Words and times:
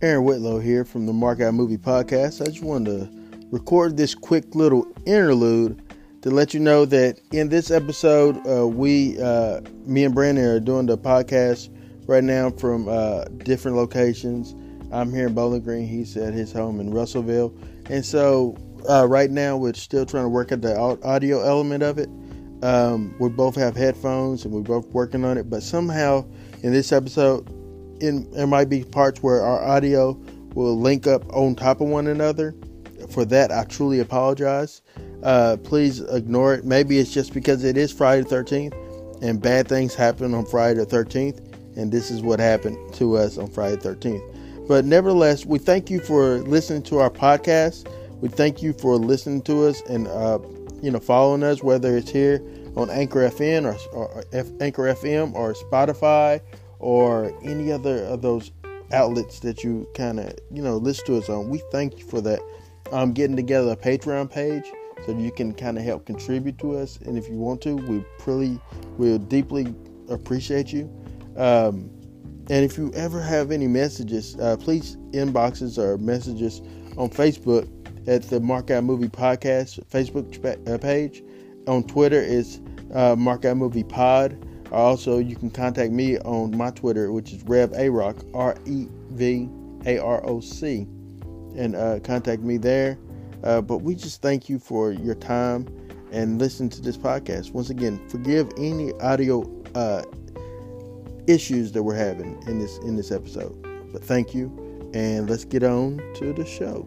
Aaron 0.00 0.22
Whitlow 0.22 0.60
here 0.60 0.84
from 0.84 1.06
the 1.06 1.12
Mark 1.12 1.40
Out 1.40 1.54
Movie 1.54 1.76
Podcast. 1.76 2.40
I 2.40 2.44
just 2.44 2.62
wanted 2.62 3.00
to 3.00 3.46
record 3.50 3.96
this 3.96 4.14
quick 4.14 4.54
little 4.54 4.86
interlude 5.06 5.82
to 6.22 6.30
let 6.30 6.54
you 6.54 6.60
know 6.60 6.84
that 6.84 7.18
in 7.32 7.48
this 7.48 7.72
episode, 7.72 8.36
uh, 8.46 8.64
we, 8.68 9.20
uh, 9.20 9.60
me 9.86 10.04
and 10.04 10.14
Brandon, 10.14 10.44
are 10.44 10.60
doing 10.60 10.86
the 10.86 10.96
podcast 10.96 11.68
right 12.06 12.22
now 12.22 12.48
from 12.48 12.88
uh, 12.88 13.24
different 13.38 13.76
locations. 13.76 14.54
I'm 14.92 15.12
here 15.12 15.26
in 15.26 15.34
Bowling 15.34 15.62
Green. 15.62 15.88
He's 15.88 16.16
at 16.16 16.32
his 16.32 16.52
home 16.52 16.78
in 16.78 16.92
Russellville, 16.92 17.52
and 17.90 18.06
so 18.06 18.56
uh, 18.88 19.04
right 19.08 19.32
now 19.32 19.56
we're 19.56 19.74
still 19.74 20.06
trying 20.06 20.26
to 20.26 20.28
work 20.28 20.52
out 20.52 20.62
the 20.62 20.78
audio 20.78 21.42
element 21.42 21.82
of 21.82 21.98
it. 21.98 22.08
Um, 22.62 23.16
we 23.18 23.30
both 23.30 23.56
have 23.56 23.74
headphones 23.74 24.44
and 24.44 24.54
we're 24.54 24.60
both 24.60 24.86
working 24.90 25.24
on 25.24 25.38
it, 25.38 25.50
but 25.50 25.64
somehow 25.64 26.24
in 26.62 26.72
this 26.72 26.92
episode, 26.92 27.52
in, 28.00 28.30
there 28.32 28.46
might 28.46 28.68
be 28.68 28.84
parts 28.84 29.22
where 29.22 29.42
our 29.42 29.62
audio 29.62 30.12
will 30.54 30.78
link 30.78 31.06
up 31.06 31.24
on 31.34 31.54
top 31.54 31.80
of 31.80 31.88
one 31.88 32.06
another. 32.06 32.54
For 33.10 33.24
that, 33.26 33.50
I 33.50 33.64
truly 33.64 34.00
apologize. 34.00 34.82
Uh, 35.22 35.56
please 35.62 36.00
ignore 36.00 36.54
it. 36.54 36.64
Maybe 36.64 36.98
it's 36.98 37.12
just 37.12 37.32
because 37.32 37.64
it 37.64 37.76
is 37.76 37.92
Friday 37.92 38.22
the 38.22 38.28
13th 38.28 39.22
and 39.22 39.40
bad 39.40 39.68
things 39.68 39.94
happen 39.94 40.34
on 40.34 40.46
Friday 40.46 40.84
the 40.84 40.86
13th, 40.86 41.76
and 41.76 41.90
this 41.90 42.10
is 42.10 42.22
what 42.22 42.38
happened 42.38 42.76
to 42.94 43.16
us 43.16 43.38
on 43.38 43.48
Friday 43.48 43.76
the 43.76 43.94
13th. 43.94 44.68
But 44.68 44.84
nevertheless, 44.84 45.46
we 45.46 45.58
thank 45.58 45.90
you 45.90 46.00
for 46.00 46.38
listening 46.40 46.82
to 46.84 46.98
our 46.98 47.10
podcast. 47.10 47.90
We 48.20 48.28
thank 48.28 48.62
you 48.62 48.72
for 48.74 48.96
listening 48.96 49.42
to 49.42 49.66
us 49.66 49.80
and 49.88 50.06
uh, 50.08 50.38
you 50.82 50.90
know 50.90 51.00
following 51.00 51.42
us, 51.42 51.62
whether 51.62 51.96
it's 51.96 52.10
here 52.10 52.42
on 52.76 52.90
Anchor 52.90 53.28
FM 53.28 53.64
or, 53.64 53.96
or 53.96 54.24
F, 54.32 54.46
Anchor 54.60 54.82
FM 54.82 55.34
or 55.34 55.54
Spotify 55.54 56.40
or 56.78 57.32
any 57.42 57.72
other 57.72 58.04
of 58.04 58.22
those 58.22 58.50
outlets 58.92 59.40
that 59.40 59.62
you 59.62 59.86
kind 59.94 60.18
of 60.18 60.32
you 60.52 60.62
know 60.62 60.76
listen 60.76 61.06
to 61.06 61.16
us 61.18 61.28
on. 61.28 61.48
We 61.48 61.62
thank 61.70 61.98
you 61.98 62.06
for 62.06 62.20
that. 62.22 62.40
I'm 62.92 63.12
getting 63.12 63.36
together 63.36 63.72
a 63.72 63.76
Patreon 63.76 64.30
page 64.30 64.64
so 65.04 65.16
you 65.16 65.30
can 65.30 65.54
kind 65.54 65.78
of 65.78 65.84
help 65.84 66.06
contribute 66.06 66.58
to 66.58 66.76
us, 66.76 66.98
and 67.04 67.16
if 67.16 67.28
you 67.28 67.36
want 67.36 67.60
to, 67.62 67.76
we 67.76 68.04
really 68.26 68.60
we'll 68.96 69.18
deeply 69.18 69.74
appreciate 70.08 70.72
you. 70.72 70.90
Um, 71.36 71.90
and 72.50 72.64
if 72.64 72.78
you 72.78 72.90
ever 72.94 73.20
have 73.20 73.50
any 73.52 73.66
messages, 73.66 74.34
uh, 74.36 74.56
please 74.56 74.96
inboxes 75.12 75.76
or 75.76 75.98
messages 75.98 76.60
on 76.96 77.10
Facebook 77.10 77.68
at 78.08 78.22
the 78.22 78.40
Mark 78.40 78.70
Out 78.70 78.84
Movie 78.84 79.08
Podcast 79.08 79.84
Facebook 79.90 80.68
uh, 80.68 80.78
page. 80.78 81.22
On 81.66 81.84
Twitter, 81.84 82.22
it's 82.22 82.60
uh, 82.94 83.14
Mark 83.16 83.44
Out 83.44 83.58
Movie 83.58 83.84
Pod. 83.84 84.47
Also, 84.72 85.18
you 85.18 85.36
can 85.36 85.50
contact 85.50 85.92
me 85.92 86.18
on 86.18 86.56
my 86.56 86.70
Twitter, 86.70 87.12
which 87.12 87.32
is 87.32 87.42
Rev 87.44 87.70
Aroc, 87.72 88.28
R 88.34 88.56
E 88.66 88.86
V 89.10 89.48
A 89.86 89.98
R 89.98 90.24
O 90.26 90.40
C, 90.40 90.86
and 91.56 91.74
uh, 91.74 92.00
contact 92.00 92.42
me 92.42 92.56
there. 92.58 92.98
Uh, 93.44 93.60
but 93.60 93.78
we 93.78 93.94
just 93.94 94.20
thank 94.20 94.48
you 94.48 94.58
for 94.58 94.92
your 94.92 95.14
time 95.14 95.66
and 96.12 96.38
listen 96.38 96.68
to 96.68 96.82
this 96.82 96.96
podcast. 96.96 97.52
Once 97.52 97.70
again, 97.70 98.00
forgive 98.08 98.50
any 98.58 98.92
audio 99.00 99.42
uh, 99.74 100.02
issues 101.26 101.72
that 101.72 101.82
we're 101.82 101.94
having 101.94 102.42
in 102.46 102.58
this 102.58 102.78
in 102.78 102.96
this 102.96 103.10
episode. 103.10 103.54
But 103.92 104.04
thank 104.04 104.34
you, 104.34 104.90
and 104.92 105.28
let's 105.30 105.44
get 105.44 105.62
on 105.62 105.98
to 106.16 106.32
the 106.32 106.44
show. 106.44 106.86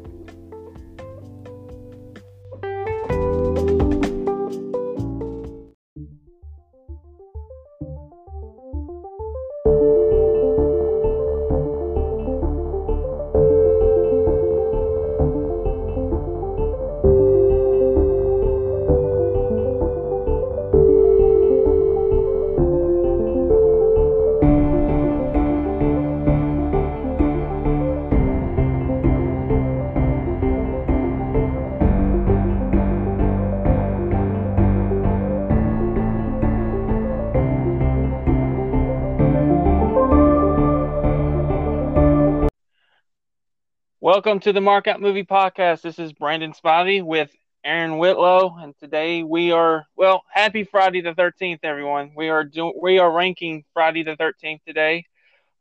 Welcome 44.23 44.41
to 44.41 44.53
the 44.53 44.61
Mark 44.61 44.87
Out 44.87 45.01
Movie 45.01 45.23
Podcast. 45.23 45.81
This 45.81 45.97
is 45.97 46.13
Brandon 46.13 46.53
Spivey 46.53 47.03
with 47.03 47.31
Aaron 47.65 47.97
Whitlow, 47.97 48.55
and 48.61 48.77
today 48.77 49.23
we 49.23 49.51
are 49.51 49.87
well. 49.95 50.21
Happy 50.31 50.63
Friday 50.63 51.01
the 51.01 51.15
Thirteenth, 51.15 51.61
everyone. 51.63 52.11
We 52.15 52.29
are 52.29 52.43
doing 52.43 52.73
we 52.79 52.99
are 52.99 53.11
ranking 53.11 53.63
Friday 53.73 54.03
the 54.03 54.15
Thirteenth 54.15 54.61
today. 54.63 55.05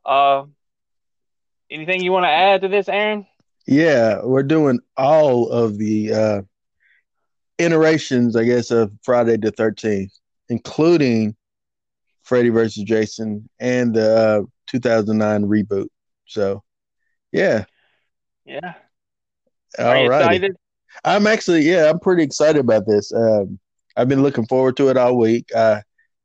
Uh, 0.05 0.43
anything 1.71 2.03
you 2.03 2.11
want 2.11 2.25
to 2.25 2.29
add 2.29 2.61
to 2.61 2.67
this, 2.67 2.87
Aaron? 2.87 3.25
Yeah, 3.65 4.23
we're 4.23 4.43
doing 4.43 4.79
all 4.95 5.49
of 5.49 5.79
the 5.79 6.13
uh, 6.13 6.41
iterations, 7.57 8.35
I 8.35 8.43
guess, 8.43 8.69
of 8.69 8.91
Friday 9.01 9.37
the 9.37 9.49
Thirteenth, 9.49 10.13
including 10.49 11.35
Freddy 12.21 12.49
versus 12.49 12.83
Jason 12.83 13.49
and 13.59 13.95
the 13.95 14.15
uh, 14.15 14.41
2009 14.67 15.45
reboot. 15.45 15.87
So, 16.27 16.61
yeah, 17.31 17.65
yeah. 18.51 18.73
All 19.79 20.07
right. 20.07 20.51
I'm 21.05 21.25
actually, 21.25 21.61
yeah, 21.61 21.89
I'm 21.89 21.99
pretty 21.99 22.23
excited 22.23 22.59
about 22.59 22.85
this. 22.85 23.13
Um, 23.13 23.59
I've 23.95 24.09
been 24.09 24.23
looking 24.23 24.45
forward 24.47 24.77
to 24.77 24.89
it 24.89 24.97
all 24.97 25.17
week. 25.17 25.49
I 25.55 25.81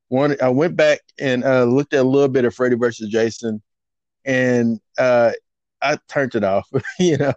one, 0.08 0.36
I 0.40 0.48
went 0.48 0.76
back 0.76 1.00
and 1.18 1.44
uh, 1.44 1.64
looked 1.64 1.92
at 1.92 2.00
a 2.00 2.08
little 2.08 2.28
bit 2.28 2.44
of 2.44 2.54
Freddy 2.54 2.76
versus 2.76 3.08
Jason, 3.08 3.60
and 4.24 4.80
uh, 4.98 5.32
I 5.82 5.98
turned 6.08 6.34
it 6.34 6.44
off. 6.44 6.68
you 6.98 7.16
know, 7.16 7.32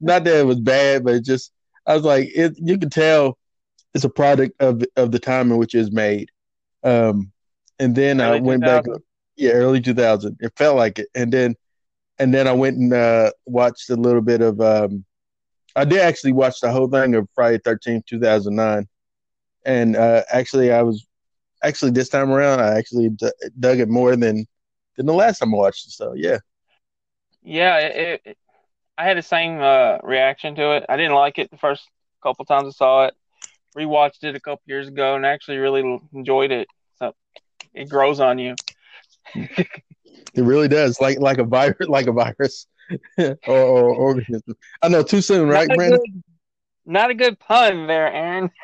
not 0.00 0.24
that 0.24 0.40
it 0.40 0.46
was 0.46 0.60
bad, 0.60 1.04
but 1.04 1.22
just 1.22 1.52
I 1.86 1.94
was 1.94 2.04
like, 2.04 2.30
it, 2.34 2.54
you 2.56 2.78
can 2.78 2.90
tell 2.90 3.38
it's 3.94 4.04
a 4.04 4.10
product 4.10 4.60
of 4.60 4.82
of 4.96 5.12
the 5.12 5.18
time 5.18 5.52
in 5.52 5.58
which 5.58 5.74
it 5.74 5.78
was 5.78 5.92
made. 5.92 6.30
Um, 6.82 7.30
and 7.78 7.94
then 7.94 8.20
early 8.20 8.38
I 8.38 8.40
went 8.40 8.62
2000. 8.62 8.92
back, 8.92 9.02
yeah, 9.36 9.52
early 9.52 9.80
2000. 9.80 10.36
It 10.40 10.52
felt 10.56 10.76
like 10.76 10.98
it, 10.98 11.08
and 11.14 11.32
then 11.32 11.54
and 12.18 12.32
then 12.34 12.46
I 12.48 12.52
went 12.52 12.76
and 12.78 12.92
uh, 12.92 13.30
watched 13.46 13.90
a 13.90 13.96
little 13.96 14.22
bit 14.22 14.40
of. 14.42 14.60
Um, 14.60 15.04
I 15.76 15.84
did 15.84 16.00
actually 16.00 16.32
watch 16.32 16.60
the 16.60 16.70
whole 16.70 16.88
thing 16.88 17.14
of 17.14 17.28
Friday 17.34 17.58
Thirteenth, 17.64 18.06
two 18.06 18.20
thousand 18.20 18.56
nine, 18.56 18.86
and 19.64 19.96
uh, 19.96 20.22
actually 20.32 20.72
I 20.72 20.82
was 20.82 21.06
actually 21.62 21.92
this 21.92 22.08
time 22.08 22.30
around 22.30 22.60
I 22.60 22.76
actually 22.78 23.10
d- 23.10 23.30
dug 23.58 23.78
it 23.80 23.88
more 23.88 24.16
than 24.16 24.46
than 24.96 25.06
the 25.06 25.14
last 25.14 25.38
time 25.38 25.54
I 25.54 25.58
watched 25.58 25.86
it. 25.86 25.92
So 25.92 26.12
yeah, 26.14 26.38
yeah, 27.42 27.78
it, 27.78 28.20
it, 28.24 28.38
I 28.98 29.04
had 29.04 29.16
the 29.18 29.22
same 29.22 29.60
uh, 29.60 29.98
reaction 30.02 30.54
to 30.56 30.76
it. 30.76 30.84
I 30.88 30.96
didn't 30.96 31.14
like 31.14 31.38
it 31.38 31.50
the 31.50 31.56
first 31.58 31.88
couple 32.22 32.44
times 32.44 32.68
I 32.68 32.70
saw 32.76 33.04
it. 33.06 33.14
Rewatched 33.76 34.24
it 34.24 34.36
a 34.36 34.40
couple 34.40 34.62
years 34.66 34.88
ago 34.88 35.14
and 35.16 35.26
actually 35.26 35.58
really 35.58 36.00
enjoyed 36.12 36.50
it. 36.52 36.68
So 36.98 37.14
it 37.74 37.88
grows 37.88 38.20
on 38.20 38.38
you. 38.38 38.56
It 40.34 40.42
really 40.42 40.68
does, 40.68 41.00
like 41.00 41.20
like 41.20 41.38
a 41.38 41.44
virus, 41.44 41.76
like 41.88 42.06
a 42.06 42.12
virus 42.12 42.66
or, 43.18 43.36
or 43.46 43.94
organism. 43.94 44.56
I 44.82 44.88
know 44.88 45.02
too 45.02 45.20
soon, 45.20 45.48
right, 45.48 45.68
not 45.68 45.76
Brandon? 45.76 46.00
Good, 46.00 46.22
not 46.86 47.10
a 47.10 47.14
good 47.14 47.38
pun 47.38 47.86
there, 47.86 48.12
Aaron. 48.12 48.50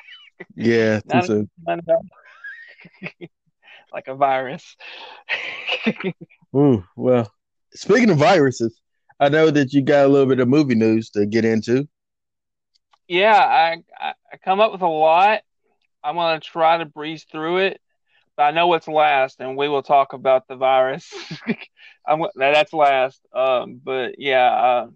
Yeah, 0.57 1.01
too 1.01 1.23
soon. 1.23 1.51
like 3.93 4.09
a 4.09 4.15
virus. 4.15 4.75
Ooh, 6.57 6.83
well, 6.97 7.31
speaking 7.75 8.09
of 8.09 8.17
viruses, 8.17 8.81
I 9.21 9.29
know 9.29 9.51
that 9.51 9.75
you 9.75 9.83
got 9.83 10.07
a 10.07 10.09
little 10.09 10.27
bit 10.27 10.41
of 10.41 10.49
movie 10.49 10.75
news 10.75 11.11
to 11.11 11.27
get 11.27 11.45
into. 11.45 11.87
Yeah, 13.07 13.37
I 13.37 13.83
I 14.01 14.37
come 14.43 14.61
up 14.61 14.73
with 14.73 14.81
a 14.81 14.89
lot. 14.89 15.43
I'm 16.03 16.15
gonna 16.15 16.41
try 16.41 16.79
to 16.79 16.87
breeze 16.87 17.27
through 17.31 17.59
it. 17.59 17.81
I 18.41 18.51
know 18.53 18.67
what's 18.67 18.89
last, 18.89 19.41
and 19.41 19.57
we 19.57 19.69
will 19.69 19.83
talk 19.83 20.13
about 20.13 20.49
the 20.49 20.57
virus. 20.57 21.13
I'm 22.07 22.25
that's 22.35 22.73
last. 22.73 23.21
Um, 23.35 23.81
but 23.83 24.19
yeah, 24.19 24.47
uh, 24.47 24.87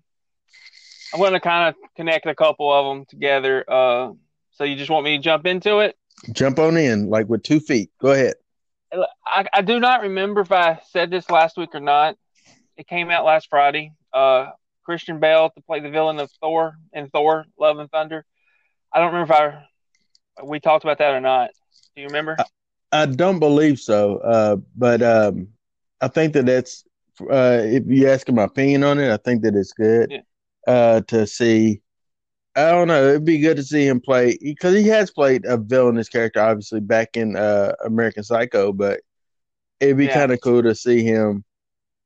I'm 1.13 1.21
going 1.21 1.33
to 1.33 1.41
kind 1.41 1.69
of 1.69 1.75
connect 1.97 2.27
a 2.27 2.35
couple 2.35 2.73
of 2.73 2.87
them 2.87 3.07
together. 3.07 3.65
Uh, 3.69 4.13
so 4.53 4.65
you 4.65 4.77
just 4.77 4.91
want 4.91 5.05
me 5.05 5.17
to 5.17 5.23
jump 5.23 5.47
into 5.47 5.79
it? 5.79 5.97
Jump 6.33 6.59
on 6.59 6.77
in, 6.77 7.11
like 7.11 7.29
with 7.29 7.43
two 7.43 7.61
feet. 7.61 7.91
Go 8.01 8.13
ahead. 8.13 8.35
I, 9.27 9.47
I 9.53 9.63
do 9.63 9.81
not 9.81 10.03
remember 10.03 10.41
if 10.41 10.53
I 10.53 10.81
said 10.91 11.11
this 11.11 11.29
last 11.29 11.57
week 11.57 11.75
or 11.75 11.81
not. 11.81 12.17
It 12.77 12.87
came 12.87 13.11
out 13.11 13.25
last 13.25 13.49
Friday. 13.51 13.93
Uh, 14.13 14.51
Christian 14.85 15.19
Bale 15.19 15.51
to 15.51 15.61
play 15.63 15.81
the 15.81 15.91
villain 15.91 16.19
of 16.21 16.31
Thor 16.41 16.77
in 16.93 17.09
Thor: 17.11 17.47
Love 17.59 17.79
and 17.79 17.91
Thunder. 17.91 18.25
I 18.93 19.01
don't 19.01 19.13
remember 19.13 19.33
if 19.33 19.41
I 19.41 20.45
we 20.45 20.61
talked 20.61 20.85
about 20.85 20.99
that 20.99 21.15
or 21.15 21.21
not. 21.21 21.51
Do 21.95 22.03
you 22.03 22.09
remember? 22.09 22.37
I 22.95 23.07
don't 23.07 23.41
believe 23.41 23.81
so, 23.81 24.19
uh, 24.19 24.57
but 24.77 25.03
um, 25.03 25.49
I 26.01 26.09
think 26.09 26.33
that 26.35 26.47
that's 26.47 26.85
uh, 27.21 27.59
if 27.63 27.83
you 27.89 28.09
ask 28.09 28.29
him 28.29 28.37
my 28.37 28.45
opinion 28.45 28.85
on 28.85 28.99
it, 29.01 29.13
I 29.13 29.17
think 29.17 29.43
that 29.43 29.55
it's 29.57 29.73
good 29.73 30.13
Yeah. 30.13 30.21
uh, 30.67 31.01
to 31.09 31.27
see. 31.27 31.81
I 32.57 32.71
don't 32.71 32.87
know. 32.87 33.09
It'd 33.09 33.25
be 33.25 33.39
good 33.39 33.57
to 33.57 33.65
see 33.65 33.85
him 33.87 34.01
play 34.01 34.39
because 34.41 34.77
he 34.77 34.87
has 34.89 35.11
played 35.11 35.45
a 35.45 35.57
villainous 35.57 36.09
character, 36.09 36.41
obviously 36.41 36.79
back 36.81 37.17
in 37.17 37.35
uh, 37.37 37.73
American 37.85 38.23
Psycho. 38.23 38.73
But 38.73 39.01
it'd 39.81 39.97
be 39.97 40.07
Yeah. 40.07 40.21
kind 40.21 40.33
of 40.33 40.41
cool 40.41 40.63
to 40.63 40.75
see 40.75 41.03
him 41.03 41.45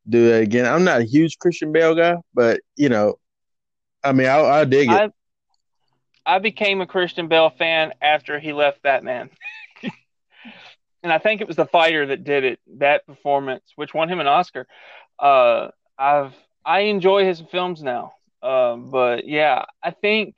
do 0.08 0.30
that 0.30 0.42
again. 0.42 0.64
I'm 0.64 0.84
not 0.84 1.02
a 1.02 1.04
huge 1.04 1.38
Christian 1.38 1.70
Bale 1.70 1.94
guy, 1.94 2.16
but 2.32 2.60
you 2.76 2.88
know, 2.88 3.18
I 4.02 4.12
mean, 4.12 4.26
I 4.26 4.40
I 4.40 4.64
dig 4.64 4.90
it. 4.90 4.94
I 4.94 5.10
I 6.24 6.38
became 6.38 6.80
a 6.80 6.86
Christian 6.86 7.28
Bale 7.28 7.50
fan 7.50 7.92
after 8.00 8.38
he 8.38 8.52
left 8.52 8.82
Batman. 8.82 9.30
and 11.02 11.12
I 11.12 11.18
think 11.18 11.40
it 11.40 11.46
was 11.46 11.56
the 11.56 11.66
fighter 11.66 12.06
that 12.06 12.24
did 12.24 12.44
it, 12.44 12.60
that 12.78 13.06
performance, 13.06 13.64
which 13.76 13.94
won 13.94 14.08
him 14.08 14.20
an 14.20 14.26
Oscar. 14.26 14.66
Uh 15.18 15.68
I've 15.98 16.34
I 16.64 16.80
enjoy 16.80 17.24
his 17.24 17.40
films 17.40 17.82
now. 17.82 18.12
Uh, 18.42 18.76
but 18.76 19.26
yeah, 19.26 19.64
I 19.82 19.90
think 19.90 20.36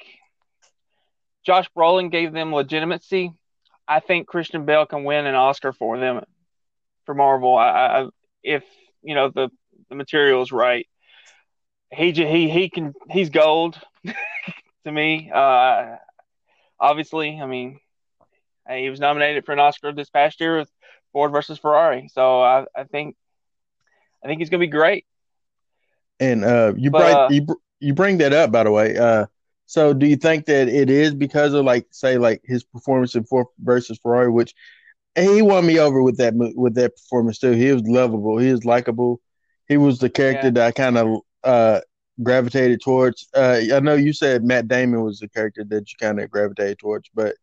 Josh 1.45 1.69
Brolin 1.77 2.11
gave 2.11 2.33
them 2.33 2.55
legitimacy. 2.55 3.33
I 3.87 4.01
think 4.01 4.27
Christian 4.29 4.65
Bale 4.65 4.87
can 4.87 5.05
win 5.05 5.27
an 5.27 5.35
Oscar 5.35 5.73
for 5.73 5.99
them 5.99 6.23
for 7.05 7.15
Marvel. 7.15 7.57
I, 7.57 7.69
I 7.69 8.09
if 8.43 8.63
you 9.03 9.15
know 9.15 9.29
the 9.29 9.51
the 9.89 9.97
material 9.97 10.43
is 10.43 10.53
right. 10.53 10.87
He 11.93 12.13
he 12.13 12.49
he 12.49 12.71
can 12.71 12.95
he's 13.11 13.31
gold 13.31 13.81
to 14.85 14.93
me. 14.93 15.31
Uh, 15.35 15.97
obviously, 16.79 17.41
I 17.41 17.47
mean, 17.47 17.81
he 18.79 18.91
was 18.91 19.01
nominated 19.01 19.45
for 19.45 19.53
an 19.53 19.59
Oscar 19.59 19.93
this 19.93 20.11
past 20.11 20.41
year 20.41 20.59
with 20.59 20.71
Ford 21.13 21.33
versus 21.33 21.59
Ferrari. 21.59 22.09
So 22.13 22.41
I, 22.43 22.67
I 22.77 22.85
think 22.85 23.17
I 24.25 24.29
think 24.29 24.41
he's 24.41 24.51
gonna 24.51 24.61
be 24.61 24.67
great. 24.67 25.07
And 26.19 26.45
uh, 26.45 26.75
you 26.77 26.91
But, 26.91 26.99
bring 27.01 27.17
uh, 27.17 27.29
you 27.31 27.61
you 27.81 27.95
bring 27.95 28.19
that 28.19 28.33
up, 28.33 28.53
by 28.53 28.65
the 28.65 28.71
way. 28.71 28.97
Uh, 28.97 29.27
so 29.67 29.93
do 29.95 30.07
you 30.07 30.17
think 30.17 30.47
that 30.47 30.69
it 30.69 30.91
is 30.91 31.15
because 31.15 31.55
of 31.55 31.65
like 31.65 31.87
say 31.91 32.19
like 32.19 32.43
his 32.45 32.65
performance 32.65 33.15
in 33.15 33.25
Ford 33.25 33.47
versus 33.61 33.99
Ferrari, 34.03 34.31
which 34.31 34.55
he 35.17 35.43
won 35.43 35.67
me 35.67 35.79
over 35.79 36.03
with 36.03 36.19
that 36.19 36.35
with 36.37 36.75
that 36.75 36.97
performance 36.97 37.39
too. 37.39 37.53
He 37.53 37.73
was 37.73 37.83
lovable. 37.87 38.39
He 38.39 38.51
was 38.51 38.65
likable. 38.65 39.21
He 39.69 39.77
was 39.77 39.99
the 39.99 40.11
character 40.11 40.49
Yeah. 40.49 40.51
that 40.51 40.67
I 40.67 40.73
kind 40.73 40.99
of 40.99 41.21
uh, 41.45 41.81
gravitated 42.23 42.81
towards. 42.83 43.29
Uh, 43.35 43.61
I 43.73 43.81
know 43.81 43.95
you 43.95 44.13
said 44.13 44.45
Matt 44.45 44.69
Damon 44.69 45.03
was 45.03 45.21
the 45.21 45.29
character 45.29 45.65
that 45.65 45.91
you 45.91 45.97
kind 45.99 46.21
of 46.21 46.31
gravitated 46.31 46.79
towards, 46.79 47.09
but 47.15 47.37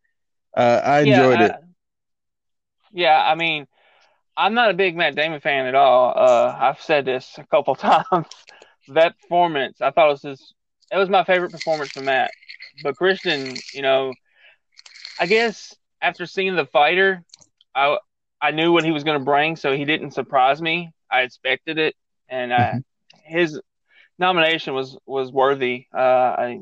uh, 0.58 0.82
I 0.86 1.02
enjoyed 1.02 1.42
yeah, 1.42 1.42
it. 1.42 1.58
I- 1.62 1.68
yeah, 2.94 3.22
I 3.24 3.36
mean, 3.36 3.68
I'm 4.38 4.54
not 4.54 4.72
a 4.72 4.74
big 4.76 4.96
Matt 4.96 5.16
Damon 5.16 5.42
fan 5.42 5.66
at 5.68 5.76
all. 5.76 6.14
Uh, 6.18 6.56
I've 6.60 6.82
said 6.82 7.06
this 7.06 7.38
a 7.38 7.46
couple 7.48 7.76
times. 7.76 8.28
that 8.90 9.16
performance, 9.22 9.82
I 9.82 9.92
thought 9.92 10.08
it 10.10 10.12
was 10.14 10.24
his. 10.24 10.54
It 10.92 10.98
was 10.98 11.10
my 11.10 11.24
favorite 11.26 11.52
performance 11.52 11.92
from 11.94 12.06
Matt. 12.06 12.34
But 12.82 12.98
Christian, 12.98 13.64
you 13.74 13.82
know, 13.84 14.16
I 15.20 15.28
guess 15.28 15.76
after 16.02 16.26
seeing 16.26 16.56
the 16.56 16.66
fighter, 16.66 17.24
I 17.76 17.98
I 18.42 18.52
knew 18.52 18.72
what 18.74 18.86
he 18.86 18.92
was 18.92 19.04
going 19.04 19.20
to 19.20 19.26
bring, 19.26 19.56
so 19.58 19.76
he 19.76 19.86
didn't 19.86 20.12
surprise 20.12 20.62
me. 20.62 20.92
I 21.12 21.22
expected 21.22 21.78
it, 21.80 21.96
and 22.30 22.54
I, 22.54 22.78
Mhm. 22.78 22.84
his 23.24 23.60
nomination 24.20 24.74
was 24.74 24.98
was 25.06 25.32
worthy. 25.32 25.88
Uh, 25.94 26.00
I. 26.00 26.62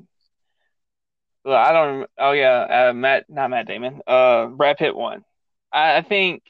Well, 1.46 1.56
I 1.56 1.72
don't. 1.72 2.10
Oh 2.18 2.32
yeah, 2.32 2.90
uh, 2.90 2.94
Matt, 2.94 3.26
not 3.30 3.52
Matt 3.52 3.68
Damon. 3.68 4.02
Uh, 4.08 4.48
Brad 4.48 4.78
Pitt 4.78 4.96
won. 4.96 5.24
I, 5.72 5.98
I 5.98 6.02
think, 6.02 6.42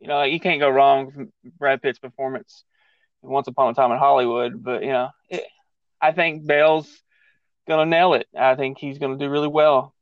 you 0.00 0.08
know, 0.08 0.22
you 0.22 0.38
can't 0.38 0.60
go 0.60 0.68
wrong 0.68 1.12
with 1.16 1.28
Brad 1.58 1.80
Pitt's 1.80 1.98
performance. 1.98 2.62
Once 3.22 3.48
upon 3.48 3.70
a 3.70 3.74
time 3.74 3.90
in 3.90 3.98
Hollywood, 3.98 4.62
but 4.62 4.82
you 4.82 4.90
know, 4.90 5.08
it, 5.30 5.44
I 6.00 6.12
think 6.12 6.46
Bale's 6.46 6.88
gonna 7.66 7.86
nail 7.86 8.12
it. 8.12 8.28
I 8.38 8.54
think 8.54 8.78
he's 8.78 8.98
gonna 8.98 9.16
do 9.16 9.30
really 9.30 9.48
well. 9.48 9.94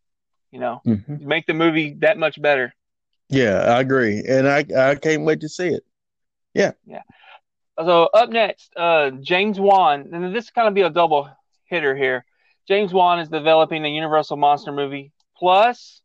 You 0.50 0.58
know, 0.60 0.82
Mhm. 0.84 1.20
make 1.20 1.46
the 1.46 1.54
movie 1.54 1.94
that 2.00 2.18
much 2.18 2.40
better. 2.42 2.74
Yeah, 3.28 3.74
I 3.76 3.80
agree, 3.80 4.24
and 4.28 4.48
I 4.48 4.64
I 4.76 4.96
can't 4.96 5.24
wait 5.24 5.40
to 5.40 5.48
see 5.48 5.68
it. 5.68 5.84
Yeah, 6.52 6.72
yeah. 6.84 7.02
So 7.78 8.04
up 8.12 8.28
next, 8.28 8.72
uh, 8.76 9.10
James 9.10 9.58
Wan, 9.58 10.10
and 10.12 10.34
this 10.34 10.50
kind 10.50 10.68
of 10.68 10.74
be 10.74 10.82
a 10.82 10.90
double 10.90 11.28
hitter 11.66 11.94
here. 11.96 12.24
James 12.66 12.92
Wan 12.92 13.20
is 13.20 13.28
developing 13.28 13.84
a 13.84 13.88
Universal 13.88 14.36
monster 14.36 14.72
movie. 14.72 15.12
Plus, 15.36 16.00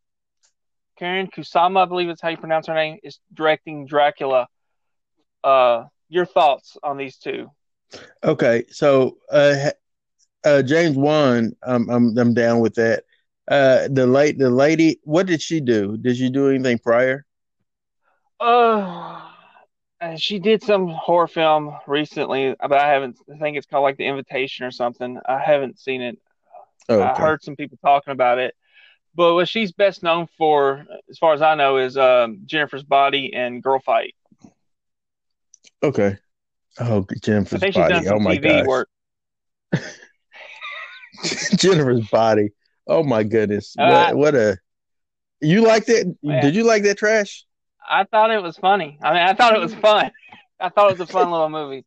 Karyn 1.00 1.32
Kusama, 1.32 1.84
I 1.84 1.86
believe 1.86 2.08
that's 2.08 2.22
how 2.22 2.30
you 2.30 2.38
pronounce 2.38 2.68
her 2.68 2.74
name, 2.74 3.00
is 3.04 3.20
directing 3.34 3.86
Dracula. 3.86 4.48
Uh, 5.44 5.86
your 6.10 6.26
thoughts 6.26 6.78
on 6.84 6.98
these 6.98 7.18
two? 7.18 7.50
Okay, 8.24 8.66
so 8.70 9.18
uh, 9.32 9.72
uh, 10.44 10.62
James 10.62 10.98
Wan, 10.98 11.56
I'm 11.64 11.90
I'm 11.90 12.18
I'm 12.18 12.34
down 12.34 12.60
with 12.60 12.76
that. 12.76 13.04
Uh, 13.48 13.88
the 13.90 14.06
late 14.06 14.38
the 14.38 14.50
lady, 14.50 15.00
what 15.04 15.26
did 15.26 15.42
she 15.42 15.60
do? 15.62 15.98
Did 15.98 16.18
she 16.18 16.30
do 16.30 16.50
anything 16.50 16.78
prior? 16.80 17.26
Uh, 18.40 19.22
uh, 20.02 20.16
she 20.18 20.40
did 20.40 20.62
some 20.64 20.88
horror 20.88 21.28
film 21.28 21.76
recently, 21.88 22.56
but 22.60 22.74
I 22.74 22.88
haven't. 22.88 23.18
I 23.34 23.38
think 23.38 23.58
it's 23.58 23.66
called 23.66 23.84
like 23.84 23.98
The 23.98 24.06
Invitation 24.06 24.66
or 24.66 24.72
something. 24.72 25.20
I 25.26 25.40
haven't 25.40 25.80
seen 25.80 26.02
it. 26.02 26.20
Oh, 26.89 27.00
I 27.00 27.12
okay. 27.12 27.21
heard 27.21 27.44
some 27.44 27.56
people 27.56 27.77
talking 27.83 28.12
about 28.12 28.39
it. 28.39 28.56
But 29.15 29.33
what 29.33 29.47
she's 29.47 29.71
best 29.71 30.03
known 30.03 30.27
for, 30.38 30.86
as 31.09 31.18
far 31.18 31.33
as 31.33 31.41
I 31.41 31.56
know, 31.56 31.77
is 31.77 31.97
um, 31.97 32.41
Jennifer's 32.45 32.83
Body 32.83 33.33
and 33.33 33.62
Girl 33.62 33.80
Fight. 33.80 34.15
Okay. 35.81 36.18
Oh, 36.80 37.06
I 37.09 37.15
Jennifer's 37.21 37.59
think 37.59 37.74
she's 37.74 37.81
body. 37.81 37.94
done 37.94 38.03
some 38.06 38.18
oh 38.18 38.19
my 38.19 38.38
TV 38.38 38.59
gosh. 38.59 38.65
work. 38.65 38.89
Jennifer's 41.57 42.07
body. 42.09 42.50
Oh 42.88 43.03
my 43.03 43.24
goodness. 43.24 43.75
Uh, 43.77 44.12
what 44.13 44.15
what 44.18 44.36
a 44.36 44.57
you 45.41 45.62
liked 45.62 45.89
it? 45.89 46.07
Yeah. 46.21 46.41
Did 46.41 46.56
you 46.56 46.63
like 46.63 46.83
that 46.83 46.97
trash? 46.97 47.45
I 47.89 48.03
thought 48.03 48.31
it 48.31 48.41
was 48.41 48.57
funny. 48.57 49.00
I 49.01 49.13
mean, 49.13 49.21
I 49.21 49.33
thought 49.33 49.56
it 49.56 49.62
was 49.62 49.74
fun. 49.74 50.12
I 50.59 50.69
thought 50.69 50.91
it 50.91 51.00
was 51.00 51.09
a 51.09 51.12
fun 51.12 51.31
little 51.31 51.50
movie. 51.50 51.86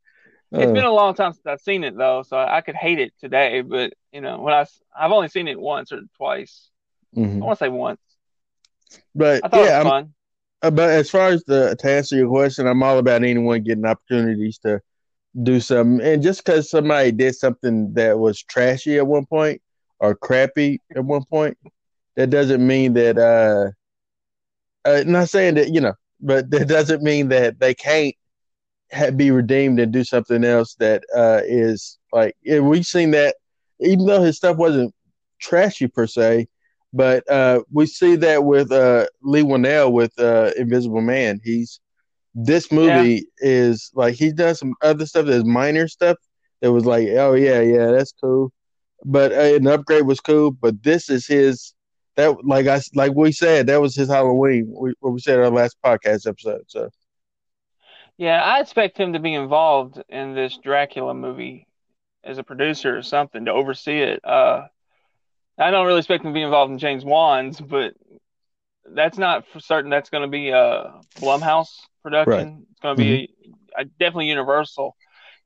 It's 0.57 0.73
Uh, 0.73 0.73
been 0.73 0.85
a 0.85 0.93
long 0.93 1.15
time 1.15 1.33
since 1.33 1.47
I've 1.47 1.61
seen 1.61 1.85
it 1.85 1.97
though, 1.97 2.23
so 2.23 2.37
I 2.39 2.61
could 2.61 2.77
hate 2.77 2.99
it 2.99 3.13
today. 3.21 3.63
But 3.63 3.95
you 4.13 4.21
know, 4.21 4.41
when 4.41 4.55
I 4.55 4.67
I've 4.97 5.13
only 5.13 5.29
seen 5.29 5.49
it 5.49 5.61
once 5.61 5.93
or 5.93 6.01
twice. 6.17 6.71
mhm. 7.17 7.43
I 7.43 7.45
want 7.47 7.59
to 7.59 7.65
say 7.65 7.69
once. 7.69 8.01
But 9.15 9.43
I 9.43 9.49
thought 9.49 9.65
yeah, 9.65 9.67
it 9.67 9.85
was 9.85 9.93
fun. 9.93 10.15
uh, 10.63 10.71
but 10.71 10.91
as 10.91 11.11
far 11.11 11.29
as 11.29 11.45
the 11.45 11.77
to 11.79 11.91
answer 11.91 12.17
your 12.17 12.29
question, 12.29 12.67
I'm 12.67 12.83
all 12.83 12.99
about 12.99 13.25
anyone 13.25 13.63
getting 13.63 13.87
opportunities 13.87 14.59
to 14.61 14.81
do 15.43 15.61
something. 15.61 16.07
And 16.07 16.23
just 16.23 16.45
because 16.45 16.71
somebody 16.71 17.13
did 17.13 17.35
something 17.35 17.95
that 17.95 18.19
was 18.19 18.43
trashy 18.43 18.99
at 18.99 19.07
one 19.07 19.27
point 19.27 19.61
or 20.01 20.15
crappy 20.15 20.81
at 20.95 21.05
one 21.05 21.25
point, 21.25 21.57
that 22.17 22.31
doesn't 22.31 22.67
mean 22.67 22.95
that 22.95 23.19
uh, 23.19 23.71
uh 24.89 25.05
not 25.07 25.29
saying 25.29 25.55
that, 25.55 25.73
you 25.73 25.81
know, 25.81 25.95
but 26.21 26.51
that 26.51 26.69
doesn't 26.69 27.03
mean 27.03 27.29
that 27.29 27.59
they 27.59 27.75
can't 27.75 28.15
be 29.17 29.31
redeemed 29.31 29.81
and 29.81 29.93
do 29.93 30.05
something 30.05 30.45
else 30.45 30.75
that 30.77 31.03
uh 31.17 31.41
is 31.45 31.99
like 32.13 32.37
yeah, 32.43 32.61
we've 32.61 32.87
seen 32.87 33.11
that 33.13 33.37
even 33.81 34.07
though 34.07 34.23
his 34.23 34.37
stuff 34.37 34.57
wasn't 34.57 34.95
trashy 35.41 35.89
per 35.89 36.07
se, 36.07 36.47
but 36.93 37.29
uh 37.31 37.61
we 37.73 37.87
see 37.87 38.17
that 38.17 38.45
with 38.45 38.71
uh 38.71 39.07
Leigh 39.23 39.43
Whannell 39.45 39.93
with 39.93 40.19
uh 40.19 40.51
Invisible 40.57 41.01
Man. 41.01 41.41
He's 41.43 41.81
this 42.35 42.71
movie 42.73 43.27
is 43.39 43.91
like 43.95 44.15
he's 44.15 44.33
done 44.35 44.55
some 44.55 44.75
other 44.83 45.07
stuff 45.07 45.27
that's 45.27 45.45
minor 45.45 45.89
stuff 45.89 46.17
that 46.61 46.73
was 46.73 46.85
like, 46.87 47.09
oh 47.09 47.35
yeah, 47.35 47.61
yeah, 47.61 47.91
that's 47.91 48.13
cool. 48.13 48.53
But 49.05 49.33
uh, 49.33 49.57
an 49.57 49.67
upgrade 49.67 50.07
was 50.07 50.21
cool, 50.21 50.53
but 50.53 50.83
this 50.83 51.11
is 51.11 51.27
his 51.27 51.75
that 52.17 52.45
like 52.45 52.67
I 52.67 52.81
like 52.95 53.13
we 53.15 53.33
said 53.33 53.67
that 53.67 53.81
was 53.81 53.97
his 53.97 54.09
Halloween. 54.09 54.73
We, 54.79 54.95
what 55.01 55.13
we 55.13 55.21
said 55.21 55.39
our 55.39 55.51
last 55.51 55.77
podcast 55.85 56.27
episode. 56.27 56.63
So 56.69 56.89
Yeah, 58.19 58.41
I 58.43 58.61
expect 58.61 58.99
him 58.99 59.15
to 59.15 59.19
be 59.19 59.35
involved 59.35 60.03
in 60.09 60.35
this 60.35 60.59
Dracula 60.59 61.15
movie 61.15 61.67
as 62.25 62.39
a 62.39 62.45
producer 62.45 62.97
or 62.97 63.03
something 63.03 63.47
to 63.47 63.53
oversee 63.53 64.01
it. 64.01 64.25
Uh, 64.25 64.67
I 65.59 65.71
don't 65.71 65.87
really 65.87 65.99
expect 65.99 66.25
him 66.25 66.31
to 66.31 66.35
be 66.35 66.43
involved 66.43 66.73
in 66.73 66.79
James 66.79 67.05
Wan's, 67.05 67.61
but 67.61 67.95
that's 68.85 69.19
not 69.19 69.47
for 69.49 69.61
certain. 69.61 69.91
That's 69.91 70.11
going 70.11 70.23
to 70.23 70.29
be 70.29 70.51
a 70.51 70.95
Blumhouse 71.17 71.71
production. 72.03 72.67
It's 72.71 72.81
going 72.81 72.97
to 72.97 73.03
be 73.03 73.35
a, 73.77 73.85
definitely 73.85 74.29
Universal. 74.29 74.97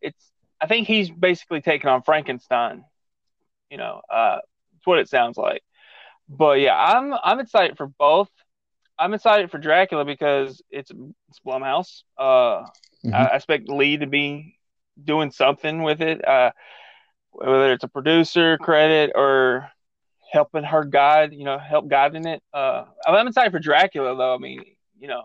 It's. 0.00 0.30
I 0.60 0.66
think 0.66 0.86
he's 0.86 1.10
basically 1.10 1.60
taking 1.60 1.90
on 1.90 2.02
Frankenstein. 2.02 2.84
You 3.70 3.76
know, 3.76 4.00
uh, 4.10 4.38
it's 4.76 4.86
what 4.86 4.98
it 4.98 5.08
sounds 5.08 5.36
like. 5.36 5.62
But 6.28 6.60
yeah, 6.60 6.76
I'm 6.76 7.12
I'm 7.12 7.40
excited 7.40 7.76
for 7.76 7.86
both. 7.86 8.30
I'm 8.98 9.14
excited 9.14 9.50
for 9.50 9.58
Dracula 9.58 10.04
because 10.04 10.62
it's 10.70 10.90
it's 11.28 11.40
Blumhouse. 11.46 12.02
Uh, 12.18 12.66
Mhm. 13.04 13.14
I, 13.14 13.26
I 13.32 13.36
expect 13.36 13.68
Leigh 13.68 13.98
to 13.98 14.06
be 14.06 14.56
doing 15.02 15.30
something 15.30 15.82
with 15.82 16.00
it, 16.02 16.26
uh, 16.26 16.50
whether 17.32 17.72
it's 17.72 17.84
a 17.84 17.88
producer 17.88 18.58
credit 18.58 19.12
or 19.14 19.70
helping 20.32 20.64
her 20.64 20.84
guide, 20.84 21.32
you 21.32 21.44
know, 21.44 21.58
help 21.58 21.88
guiding 21.88 22.26
it. 22.26 22.42
Uh, 22.52 22.84
I'm 23.06 23.26
excited 23.28 23.52
for 23.52 23.58
Dracula 23.58 24.16
though. 24.16 24.34
I 24.34 24.38
mean, 24.38 24.62
you 24.98 25.08
know, 25.08 25.24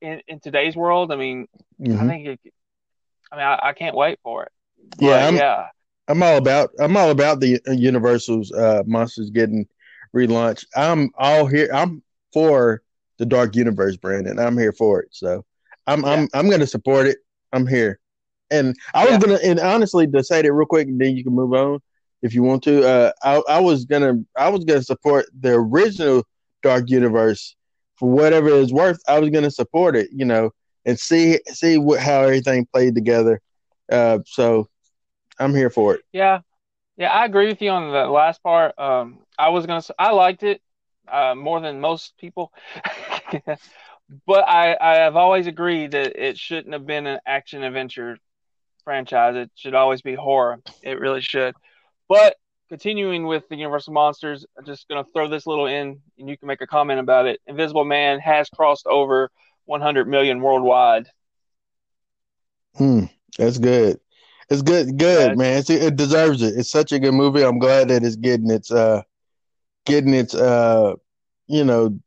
in, 0.00 0.20
in 0.28 0.40
today's 0.40 0.76
world, 0.76 1.12
I 1.12 1.16
mean, 1.16 1.46
I 1.82 1.88
mhm. 1.88 2.06
think 2.06 2.26
it, 2.26 2.40
I 3.32 3.36
mean, 3.36 3.44
I, 3.44 3.58
I 3.68 3.72
can't 3.72 3.96
wait 3.96 4.18
for 4.22 4.44
it. 4.44 4.52
Yeah, 4.98 5.24
I'm- 5.24 5.36
yeah, 5.36 5.66
I'm 6.08 6.22
all 6.22 6.36
about 6.36 6.70
I'm 6.78 6.96
all 6.96 7.10
about 7.10 7.40
the 7.40 7.60
Universal's 7.68 8.52
uh, 8.52 8.82
monsters 8.86 9.30
getting 9.30 9.66
relaunched. 10.14 10.66
I'm 10.76 11.10
all 11.16 11.46
here. 11.46 11.68
I'm 11.72 12.02
for 12.32 12.82
the 13.18 13.26
Dark 13.26 13.54
Universe, 13.56 13.96
Brandon. 13.96 14.38
I'm 14.38 14.58
here 14.58 14.72
for 14.72 15.00
it. 15.00 15.08
So 15.12 15.44
I'm 15.86 16.04
I'm 16.04 16.28
I'm 16.34 16.48
gonna 16.50 16.66
support 16.66 17.06
it. 17.06 17.18
I'm 17.52 17.66
here. 17.66 17.98
And 18.50 18.74
I 18.94 19.04
was 19.04 19.12
Yeah. 19.14 19.18
gonna 19.18 19.38
and 19.42 19.58
honestly 19.60 20.06
to 20.06 20.22
say 20.24 20.42
that 20.42 20.52
real 20.52 20.66
quick, 20.66 20.88
and 20.88 21.00
then 21.00 21.16
you 21.16 21.24
can 21.24 21.34
move 21.34 21.52
on 21.52 21.80
if 22.22 22.34
you 22.34 22.42
want 22.42 22.62
to. 22.64 22.86
Uh, 22.86 23.12
I 23.22 23.42
I 23.48 23.60
was 23.60 23.84
gonna 23.84 24.14
I 24.36 24.48
was 24.48 24.64
gonna 24.64 24.82
support 24.82 25.26
the 25.38 25.52
original 25.54 26.24
Dark 26.62 26.90
Universe 26.90 27.56
for 27.96 28.08
whatever 28.10 28.48
it's 28.48 28.72
worth. 28.72 29.00
I 29.08 29.18
was 29.18 29.30
gonna 29.30 29.50
support 29.50 29.96
it, 29.96 30.08
you 30.12 30.24
know, 30.24 30.50
and 30.84 30.98
see 30.98 31.38
see 31.48 31.78
what 31.78 32.00
how 32.00 32.22
everything 32.22 32.66
played 32.72 32.94
together. 32.94 33.40
Uh, 33.90 34.18
so 34.26 34.68
I'm 35.38 35.54
here 35.54 35.70
for 35.70 35.94
it. 35.94 36.00
yeah, 36.12 36.40
yeah. 36.96 37.10
I 37.10 37.24
agree 37.24 37.46
with 37.48 37.60
you 37.62 37.70
on 37.70 37.90
the 37.92 38.06
last 38.06 38.42
part. 38.42 38.78
Um, 38.78 39.18
I 39.38 39.48
was 39.48 39.66
gonna, 39.66 39.82
I 39.98 40.12
liked 40.12 40.42
it 40.42 40.60
uh, 41.12 41.34
more 41.36 41.60
than 41.60 41.80
most 41.80 42.14
people, 42.18 42.52
but 44.26 44.48
I, 44.48 44.76
I 44.80 44.94
have 44.96 45.16
always 45.16 45.46
agreed 45.46 45.92
that 45.92 46.16
it 46.16 46.38
shouldn't 46.38 46.72
have 46.72 46.86
been 46.86 47.06
an 47.06 47.20
action 47.26 47.62
adventure 47.62 48.18
franchise. 48.84 49.36
It 49.36 49.50
should 49.54 49.74
always 49.74 50.02
be 50.02 50.14
horror. 50.14 50.58
It 50.82 50.98
really 51.00 51.20
should. 51.20 51.54
But 52.08 52.36
continuing 52.68 53.26
with 53.26 53.48
the 53.48 53.56
Universal 53.56 53.94
Monsters, 53.94 54.46
I'm 54.58 54.64
just 54.64 54.88
gonna 54.88 55.04
throw 55.04 55.28
this 55.28 55.46
little 55.46 55.66
in, 55.66 56.00
and 56.18 56.28
you 56.28 56.36
can 56.38 56.48
make 56.48 56.62
a 56.62 56.66
comment 56.66 57.00
about 57.00 57.26
it. 57.26 57.40
Invisible 57.46 57.84
Man 57.84 58.20
has 58.20 58.48
crossed 58.50 58.86
over 58.86 59.30
100 59.66 60.08
million 60.08 60.40
worldwide. 60.40 61.08
Hmm, 62.76 63.04
that's 63.38 63.58
good. 63.58 64.00
It's 64.50 64.62
good, 64.62 64.98
good 64.98 65.32
Yeah. 65.32 65.34
man. 65.36 65.58
It's, 65.58 65.70
it 65.70 65.96
deserves 65.96 66.42
it. 66.42 66.54
It's 66.58 66.70
such 66.70 66.92
a 66.92 66.98
good 66.98 67.14
movie. 67.14 67.42
I'm 67.42 67.58
glad 67.58 67.88
that 67.88 68.04
it's 68.04 68.16
getting 68.16 68.50
its 68.50 68.70
uh, 68.70 69.02
getting 69.86 70.14
its 70.14 70.34
uh, 70.34 70.94
you 71.46 71.64
know, 71.64 71.98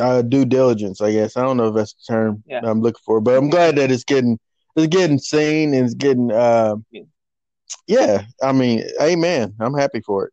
uh, 0.00 0.22
due 0.22 0.44
diligence. 0.44 1.00
I 1.00 1.12
guess 1.12 1.36
I 1.36 1.42
don't 1.42 1.56
know 1.56 1.68
if 1.68 1.74
that's 1.74 1.94
the 1.94 2.12
term 2.12 2.42
Yeah. 2.46 2.60
I'm 2.64 2.80
looking 2.80 3.02
for, 3.04 3.20
but 3.20 3.36
I'm 3.36 3.50
glad 3.50 3.76
that 3.76 3.90
it's 3.90 4.04
getting 4.04 4.38
it's 4.76 4.86
getting 4.86 5.18
seen 5.18 5.74
and 5.74 5.84
it's 5.84 5.94
getting 5.94 6.30
uh, 6.32 6.76
Yeah. 7.86 8.22
I 8.42 8.52
mean, 8.52 8.84
amen. 9.00 9.54
I'm 9.60 9.74
happy 9.74 10.00
for 10.00 10.26
it. 10.26 10.32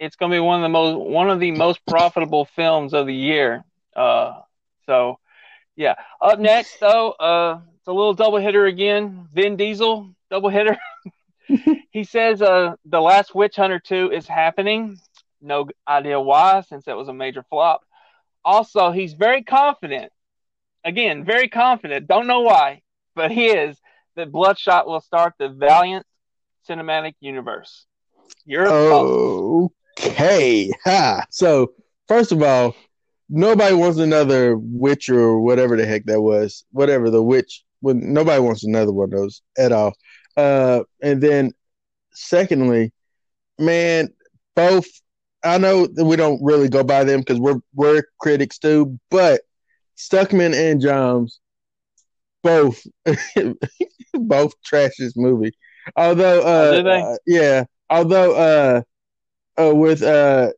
it's 0.00 0.16
going 0.16 0.30
to 0.30 0.36
be 0.36 0.40
one 0.40 0.60
of 0.60 0.62
the 0.62 0.68
most 0.68 0.98
one 0.98 1.30
of 1.30 1.40
the 1.40 1.50
most 1.52 1.80
profitable 1.86 2.44
films 2.44 2.94
of 2.94 3.06
the 3.06 3.14
year. 3.14 3.64
Uh, 3.96 4.40
so 4.86 5.18
yeah. 5.76 5.94
Up 6.20 6.38
next, 6.40 6.80
though, 6.80 7.10
uh, 7.12 7.60
it's 7.78 7.86
a 7.86 7.92
little 7.92 8.14
double 8.14 8.38
hitter 8.38 8.66
again. 8.66 9.28
Vin 9.32 9.56
Diesel 9.56 10.14
double 10.30 10.48
hitter. 10.48 10.76
he 11.92 12.04
says, 12.04 12.42
uh, 12.42 12.74
the 12.84 13.00
last 13.00 13.34
Witch 13.34 13.56
Hunter 13.56 13.78
two 13.78 14.10
is 14.10 14.26
happening. 14.26 14.98
No 15.40 15.68
idea 15.86 16.20
why, 16.20 16.62
since 16.62 16.84
that 16.86 16.96
was 16.96 17.08
a 17.08 17.12
major 17.12 17.44
flop. 17.48 17.82
Also, 18.44 18.90
he's 18.90 19.12
very 19.14 19.42
confident. 19.42 20.12
Again, 20.84 21.24
very 21.24 21.48
confident. 21.48 22.06
Don't 22.08 22.26
know 22.26 22.40
why, 22.40 22.82
but 23.14 23.30
he 23.30 23.46
is 23.46 23.76
that 24.16 24.32
Bloodshot 24.32 24.86
will 24.86 25.00
start 25.00 25.34
the 25.38 25.48
Valiant 25.48 26.06
cinematic 26.68 27.14
universe. 27.20 27.86
Your 28.44 28.66
thoughts? 28.66 29.74
Okay. 30.00 30.72
Ha. 30.84 31.24
So 31.30 31.72
first 32.06 32.32
of 32.32 32.42
all, 32.42 32.74
nobody 33.28 33.74
wants 33.74 33.98
another 33.98 34.56
witch 34.56 35.08
or 35.08 35.40
whatever 35.40 35.76
the 35.76 35.86
heck 35.86 36.04
that 36.06 36.20
was. 36.20 36.64
Whatever 36.72 37.10
the 37.10 37.22
witch. 37.22 37.64
When 37.80 38.12
nobody 38.12 38.40
wants 38.40 38.64
another 38.64 38.92
one 38.92 39.04
of 39.04 39.10
those 39.10 39.42
at 39.56 39.70
all. 39.72 39.94
Uh, 40.36 40.82
and 41.02 41.20
then 41.20 41.52
secondly, 42.12 42.92
man, 43.58 44.08
both. 44.56 44.86
I 45.44 45.58
know 45.58 45.86
that 45.86 46.04
we 46.04 46.16
don't 46.16 46.42
really 46.42 46.68
go 46.68 46.82
by 46.82 47.04
them 47.04 47.20
because 47.20 47.38
we're 47.40 47.60
we're 47.74 48.02
critics 48.20 48.58
too, 48.58 48.98
but 49.10 49.40
Stuckmann 49.96 50.54
and 50.54 50.80
Jahns 50.80 51.38
both 52.42 52.82
both 54.14 54.52
trash 54.64 54.92
this 54.98 55.14
movie. 55.16 55.52
Although, 55.96 56.40
uh, 56.42 56.78
Oh, 56.86 56.90
uh, 56.92 57.16
yeah, 57.26 57.64
although 57.90 58.34
uh, 58.34 58.82
uh, 59.62 59.74
with 59.74 60.02
uh, 60.02 60.50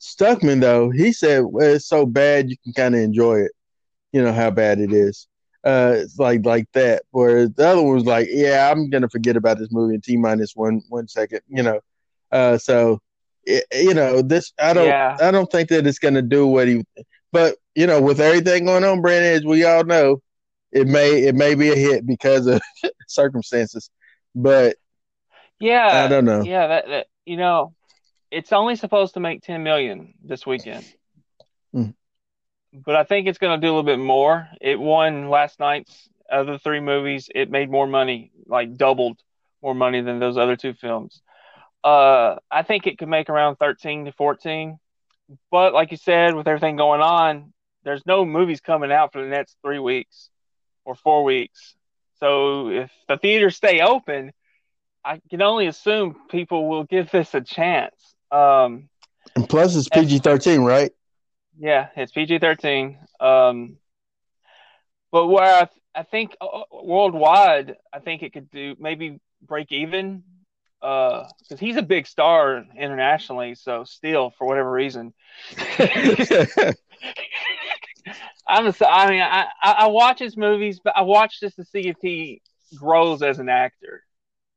Stuckmann 0.00 0.60
though, 0.60 0.90
he 0.90 1.12
said 1.12 1.44
well, 1.44 1.74
it's 1.74 1.86
so 1.88 2.06
bad 2.06 2.50
you 2.50 2.56
can 2.64 2.72
kind 2.72 2.94
of 2.94 3.00
enjoy 3.00 3.40
it. 3.40 3.52
You 4.12 4.22
know 4.22 4.32
how 4.32 4.50
bad 4.50 4.80
it 4.80 4.92
is. 4.92 5.28
Uh, 5.64 5.94
it's 5.96 6.18
like 6.18 6.44
like 6.44 6.66
that. 6.72 7.02
Whereas 7.10 7.50
the 7.52 7.66
other 7.68 7.82
one 7.82 7.94
was 7.94 8.04
like, 8.04 8.28
yeah, 8.30 8.70
I'm 8.70 8.90
gonna 8.90 9.08
forget 9.08 9.36
about 9.36 9.58
this 9.58 9.68
movie 9.72 9.94
in 9.94 10.00
t 10.00 10.16
minus 10.16 10.52
one 10.54 10.82
one 10.88 11.08
second. 11.08 11.40
You 11.48 11.62
know, 11.62 11.80
uh, 12.32 12.58
so 12.58 13.00
you 13.46 13.94
know 13.94 14.22
this. 14.22 14.52
I 14.58 14.72
don't. 14.72 14.86
Yeah. 14.86 15.16
I 15.20 15.30
don't 15.30 15.50
think 15.50 15.68
that 15.70 15.86
it's 15.86 15.98
gonna 15.98 16.22
do 16.22 16.46
what 16.46 16.68
he. 16.68 16.84
But 17.32 17.56
you 17.74 17.86
know, 17.86 18.00
with 18.00 18.20
everything 18.20 18.66
going 18.66 18.84
on, 18.84 19.00
Brandon, 19.00 19.32
as 19.32 19.44
we 19.44 19.64
all 19.64 19.84
know, 19.84 20.22
it 20.72 20.86
may 20.86 21.24
it 21.24 21.34
may 21.34 21.54
be 21.54 21.70
a 21.70 21.76
hit 21.76 22.06
because 22.06 22.46
of 22.46 22.60
circumstances. 23.08 23.90
But 24.34 24.76
Yeah, 25.60 26.04
I 26.04 26.08
don't 26.08 26.24
know. 26.24 26.42
Yeah, 26.42 26.66
that, 26.66 26.88
that 26.88 27.06
you 27.24 27.36
know, 27.36 27.74
it's 28.30 28.52
only 28.52 28.76
supposed 28.76 29.14
to 29.14 29.20
make 29.20 29.42
10 29.42 29.62
million 29.62 30.14
this 30.22 30.46
weekend. 30.46 30.84
Hmm. 31.72 31.90
But 32.72 32.96
I 32.96 33.04
think 33.04 33.26
it's 33.26 33.38
going 33.38 33.58
to 33.58 33.64
do 33.64 33.68
a 33.68 33.74
little 33.74 33.82
bit 33.82 33.98
more. 33.98 34.48
It 34.60 34.78
won 34.78 35.30
last 35.30 35.58
night's 35.58 36.08
other 36.30 36.58
three 36.58 36.80
movies. 36.80 37.28
It 37.34 37.50
made 37.50 37.70
more 37.70 37.86
money, 37.86 38.32
like 38.46 38.76
doubled 38.76 39.18
more 39.62 39.74
money 39.74 40.02
than 40.02 40.18
those 40.18 40.36
other 40.36 40.56
two 40.56 40.74
films. 40.74 41.22
Uh, 41.84 42.36
I 42.50 42.62
think 42.62 42.86
it 42.86 42.98
could 42.98 43.08
make 43.08 43.28
around 43.28 43.56
13 43.56 44.06
to 44.06 44.12
14. 44.12 44.78
But 45.50 45.72
like 45.72 45.90
you 45.90 45.96
said, 45.96 46.34
with 46.34 46.46
everything 46.48 46.76
going 46.76 47.00
on, 47.00 47.52
there's 47.84 48.04
no 48.06 48.24
movies 48.24 48.60
coming 48.60 48.92
out 48.92 49.12
for 49.12 49.22
the 49.22 49.28
next 49.28 49.56
three 49.62 49.78
weeks 49.78 50.30
or 50.84 50.94
four 50.94 51.24
weeks. 51.24 51.74
So 52.20 52.70
if 52.70 52.90
the 53.08 53.16
theaters 53.16 53.56
stay 53.56 53.80
open, 53.80 54.32
I 55.04 55.20
can 55.30 55.42
only 55.42 55.66
assume 55.66 56.16
people 56.30 56.68
will 56.68 56.84
give 56.84 57.10
this 57.10 57.34
a 57.34 57.40
chance. 57.40 57.94
Um, 58.30 58.88
and 59.34 59.48
plus, 59.48 59.76
it's 59.76 59.88
PG 59.88 60.20
thirteen, 60.20 60.62
right? 60.62 60.90
yeah, 61.58 61.88
it's 61.96 62.12
PG 62.12 62.38
thirteen. 62.38 62.98
Um, 63.20 63.78
but 65.12 65.26
where 65.28 65.62
I, 65.62 65.68
I 65.94 66.02
think 66.02 66.36
uh, 66.40 66.62
worldwide, 66.72 67.76
I 67.92 68.00
think 68.00 68.22
it 68.22 68.32
could 68.32 68.50
do 68.50 68.76
maybe 68.78 69.20
break 69.42 69.70
even. 69.72 70.24
Because 70.80 71.58
he's 71.58 71.76
a 71.76 71.82
big 71.82 72.06
star 72.06 72.64
internationally, 72.78 73.54
so 73.54 73.84
still 73.84 74.32
for 74.36 74.46
whatever 74.46 74.70
reason, 74.70 75.12
I'm. 78.46 78.66
A, 78.66 78.74
I 78.88 79.10
mean, 79.10 79.22
I, 79.22 79.46
I 79.62 79.86
watch 79.88 80.18
his 80.18 80.36
movies, 80.36 80.80
but 80.82 80.96
I 80.96 81.02
watch 81.02 81.40
just 81.40 81.56
to 81.56 81.64
see 81.64 81.88
if 81.88 81.96
he 82.00 82.42
grows 82.76 83.22
as 83.22 83.38
an 83.38 83.48
actor, 83.48 84.02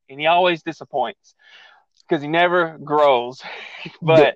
and 0.10 0.20
he 0.20 0.28
always 0.28 0.62
disappoints 0.62 1.36
because 2.08 2.22
he 2.22 2.28
never 2.28 2.78
grows. 2.84 3.42
but 4.02 4.36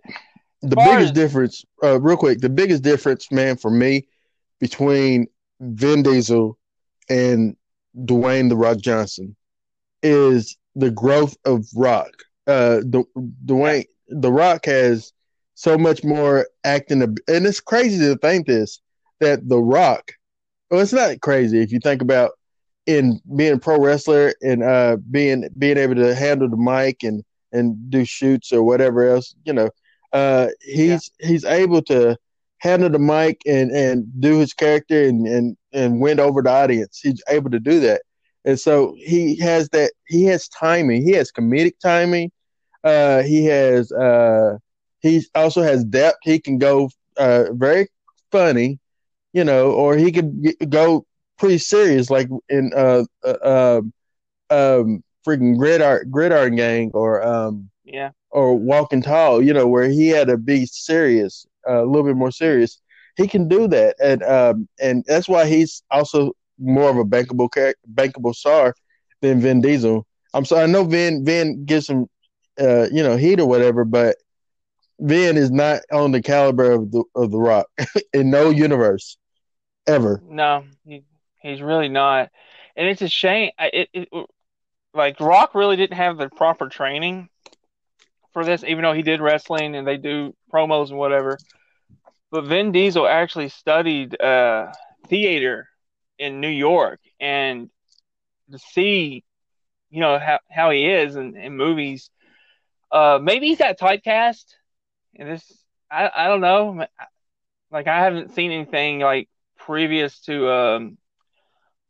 the 0.61 0.75
far 0.75 0.85
biggest 0.85 1.09
as- 1.09 1.11
difference, 1.11 1.65
uh, 1.83 1.99
real 1.99 2.17
quick, 2.17 2.39
the 2.39 2.49
biggest 2.49 2.83
difference, 2.83 3.31
man, 3.31 3.57
for 3.57 3.69
me 3.69 4.07
between 4.59 5.27
Vin 5.59 6.03
Diesel 6.03 6.57
and 7.09 7.55
Dwayne 7.97 8.49
the 8.49 8.55
Rock 8.55 8.77
Johnson 8.77 9.35
is 10.01 10.57
the 10.75 10.91
growth 10.91 11.35
of 11.45 11.65
Rock. 11.75 12.11
Uh, 12.47 12.77
the 12.79 13.03
Dwayne 13.45 13.85
the 14.09 14.31
Rock 14.31 14.65
has 14.65 15.13
so 15.55 15.77
much 15.77 16.03
more 16.03 16.47
acting, 16.63 17.01
and 17.01 17.19
it's 17.27 17.59
crazy 17.59 17.99
to 17.99 18.17
think 18.17 18.47
this 18.47 18.79
that 19.19 19.47
the 19.47 19.59
Rock. 19.59 20.13
Well, 20.69 20.81
it's 20.81 20.93
not 20.93 21.21
crazy 21.21 21.61
if 21.61 21.71
you 21.71 21.79
think 21.79 22.01
about 22.01 22.31
in 22.85 23.21
being 23.35 23.53
a 23.53 23.57
pro 23.57 23.79
wrestler 23.79 24.33
and 24.41 24.61
uh 24.61 24.97
being 25.09 25.47
being 25.57 25.77
able 25.77 25.95
to 25.95 26.13
handle 26.13 26.49
the 26.49 26.57
mic 26.57 27.03
and 27.03 27.23
and 27.53 27.89
do 27.89 28.03
shoots 28.03 28.51
or 28.51 28.63
whatever 28.63 29.07
else, 29.07 29.35
you 29.45 29.53
know 29.53 29.69
uh, 30.13 30.47
he's 30.61 31.11
he's 31.19 31.43
able 31.43 31.81
to 31.81 32.15
handle 32.59 32.89
the 32.89 32.99
mic 32.99 33.41
and 33.45 33.71
and 33.71 34.05
do 34.21 34.39
his 34.39 34.53
character 34.53 35.03
and 35.03 35.27
and 35.27 35.57
and 35.73 35.99
win 35.99 36.19
over 36.19 36.41
the 36.41 36.49
audience. 36.49 36.99
He's 37.01 37.21
able 37.27 37.49
to 37.49 37.59
do 37.59 37.79
that, 37.81 38.03
and 38.45 38.59
so 38.59 38.95
he 38.97 39.37
has 39.37 39.69
that. 39.69 39.91
He 40.07 40.25
has 40.25 40.47
timing. 40.49 41.03
He 41.03 41.11
has 41.13 41.31
comedic 41.31 41.73
timing. 41.81 42.31
Uh, 42.83 43.23
he 43.23 43.45
has 43.45 43.91
uh, 43.91 44.57
he 44.99 45.23
also 45.35 45.61
has 45.61 45.83
depth. 45.85 46.19
He 46.23 46.39
can 46.39 46.57
go 46.57 46.89
uh, 47.17 47.45
very 47.53 47.87
funny, 48.31 48.79
you 49.33 49.43
know, 49.43 49.71
or 49.71 49.95
he 49.95 50.11
could 50.11 50.69
go 50.69 51.05
pretty 51.37 51.57
serious, 51.57 52.09
like 52.09 52.27
in 52.49 52.71
uh, 52.75 53.03
uh 53.23 53.79
um 53.79 53.93
um 54.49 55.03
freaking 55.25 55.57
gridiron 55.57 56.09
gridiron 56.09 56.55
gang 56.55 56.91
or 56.93 57.25
um 57.25 57.69
yeah, 57.85 58.11
or 58.31 58.57
walking 58.57 59.01
tall, 59.01 59.41
you 59.41 59.53
know, 59.53 59.67
where 59.67 59.89
he 59.89 60.09
had 60.09 60.27
to 60.27 60.37
be 60.37 60.65
serious, 60.65 61.45
uh, 61.69 61.83
a 61.83 61.85
little 61.85 62.03
bit 62.03 62.15
more 62.15 62.31
serious. 62.31 62.79
He 63.15 63.27
can 63.27 63.47
do 63.47 63.67
that, 63.67 63.95
and 64.03 64.23
um, 64.23 64.67
and 64.81 65.03
that's 65.07 65.29
why 65.29 65.45
he's 65.45 65.83
also 65.91 66.33
more 66.59 66.89
of 66.89 66.97
a 66.97 67.05
bankable 67.05 67.49
bankable 67.93 68.35
star 68.35 68.73
than 69.21 69.39
Vin 69.39 69.61
Diesel. 69.61 70.05
I'm 70.33 70.45
sorry, 70.45 70.63
I 70.63 70.67
know 70.67 70.83
Vin 70.83 71.25
Vin 71.25 71.65
gives 71.65 71.87
some 71.87 72.07
uh, 72.59 72.87
you 72.91 73.03
know 73.03 73.15
heat 73.17 73.39
or 73.39 73.47
whatever, 73.47 73.85
but 73.85 74.17
Vin 74.99 75.37
is 75.37 75.51
not 75.51 75.81
on 75.91 76.11
the 76.11 76.21
caliber 76.21 76.71
of 76.71 76.91
the 76.91 77.03
of 77.15 77.31
the 77.31 77.39
Rock 77.39 77.67
in 78.13 78.29
no 78.29 78.49
universe 78.49 79.17
ever. 79.87 80.21
No, 80.27 80.63
he, 80.85 81.03
he's 81.41 81.61
really 81.61 81.89
not, 81.89 82.29
and 82.75 82.87
it's 82.87 83.01
a 83.01 83.07
shame. 83.07 83.51
It, 83.59 83.89
it 83.93 84.09
like 84.93 85.19
Rock 85.19 85.55
really 85.55 85.75
didn't 85.75 85.97
have 85.97 86.17
the 86.17 86.29
proper 86.29 86.69
training 86.69 87.29
for 88.33 88.43
this, 88.43 88.63
even 88.63 88.83
though 88.83 88.93
he 88.93 89.01
did 89.01 89.21
wrestling 89.21 89.75
and 89.75 89.87
they 89.87 89.97
do 89.97 90.35
promos 90.51 90.89
and 90.89 90.97
whatever. 90.97 91.37
But 92.31 92.45
Vin 92.45 92.71
Diesel 92.71 93.07
actually 93.07 93.49
studied 93.49 94.19
uh, 94.19 94.71
theater 95.07 95.67
in 96.17 96.41
New 96.41 96.49
York, 96.49 96.99
and 97.19 97.69
to 98.51 98.59
see, 98.59 99.23
you 99.89 99.99
know, 99.99 100.19
how 100.19 100.39
how 100.49 100.69
he 100.69 100.85
is 100.85 101.15
in, 101.15 101.35
in 101.35 101.55
movies. 101.55 102.09
Uh, 102.91 103.19
maybe 103.21 103.47
he's 103.47 103.57
got 103.57 103.77
typecast, 103.77 104.45
and 105.15 105.29
this 105.29 105.51
I 105.89 106.09
I 106.15 106.27
don't 106.27 106.41
know. 106.41 106.85
Like 107.71 107.87
I 107.87 107.99
haven't 107.99 108.35
seen 108.35 108.51
anything 108.51 108.99
like 108.99 109.29
previous 109.57 110.19
to 110.21 110.51
um, 110.51 110.97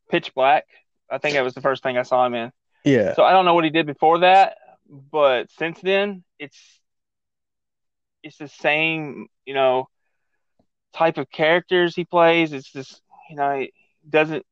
Pitch 0.10 0.34
Black. 0.34 0.66
I 1.10 1.18
think 1.18 1.36
that 1.36 1.44
was 1.44 1.54
the 1.54 1.62
first 1.62 1.84
thing 1.84 1.98
I 1.98 2.04
saw 2.04 2.26
him 2.26 2.34
in. 2.34 2.52
Yeah. 2.86 3.16
So 3.16 3.24
I 3.24 3.32
don't 3.32 3.46
know 3.46 3.54
what 3.54 3.64
he 3.64 3.70
did 3.70 3.86
before 3.86 4.20
that, 4.20 4.58
but 4.90 5.50
since 5.52 5.80
then, 5.82 6.24
it's 6.40 6.58
it's 8.24 8.38
the 8.38 8.48
same, 8.48 9.28
you 9.46 9.54
know, 9.54 9.90
type 10.94 11.18
of 11.18 11.30
characters 11.30 11.96
he 11.96 12.06
plays. 12.06 12.54
It's 12.54 12.72
just, 12.72 13.02
you 13.30 13.36
know, 13.36 13.66
doesn't 14.10 14.46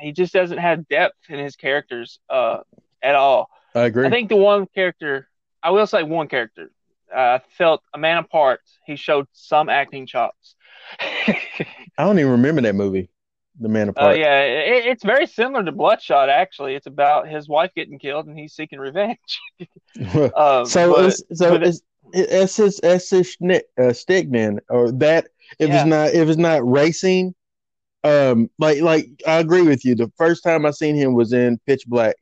he 0.00 0.12
just 0.12 0.32
doesn't 0.32 0.58
have 0.58 0.86
depth 0.88 1.16
in 1.28 1.38
his 1.38 1.56
characters 1.56 2.18
uh, 2.28 2.58
at 3.02 3.14
all. 3.14 3.48
I 3.74 3.82
agree. 3.84 4.06
I 4.06 4.10
think 4.10 4.28
the 4.28 4.36
one 4.36 4.66
character, 4.74 5.28
I 5.62 5.70
will 5.70 5.86
say 5.86 6.02
one 6.02 6.28
character, 6.28 6.70
uh, 7.14 7.38
felt 7.56 7.82
a 7.94 7.98
man 7.98 8.18
apart. 8.18 8.60
He 8.86 8.96
showed 8.96 9.26
some 9.32 9.68
acting 9.68 10.06
chops. 10.06 10.54
I 11.00 11.38
don't 11.98 12.18
even 12.18 12.32
remember 12.32 12.60
that 12.62 12.74
movie, 12.74 13.08
The 13.60 13.68
Man 13.68 13.88
Uh, 13.88 13.90
Apart. 13.92 14.18
yeah, 14.18 14.42
it, 14.42 14.86
it's 14.86 15.04
very 15.04 15.26
similar 15.26 15.64
to 15.64 15.72
Bloodshot. 15.72 16.28
Actually, 16.28 16.74
it's 16.74 16.86
about 16.86 17.28
his 17.28 17.48
wife 17.48 17.70
getting 17.74 17.98
killed 17.98 18.26
and 18.26 18.38
he's 18.38 18.52
seeking 18.54 18.78
revenge. 18.78 19.18
Um, 20.36 20.66
so 20.66 20.92
but- 20.92 21.04
it's, 21.06 21.22
so 21.38 21.54
it's, 21.54 21.80
it, 22.12 22.28
that's 22.30 22.56
his 22.56 22.80
his 22.82 23.36
uh, 23.78 23.92
stick 23.92 24.30
then, 24.30 24.60
or 24.68 24.92
that 24.92 25.28
if 25.58 25.68
Yeah. 25.70 25.76
it's 25.76 25.86
not 25.86 26.08
if 26.10 26.28
it's 26.28 26.38
not 26.38 26.68
racing, 26.68 27.34
um, 28.06 28.50
like 28.58 28.80
like 28.80 29.06
I 29.26 29.38
agree 29.38 29.62
with 29.62 29.84
you. 29.84 29.94
The 29.94 30.10
first 30.16 30.42
time 30.42 30.64
I 30.66 30.70
seen 30.70 30.94
him 30.94 31.14
was 31.14 31.32
in 31.32 31.58
Pitch 31.66 31.84
Black, 31.86 32.16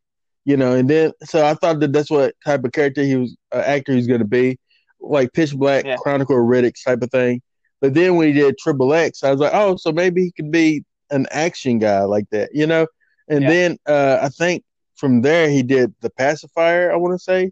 you 0.45 0.57
know, 0.57 0.73
and 0.75 0.89
then 0.89 1.13
so 1.25 1.45
I 1.45 1.55
thought 1.55 1.81
that 1.81 1.93
that's 1.93 2.11
what 2.11 2.35
type 2.45 2.65
of 2.65 2.73
character 2.73 3.03
he 3.03 3.17
was, 3.17 3.37
uh, 3.53 3.63
actor 3.65 3.93
he's 3.93 4.07
going 4.07 4.21
to 4.21 4.27
be, 4.27 4.59
like 5.01 5.33
Pitch 5.33 5.55
Black, 5.55 5.85
Yeah. 5.85 5.97
Chronicle 5.97 6.37
of 6.37 6.43
Riddick 6.47 6.75
type 6.85 7.03
of 7.03 7.11
thing. 7.11 7.41
But 7.81 7.93
then 7.95 8.17
when 8.17 8.29
he 8.29 8.33
did 8.33 8.57
Triple 8.59 8.95
X, 8.95 9.23
I 9.23 9.31
was 9.31 9.41
like, 9.41 9.53
oh, 9.55 9.77
so 9.77 9.93
maybe 9.93 10.23
he 10.25 10.33
could 10.33 10.51
be 10.51 10.85
an 11.11 11.27
action 11.31 11.79
guy 11.79 12.01
like 12.05 12.29
that, 12.31 12.51
you 12.55 12.67
know. 12.67 12.87
And 13.29 13.43
Yeah. 13.43 13.51
then 13.51 13.79
uh, 13.87 14.19
I 14.23 14.29
think 14.31 14.65
from 14.97 15.21
there 15.23 15.49
he 15.51 15.63
did 15.63 15.95
the 16.01 16.11
pacifier. 16.11 16.91
I 16.93 16.97
want 16.97 17.13
to 17.15 17.19
say, 17.23 17.51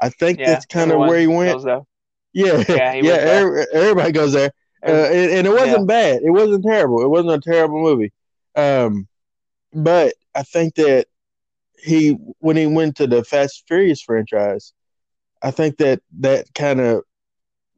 I 0.00 0.08
think 0.10 0.38
yeah, 0.38 0.46
that's 0.52 0.64
kind 0.66 0.90
of 0.90 1.00
where 1.00 1.18
he 1.20 1.26
went. 1.26 1.62
Yeah, 1.64 1.80
Yeah, 2.32 2.64
yeah, 2.68 2.92
he 2.94 3.02
was 3.02 3.10
there. 3.10 3.26
every- 3.40 3.66
everybody 3.74 4.12
goes 4.12 4.32
there, 4.32 4.52
uh, 4.86 4.90
and, 4.90 5.30
and 5.32 5.46
it 5.46 5.50
wasn't 5.50 5.80
Yeah. 5.80 5.84
bad. 5.86 6.22
It 6.22 6.30
wasn't 6.30 6.64
terrible. 6.64 7.02
It 7.02 7.08
wasn't 7.08 7.32
a 7.46 7.50
terrible 7.50 7.82
movie. 7.82 8.12
Um, 8.54 9.06
but 9.72 10.14
I 10.34 10.42
think 10.42 10.74
that 10.76 11.06
he 11.82 12.10
when 12.40 12.56
he 12.56 12.66
went 12.66 12.96
to 12.96 13.06
the 13.06 13.22
Fast 13.24 13.62
and 13.62 13.68
Furious 13.68 14.02
franchise, 14.02 14.72
I 15.42 15.50
think 15.50 15.78
that 15.78 16.00
that 16.20 16.46
kind 16.54 16.80
of 16.80 17.02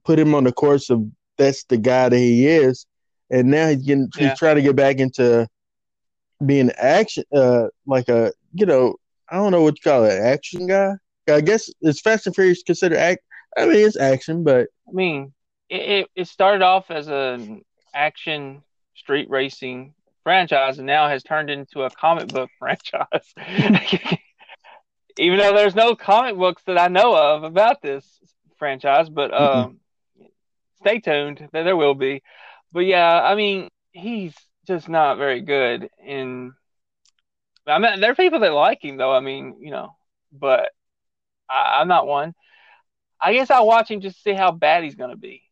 put 0.05 0.19
him 0.19 0.35
on 0.35 0.45
the 0.45 0.53
course 0.53 0.91
of 0.91 1.05
that's 1.37 1.65
the 1.65 1.77
guy 1.77 2.09
that 2.09 2.17
he 2.17 2.47
is, 2.47 2.87
and 3.31 3.51
now 3.51 3.69
he's 3.69 3.83
getting 3.83 4.09
Yeah. 4.17 4.31
he's 4.31 4.39
trying 4.39 4.57
to 4.57 4.63
get 4.63 4.77
back 4.77 4.99
into 4.99 5.47
being 6.45 6.71
action, 6.79 7.25
uh, 7.33 7.69
like 7.87 8.09
a 8.09 8.33
you 8.55 8.67
know 8.67 8.97
I 9.29 9.37
don't 9.37 9.53
know 9.53 9.63
what 9.63 9.77
you 9.77 9.91
call 9.91 10.05
it, 10.05 10.19
action 10.19 10.67
guy. 10.67 10.95
I 11.29 11.41
guess 11.41 11.71
it's 11.83 12.01
Fast 12.01 12.27
and 12.27 12.35
Furious 12.35 12.63
considered 12.63 12.99
act. 12.99 13.23
I 13.57 13.67
mean, 13.67 13.87
it's 13.87 13.97
action, 13.97 14.43
but 14.43 14.69
I 14.89 14.93
mean, 14.93 15.33
it, 15.71 16.09
it, 16.15 16.29
started 16.29 16.63
off 16.63 16.91
as 16.91 17.09
an 17.09 17.63
action 17.95 18.63
street 18.95 19.31
racing 19.31 19.95
franchise 20.25 20.79
and 20.79 20.87
now 20.87 21.09
has 21.09 21.23
turned 21.23 21.49
into 21.49 21.83
a 21.83 21.91
comic 21.91 22.29
book 22.29 22.51
franchise. 22.59 23.35
Even 25.19 25.39
though 25.39 25.55
there's 25.55 25.75
no 25.75 25.95
comic 25.95 26.37
books 26.37 26.63
that 26.67 26.79
I 26.79 26.89
know 26.89 27.17
of 27.17 27.45
about 27.45 27.83
this 27.83 28.05
franchise, 28.59 29.09
but 29.09 29.33
um, 29.35 29.81
stay 30.77 31.01
tuned. 31.01 31.49
There 31.53 31.65
there 31.65 31.77
will 31.77 31.95
be. 31.95 32.23
But 32.73 32.81
yeah, 32.81 33.21
I 33.23 33.35
mean, 33.35 33.69
he's 33.93 34.35
just 34.67 34.89
not 34.89 35.19
very 35.19 35.41
good 35.41 35.89
And 36.07 36.53
I 37.67 37.79
mean, 37.79 38.01
there 38.01 38.13
are 38.13 38.17
people 38.17 38.41
that 38.41 38.53
like 38.53 38.85
him 38.85 38.97
though. 38.97 39.13
I 39.13 39.21
mean, 39.21 39.57
you 39.61 39.71
know, 39.71 39.95
but 40.33 40.71
I, 41.49 41.79
I'm 41.81 41.89
not 41.89 42.07
one. 42.07 42.35
I 43.21 43.35
guess 43.35 43.51
I'll 43.51 43.67
watch 43.67 43.91
him 43.91 44.01
just 44.01 44.17
to 44.17 44.23
see 44.23 44.33
how 44.33 44.53
bad 44.53 44.85
he's 44.85 44.95
going 44.95 45.11
to 45.11 45.17
be. 45.17 45.43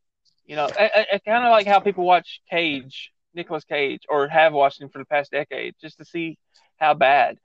You 0.49 0.57
know, 0.57 0.67
it 0.79 1.23
kind 1.27 1.45
of 1.45 1.51
like 1.51 1.67
how 1.67 1.79
people 1.81 2.05
watch 2.07 2.41
Cage, 2.51 3.13
Nicolas 3.35 3.65
Cage, 3.65 4.03
or 4.09 4.27
have 4.29 4.55
watched 4.55 4.81
him 4.81 4.89
for 4.89 4.99
the 4.99 5.05
past 5.05 5.31
decade, 5.31 5.75
just 5.81 5.99
to 5.99 6.07
see 6.07 6.39
how 6.79 6.95
bad. 6.95 7.37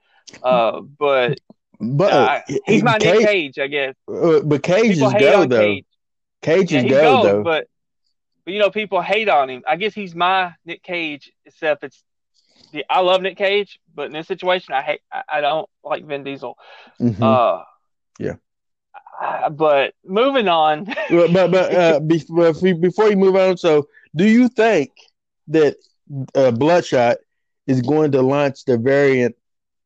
Uh, 0.41 0.81
but 0.97 1.39
but 1.81 2.13
uh, 2.13 2.39
he's 2.65 2.81
my 2.81 2.97
Cage, 2.97 3.19
Nick 3.19 3.27
Cage, 3.27 3.59
I 3.59 3.67
guess. 3.67 3.95
uh, 4.07 4.39
but 4.39 4.63
Cage 4.63 4.91
People 4.93 5.09
is 5.09 5.13
hate 5.13 5.19
go 5.19 5.45
though. 5.45 5.59
Cage. 5.75 5.85
Cage 6.41 6.71
Yeah, 6.71 6.79
is 6.79 6.91
gold, 6.91 7.25
though. 7.25 7.43
but 7.43 7.67
but 8.45 8.53
you 8.53 8.59
know, 8.59 8.69
people 8.71 9.01
hate 9.01 9.27
on 9.29 9.49
him. 9.49 9.63
I 9.67 9.75
guess 9.75 9.93
he's 9.93 10.15
my 10.15 10.53
Nick 10.65 10.81
Cage, 10.81 11.31
except 11.45 11.83
it's. 11.83 12.03
Yeah, 12.71 12.83
I 12.89 13.01
love 13.01 13.21
Nick 13.21 13.37
Cage, 13.37 13.79
but 13.93 14.07
in 14.07 14.13
this 14.13 14.27
situation, 14.27 14.73
I 14.73 14.81
hate. 14.81 15.01
I, 15.11 15.23
I 15.33 15.41
don't 15.41 15.69
like 15.83 16.05
Vin 16.05 16.23
Diesel. 16.23 16.57
Mhm. 17.01 17.21
Uh, 17.21 17.63
Yeah. 18.17 18.35
Uh, 19.21 19.49
But 19.49 19.93
moving 20.05 20.47
on. 20.47 20.85
but 21.09 21.33
but, 21.33 21.51
but 21.51 21.73
uh, 21.73 21.99
before 22.07 22.53
before 22.53 23.09
you 23.09 23.15
move 23.17 23.35
on, 23.35 23.57
so 23.57 23.87
do 24.15 24.25
you 24.27 24.47
think 24.49 24.91
that 25.47 25.75
uh, 26.35 26.51
Bloodshot 26.51 27.17
is 27.67 27.81
going 27.81 28.11
to 28.11 28.21
launch 28.21 28.65
the 28.65 28.77
Valiant 28.77 29.35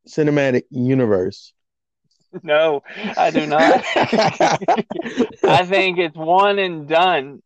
cinematic 0.07 0.63
universe? 0.69 1.53
no, 2.43 2.83
I 3.15 3.31
do 3.31 3.45
not. 3.47 3.83
I 3.95 5.65
think 5.65 5.97
it's 5.97 6.15
one 6.15 6.59
and 6.59 6.87
done. 6.87 7.41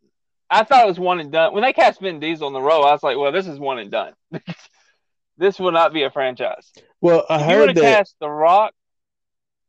I 0.49 0.63
thought 0.63 0.83
it 0.83 0.87
was 0.87 0.99
one 0.99 1.19
and 1.19 1.31
done. 1.31 1.53
When 1.53 1.63
they 1.63 1.71
cast 1.73 2.01
Vin 2.01 2.19
Diesel 2.19 2.47
in 2.47 2.53
the 2.53 2.61
role, 2.61 2.83
I 2.85 2.91
was 2.91 3.03
like, 3.03 3.17
well, 3.17 3.31
this 3.31 3.47
is 3.47 3.57
one 3.59 3.79
and 3.79 3.89
done. 3.91 4.13
this 5.37 5.59
will 5.59 5.71
not 5.71 5.93
be 5.93 6.03
a 6.03 6.11
franchise. 6.11 6.71
well, 6.99 7.25
I 7.29 7.37
If 7.37 7.47
you 7.47 7.55
heard 7.55 7.67
have 7.67 7.75
that. 7.75 7.81
cast 7.83 8.15
The 8.19 8.29
Rock, 8.29 8.73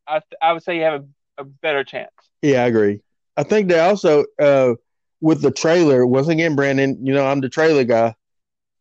I, 0.06 0.14
th- 0.18 0.38
I 0.42 0.52
would 0.52 0.62
say 0.62 0.76
you 0.76 0.82
have 0.82 1.02
a, 1.02 1.04
a 1.38 1.44
better 1.44 1.84
chance. 1.84 2.10
Yeah, 2.42 2.64
I 2.64 2.66
agree. 2.66 3.00
I 3.36 3.42
think 3.42 3.68
they 3.68 3.78
also 3.80 4.24
uh, 4.40 4.74
with 5.20 5.42
the 5.42 5.50
trailer. 5.50 6.06
Once 6.06 6.28
again, 6.28 6.54
Brandon, 6.56 6.98
you 7.04 7.12
know 7.14 7.26
I'm 7.26 7.40
the 7.40 7.48
trailer 7.48 7.84
guy. 7.84 8.14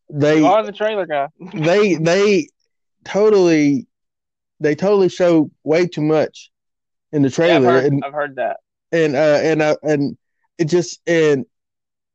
They 0.09 0.39
You 0.39 0.45
are 0.45 0.63
the 0.63 0.71
trailer 0.71 1.05
guy. 1.05 1.27
they 1.53 1.95
they 1.95 2.47
totally 3.05 3.87
they 4.59 4.75
totally 4.75 5.09
show 5.09 5.49
way 5.63 5.87
too 5.87 6.01
much 6.01 6.51
in 7.11 7.21
the 7.21 7.29
Yeah, 7.29 7.57
I've, 7.57 7.63
trailer 7.63 7.67
heard, 7.69 7.85
and 7.85 8.03
I've 8.03 8.13
heard 8.13 8.35
that. 8.35 8.57
and 8.91 9.15
uh 9.15 9.39
and 9.41 9.61
uh, 9.61 9.75
and 9.83 10.17
it 10.57 10.65
just 10.65 10.99
and 11.07 11.45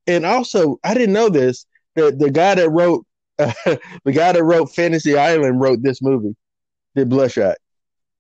and 0.07 0.27
also 0.27 0.79
I 0.85 0.95
didn't 0.95 1.13
know 1.15 1.29
this 1.29 1.67
the 1.95 2.13
the 2.13 2.31
guy 2.31 2.55
that 2.57 2.71
wrote 2.71 3.07
uh, 3.39 3.53
the 4.05 4.13
guy 4.13 4.33
that 4.33 4.45
wrote 4.45 4.75
Fantasy 4.75 5.17
Island 5.17 5.61
wrote 5.61 5.83
this 5.83 6.03
movie 6.03 6.37
did 6.95 7.09
Bloodshot 7.09 7.57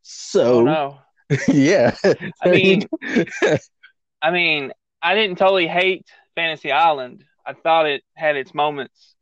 so 0.02 0.58
Oh 0.58 0.60
no. 0.62 0.98
yeah 1.48 1.94
I 2.42 2.48
mean, 2.48 2.86
I 4.22 4.30
mean, 4.30 4.72
I 5.02 5.14
didn't 5.14 5.38
totally 5.38 5.66
hate 5.68 6.06
Fantasy 6.34 6.72
Island. 6.72 7.24
I 7.44 7.52
thought 7.52 7.86
it 7.86 8.02
had 8.14 8.36
its 8.36 8.54
moments. 8.54 9.14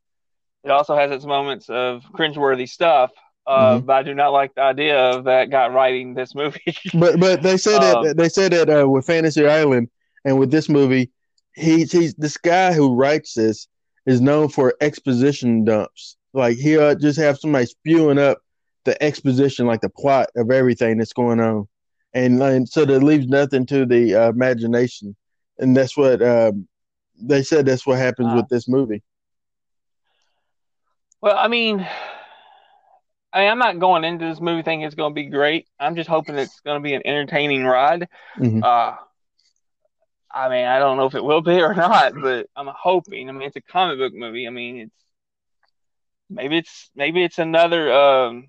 It 0.64 0.71
also 0.71 0.97
has 0.97 1.11
its 1.11 1.25
moments 1.27 1.69
of 1.69 2.03
cringeworthy 2.12 2.69
stuff. 2.69 3.11
Uh, 3.47 3.79
Mhm. 3.79 3.87
But 3.87 3.93
I 3.97 4.03
do 4.03 4.14
not 4.14 4.29
like 4.33 4.55
the 4.55 4.62
idea 4.62 4.99
of 4.99 5.25
that 5.25 5.51
guy 5.51 5.69
writing 5.69 6.14
this 6.14 6.35
movie. 6.35 6.77
but 6.95 7.21
but 7.21 7.43
they 7.43 7.59
said 7.59 7.83
Um, 7.83 8.05
that 8.05 8.17
they 8.17 8.29
said 8.31 8.53
that 8.53 8.71
uh, 8.71 8.88
with 8.88 9.07
Fantasy 9.07 9.47
Island 9.47 9.90
and 10.25 10.38
with 10.38 10.51
this 10.51 10.69
movie, 10.71 11.11
he's 11.55 11.93
he's 11.93 12.14
this 12.14 12.38
guy 12.38 12.73
who 12.73 12.95
writes 12.95 13.35
this 13.35 13.69
is 14.07 14.21
known 14.23 14.49
for 14.49 14.75
exposition 14.81 15.64
dumps. 15.64 16.17
Like 16.33 16.57
he'll 16.57 16.95
just 16.95 17.19
have 17.19 17.38
somebody 17.38 17.67
spewing 17.67 18.19
up 18.19 18.38
the 18.85 19.01
exposition, 19.03 19.67
like 19.67 19.83
the 19.83 19.90
plot 19.90 20.29
of 20.37 20.51
everything 20.51 20.97
that's 20.99 21.12
going 21.12 21.40
on, 21.40 21.69
and, 22.14 22.42
and 22.42 22.68
so 22.68 22.85
that 22.85 23.03
leaves 23.03 23.27
nothing 23.27 23.66
to 23.66 23.85
the 23.87 24.14
uh, 24.14 24.29
imagination. 24.31 25.14
And 25.59 25.77
that's 25.77 25.96
what 25.96 26.22
um, 26.22 26.66
they 27.20 27.42
said. 27.42 27.66
That's 27.66 27.87
what 27.87 27.98
happens 27.98 28.29
Wow. 28.29 28.37
with 28.37 28.48
this 28.48 28.68
movie. 28.68 29.03
well, 31.20 31.37
I 31.37 31.48
mean, 31.48 31.81
I 33.33 33.40
mean, 33.40 33.50
I'm 33.50 33.59
not 33.59 33.79
going 33.79 34.05
into 34.05 34.27
this 34.27 34.40
movie 34.40 34.62
thinking 34.62 34.87
it's 34.87 34.94
going 34.94 35.12
to 35.12 35.14
be 35.14 35.27
great. 35.29 35.66
I'm 35.81 35.96
just 35.96 36.09
hoping 36.09 36.37
it's 36.37 36.61
going 36.61 36.81
to 36.81 36.83
be 36.83 36.94
an 36.94 37.03
entertaining 37.05 37.64
ride. 37.64 38.09
Mhm. 38.38 38.62
Uh, 38.62 38.96
I 40.31 40.48
mean, 40.48 40.64
I 40.66 40.79
don't 40.81 40.96
know 40.96 41.07
if 41.07 41.14
it 41.14 41.24
will 41.24 41.40
be 41.42 41.62
or 41.62 41.74
not, 41.74 42.14
but 42.20 42.46
I'm 42.57 42.68
hoping. 42.68 43.29
I 43.29 43.33
mean, 43.33 43.42
it's 43.42 43.57
a 43.57 43.61
comic 43.62 43.98
book 43.98 44.12
movie. 44.14 44.46
I 44.46 44.50
mean, 44.50 44.79
it's 44.81 44.94
maybe 46.29 46.59
it's 46.59 46.90
maybe 46.94 47.22
it's 47.22 47.38
another 47.38 47.92
um, 47.92 48.48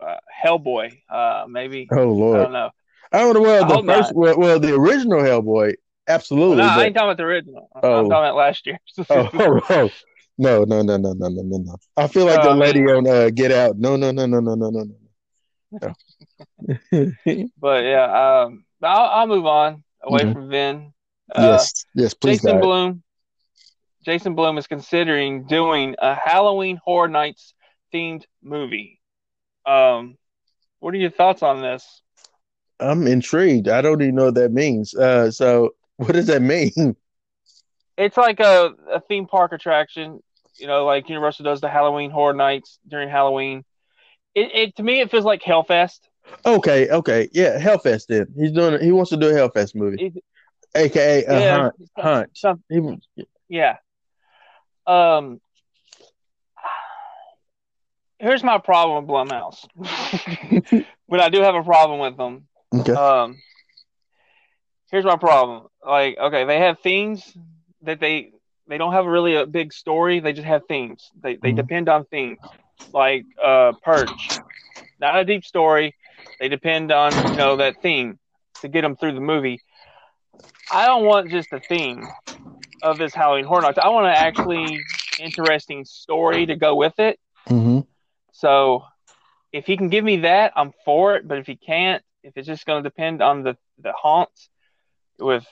uh, 0.00 0.16
Hellboy. 0.44 1.00
Uh, 1.08 1.46
maybe 1.48 1.88
Oh 1.92 2.04
Lord, 2.04 2.38
I 2.38 2.42
don't 2.44 2.52
know. 2.52 2.70
I 3.12 3.18
don't 3.20 3.34
know. 3.34 3.40
Well, 3.42 3.82
the 3.82 3.92
first, 3.92 4.14
well, 4.14 4.38
well, 4.38 4.60
the 4.60 4.74
original 4.74 5.20
Hellboy, 5.20 5.74
absolutely. 6.06 6.58
no, 6.58 6.64
I 6.64 6.84
ain't 6.84 6.94
talking 6.94 7.08
about 7.08 7.16
the 7.16 7.22
original. 7.24 7.68
I'm 7.74 7.80
Oh. 7.82 8.08
talking 8.08 8.12
about 8.12 8.36
last 8.36 8.66
year. 8.66 8.78
oh, 9.10 9.30
oh, 9.34 9.60
oh. 9.70 9.90
no, 10.38 10.64
no, 10.64 10.82
no, 10.82 10.96
no, 10.96 11.12
no, 11.14 11.28
no, 11.28 11.42
no, 11.42 11.58
no. 11.58 11.76
I 11.96 12.06
feel 12.06 12.26
like 12.26 12.42
the 12.42 12.54
lady 12.54 12.80
on 12.80 13.06
uh, 13.08 13.30
Get 13.30 13.50
Out. 13.52 13.78
No, 13.78 13.96
no, 13.96 14.10
no, 14.10 14.26
no, 14.26 14.40
no, 14.40 14.54
no, 14.54 14.70
no, 14.70 14.84
no. 14.84 15.92
But 17.58 17.84
yeah, 17.84 18.44
um, 18.44 18.64
I'll, 18.82 19.06
I'll 19.20 19.26
move 19.26 19.46
on 19.46 19.84
away 20.02 20.24
Mhm. 20.24 20.32
from 20.32 20.48
Vin. 20.50 20.92
Uh, 21.34 21.42
yes, 21.42 21.84
yes, 21.94 22.14
please. 22.14 22.40
Jason 22.42 22.56
God. 22.56 22.62
Bloom. 22.62 23.02
Jason 24.04 24.34
Blum 24.34 24.56
is 24.58 24.66
considering 24.66 25.46
doing 25.46 25.94
a 25.98 26.14
Halloween 26.14 26.78
Horror 26.82 27.08
Nights 27.08 27.52
themed 27.92 28.24
movie. 28.42 28.97
Um, 29.68 30.16
what 30.80 30.94
are 30.94 30.98
your 30.98 31.10
thoughts 31.10 31.42
on 31.42 31.60
this? 31.60 32.02
I'm 32.80 33.06
intrigued. 33.06 33.68
I 33.68 33.82
don't 33.82 34.00
even 34.00 34.14
know 34.14 34.26
what 34.26 34.36
that 34.36 34.52
means. 34.52 34.94
Uh, 34.94 35.30
so 35.30 35.74
what 35.96 36.12
does 36.12 36.26
that 36.26 36.42
mean? 36.42 36.96
It's 37.96 38.16
like 38.16 38.38
a, 38.40 38.72
a 38.92 39.00
theme 39.00 39.26
park 39.26 39.52
attraction, 39.52 40.20
you 40.56 40.68
know, 40.68 40.84
like 40.84 41.08
Universal 41.08 41.44
does 41.44 41.60
the 41.60 41.68
Halloween 41.68 42.10
Horror 42.12 42.34
Nights 42.34 42.78
during 42.86 43.08
Halloween. 43.08 43.64
It, 44.34 44.54
it 44.54 44.76
to 44.76 44.82
me 44.84 45.00
it 45.00 45.10
feels 45.10 45.24
like 45.24 45.42
Hellfest. 45.42 46.00
Okay, 46.46 46.88
okay, 46.90 47.28
yeah, 47.32 47.58
Hellfest. 47.58 48.06
Then 48.06 48.26
he's 48.38 48.52
doing. 48.52 48.80
He 48.82 48.92
wants 48.92 49.10
to 49.10 49.16
do 49.16 49.28
a 49.28 49.32
Hellfest 49.32 49.74
movie, 49.74 50.12
It- 50.14 50.24
aka 50.74 51.24
a 51.24 51.40
yeah, 51.40 51.56
hunt. 51.56 51.74
Hunt. 51.96 52.30
some- 52.34 52.62
He- 52.68 53.26
yeah. 53.48 53.78
Um. 54.86 55.40
Here's 58.18 58.42
my 58.42 58.58
problem 58.58 59.04
with 59.04 59.10
Blumhouse. 59.10 59.66
but 61.08 61.20
I 61.20 61.28
do 61.28 61.40
have 61.40 61.54
a 61.54 61.62
problem 61.62 62.00
with 62.00 62.16
them, 62.16 62.46
okay. 62.74 62.94
Um, 62.94 63.36
here's 64.90 65.04
my 65.04 65.16
problem. 65.16 65.66
Like, 65.86 66.16
okay, 66.18 66.44
they 66.44 66.58
have 66.60 66.78
themes 66.80 67.36
that 67.82 68.00
they 68.00 68.32
they 68.68 68.78
don't 68.78 68.92
have 68.92 69.06
really 69.06 69.34
a 69.36 69.46
big 69.46 69.72
story. 69.72 70.20
They 70.20 70.32
just 70.32 70.46
have 70.46 70.62
themes. 70.66 71.10
They 71.22 71.36
they 71.36 71.52
Mhm. 71.52 71.56
depend 71.56 71.88
on 71.88 72.04
themes. 72.06 72.38
Like 72.92 73.24
uh, 73.42 73.72
Purge, 73.82 74.34
not 75.00 75.16
a 75.18 75.24
deep 75.24 75.44
story. 75.44 75.94
They 76.40 76.48
depend 76.48 76.92
on 76.92 77.24
you 77.24 77.34
know 77.34 77.56
that 77.56 77.80
theme 77.82 78.18
to 78.62 78.68
get 78.68 78.82
them 78.82 78.96
through 78.96 79.12
the 79.14 79.20
movie. 79.20 79.62
I 80.70 80.86
don't 80.86 81.04
want 81.04 81.30
just 81.30 81.52
a 81.52 81.60
theme 81.60 82.08
of 82.82 82.98
this 82.98 83.14
Halloween 83.14 83.44
Horror 83.44 83.62
Nights. 83.62 83.78
I 83.78 83.88
want 83.88 84.06
an 84.06 84.12
actually 84.12 84.86
interesting 85.18 85.84
story 85.84 86.46
to 86.46 86.56
go 86.56 86.74
with 86.76 86.98
it. 86.98 87.18
hmm 87.48 87.80
So 88.38 88.84
if 89.52 89.66
he 89.66 89.76
can 89.76 89.88
give 89.88 90.04
me 90.04 90.18
that, 90.18 90.52
I'm 90.54 90.72
for 90.84 91.16
it. 91.16 91.26
But 91.26 91.38
if 91.38 91.46
he 91.46 91.56
can't, 91.56 92.02
if 92.22 92.36
it's 92.36 92.46
just 92.46 92.66
going 92.66 92.82
to 92.82 92.88
depend 92.88 93.20
on 93.20 93.42
the 93.42 93.56
the 93.82 93.92
haunts 93.92 94.48
with 95.18 95.44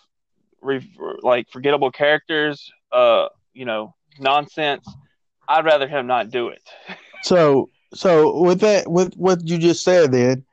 re, 0.62 0.88
like 1.22 1.48
forgettable 1.50 1.90
characters, 1.90 2.70
uh, 2.92 3.26
you 3.54 3.64
know, 3.64 3.94
nonsense, 4.20 4.86
I'd 5.48 5.64
rather 5.64 5.88
him 5.88 6.06
not 6.06 6.30
do 6.30 6.48
it. 6.48 6.62
So, 7.22 7.70
so 7.92 8.40
with 8.40 8.60
that, 8.60 8.88
with 8.88 9.14
what 9.14 9.48
you 9.48 9.58
just 9.58 9.82
said, 9.82 10.12
then, 10.12 10.44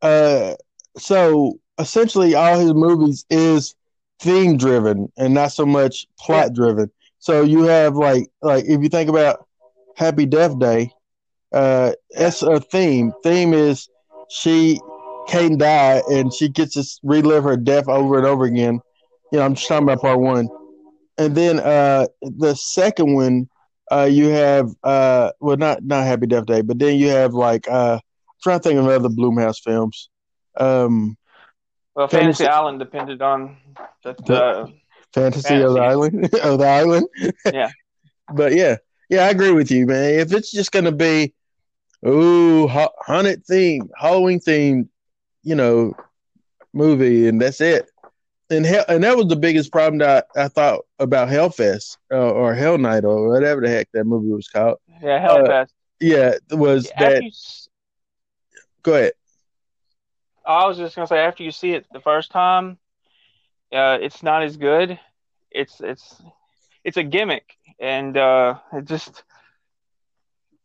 uh, 0.00 0.54
so 0.96 1.58
essentially, 1.78 2.34
all 2.34 2.58
his 2.58 2.72
movies 2.72 3.26
is 3.28 3.74
theme 4.18 4.56
driven 4.56 5.12
and 5.18 5.34
not 5.34 5.52
so 5.52 5.66
much 5.66 6.06
plot 6.18 6.54
driven. 6.54 6.90
So 7.18 7.42
you 7.42 7.64
have 7.64 7.96
like, 7.96 8.28
like 8.40 8.64
if 8.64 8.80
you 8.80 8.88
think 8.88 9.10
about 9.10 9.46
Happy 9.96 10.24
Death 10.24 10.58
Day, 10.58 10.90
uh, 11.52 11.92
it's 12.10 12.42
a 12.42 12.60
theme. 12.60 13.12
Theme 13.22 13.52
is 13.54 13.88
she 14.28 14.80
can't 15.28 15.58
die 15.58 16.02
and 16.10 16.32
she 16.32 16.48
gets 16.48 16.74
to 16.74 16.84
relive 17.02 17.44
her 17.44 17.56
death 17.56 17.88
over 17.88 18.18
and 18.18 18.26
over 18.26 18.44
again. 18.44 18.80
You 19.30 19.38
know, 19.38 19.44
I'm 19.44 19.54
just 19.54 19.68
talking 19.68 19.84
about 19.84 20.00
part 20.02 20.20
one, 20.20 20.48
and 21.18 21.34
then 21.34 21.58
uh, 21.60 22.06
the 22.20 22.54
second 22.54 23.14
one 23.14 23.48
uh, 23.90 24.08
you 24.10 24.28
have 24.28 24.70
uh, 24.82 25.32
well, 25.40 25.56
not 25.56 25.82
not 25.84 26.06
Happy 26.06 26.26
Death 26.26 26.46
Day, 26.46 26.62
but 26.62 26.78
then 26.78 26.98
you 26.98 27.08
have 27.08 27.34
like 27.34 27.68
uh, 27.68 27.94
I'm 27.94 28.00
trying 28.42 28.60
to 28.60 28.62
think 28.68 28.78
of 28.78 28.86
other 28.86 29.08
Blumhouse 29.08 29.60
films. 29.62 30.08
Um, 30.58 31.16
Well, 31.94 32.08
Fantasy- 32.08 32.44
Fantasy 32.44 32.46
Island 32.46 32.78
depended 32.78 33.22
on 33.22 33.56
the, 34.04 34.14
The- 34.14 34.24
the 34.24 34.72
Fantasy 35.14 35.60
of 35.60 35.74
the 35.74 35.80
Island 35.80 36.24
of 36.42 36.58
the 36.58 36.66
Island. 36.66 37.06
Yeah. 37.52 37.70
but 38.34 38.54
yeah, 38.54 38.76
yeah, 39.10 39.24
I 39.26 39.30
agree 39.30 39.52
with 39.52 39.70
you, 39.70 39.86
man. 39.86 40.14
If 40.20 40.32
it's 40.32 40.50
just 40.50 40.72
gonna 40.72 40.92
be 40.92 41.34
ooh 42.06 42.66
haunted 42.68 43.44
theme, 43.46 43.90
Halloween 43.98 44.40
themed, 44.40 44.88
you 45.42 45.54
know, 45.54 45.94
movie, 46.72 47.28
and 47.28 47.40
that's 47.40 47.60
it. 47.60 47.88
And 48.50 48.66
hell, 48.66 48.84
and 48.88 49.02
that 49.04 49.16
was 49.16 49.26
the 49.28 49.36
biggest 49.36 49.72
problem 49.72 49.98
that 49.98 50.26
I, 50.36 50.44
I 50.44 50.48
thought 50.48 50.80
about 50.98 51.28
Hellfest 51.28 51.96
uh, 52.12 52.16
or 52.16 52.54
Hell 52.54 52.78
Night 52.78 53.04
or 53.04 53.28
whatever 53.28 53.60
the 53.60 53.68
heck 53.68 53.88
that 53.92 54.04
movie 54.04 54.28
was 54.32 54.48
called. 54.48 54.78
yeah 55.02 55.26
Hellfest. 55.26 55.70
Yeah, 56.00 56.34
was 56.50 56.90
that? 56.98 57.22
you, 57.22 57.30
Go 58.82 58.94
ahead. 58.94 59.12
I 60.44 60.66
was 60.66 60.76
just 60.76 60.96
gonna 60.96 61.06
say 61.06 61.18
after 61.20 61.42
you 61.44 61.52
see 61.52 61.72
it 61.72 61.86
the 61.92 62.00
first 62.00 62.30
time, 62.30 62.78
uh, 63.72 63.98
it's 64.00 64.22
not 64.22 64.42
as 64.42 64.56
good. 64.56 64.98
It's 65.50 65.80
it's 65.80 66.20
it's 66.84 66.96
a 66.96 67.04
gimmick, 67.04 67.56
and 67.78 68.16
uh, 68.16 68.58
it 68.72 68.86
just 68.86 69.22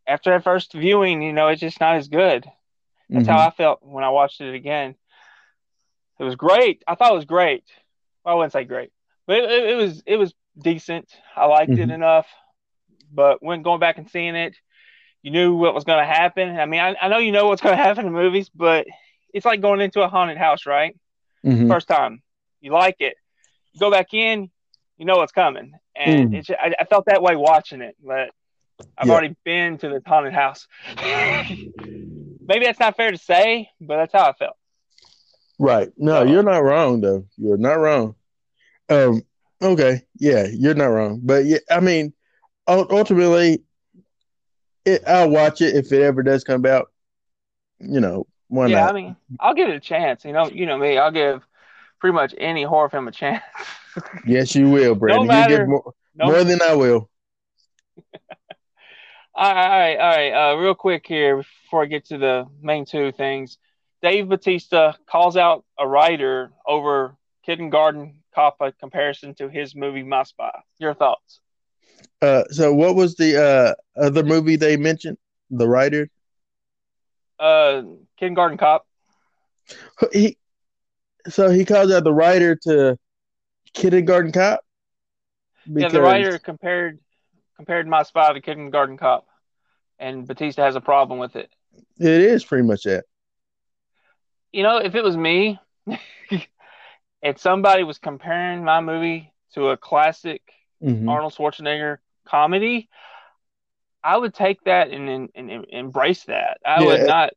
after 0.07 0.31
that 0.31 0.43
first 0.43 0.73
viewing, 0.73 1.21
you 1.21 1.33
know, 1.33 1.47
it's 1.47 1.61
just 1.61 1.79
not 1.79 1.95
as 1.95 2.07
good. 2.07 2.45
That's 3.09 3.27
Mhm. 3.27 3.31
how 3.31 3.39
I 3.47 3.51
felt 3.51 3.79
when 3.83 4.03
I 4.03 4.09
watched 4.09 4.41
it 4.41 4.53
again. 4.53 4.95
It 6.19 6.23
was 6.23 6.35
great. 6.35 6.83
I 6.87 6.95
thought 6.95 7.11
it 7.11 7.15
was 7.15 7.25
great. 7.25 7.63
Well, 8.23 8.33
I 8.33 8.37
wouldn't 8.37 8.53
say 8.53 8.63
great, 8.63 8.91
but 9.27 9.37
it, 9.37 9.51
it, 9.51 9.69
it 9.69 9.75
was 9.75 10.03
it 10.05 10.17
was 10.17 10.33
decent. 10.57 11.09
I 11.35 11.45
liked 11.45 11.71
it 11.71 11.89
Mhm. 11.89 11.93
enough. 11.93 12.27
But 13.11 13.41
when 13.41 13.61
going 13.61 13.79
back 13.79 13.97
and 13.97 14.09
seeing 14.09 14.35
it, 14.35 14.55
you 15.21 15.31
knew 15.31 15.55
what 15.55 15.73
was 15.73 15.83
going 15.83 15.99
to 15.99 16.05
happen. 16.05 16.57
I 16.59 16.65
mean, 16.65 16.79
I, 16.81 16.95
I 17.01 17.07
know 17.07 17.19
you 17.19 17.31
know 17.31 17.47
what's 17.47 17.61
going 17.61 17.77
to 17.77 17.81
happen 17.83 18.05
in 18.07 18.13
movies, 18.13 18.49
but 18.49 18.87
it's 19.33 19.45
like 19.45 19.61
going 19.61 19.81
into 19.81 20.01
a 20.01 20.07
haunted 20.07 20.37
house, 20.37 20.65
right? 20.65 20.95
Mhm. 21.45 21.67
First 21.67 21.87
time, 21.87 22.21
you 22.61 22.71
like 22.71 22.97
it. 22.99 23.15
You 23.73 23.79
go 23.79 23.91
back 23.91 24.13
in, 24.13 24.49
you 24.97 25.05
know 25.05 25.17
what's 25.17 25.31
coming, 25.31 25.73
and 25.95 26.31
Mm. 26.31 26.35
it's 26.35 26.49
I, 26.49 26.73
I 26.79 26.85
felt 26.85 27.05
that 27.05 27.21
way 27.21 27.35
watching 27.35 27.81
it. 27.81 27.95
But 28.03 28.31
I've 28.97 29.07
Yeah. 29.07 29.13
already 29.13 29.35
been 29.43 29.77
to 29.79 29.89
the 29.89 30.01
haunted 30.05 30.33
house. 30.33 30.67
Maybe 30.97 32.65
that's 32.65 32.79
not 32.79 32.95
fair 32.95 33.11
to 33.11 33.17
say, 33.17 33.69
but 33.81 33.97
that's 33.97 34.13
how 34.13 34.29
I 34.29 34.33
felt. 34.33 34.55
Right. 35.59 35.89
No, 35.97 36.23
So- 36.23 36.31
you're 36.31 36.43
not 36.43 36.63
wrong 36.63 37.01
though. 37.01 37.25
You're 37.37 37.57
not 37.57 37.79
wrong. 37.79 38.15
Um. 38.89 39.23
Okay. 39.61 40.03
Yeah, 40.17 40.45
you're 40.51 40.75
not 40.75 40.85
wrong. 40.87 41.19
But 41.23 41.45
yeah, 41.45 41.57
I 41.69 41.79
mean, 41.79 42.13
ultimately, 42.67 43.63
it, 44.85 45.03
I'll 45.07 45.29
watch 45.29 45.61
it 45.61 45.75
if 45.75 45.91
it 45.91 46.01
ever 46.03 46.21
does 46.23 46.43
come 46.43 46.65
out. 46.65 46.91
You 47.79 47.99
know, 47.99 48.27
why 48.47 48.67
yeah, 48.67 48.81
not? 48.81 48.89
I 48.91 48.93
mean, 48.93 49.15
I'll 49.39 49.53
give 49.55 49.69
it 49.69 49.75
a 49.75 49.79
chance. 49.79 50.23
You 50.25 50.31
know, 50.33 50.47
you 50.49 50.65
know 50.67 50.77
me. 50.77 50.97
I'll 50.97 51.11
give 51.11 51.41
pretty 51.99 52.13
much 52.13 52.33
any 52.37 52.63
horror 52.63 52.89
film 52.89 53.07
a 53.07 53.11
chance. 53.11 53.43
yes, 54.25 54.55
you 54.55 54.69
will, 54.69 54.93
Brandon. 54.95 55.23
you 55.23 55.27
matter- 55.27 55.57
get 55.57 55.67
more, 55.67 55.93
No, 56.15 56.25
more 56.27 56.43
than 56.43 56.61
I 56.61 56.75
will. 56.75 57.09
All 59.39 59.53
right, 59.53 59.65
all 59.65 59.79
right, 59.79 59.97
all 59.97 60.09
right. 60.09 60.51
Uh, 60.51 60.55
real 60.57 60.73
quick 60.73 61.05
here 61.05 61.37
before 61.37 61.83
I 61.83 61.85
get 61.85 62.05
to 62.05 62.17
the 62.17 62.47
main 62.59 62.85
two 62.85 63.11
things. 63.11 63.59
Dave 64.01 64.29
Bautista 64.29 64.95
calls 65.05 65.37
out 65.37 65.63
a 65.77 65.87
writer 65.87 66.51
over 66.65 67.15
Kindergarten 67.45 68.15
Cop 68.33 68.57
a 68.61 68.71
comparison 68.71 69.35
to 69.35 69.47
his 69.47 69.75
movie 69.75 70.01
My 70.01 70.23
Spy. 70.23 70.51
Your 70.79 70.95
thoughts? 70.95 71.39
Uh. 72.19 72.45
So, 72.49 72.73
what 72.73 72.95
was 72.95 73.13
the 73.15 73.39
uh 73.39 73.73
other 73.95 74.23
movie 74.23 74.55
they 74.55 74.75
mentioned? 74.75 75.19
The 75.51 75.67
writer. 75.67 76.09
Uh, 77.39 77.83
Kindergarten 78.17 78.57
Cop. 78.57 78.87
He. 80.11 80.37
So 81.29 81.51
he 81.51 81.63
calls 81.63 81.91
out 81.91 82.03
the 82.03 82.13
writer 82.13 82.55
to 82.63 82.97
Kindergarten 83.75 84.31
Cop. 84.31 84.61
Yeah, 85.67 85.89
the 85.89 86.01
writer 86.01 86.39
compared 86.39 86.97
compared 87.57 87.87
My 87.87 88.03
Spy 88.03 88.33
to 88.33 88.41
Kindergarten 88.41 88.97
Cop, 88.97 89.26
and 89.99 90.27
Bautista 90.27 90.61
has 90.61 90.75
a 90.75 90.81
problem 90.81 91.19
with 91.19 91.35
it. 91.35 91.51
It 91.99 92.21
is 92.21 92.43
pretty 92.45 92.65
much 92.67 92.83
that. 92.83 93.05
You 94.51 94.63
know, 94.63 94.77
if 94.77 94.95
it 94.95 95.03
was 95.03 95.17
me, 95.17 95.59
if 97.21 97.39
somebody 97.39 97.83
was 97.83 97.97
comparing 97.97 98.63
my 98.63 98.81
movie 98.81 99.33
to 99.53 99.69
a 99.69 99.77
classic 99.77 100.41
Mhm. 100.81 101.07
Arnold 101.09 101.33
Schwarzenegger 101.33 101.97
comedy, 102.25 102.89
I 104.03 104.17
would 104.17 104.33
take 104.33 104.63
that 104.63 104.89
and, 104.89 105.09
and, 105.09 105.29
and 105.35 105.65
embrace 105.69 106.23
that. 106.25 106.59
I 106.65 106.81
Yeah. 106.81 106.85
would 106.85 107.01
not. 107.07 107.33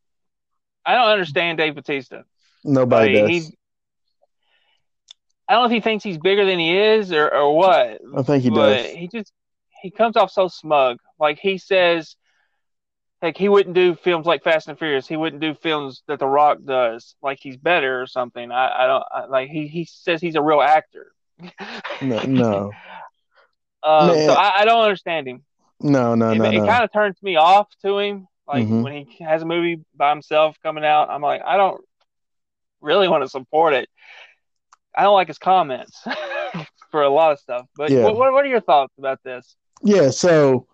I 0.85 0.95
don't 0.95 1.09
understand 1.11 1.59
Dave 1.59 1.75
Bautista. 1.75 2.25
Nobody 2.65 3.13
Like, 3.13 3.31
does. 3.31 3.49
he- 3.49 3.57
I 5.49 5.55
don't 5.55 5.63
know 5.63 5.67
if 5.67 5.73
he 5.73 5.81
thinks 5.81 6.05
he's 6.05 6.19
bigger 6.19 6.45
than 6.45 6.59
he 6.59 6.77
is 6.77 7.13
or, 7.13 7.29
or 7.29 7.57
what. 7.57 8.01
I 8.17 8.23
think 8.23 8.43
he 8.45 8.51
but 8.51 8.85
does. 8.85 8.87
he 8.87 9.09
just 9.09 9.33
he 9.83 9.91
comes 9.91 10.17
off 10.17 10.31
so 10.31 10.47
smug. 10.49 10.99
Like 11.19 11.39
he 11.41 11.59
says, 11.59 12.17
like 13.23 13.37
he 13.37 13.49
wouldn't 13.49 13.75
do 13.75 13.95
films 13.95 14.27
like 14.27 14.43
Fast 14.43 14.69
and 14.69 14.79
Furious. 14.79 15.07
He 15.07 15.17
wouldn't 15.17 15.43
do 15.43 15.55
films 15.55 16.03
that 16.09 16.19
The 16.19 16.27
Rock 16.27 16.59
does. 16.65 17.15
Like 17.23 17.39
he's 17.41 17.57
better 17.57 18.01
or 18.01 18.07
something. 18.07 18.51
I, 18.51 18.85
I 18.85 18.87
don't 18.87 19.05
I, 19.13 19.25
like. 19.27 19.51
He 19.51 19.67
he 19.69 19.85
says 19.85 20.21
he's 20.21 20.37
a 20.37 20.43
real 20.43 20.61
actor. 20.61 21.13
No, 22.01 22.21
no, 22.27 22.73
Um, 23.83 24.17
so 24.27 24.33
I, 24.35 24.61
I 24.61 24.65
don't 24.65 24.83
understand 24.83 25.27
him. 25.27 25.43
no, 25.81 26.15
no, 26.15 26.35
it 26.35 26.39
no, 26.39 26.51
it 26.51 26.55
no. 26.59 26.67
kind 26.67 26.85
of 26.85 26.93
turns 26.93 27.17
me 27.23 27.37
off 27.37 27.69
to 27.83 27.99
him. 27.99 28.27
Like 28.47 28.67
Mhm. 28.67 28.83
when 28.83 29.07
he 29.07 29.25
has 29.25 29.43
a 29.43 29.47
movie 29.47 29.85
by 29.95 30.11
himself 30.11 30.57
coming 30.63 30.85
out, 30.85 31.09
I'm 31.09 31.23
like, 31.23 31.41
I 31.45 31.57
don't 31.57 31.81
really 32.81 33.09
want 33.09 33.23
to 33.23 33.29
support 33.29 33.75
it. 33.75 33.89
I 34.97 35.03
don't 35.03 35.15
like 35.15 35.29
his 35.29 35.39
comments 35.39 36.03
for 36.91 37.03
a 37.03 37.09
lot 37.09 37.33
of 37.33 37.39
stuff. 37.39 37.67
But 37.77 37.91
Yeah. 37.93 38.05
what 38.11 38.17
what 38.17 38.45
are 38.45 38.49
your 38.49 38.61
thoughts 38.61 38.93
about 38.99 39.23
this? 39.23 39.57
Yeah, 39.83 40.11
so 40.11 40.67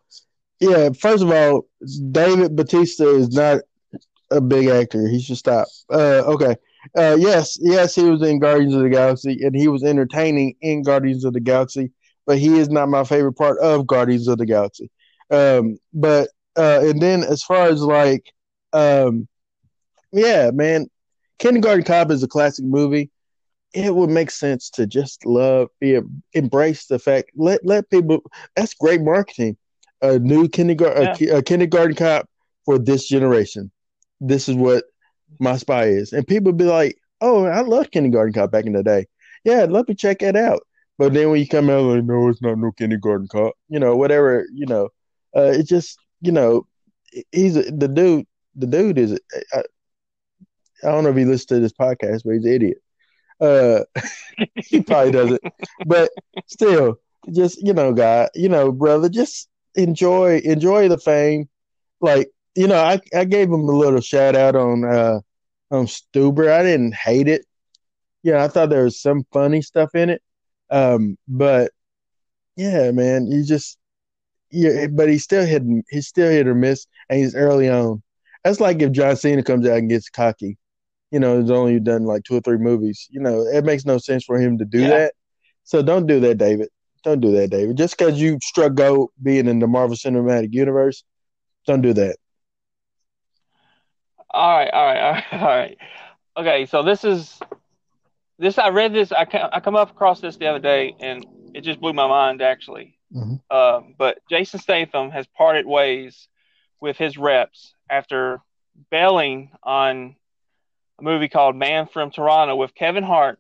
yeah, 0.61 0.91
first 0.99 1.23
of 1.23 1.31
all, 1.31 1.67
David 2.13 2.57
Bautista 2.57 3.09
is 3.09 3.31
not 3.31 3.61
a 4.31 4.41
big 4.41 4.69
actor. 4.69 5.09
He 5.09 5.21
should 5.21 5.39
stop. 5.39 5.69
Uh 5.93 6.23
okay. 6.27 6.57
Uh 6.97 7.17
yes, 7.19 7.59
yes, 7.61 7.95
he 7.95 8.05
was 8.05 8.23
in 8.23 8.39
Guardians 8.41 8.75
of 8.75 8.83
the 8.83 8.91
Galaxy 8.91 9.39
and 9.43 9.55
he 9.55 9.69
was 9.69 9.85
entertaining 9.85 10.57
in 10.63 10.83
Guardians 10.83 11.25
of 11.25 11.33
the 11.35 11.41
Galaxy, 11.41 11.93
but 12.27 12.39
he 12.39 12.59
is 12.59 12.69
not 12.71 12.89
my 12.89 13.05
favorite 13.05 13.35
part 13.35 13.59
of 13.61 13.87
Guardians 13.87 14.29
of 14.29 14.39
the 14.39 14.47
Galaxy. 14.47 14.91
Um 15.31 15.79
but 15.95 16.31
uh 16.57 16.81
and 16.85 17.01
then 17.03 17.25
as 17.25 17.43
far 17.43 17.69
as 17.69 17.83
like 17.83 18.33
um 18.73 19.29
yeah, 20.13 20.51
man, 20.53 20.89
Kindergarten 21.39 21.85
Cop 21.85 22.11
is 22.11 22.23
a 22.23 22.29
classic 22.29 22.65
movie. 22.65 23.11
It 23.75 23.95
would 23.95 24.11
make 24.11 24.31
sense 24.31 24.71
to 24.71 24.87
just 24.87 25.27
love, 25.27 25.69
be 25.81 26.01
embrace 26.33 26.87
the 26.87 26.99
fact. 26.99 27.31
Let 27.37 27.65
let 27.65 27.91
people. 27.91 28.23
That's 28.57 28.75
great 28.75 29.03
marketing. 29.03 29.57
A 30.03 30.19
new 30.19 30.49
kindergarten, 30.49 31.15
Yeah. 31.21 31.35
a, 31.35 31.39
a 31.39 31.43
kindergarten 31.43 31.95
cop 31.97 32.29
for 32.65 32.79
this 32.79 33.09
generation. 33.09 33.71
This 34.21 34.49
is 34.49 34.55
what 34.57 34.85
my 35.41 35.57
spy 35.57 35.85
is, 35.87 36.13
and 36.13 36.27
people 36.27 36.53
be 36.53 36.65
like, 36.65 36.99
"Oh, 37.21 37.45
I 37.45 37.61
love 37.63 37.91
kindergarten 37.91 38.33
cop 38.33 38.51
back 38.51 38.67
in 38.67 38.73
the 38.73 38.83
day. 38.83 39.07
Yeah, 39.45 39.65
let 39.69 39.89
me 39.89 39.95
check 39.95 40.19
that 40.21 40.37
out." 40.37 40.63
But 40.99 41.13
then 41.15 41.31
when 41.31 41.41
you 41.41 41.49
come 41.49 41.71
out 41.71 41.83
like, 41.85 42.05
"No, 42.05 42.29
it's 42.29 42.43
not 42.43 42.59
no 42.59 42.73
kindergarten 42.73 43.29
cop," 43.29 43.55
you 43.69 43.79
know, 43.79 43.97
whatever, 43.97 44.47
you 44.53 44.67
know, 44.67 44.89
uh, 45.37 45.53
it 45.55 45.65
just, 45.67 45.99
you 46.21 46.33
know, 46.33 46.67
he's 47.33 47.55
the 47.55 47.89
dude. 47.89 48.27
The 48.55 48.67
dude 48.67 48.99
is. 48.99 49.19
I, 49.53 49.63
I 50.83 50.89
don't 50.91 51.05
know 51.05 51.11
if 51.11 51.17
he 51.17 51.25
listens 51.25 51.47
to 51.47 51.61
this 51.61 51.73
podcast, 51.73 52.23
but 52.25 52.35
he's 52.35 52.45
an 52.45 52.53
idiot. 52.53 52.79
Uh, 53.41 53.81
he 54.57 54.83
probably 54.83 55.13
doesn't, 55.13 55.43
but 55.87 56.11
still, 56.47 56.99
just 57.35 57.61
you 57.63 57.73
know, 57.73 57.93
guy, 57.93 58.29
you 58.35 58.49
know, 58.49 58.73
brother, 58.73 59.09
just 59.09 59.49
enjoy 59.77 60.39
enjoy 60.45 60.89
the 60.89 60.99
fame. 60.99 61.49
Like 62.01 62.29
you 62.55 62.67
know, 62.67 62.79
I 62.79 63.01
I 63.15 63.25
gave 63.25 63.49
him 63.49 63.69
a 63.69 63.73
little 63.77 64.01
shout 64.01 64.37
out 64.37 64.57
on 64.57 64.85
uh 64.85 65.21
on 65.71 65.87
Stuber. 65.87 66.51
I 66.51 66.63
didn't 66.63 66.95
hate 66.95 67.29
it. 67.29 67.45
Yeah, 68.23 68.45
I 68.45 68.49
thought 68.49 68.71
there 68.71 68.85
was 68.85 69.01
some 69.01 69.25
funny 69.33 69.63
stuff 69.63 69.95
in 69.95 70.11
it. 70.11 70.23
Um, 70.71 71.17
but 71.29 71.71
yeah, 72.57 72.91
man, 72.91 73.27
you 73.31 73.45
just 73.45 73.79
yeah, 74.51 74.87
but 74.89 75.09
he's 75.09 75.25
still 75.25 75.45
hit 75.45 75.63
he's 75.91 76.09
still 76.09 76.31
hit 76.31 76.47
or 76.49 76.55
miss, 76.55 76.87
and 77.09 77.19
he's 77.21 77.35
early 77.35 77.69
on. 77.69 78.03
That's 78.45 78.61
like 78.61 78.81
if 78.81 78.93
John 78.93 79.17
Cena 79.17 79.43
comes 79.43 79.67
out 79.67 79.79
and 79.79 79.89
gets 79.91 80.09
cocky. 80.09 80.59
You 81.13 81.21
know, 81.21 81.41
he's 81.41 81.51
only 81.51 81.79
done 81.79 82.05
like 82.05 82.25
two 82.25 82.35
or 82.37 82.41
three 82.41 82.59
movies. 82.59 83.07
You 83.11 83.21
know, 83.21 83.43
it 83.43 83.65
makes 83.65 83.85
no 83.85 83.99
sense 83.99 84.25
for 84.25 84.39
him 84.41 84.59
to 84.59 84.65
do 84.65 84.81
Yeah. 84.81 84.89
that. 84.89 85.15
So 85.65 85.83
don't 85.83 86.07
do 86.07 86.21
that, 86.21 86.39
David. 86.39 86.69
Don't 87.07 87.21
do 87.21 87.31
that, 87.37 87.51
David. 87.51 87.77
Just 87.77 87.97
because 87.97 88.21
you 88.21 88.37
struck 88.43 88.75
gold 88.75 89.11
being 89.23 89.47
in 89.47 89.61
the 89.61 89.69
Marvel 89.69 89.95
Cinematic 89.97 90.53
Universe, 90.53 91.05
don't 91.65 91.81
do 91.81 91.93
that. 91.93 92.17
All 94.29 94.59
right, 94.59 94.69
all 94.73 94.85
right, 94.85 94.99
all 95.05 95.13
right, 95.13 95.33
all 95.33 95.47
right. 95.47 95.79
Okay, 96.37 96.67
so 96.67 96.83
this 96.83 97.05
is 97.05 97.39
this. 98.41 98.59
I 98.59 98.71
read 98.71 98.93
this. 98.93 99.13
I 99.13 99.25
ca- 99.25 99.51
I 99.53 99.61
come 99.61 99.77
up 99.77 99.93
across 99.93 100.21
this 100.21 100.37
the 100.37 100.49
other 100.49 100.59
day, 100.59 100.97
and 100.99 101.25
it 101.55 101.61
just 101.61 101.81
blew 101.81 101.93
my 101.93 102.09
mind 102.09 102.43
actually. 102.43 102.99
Mhm. 103.15 103.41
Um, 103.53 103.95
but 103.97 104.19
Jason 104.29 104.59
Statham 104.59 105.13
has 105.13 105.29
parted 105.29 105.65
ways 105.65 106.27
with 106.81 106.99
his 106.99 107.17
reps 107.17 107.73
after 107.89 108.41
bailing 108.91 109.53
on 109.63 110.17
a 110.99 111.05
movie 111.05 111.29
called 111.29 111.55
Man 111.55 111.87
from 111.87 112.11
Toronto 112.11 112.57
with 112.57 112.75
Kevin 112.75 113.05
Hart. 113.05 113.39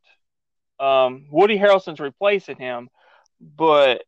Um, 0.78 1.26
Woody 1.32 1.58
Harrelson's 1.58 1.98
replacing 1.98 2.58
him, 2.58 2.90
but 3.40 4.02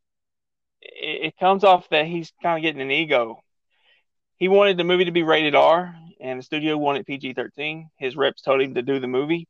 it, 0.80 1.26
it 1.26 1.38
comes 1.38 1.64
off 1.64 1.88
that 1.90 2.06
he's 2.06 2.32
kind 2.42 2.58
of 2.58 2.62
getting 2.62 2.80
an 2.82 2.90
ego. 2.90 3.42
He 4.36 4.48
wanted 4.48 4.76
the 4.76 4.84
movie 4.84 5.06
to 5.06 5.10
be 5.10 5.22
rated 5.22 5.54
R, 5.54 5.94
and 6.20 6.38
the 6.38 6.42
studio 6.42 6.76
wanted 6.76 7.06
PG 7.06 7.34
13. 7.34 7.90
His 7.96 8.16
reps 8.16 8.42
told 8.42 8.60
him 8.60 8.74
to 8.74 8.82
do 8.82 9.00
the 9.00 9.08
movie, 9.08 9.48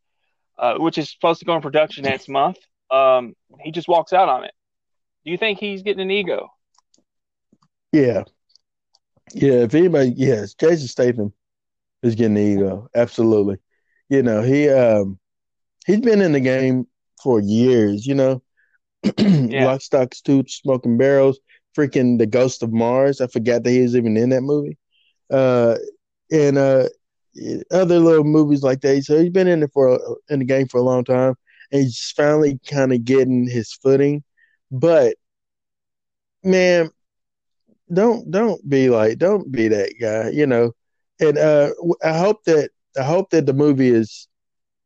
uh, 0.58 0.78
which 0.78 0.98
is 0.98 1.10
supposed 1.10 1.40
to 1.40 1.46
go 1.46 1.54
in 1.56 1.62
production 1.62 2.04
next 2.04 2.28
month. 2.28 2.58
Um, 2.90 3.34
he 3.60 3.70
just 3.70 3.88
walks 3.88 4.12
out 4.12 4.28
on 4.28 4.44
it. 4.44 4.52
Do 5.24 5.30
you 5.30 5.38
think 5.38 5.58
he's 5.58 5.82
getting 5.82 6.02
an 6.02 6.10
ego? 6.10 6.48
Yeah. 7.92 8.24
Yeah, 9.34 9.64
if 9.64 9.74
anybody 9.74 10.14
yes, 10.16 10.54
Jason 10.54 10.88
Statham 10.88 11.32
is 12.02 12.14
getting 12.14 12.34
the 12.34 12.40
ego. 12.40 12.88
Absolutely. 12.94 13.58
You 14.08 14.22
know, 14.22 14.42
he 14.42 14.70
um 14.70 15.18
he's 15.86 16.00
been 16.00 16.22
in 16.22 16.32
the 16.32 16.40
game 16.40 16.86
for 17.22 17.40
years, 17.40 18.06
you 18.06 18.14
know. 18.14 18.42
Lock, 19.58 19.82
stock, 19.82 20.12
two 20.24 20.44
smoking 20.48 20.96
barrels, 20.96 21.38
freaking 21.76 22.18
the 22.18 22.26
Ghost 22.26 22.62
of 22.62 22.72
Mars. 22.72 23.20
I 23.20 23.26
forgot 23.26 23.62
that 23.64 23.70
he 23.70 23.80
was 23.80 23.96
even 23.96 24.16
in 24.16 24.30
that 24.30 24.42
movie. 24.42 24.78
Uh 25.30 25.76
and 26.30 26.58
uh 26.58 26.84
other 27.70 27.98
little 27.98 28.24
movies 28.24 28.62
like 28.62 28.80
that. 28.80 29.02
So 29.04 29.20
he's 29.20 29.30
been 29.30 29.46
in 29.48 29.62
it 29.62 29.70
for 29.72 29.98
in 30.28 30.40
the 30.40 30.44
game 30.44 30.68
for 30.68 30.78
a 30.78 30.82
long 30.82 31.04
time 31.04 31.34
and 31.72 31.82
he's 31.82 31.96
just 31.96 32.16
finally 32.16 32.58
kind 32.68 32.92
of 32.92 33.04
getting 33.04 33.48
his 33.48 33.72
footing. 33.72 34.22
But 34.70 35.14
man, 36.42 36.90
don't 37.92 38.30
don't 38.30 38.68
be 38.68 38.88
like 38.90 39.18
don't 39.18 39.50
be 39.52 39.68
that 39.68 39.92
guy, 40.00 40.30
you 40.30 40.46
know. 40.46 40.72
And 41.20 41.38
uh 41.38 41.70
I 42.04 42.18
hope 42.18 42.44
that 42.44 42.70
I 42.98 43.02
hope 43.02 43.30
that 43.30 43.46
the 43.46 43.52
movie 43.52 43.88
is 43.88 44.28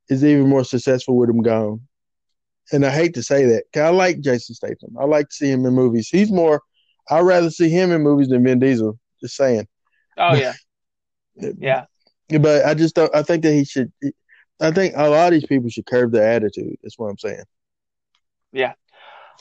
is 0.08 0.24
even 0.24 0.48
more 0.48 0.64
successful 0.64 1.16
with 1.16 1.30
him 1.30 1.42
gone. 1.42 1.80
And 2.72 2.84
I 2.86 2.90
hate 2.90 3.14
to 3.14 3.22
say 3.22 3.44
that. 3.46 3.64
'cause 3.72 3.82
I 3.82 3.90
like 3.90 4.20
Jason 4.20 4.54
Statham. 4.54 4.96
I 4.98 5.04
like 5.04 5.28
to 5.28 5.34
see 5.34 5.50
him 5.50 5.64
in 5.66 5.74
movies. 5.74 6.08
He's 6.08 6.32
more 6.32 6.62
I'd 7.10 7.20
rather 7.20 7.50
see 7.50 7.68
him 7.68 7.90
in 7.90 8.00
movies 8.02 8.28
than 8.28 8.44
Vin 8.44 8.58
Diesel. 8.60 8.98
Just 9.20 9.36
saying. 9.36 9.66
Oh 10.16 10.34
yeah, 10.34 10.52
yeah. 11.58 11.84
But 12.40 12.64
I 12.64 12.74
just 12.74 12.94
don't 12.94 13.14
I 13.14 13.22
think 13.22 13.42
that 13.42 13.52
he 13.52 13.64
should 13.64 13.92
I 14.60 14.70
think 14.70 14.94
a 14.96 15.08
lot 15.08 15.26
of 15.32 15.32
these 15.32 15.46
people 15.46 15.68
should 15.68 15.86
curb 15.86 16.12
their 16.12 16.28
attitude. 16.28 16.76
That's 16.82 16.98
what 16.98 17.08
I'm 17.08 17.18
saying. 17.18 17.42
Yeah, 18.52 18.74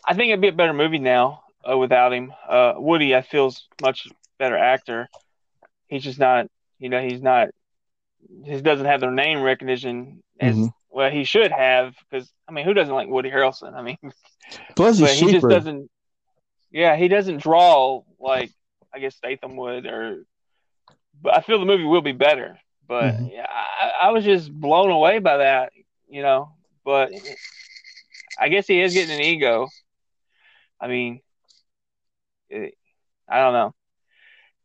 I 0.05 0.13
think 0.13 0.29
it'd 0.29 0.41
be 0.41 0.47
a 0.47 0.53
better 0.53 0.73
movie 0.73 0.97
now 0.99 1.43
uh, 1.69 1.77
without 1.77 2.13
him. 2.13 2.33
Uh, 2.47 2.73
Woody, 2.77 3.15
I 3.15 3.21
feel's 3.21 3.67
much 3.81 4.07
better 4.39 4.57
actor. 4.57 5.07
He's 5.87 6.03
just 6.03 6.17
not, 6.17 6.47
you 6.79 6.89
know, 6.89 7.01
he's 7.01 7.21
not. 7.21 7.49
He 8.45 8.59
doesn't 8.61 8.85
have 8.85 9.01
their 9.01 9.11
name 9.11 9.41
recognition 9.41 10.23
as 10.39 10.55
Mhm. 10.55 10.73
Well. 10.91 11.09
He 11.09 11.23
should 11.23 11.51
have 11.51 11.95
because 12.09 12.31
I 12.47 12.51
mean, 12.51 12.65
who 12.65 12.73
doesn't 12.73 12.93
like 12.93 13.07
Woody 13.07 13.31
Harrelson? 13.31 13.73
I 13.73 13.81
mean, 13.81 13.97
Plus 14.75 14.97
he's 14.97 15.19
he 15.19 15.31
just 15.31 15.47
doesn't. 15.47 15.89
Yeah, 16.71 16.95
he 16.95 17.07
doesn't 17.07 17.41
draw 17.41 18.01
like 18.19 18.51
I 18.93 18.99
guess 18.99 19.15
Statham 19.15 19.55
would, 19.57 19.85
or. 19.85 20.23
But 21.21 21.37
I 21.37 21.41
feel 21.41 21.59
the 21.59 21.65
movie 21.65 21.83
will 21.83 22.01
be 22.01 22.13
better. 22.13 22.59
But 22.87 23.15
Mhm. 23.15 23.31
yeah, 23.33 23.47
I, 23.49 24.07
I 24.07 24.11
was 24.11 24.23
just 24.23 24.51
blown 24.51 24.89
away 24.89 25.19
by 25.19 25.37
that, 25.37 25.71
you 26.09 26.21
know. 26.21 26.53
But 26.83 27.11
I 28.39 28.49
guess 28.49 28.65
he 28.67 28.81
is 28.81 28.93
getting 28.93 29.13
an 29.15 29.21
ego. 29.21 29.67
I 30.79 30.87
mean, 30.87 31.21
it, 32.49 32.73
I 33.29 33.37
don't 33.37 33.53
know. 33.53 33.73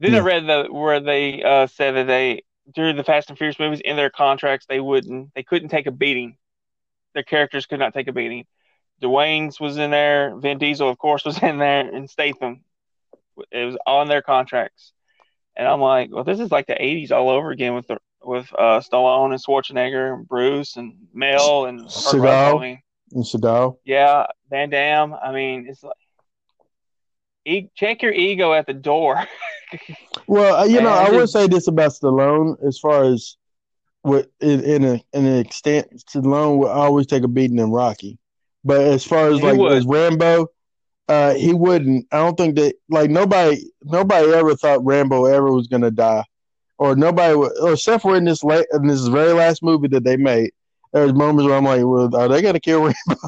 Then 0.00 0.14
I 0.14 0.18
read 0.20 0.46
the 0.46 0.66
where 0.70 1.00
they 1.00 1.42
uh, 1.42 1.66
said 1.66 1.92
that 1.96 2.06
they 2.06 2.42
during 2.74 2.96
the 2.96 3.04
Fast 3.04 3.28
and 3.28 3.38
Furious 3.38 3.58
movies 3.58 3.80
in 3.84 3.96
their 3.96 4.10
contracts 4.10 4.66
they 4.68 4.80
wouldn't 4.80 5.34
they 5.34 5.42
couldn't 5.42 5.68
take 5.68 5.86
a 5.86 5.92
beating. 5.92 6.36
Their 7.14 7.22
characters 7.22 7.66
could 7.66 7.78
not 7.78 7.94
take 7.94 8.08
a 8.08 8.12
beating. 8.12 8.44
Dwayne's 9.02 9.60
was 9.60 9.76
in 9.76 9.90
there. 9.90 10.36
Vin 10.36 10.58
Diesel, 10.58 10.88
of 10.88 10.98
course, 10.98 11.24
was 11.24 11.42
in 11.42 11.58
there, 11.58 11.80
and 11.80 12.08
Statham. 12.08 12.62
It 13.50 13.64
was 13.64 13.76
on 13.86 14.08
their 14.08 14.22
contracts, 14.22 14.92
and 15.54 15.68
I'm 15.68 15.80
like, 15.80 16.10
well, 16.10 16.24
this 16.24 16.40
is 16.40 16.50
like 16.50 16.66
the 16.66 16.74
'80s 16.74 17.12
all 17.12 17.28
over 17.28 17.50
again 17.50 17.74
with 17.74 17.86
the 17.86 17.98
with 18.22 18.50
uh, 18.58 18.80
Stallone 18.80 19.32
and 19.32 19.42
Schwarzenegger 19.42 20.14
and 20.14 20.26
Bruce 20.26 20.76
and 20.76 20.94
Mel 21.12 21.66
and 21.66 21.82
Seagal. 21.82 22.78
And 23.12 23.24
Seagal. 23.24 23.78
yeah, 23.84 24.26
Van 24.50 24.70
Damme. 24.70 25.14
I 25.14 25.32
mean, 25.32 25.66
it's 25.68 25.82
like 25.82 25.92
e- 27.46 27.70
check 27.74 28.02
your 28.02 28.12
ego 28.12 28.52
at 28.52 28.66
the 28.66 28.74
door. 28.74 29.24
well, 30.26 30.56
uh, 30.56 30.64
you 30.64 30.80
know, 30.80 30.90
I 30.90 31.06
I 31.06 31.10
would 31.10 31.28
say 31.28 31.46
this 31.46 31.68
about 31.68 31.92
Stallone 31.92 32.56
as 32.66 32.78
far 32.78 33.04
as 33.04 33.36
what 34.02 34.30
in, 34.40 34.62
in 34.62 34.84
a 34.84 34.94
in 35.12 35.26
an 35.26 35.38
extent 35.38 35.88
Stallone 36.08 36.58
would 36.58 36.68
always 36.68 37.06
take 37.06 37.22
a 37.24 37.28
beating 37.28 37.58
in 37.58 37.70
Rocky, 37.70 38.18
but 38.64 38.80
as 38.80 39.04
far 39.04 39.28
as 39.28 39.40
He 39.40 39.46
like 39.46 39.58
would. 39.58 39.72
as 39.72 39.86
Rambo, 39.86 40.48
uh, 41.08 41.34
he 41.34 41.54
wouldn't. 41.54 42.06
I 42.12 42.18
don't 42.18 42.36
think 42.36 42.56
that 42.56 42.74
like 42.88 43.10
nobody 43.10 43.62
nobody 43.84 44.32
ever 44.32 44.54
thought 44.56 44.84
Rambo 44.84 45.26
ever 45.26 45.52
was 45.52 45.68
gonna 45.68 45.90
die, 45.90 46.24
or 46.78 46.96
nobody 46.96 47.34
would, 47.36 47.52
or 47.60 47.72
except 47.72 48.02
for 48.02 48.16
in 48.16 48.24
this 48.24 48.44
late 48.44 48.66
in 48.72 48.86
this 48.86 49.06
very 49.06 49.32
last 49.32 49.62
movie 49.62 49.88
that 49.88 50.04
they 50.04 50.16
made. 50.16 50.50
There's 50.92 51.12
moments 51.12 51.46
where 51.46 51.56
I'm 51.56 51.64
like, 51.64 51.82
well, 51.84 52.14
are 52.16 52.28
they 52.28 52.42
gonna 52.42 52.60
kill 52.60 52.80
Rambo? 53.08 53.20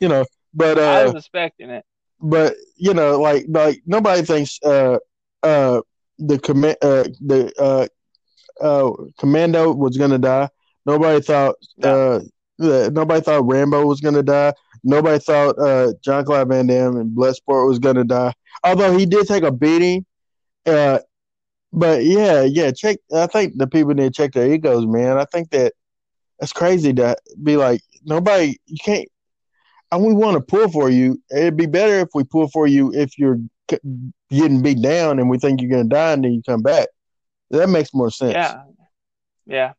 you 0.00 0.08
know, 0.08 0.24
but 0.52 0.78
I 0.78 1.02
uh, 1.02 1.06
was 1.06 1.14
expecting 1.14 1.70
it. 1.70 1.84
But 2.24 2.54
you 2.76 2.94
know, 2.94 3.20
like 3.20 3.46
like 3.48 3.82
nobody 3.86 4.22
thinks 4.22 4.58
uh 4.64 4.98
uh 5.42 5.82
the 6.18 6.38
command 6.38 6.78
uh 6.82 7.04
the 7.20 7.52
uh 7.58 7.86
uh 8.64 8.92
commando 9.18 9.72
was 9.72 9.96
gonna 9.98 10.18
die. 10.18 10.48
Nobody 10.86 11.20
thought 11.20 11.56
uh 11.82 12.20
that 12.58 12.92
nobody 12.94 13.20
thought 13.20 13.46
Rambo 13.46 13.86
was 13.86 14.00
gonna 14.00 14.22
die. 14.22 14.54
Nobody 14.84 15.18
thought 15.18 15.58
uh 15.58 15.92
Jean-Claude 16.04 16.48
Van 16.48 16.66
Damme 16.66 16.96
and 16.98 17.16
Bloodsport 17.16 17.68
was 17.68 17.78
gonna 17.78 18.04
die. 18.04 18.32
Although 18.64 18.96
he 18.96 19.06
did 19.06 19.26
take 19.26 19.44
a 19.44 19.52
beating. 19.52 20.06
Uh 20.66 21.00
but 21.72 22.04
yeah, 22.04 22.42
yeah, 22.42 22.70
check 22.72 22.98
I 23.14 23.26
think 23.26 23.58
the 23.58 23.66
people 23.66 23.94
need 23.94 24.14
to 24.14 24.22
check 24.22 24.32
their 24.32 24.52
egos, 24.52 24.86
man. 24.86 25.18
I 25.18 25.26
think 25.26 25.50
that 25.50 25.74
that's 26.40 26.52
crazy 26.52 26.92
to 26.94 27.16
be 27.42 27.56
like 27.56 27.82
nobody 28.04 28.56
you 28.66 28.78
can't 28.84 29.08
and 29.94 30.04
we 30.04 30.12
want 30.12 30.34
to 30.34 30.40
pull 30.40 30.68
for 30.70 30.90
you. 30.90 31.22
It'd 31.30 31.56
be 31.56 31.66
better 31.66 32.00
if 32.00 32.08
we 32.14 32.24
pull 32.24 32.48
for 32.48 32.66
you 32.66 32.92
if 32.92 33.18
you're 33.18 33.38
getting 33.68 34.62
beat 34.62 34.82
down 34.82 35.18
and 35.18 35.30
we 35.30 35.38
think 35.38 35.60
you're 35.60 35.70
going 35.70 35.88
to 35.88 35.94
die 35.94 36.12
and 36.12 36.24
then 36.24 36.32
you 36.32 36.42
come 36.42 36.62
back. 36.62 36.88
That 37.50 37.68
makes 37.68 37.94
more 37.94 38.10
sense. 38.10 38.32
Yeah, 38.32 38.62
yeah. 39.46 39.72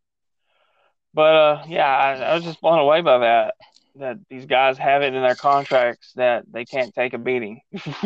But 1.14 1.36
uh, 1.36 1.64
yeah, 1.68 1.88
I, 1.88 2.14
I 2.14 2.36
was 2.36 2.44
just 2.44 2.62
blown 2.62 2.80
away 2.80 3.02
by 3.02 3.20
that. 3.20 3.56
That 3.98 4.18
these 4.30 4.46
guys 4.46 4.78
have 4.78 5.02
it 5.02 5.14
in 5.14 5.22
their 5.22 5.36
contracts 5.36 6.12
that 6.16 6.44
they 6.52 6.66
can't 6.66 6.94
take 6.94 7.14
a 7.14 7.18
beating, 7.18 7.62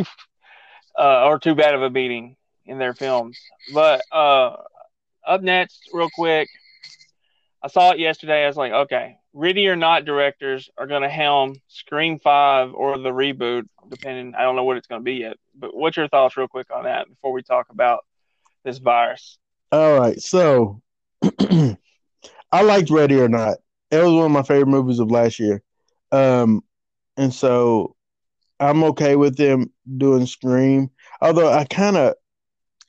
uh, 1.00 1.26
or 1.26 1.40
too 1.40 1.56
bad 1.56 1.74
of 1.74 1.82
a 1.82 1.90
beating 1.90 2.36
in 2.66 2.78
their 2.78 2.94
films. 2.94 3.40
But 3.74 4.02
uh, 4.12 4.58
up 5.26 5.42
next, 5.42 5.90
real 5.92 6.10
quick, 6.14 6.48
I 7.64 7.68
saw 7.70 7.92
it 7.92 8.00
yesterday. 8.00 8.44
I 8.44 8.48
was 8.48 8.58
like, 8.58 8.72
okay, 8.72 9.18
ready 9.34 9.68
or 9.68 9.76
not, 9.76 10.06
directors 10.06 10.70
are 10.78 10.88
going 10.88 11.04
to 11.04 11.10
helm 11.10 11.56
Scream 11.68 12.20
Five 12.20 12.74
or 12.74 12.98
the 12.98 13.10
reboot, 13.10 13.68
depending. 13.90 14.36
I 14.36 14.44
don't 14.44 14.56
know 14.56 14.64
what 14.64 14.78
it's 14.78 14.88
going 14.88 15.02
to 15.02 15.06
be 15.06 15.16
yet. 15.16 15.38
But 15.56 15.76
what's 15.76 15.98
your 15.98 16.08
thoughts, 16.08 16.38
real 16.38 16.48
quick, 16.48 16.68
on 16.74 16.84
that 16.84 17.08
before 17.08 17.32
we 17.32 17.44
talk 17.44 17.68
about 17.70 18.06
this 18.64 18.78
virus? 18.78 19.38
All 19.72 20.00
right. 20.00 20.20
So 20.20 20.82
I 22.52 22.62
liked 22.62 22.90
Ready 22.90 23.20
or 23.20 23.30
Not. 23.30 23.58
It 23.92 23.98
was 23.98 24.14
one 24.14 24.26
of 24.26 24.32
my 24.32 24.44
favorite 24.44 24.68
movies 24.68 25.00
of 25.00 25.12
last 25.12 25.40
year. 25.40 25.62
Um, 26.12 26.64
and 27.18 27.34
so 27.34 27.96
I'm 28.60 28.84
okay 28.86 29.16
with 29.16 29.38
them 29.38 29.72
doing 29.98 30.26
Scream. 30.26 30.90
Although 31.22 31.52
I 31.52 31.66
kind 31.66 31.98
of, 31.98 32.16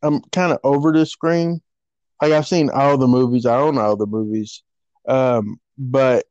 I'm 0.02 0.20
kind 0.32 0.52
of 0.52 0.58
over 0.64 0.92
the 0.92 1.04
Scream. 1.06 1.60
Like 2.20 2.32
I've 2.32 2.46
seen 2.46 2.70
all 2.70 2.98
the 2.98 3.08
movies. 3.08 3.46
I 3.46 3.56
own 3.56 3.78
all 3.78 3.96
the 3.96 4.06
movies. 4.06 4.62
Um, 5.08 5.60
but 5.78 6.26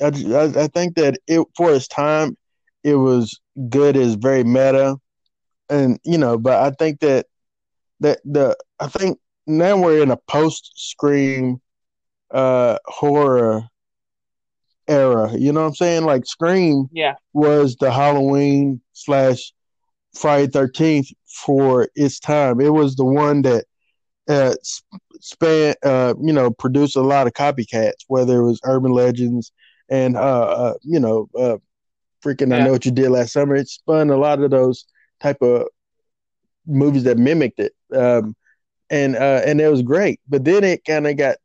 I, 0.00 0.06
I, 0.06 0.64
I 0.64 0.66
think 0.68 0.96
that 0.96 1.18
it 1.26 1.46
for 1.56 1.72
its 1.72 1.88
time, 1.88 2.36
it 2.82 2.96
was 2.96 3.38
good. 3.68 3.96
Is 3.96 4.14
very 4.14 4.44
meta, 4.44 4.96
and 5.68 5.98
you 6.04 6.18
know. 6.18 6.38
But 6.38 6.62
I 6.62 6.70
think 6.70 7.00
that 7.00 7.26
that 8.00 8.20
the 8.24 8.56
I 8.78 8.88
think 8.88 9.18
now 9.46 9.80
we're 9.80 10.02
in 10.02 10.10
a 10.10 10.16
post 10.16 10.72
Scream 10.76 11.60
uh 12.30 12.78
horror 12.86 13.64
era. 14.88 15.32
You 15.36 15.52
know 15.52 15.60
what 15.60 15.68
I'm 15.68 15.74
saying? 15.74 16.04
Like 16.04 16.26
Scream 16.26 16.88
Yeah, 16.92 17.14
was 17.32 17.76
the 17.76 17.90
Halloween 17.90 18.80
slash 18.92 19.52
Friday 20.14 20.48
Thirteenth 20.48 21.08
for 21.44 21.88
its 21.94 22.18
time. 22.18 22.60
It 22.60 22.72
was 22.72 22.96
the 22.96 23.04
one 23.04 23.42
that 23.42 23.64
uh 24.30 24.54
span 25.20 25.74
uh 25.84 26.14
you 26.22 26.32
know 26.32 26.50
produced 26.50 26.96
a 26.96 27.02
lot 27.02 27.26
of 27.26 27.34
copycats, 27.34 28.04
whether 28.08 28.40
it 28.40 28.46
was 28.46 28.60
urban 28.64 28.92
legends 28.92 29.52
and 29.90 30.16
uh, 30.16 30.20
uh 30.20 30.74
you 30.82 31.00
know 31.00 31.28
uh 31.38 31.58
freaking 32.24 32.54
I 32.54 32.60
know 32.60 32.72
what 32.72 32.86
you 32.86 32.92
did 32.92 33.10
last 33.10 33.32
summer. 33.32 33.56
It 33.56 33.68
spun 33.68 34.10
a 34.10 34.16
lot 34.16 34.42
of 34.42 34.50
those 34.50 34.86
type 35.20 35.42
of 35.42 35.68
movies 36.66 37.04
that 37.04 37.18
mimicked 37.18 37.60
it. 37.60 37.72
Um 37.94 38.36
and 38.90 39.16
uh 39.16 39.42
and 39.46 39.60
it 39.60 39.68
was 39.68 39.82
great. 39.82 40.20
But 40.28 40.44
then 40.44 40.64
it 40.64 40.84
kind 40.84 41.06
of 41.06 41.16
got 41.16 41.36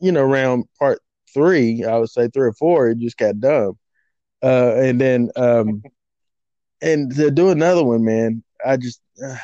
you 0.00 0.12
know 0.12 0.22
around 0.22 0.64
part 0.78 1.00
three, 1.34 1.84
I 1.84 1.98
would 1.98 2.10
say 2.10 2.28
three 2.28 2.48
or 2.48 2.54
four, 2.54 2.88
it 2.90 2.98
just 2.98 3.18
got 3.18 3.40
dumb. 3.40 3.78
Uh 4.42 4.74
and 4.76 5.00
then 5.00 5.30
um 5.36 5.82
and 6.82 7.14
to 7.16 7.30
do 7.30 7.50
another 7.50 7.84
one, 7.84 8.04
man, 8.04 8.42
I 8.64 8.76
just 8.76 9.00
uh, 9.24 9.36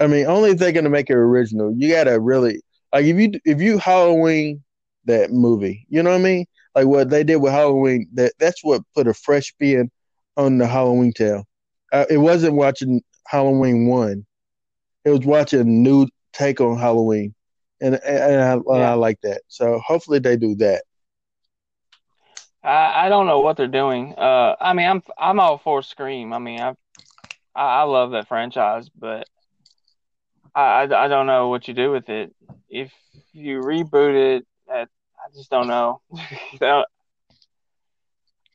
I 0.00 0.06
mean, 0.08 0.26
only 0.26 0.50
if 0.50 0.58
they're 0.58 0.72
gonna 0.72 0.90
make 0.90 1.10
it 1.10 1.14
original. 1.16 1.74
You 1.76 1.92
gotta 1.92 2.20
really 2.20 2.62
like 2.92 3.04
if 3.06 3.16
you 3.16 3.32
if 3.44 3.60
you 3.60 3.78
Halloween 3.78 4.62
that 5.06 5.30
movie, 5.32 5.86
you 5.88 6.02
know 6.02 6.10
what 6.10 6.20
I 6.20 6.24
mean? 6.24 6.46
Like 6.74 6.86
what 6.86 7.10
they 7.10 7.24
did 7.24 7.36
with 7.36 7.52
Halloween, 7.52 8.08
that 8.14 8.32
that's 8.38 8.64
what 8.64 8.82
put 8.94 9.08
a 9.08 9.14
fresh 9.14 9.48
spin 9.48 9.90
on 10.36 10.58
the 10.58 10.66
Halloween 10.66 11.12
tale. 11.12 11.44
Uh, 11.92 12.06
it 12.10 12.18
wasn't 12.18 12.54
watching 12.54 13.02
Halloween 13.26 13.86
one; 13.86 14.26
it 15.04 15.10
was 15.10 15.26
watching 15.26 15.60
a 15.60 15.64
new 15.64 16.06
take 16.32 16.60
on 16.60 16.78
Halloween, 16.78 17.34
and 17.80 17.96
and 17.96 18.40
I, 18.42 18.52
and 18.54 18.64
Yeah. 18.70 18.84
I 18.84 18.94
like 18.94 19.20
that. 19.22 19.42
So 19.48 19.78
hopefully 19.86 20.18
they 20.20 20.36
do 20.36 20.54
that. 20.56 20.82
I, 22.62 23.06
I 23.06 23.08
don't 23.08 23.26
know 23.26 23.40
what 23.40 23.56
they're 23.56 23.66
doing. 23.68 24.14
Uh, 24.16 24.56
I 24.60 24.72
mean, 24.74 24.86
I'm 24.88 25.02
I'm 25.18 25.40
all 25.40 25.58
for 25.58 25.82
Scream. 25.82 26.32
I 26.32 26.38
mean, 26.38 26.60
I 26.60 26.74
I, 27.54 27.80
I 27.80 27.82
love 27.82 28.12
that 28.12 28.28
franchise, 28.28 28.88
but 28.90 29.28
I, 30.54 30.60
I 30.60 31.04
I 31.04 31.08
don't 31.08 31.26
know 31.26 31.48
what 31.48 31.68
you 31.68 31.74
do 31.74 31.90
with 31.90 32.08
it. 32.08 32.34
If 32.68 32.92
you 33.32 33.60
reboot 33.60 34.38
it, 34.38 34.46
I, 34.70 34.82
I 34.82 34.86
just 35.34 35.50
don't 35.50 35.68
know. 35.68 36.00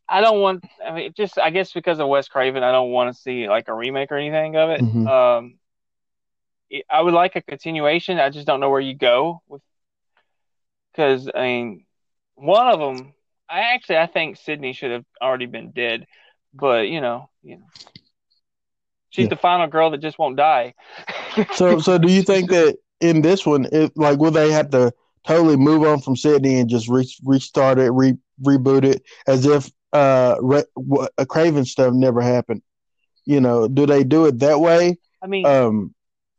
I 0.08 0.22
don't 0.22 0.40
want. 0.40 0.64
I 0.86 0.92
mean, 0.94 1.14
just 1.16 1.40
I 1.40 1.50
guess 1.50 1.74
because 1.74 2.00
of 2.00 2.08
Wes 2.08 2.28
Craven, 2.28 2.64
I 2.64 2.72
don't 2.72 2.92
want 2.92 3.14
to 3.14 3.20
see 3.22 3.50
like 3.50 3.68
a 3.68 3.74
remake 3.74 4.12
or 4.12 4.18
anything 4.18 4.56
of 4.56 4.70
it. 4.70 4.82
Mhm. 4.82 5.08
Um, 5.08 5.60
I 6.90 7.02
would 7.02 7.14
like 7.14 7.36
a 7.36 7.42
continuation. 7.42 8.20
I 8.20 8.30
just 8.30 8.48
don't 8.48 8.60
know 8.60 8.70
where 8.70 8.82
you 8.82 8.96
go 8.96 9.42
with. 9.48 9.62
Because 10.92 11.30
I 11.34 11.42
mean, 11.42 11.86
one 12.36 12.68
of 12.68 12.80
them. 12.80 13.14
I 13.48 13.74
actually 13.76 13.98
I 13.98 14.08
think 14.08 14.38
Sidney 14.38 14.74
should 14.74 14.92
have 14.92 15.06
already 15.22 15.46
been 15.46 15.70
dead, 15.72 16.08
but 16.54 16.88
you 16.88 17.00
know, 17.00 17.30
you 17.44 17.58
know, 17.58 17.66
she's 19.16 19.28
Yeah. 19.28 19.30
the 19.30 19.36
final 19.38 19.68
girl 19.68 19.92
that 19.92 20.00
just 20.00 20.20
won't 20.20 20.38
die. 20.38 20.74
So 21.54 21.80
so 21.80 21.98
do 21.98 22.12
you 22.12 22.22
think 22.22 22.50
that 22.52 22.78
in 23.02 23.22
this 23.22 23.46
one, 23.46 23.68
it, 23.72 23.92
like 23.96 24.20
will 24.20 24.32
they 24.32 24.52
have 24.52 24.70
to 24.72 24.92
totally 25.28 25.58
move 25.58 25.84
on 25.84 26.02
from 26.02 26.16
Sidney 26.16 26.60
and 26.60 26.70
just 26.70 26.88
re- 26.88 27.10
restart 27.24 27.80
it, 27.80 27.92
re- 27.92 28.18
reboot 28.46 28.84
it 28.84 29.02
as 29.28 29.46
if 29.46 29.72
uh, 29.94 30.36
re- 30.42 30.64
a 31.18 31.26
Craven 31.26 31.66
stuff 31.66 31.94
never 31.94 32.22
happened? 32.22 32.62
You 33.26 33.42
know, 33.42 33.68
do 33.68 33.86
they 33.86 34.04
do 34.04 34.26
it 34.26 34.40
that 34.40 34.60
way? 34.60 34.98
I 35.24 35.28
mean, 35.28 35.46
um 35.46 35.94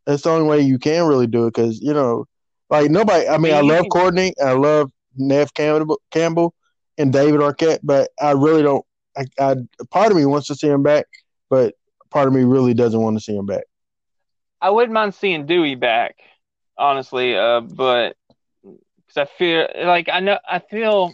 that's 0.06 0.22
the 0.22 0.30
only 0.30 0.48
way 0.48 0.60
you 0.60 0.78
can 0.78 1.06
really 1.06 1.26
do 1.26 1.46
it 1.46 1.54
because 1.54 1.80
you 1.80 1.92
know 1.92 2.24
like 2.70 2.90
nobody 2.90 3.26
i 3.28 3.36
mean 3.38 3.52
i 3.54 3.60
love 3.60 3.86
courtney 3.90 4.32
i 4.42 4.52
love 4.52 4.90
Neve 5.16 5.52
campbell, 5.54 6.00
campbell 6.10 6.54
and 6.98 7.12
david 7.12 7.40
arquette 7.40 7.78
but 7.82 8.10
i 8.20 8.30
really 8.32 8.62
don't 8.62 8.84
I, 9.16 9.24
I 9.38 9.56
part 9.90 10.10
of 10.10 10.16
me 10.16 10.24
wants 10.26 10.46
to 10.48 10.54
see 10.54 10.68
him 10.68 10.82
back 10.82 11.06
but 11.50 11.74
part 12.16 12.28
of 12.28 12.34
me 12.34 12.44
really 12.44 12.72
doesn't 12.72 13.02
want 13.02 13.16
to 13.16 13.22
see 13.22 13.36
him 13.36 13.46
back 13.46 13.64
I 14.60 14.70
wouldn't 14.70 14.94
mind 14.94 15.14
seeing 15.14 15.46
Dewey 15.46 15.74
back, 15.74 16.16
honestly. 16.78 17.36
Uh, 17.36 17.60
but 17.60 18.16
because 18.62 19.16
I 19.18 19.24
feel 19.26 19.68
like 19.84 20.08
I 20.08 20.20
know 20.20 20.38
I 20.48 20.60
feel 20.60 21.12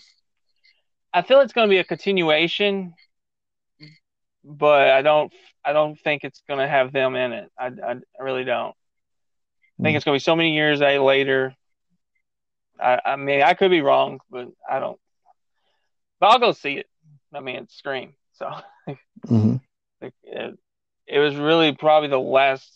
I 1.12 1.22
feel 1.22 1.40
it's 1.40 1.53
going 1.53 1.68
to 1.68 1.70
be 1.70 1.78
a 1.78 1.84
continuation, 1.84 2.94
but 4.44 4.90
I 4.90 5.03
don't 5.03 5.32
I 5.64 5.72
don't 5.72 6.00
think 6.00 6.24
it's 6.24 6.42
going 6.48 6.61
to 6.61 6.68
have 6.68 6.92
them 6.92 7.16
in 7.16 7.32
it. 7.32 7.50
I, 7.59 7.66
I, 7.66 7.92
I 7.92 8.22
really 8.22 8.44
don't. 8.44 8.74
I 9.78 9.82
think 9.82 9.94
Hmm. 9.94 9.96
it's 9.96 10.05
going 10.05 10.14
to 10.14 10.22
be 10.22 10.24
so 10.24 10.36
many 10.36 10.55
years 10.55 10.80
a 10.80 10.98
later. 10.98 11.55
I, 12.80 13.00
I 13.05 13.16
mean, 13.16 13.42
I 13.42 13.55
could 13.55 13.70
be 13.70 13.82
wrong, 13.82 14.20
but 14.30 14.48
I 14.70 14.78
don't. 14.78 14.98
But 16.20 16.28
I'll 16.28 16.38
go 16.38 16.53
see 16.53 16.74
it. 16.78 16.86
I 17.34 17.40
mean, 17.40 17.57
it's 17.57 17.76
Scream, 17.76 18.14
so 18.32 18.50
mm-hmm. 19.28 19.57
it, 20.00 20.59
it 21.07 21.18
was 21.18 21.36
really 21.36 21.72
probably 21.72 22.09
the 22.09 22.18
last 22.20 22.70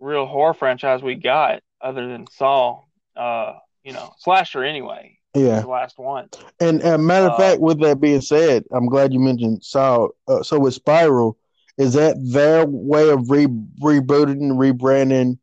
real 0.00 0.26
horror 0.26 0.54
franchise 0.54 1.02
we 1.02 1.14
got, 1.14 1.62
other 1.80 2.06
than 2.08 2.26
Saw. 2.30 2.80
Uh, 3.16 3.54
you 3.84 3.92
know, 3.92 4.12
slasher 4.18 4.64
anyway. 4.64 5.18
yeah 5.34 5.60
The 5.60 5.66
last 5.68 5.98
one. 5.98 6.28
and 6.60 6.82
uh, 6.84 6.96
matter 6.98 7.26
of 7.26 7.34
Uh, 7.34 7.38
fact 7.38 7.60
with 7.60 7.80
that 7.80 8.00
being 8.00 8.20
said 8.20 8.64
i'm 8.72 8.86
glad 8.86 9.12
you 9.12 9.20
mentioned 9.20 9.62
saw 9.62 10.08
uh, 10.28 10.42
so 10.42 10.58
with 10.58 10.74
spiral 10.74 11.36
Is 11.78 11.94
that 11.94 12.16
their 12.22 12.64
way 12.66 13.08
of 13.10 13.30
re- 13.30 13.46
rebooting 13.82 14.40
and 14.40 14.58
rebranding 14.58 15.38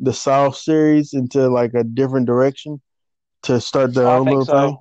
the 0.00 0.12
Saw 0.12 0.50
series 0.50 1.12
into 1.12 1.48
like 1.48 1.74
a 1.74 1.84
different 1.84 2.26
direction 2.26 2.80
to 3.42 3.60
start 3.60 3.94
their 3.94 4.08
I 4.08 4.16
own 4.16 4.24
think 4.24 4.38
little 4.38 4.44
so. 4.46 4.60
thing? 4.60 4.78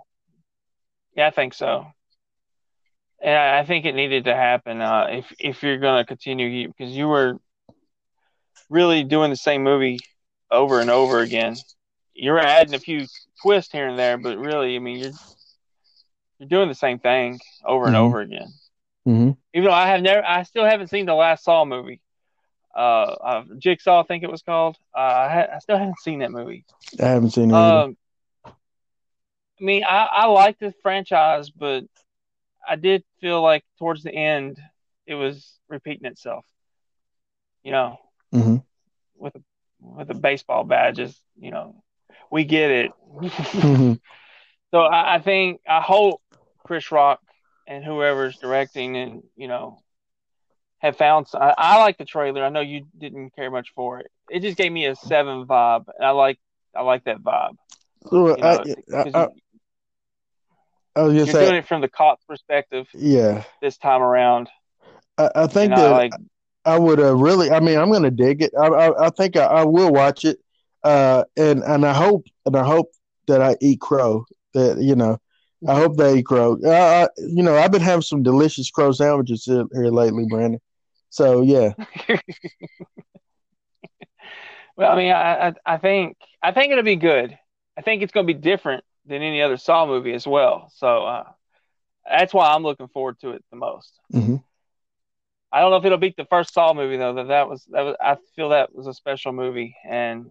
Yeah, 1.15 1.27
I 1.27 1.31
think 1.31 1.53
so. 1.53 1.85
And 3.23 3.37
I 3.37 3.63
think 3.63 3.85
it 3.85 3.95
needed 3.95 4.25
to 4.25 4.35
happen 4.35 4.81
uh, 4.81 5.07
if 5.09 5.33
if 5.39 5.63
you're 5.63 5.77
going 5.77 6.01
to 6.03 6.05
continue 6.05 6.67
because 6.67 6.91
you 6.95 7.07
were 7.07 7.39
really 8.69 9.03
doing 9.03 9.29
the 9.29 9.37
same 9.37 9.63
movie 9.63 9.99
over 10.51 10.81
and 10.81 10.89
over 10.89 11.19
again. 11.19 11.55
You're 12.13 12.39
adding 12.39 12.73
a 12.73 12.79
few 12.79 13.07
twists 13.41 13.71
here 13.71 13.87
and 13.87 13.97
there, 13.97 14.17
but 14.17 14.37
really, 14.37 14.75
I 14.75 14.79
mean, 14.79 14.99
you're 14.99 15.13
you're 16.37 16.49
doing 16.49 16.67
the 16.67 16.75
same 16.75 16.99
thing 16.99 17.39
over 17.63 17.87
and 17.87 17.95
Mhm. 17.95 17.99
over 17.99 18.19
again. 18.19 18.53
Mm-hmm. 19.07 19.31
Even 19.53 19.69
though 19.69 19.73
I 19.73 19.87
have 19.87 20.01
never, 20.01 20.25
I 20.25 20.43
still 20.43 20.65
haven't 20.65 20.87
seen 20.89 21.05
the 21.05 21.15
last 21.15 21.45
Saw 21.45 21.63
movie. 21.63 22.01
Uh, 22.75 22.79
uh 22.79 23.43
Jigsaw, 23.57 24.01
I 24.01 24.03
think 24.03 24.23
it 24.23 24.31
was 24.31 24.41
called. 24.41 24.77
Uh, 24.95 24.99
I, 24.99 25.29
ha- 25.29 25.55
I 25.55 25.59
still 25.59 25.77
haven't 25.77 25.99
seen 25.99 26.19
that 26.19 26.31
movie. 26.31 26.65
I 27.01 27.05
haven't 27.05 27.31
seen 27.31 27.51
it. 27.51 27.55
Um, 27.55 27.95
I 28.45 29.63
mean, 29.63 29.83
I, 29.83 30.07
I 30.11 30.25
like 30.25 30.59
the 30.59 30.73
franchise, 30.81 31.49
but 31.49 31.85
I 32.67 32.75
did 32.75 33.03
feel 33.21 33.41
like 33.41 33.63
towards 33.79 34.03
the 34.03 34.13
end 34.13 34.59
it 35.05 35.15
was 35.15 35.59
repeating 35.69 36.05
itself. 36.05 36.45
You 37.63 37.71
know, 37.71 37.99
Mhm. 38.33 38.63
with 39.15 39.35
a, 39.35 39.41
with 39.79 40.07
the 40.07 40.13
baseball 40.13 40.63
badges. 40.63 41.19
You 41.39 41.51
know, 41.51 41.83
we 42.31 42.43
get 42.43 42.71
it. 42.71 42.91
Mhm. 43.15 43.99
so 44.71 44.81
I, 44.81 45.15
I 45.15 45.19
think 45.19 45.61
I 45.67 45.81
hope 45.81 46.21
Chris 46.63 46.91
Rock 46.91 47.19
and 47.67 47.83
whoever's 47.83 48.37
directing 48.37 48.97
and 48.97 49.23
you 49.35 49.47
know 49.47 49.79
have 50.79 50.97
found. 50.97 51.27
I, 51.33 51.53
I 51.57 51.79
like 51.79 51.97
the 51.97 52.05
trailer. 52.05 52.43
I 52.43 52.49
know 52.49 52.61
you 52.61 52.85
didn't 52.97 53.35
care 53.35 53.49
much 53.51 53.71
for 53.75 53.99
it. 53.99 54.11
It 54.29 54.41
just 54.41 54.57
gave 54.57 54.71
me 54.71 54.85
a 54.85 54.95
seven 54.95 55.45
vibe, 55.45 55.85
and 55.97 56.05
I 56.05 56.11
like 56.11 56.39
I 56.75 56.81
like 56.81 57.03
that 57.05 57.19
vibe. 57.19 57.55
So, 58.09 58.35
You 58.37 58.43
know, 58.43 58.65
I, 59.13 59.19
I, 59.21 59.27
I, 60.95 61.01
was 61.01 61.15
you're 61.15 61.25
gonna 61.25 61.39
doing 61.39 61.55
it 61.55 61.67
from 61.67 61.81
the 61.81 61.87
cop's 61.87 62.23
perspective 62.25 62.87
yeah. 62.93 63.43
this 63.61 63.77
time 63.77 64.01
around. 64.01 64.49
I, 65.17 65.29
I 65.35 65.47
think 65.47 65.75
that 65.75 65.79
I 65.79 65.91
like 65.91 66.11
I 66.65 66.77
would 66.77 66.99
uh, 66.99 67.15
really. 67.15 67.51
I 67.51 67.59
mean, 67.59 67.77
I'm 67.77 67.91
gonna 67.91 68.11
dig 68.11 68.41
it. 68.41 68.51
I 68.59 68.67
I, 68.67 69.07
I 69.07 69.09
think 69.09 69.35
I, 69.35 69.45
I 69.45 69.63
will 69.65 69.91
watch 69.91 70.25
it. 70.25 70.39
Uh, 70.83 71.23
and 71.37 71.63
and 71.63 71.85
I 71.85 71.93
hope 71.93 72.25
and 72.45 72.55
I 72.55 72.63
hope 72.63 72.91
that 73.27 73.41
I 73.41 73.55
eat 73.61 73.79
crow. 73.79 74.25
That 74.53 74.77
you 74.79 74.95
know, 74.95 75.17
I 75.67 75.75
hope 75.75 75.97
they 75.97 76.17
eat 76.19 76.25
crow. 76.25 76.57
Uh, 76.63 77.07
I, 77.07 77.07
you 77.17 77.43
know, 77.43 77.57
I've 77.57 77.71
been 77.71 77.81
having 77.81 78.01
some 78.01 78.21
delicious 78.23 78.69
crow 78.69 78.91
sandwiches 78.91 79.45
here, 79.45 79.65
here 79.73 79.87
lately, 79.87 80.25
Brandon. 80.29 80.59
So 81.09 81.41
yeah, 81.41 81.73
Well, 84.75 84.91
I 84.91 84.95
mean, 84.95 85.11
I, 85.11 85.47
I 85.47 85.53
I 85.65 85.77
think 85.77 86.17
I 86.41 86.51
think 86.51 86.71
it'll 86.71 86.83
be 86.83 86.95
good. 86.95 87.37
I 87.77 87.81
think 87.81 88.01
it's 88.01 88.11
going 88.11 88.27
to 88.27 88.33
be 88.33 88.39
different 88.39 88.83
than 89.05 89.21
any 89.21 89.41
other 89.41 89.57
Saw 89.57 89.85
movie 89.85 90.13
as 90.13 90.25
well. 90.27 90.69
So 90.75 91.05
uh, 91.05 91.23
that's 92.09 92.33
why 92.33 92.53
I'm 92.53 92.63
looking 92.63 92.87
forward 92.87 93.19
to 93.21 93.31
it 93.31 93.43
the 93.51 93.57
most. 93.57 93.99
hmm 94.11 94.35
I 95.51 95.61
don't 95.61 95.71
know 95.71 95.77
if 95.77 95.85
it'll 95.85 95.97
beat 95.97 96.17
the 96.17 96.25
first 96.25 96.53
Saw 96.53 96.73
movie 96.73 96.97
though. 96.97 97.13
That 97.13 97.27
that 97.27 97.49
was 97.49 97.65
that 97.71 97.81
was 97.81 97.95
I 98.01 98.17
feel 98.35 98.49
that 98.49 98.73
was 98.73 98.87
a 98.87 98.93
special 98.93 99.31
movie, 99.33 99.75
and 99.87 100.27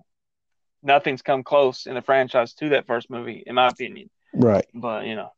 nothing's 0.82 1.22
come 1.22 1.42
close 1.42 1.86
in 1.86 1.94
the 1.94 2.02
franchise 2.02 2.54
to 2.54 2.70
that 2.70 2.86
first 2.86 3.10
movie, 3.10 3.42
in 3.46 3.54
my 3.54 3.68
opinion. 3.68 4.10
right. 4.34 4.66
But 4.74 5.06
you 5.06 5.14
know, 5.14 5.32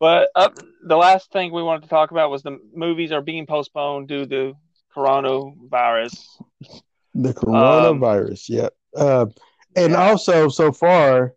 but 0.00 0.28
up 0.34 0.54
the 0.84 0.96
last 0.96 1.30
thing 1.32 1.52
we 1.52 1.62
wanted 1.62 1.82
to 1.82 1.88
talk 1.88 2.10
about 2.10 2.30
was 2.30 2.42
the 2.42 2.58
movies 2.74 3.12
are 3.12 3.22
being 3.22 3.46
postponed 3.46 4.08
due 4.08 4.26
to 4.26 4.56
coronavirus. 4.94 6.24
The 7.14 7.32
coronavirus. 7.34 8.48
yeah. 8.48 8.68
Uh, 8.96 9.26
and 9.76 9.92
Yeah. 9.92 10.10
also, 10.10 10.48
so 10.48 10.72
far, 10.72 11.34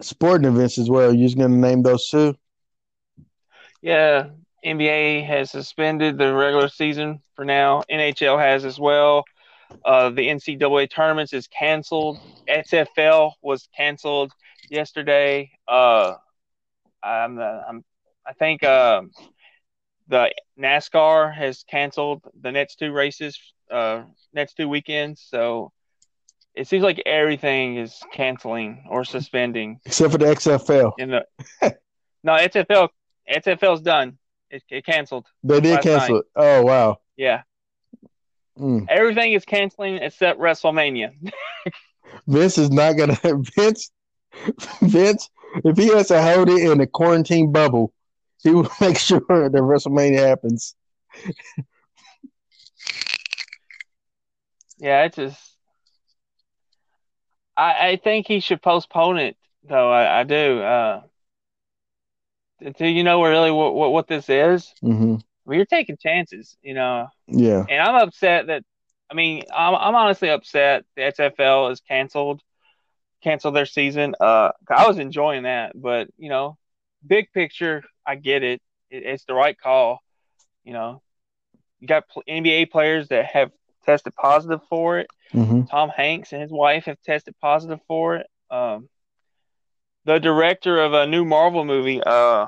sporting 0.00 0.46
events 0.46 0.78
as 0.78 0.90
well. 0.90 1.12
You're 1.12 1.28
just 1.28 1.38
gonna 1.38 1.56
name 1.56 1.82
those 1.82 2.08
two. 2.08 2.34
Yeah, 3.82 4.30
NBA 4.64 5.26
has 5.26 5.50
suspended 5.50 6.18
the 6.18 6.34
regular 6.34 6.68
season 6.68 7.20
for 7.36 7.44
now. 7.44 7.82
NHL 7.90 8.38
has 8.38 8.64
as 8.64 8.78
well. 8.78 9.24
Uh, 9.84 10.10
the 10.10 10.28
NCAA 10.28 10.90
tournaments 10.90 11.32
is 11.32 11.46
canceled. 11.46 12.18
XFL 12.48 13.32
was 13.42 13.68
canceled 13.76 14.32
yesterday. 14.70 15.50
Uh, 15.66 16.14
I'm, 17.02 17.38
I'm, 17.38 17.84
I 18.26 18.32
think 18.32 18.64
um 18.64 19.10
the 20.08 20.32
NASCAR 20.58 21.34
has 21.34 21.64
canceled 21.70 22.22
the 22.40 22.50
next 22.50 22.78
two 22.78 22.92
races, 22.92 23.38
uh, 23.70 24.04
next 24.32 24.54
two 24.54 24.68
weekends. 24.68 25.24
So 25.28 25.70
it 26.58 26.66
seems 26.66 26.82
like 26.82 27.00
everything 27.06 27.76
is 27.76 28.02
canceling 28.12 28.84
or 28.90 29.04
suspending. 29.04 29.78
Except 29.86 30.10
for 30.12 30.18
the 30.18 30.24
XFL. 30.26 30.92
In 30.98 31.10
the 31.10 31.24
no 32.24 32.32
XFL, 32.32 32.88
XFL's 33.30 33.80
done. 33.80 34.18
It, 34.50 34.64
it 34.68 34.84
canceled. 34.84 35.26
They 35.44 35.60
did 35.60 35.80
cancel 35.82 36.16
night. 36.16 36.20
it. 36.20 36.24
Oh 36.34 36.62
wow. 36.62 36.98
Yeah, 37.16 37.42
Mm. 38.58 38.86
everything 38.88 39.34
is 39.34 39.44
canceling 39.44 39.96
except 39.96 40.40
WrestleMania. 40.40 41.12
Vince 42.26 42.58
is 42.58 42.70
not 42.70 42.94
gonna 42.96 43.16
Vince 43.56 43.90
Vince 44.82 45.30
if 45.64 45.76
he 45.76 45.88
has 45.88 46.08
to 46.08 46.20
hold 46.20 46.48
it 46.48 46.68
in 46.68 46.80
a 46.80 46.86
quarantine 46.86 47.52
bubble, 47.52 47.92
he 48.42 48.50
will 48.50 48.68
make 48.80 48.98
sure 48.98 49.20
that 49.28 49.52
WrestleMania 49.52 50.26
happens. 50.26 50.74
Yeah, 54.78 55.04
it's 55.04 55.16
just. 55.16 55.47
I 57.58 57.88
I 57.90 57.96
think 57.96 58.28
he 58.28 58.40
should 58.40 58.62
postpone 58.62 59.18
it 59.18 59.36
though. 59.64 59.90
I, 59.92 60.20
I 60.20 60.24
do. 60.24 60.60
Uh, 60.62 61.02
until 62.60 62.88
you 62.88 63.04
know 63.04 63.22
really 63.24 63.50
what 63.50 63.74
what, 63.74 63.92
what 63.92 64.08
this 64.08 64.28
is. 64.30 64.72
hmm 64.82 65.16
I 65.46 65.50
mean, 65.50 65.58
you're 65.60 65.66
taking 65.66 65.96
chances, 65.96 66.58
you 66.62 66.74
know. 66.74 67.08
Yeah. 67.28 67.64
And 67.70 67.82
I'm 67.82 67.96
upset 67.96 68.48
that. 68.48 68.64
I 69.10 69.14
mean, 69.14 69.44
I'm 69.54 69.74
I'm 69.74 69.94
honestly 69.94 70.30
upset 70.30 70.84
the 70.96 71.04
XFL 71.04 71.68
is 71.72 71.80
canceled, 71.80 72.42
canceled 73.22 73.56
their 73.56 73.66
season. 73.66 74.14
Uh, 74.20 74.52
I 74.70 74.86
was 74.86 74.98
enjoying 74.98 75.44
that, 75.44 75.72
but 75.74 76.08
you 76.18 76.28
know, 76.28 76.58
big 77.06 77.32
picture, 77.32 77.82
I 78.06 78.16
get 78.16 78.42
it. 78.42 78.62
it 78.90 79.04
it's 79.04 79.24
the 79.24 79.34
right 79.34 79.58
call. 79.58 80.00
You 80.64 80.74
know, 80.74 81.02
you 81.80 81.88
got 81.88 82.08
pl- 82.08 82.24
NBA 82.28 82.66
players 82.70 83.08
that 83.08 83.26
have 83.26 83.52
tested 83.86 84.14
positive 84.14 84.60
for 84.68 84.98
it. 84.98 85.08
Hmm 85.32 85.62
Tom 85.70 85.90
Hanks 85.90 86.32
and 86.32 86.42
his 86.42 86.50
wife 86.50 86.84
have 86.86 87.00
tested 87.02 87.34
positive 87.40 87.80
for 87.86 88.16
it. 88.16 88.26
Um, 88.50 88.88
the 90.04 90.18
director 90.18 90.80
of 90.80 90.92
a 90.94 91.06
new 91.06 91.24
Marvel 91.24 91.64
movie, 91.64 92.00
uh, 92.02 92.46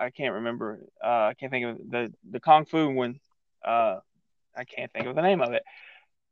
I 0.00 0.10
can't 0.10 0.34
remember. 0.34 0.80
Uh, 1.04 1.06
I 1.30 1.34
can't 1.38 1.50
think 1.52 1.66
of 1.66 1.90
the 1.90 2.12
the 2.30 2.40
kung 2.40 2.64
fu 2.64 2.90
one. 2.90 3.20
Uh, 3.64 3.98
I 4.56 4.64
can't 4.64 4.92
think 4.92 5.06
of 5.06 5.14
the 5.14 5.22
name 5.22 5.40
of 5.40 5.52
it. 5.52 5.62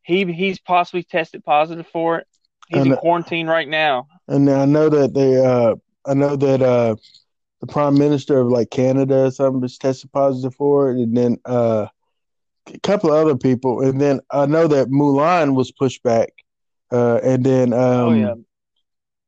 He 0.02 0.24
he's 0.32 0.58
possibly 0.58 1.02
tested 1.02 1.44
positive 1.44 1.86
for 1.86 2.18
it. 2.18 2.26
He's 2.68 2.84
And, 2.84 2.92
in 2.92 2.94
quarantine 2.94 3.46
right 3.46 3.68
now. 3.68 4.06
And 4.28 4.48
I 4.50 4.64
know 4.64 4.88
that 4.88 5.14
they 5.14 5.44
uh 5.44 5.74
I 6.06 6.14
know 6.14 6.36
that 6.36 6.62
uh 6.62 6.96
the 7.60 7.66
prime 7.66 7.98
minister 7.98 8.38
of 8.40 8.48
like 8.48 8.70
Canada 8.70 9.24
or 9.24 9.30
something 9.30 9.60
was 9.60 9.78
tested 9.78 10.12
positive 10.12 10.54
for 10.54 10.90
it 10.90 10.98
and 10.98 11.16
then 11.16 11.38
uh 11.44 11.86
a 12.74 12.80
couple 12.80 13.12
of 13.12 13.16
other 13.16 13.36
people 13.36 13.82
and 13.82 14.00
then 14.00 14.20
I 14.30 14.46
know 14.46 14.66
that 14.68 14.88
Mulan 14.88 15.54
was 15.54 15.72
pushed 15.72 16.02
back. 16.02 16.30
Uh 16.90 17.20
and 17.22 17.44
then 17.44 17.72
um 17.72 17.80
oh 17.80 18.12
yeah, 18.12 18.34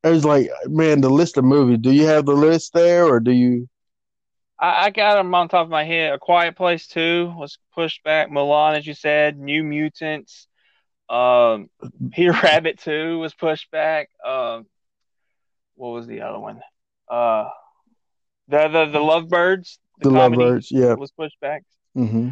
there's 0.03 0.25
like 0.25 0.49
man 0.67 1.01
the 1.01 1.11
list 1.11 1.37
of 1.37 1.45
movies. 1.45 1.79
Do 1.81 1.93
you 1.93 2.07
have 2.07 2.27
the 2.27 2.33
list 2.33 2.73
there 2.73 3.05
or 3.05 3.21
do 3.21 3.33
you 3.33 3.69
I, 4.59 4.87
I 4.87 4.91
got 4.91 5.15
them 5.15 5.35
on 5.35 5.49
top 5.49 5.65
of 5.65 5.71
my 5.71 5.85
head. 5.85 6.13
A 6.13 6.19
Quiet 6.19 6.57
Place 6.57 6.87
Two 6.87 7.33
was 7.37 7.59
pushed 7.75 8.05
back. 8.05 8.31
Mulan, 8.31 8.77
as 8.77 8.87
you 8.87 8.95
said, 8.95 9.39
New 9.39 9.65
Mutants. 9.65 10.47
Um, 11.09 11.71
Peter 12.13 12.33
Rabbit 12.43 12.79
Two 12.79 13.19
was 13.19 13.35
pushed 13.35 13.71
back. 13.71 14.11
Um, 14.25 14.67
what 15.75 15.89
was 15.91 16.07
the 16.07 16.21
other 16.21 16.39
one? 16.39 16.61
Uh, 17.11 17.49
the 18.49 18.69
the 18.69 18.87
the 18.87 18.99
Lovebirds. 18.99 19.79
the 20.01 20.11
comedy 20.11 20.43
Lovebirds? 20.43 20.67
Yeah. 20.71 20.95
was 20.95 21.13
pushed 21.13 21.41
back. 21.41 21.63
hmm 21.95 22.31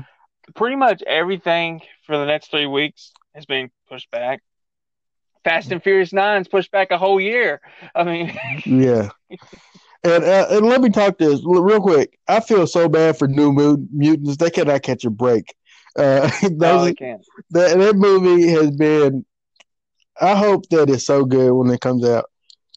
Pretty 0.55 0.76
much 0.76 1.03
everything 1.07 1.80
for 2.07 2.16
the 2.18 2.24
next 2.26 2.51
three 2.51 2.66
weeks 2.66 3.12
has 3.34 3.46
been 3.46 3.70
pushed 3.88 4.11
back. 4.11 4.42
Fast 5.44 5.70
and 5.70 5.82
Furious 5.82 6.12
Nine's 6.12 6.49
pushed 6.49 6.70
back 6.70 6.90
a 6.90 6.99
whole 6.99 7.20
year. 7.20 7.61
I 7.94 8.05
mean, 8.05 8.38
Yeah. 8.66 9.09
And 10.05 10.24
uh, 10.24 10.46
and 10.51 10.66
let 10.66 10.80
me 10.80 10.90
talk 10.90 11.18
this 11.18 11.40
real 11.44 11.80
quick. 11.80 12.18
I 12.28 12.40
feel 12.40 12.66
so 12.66 12.88
bad 12.88 13.18
for 13.18 13.26
New 13.26 13.53
Mu- 13.53 13.86
Mutants. 13.92 14.36
They 14.36 14.51
cannot 14.51 14.82
catch 14.82 15.05
a 15.05 15.11
break. 15.11 15.55
Uh, 15.96 16.30
no, 16.51 16.84
they 16.84 16.94
can't. 16.94 17.24
that 17.51 17.78
that 17.78 17.96
movie 17.96 18.49
has 18.49 18.70
been. 18.70 19.24
I 20.20 20.34
hope 20.36 20.68
that 20.70 20.90
it's 20.90 21.07
so 21.07 21.24
good 21.24 21.53
when 21.53 21.70
it 21.70 21.80
comes 21.80 22.05
out. 22.05 22.26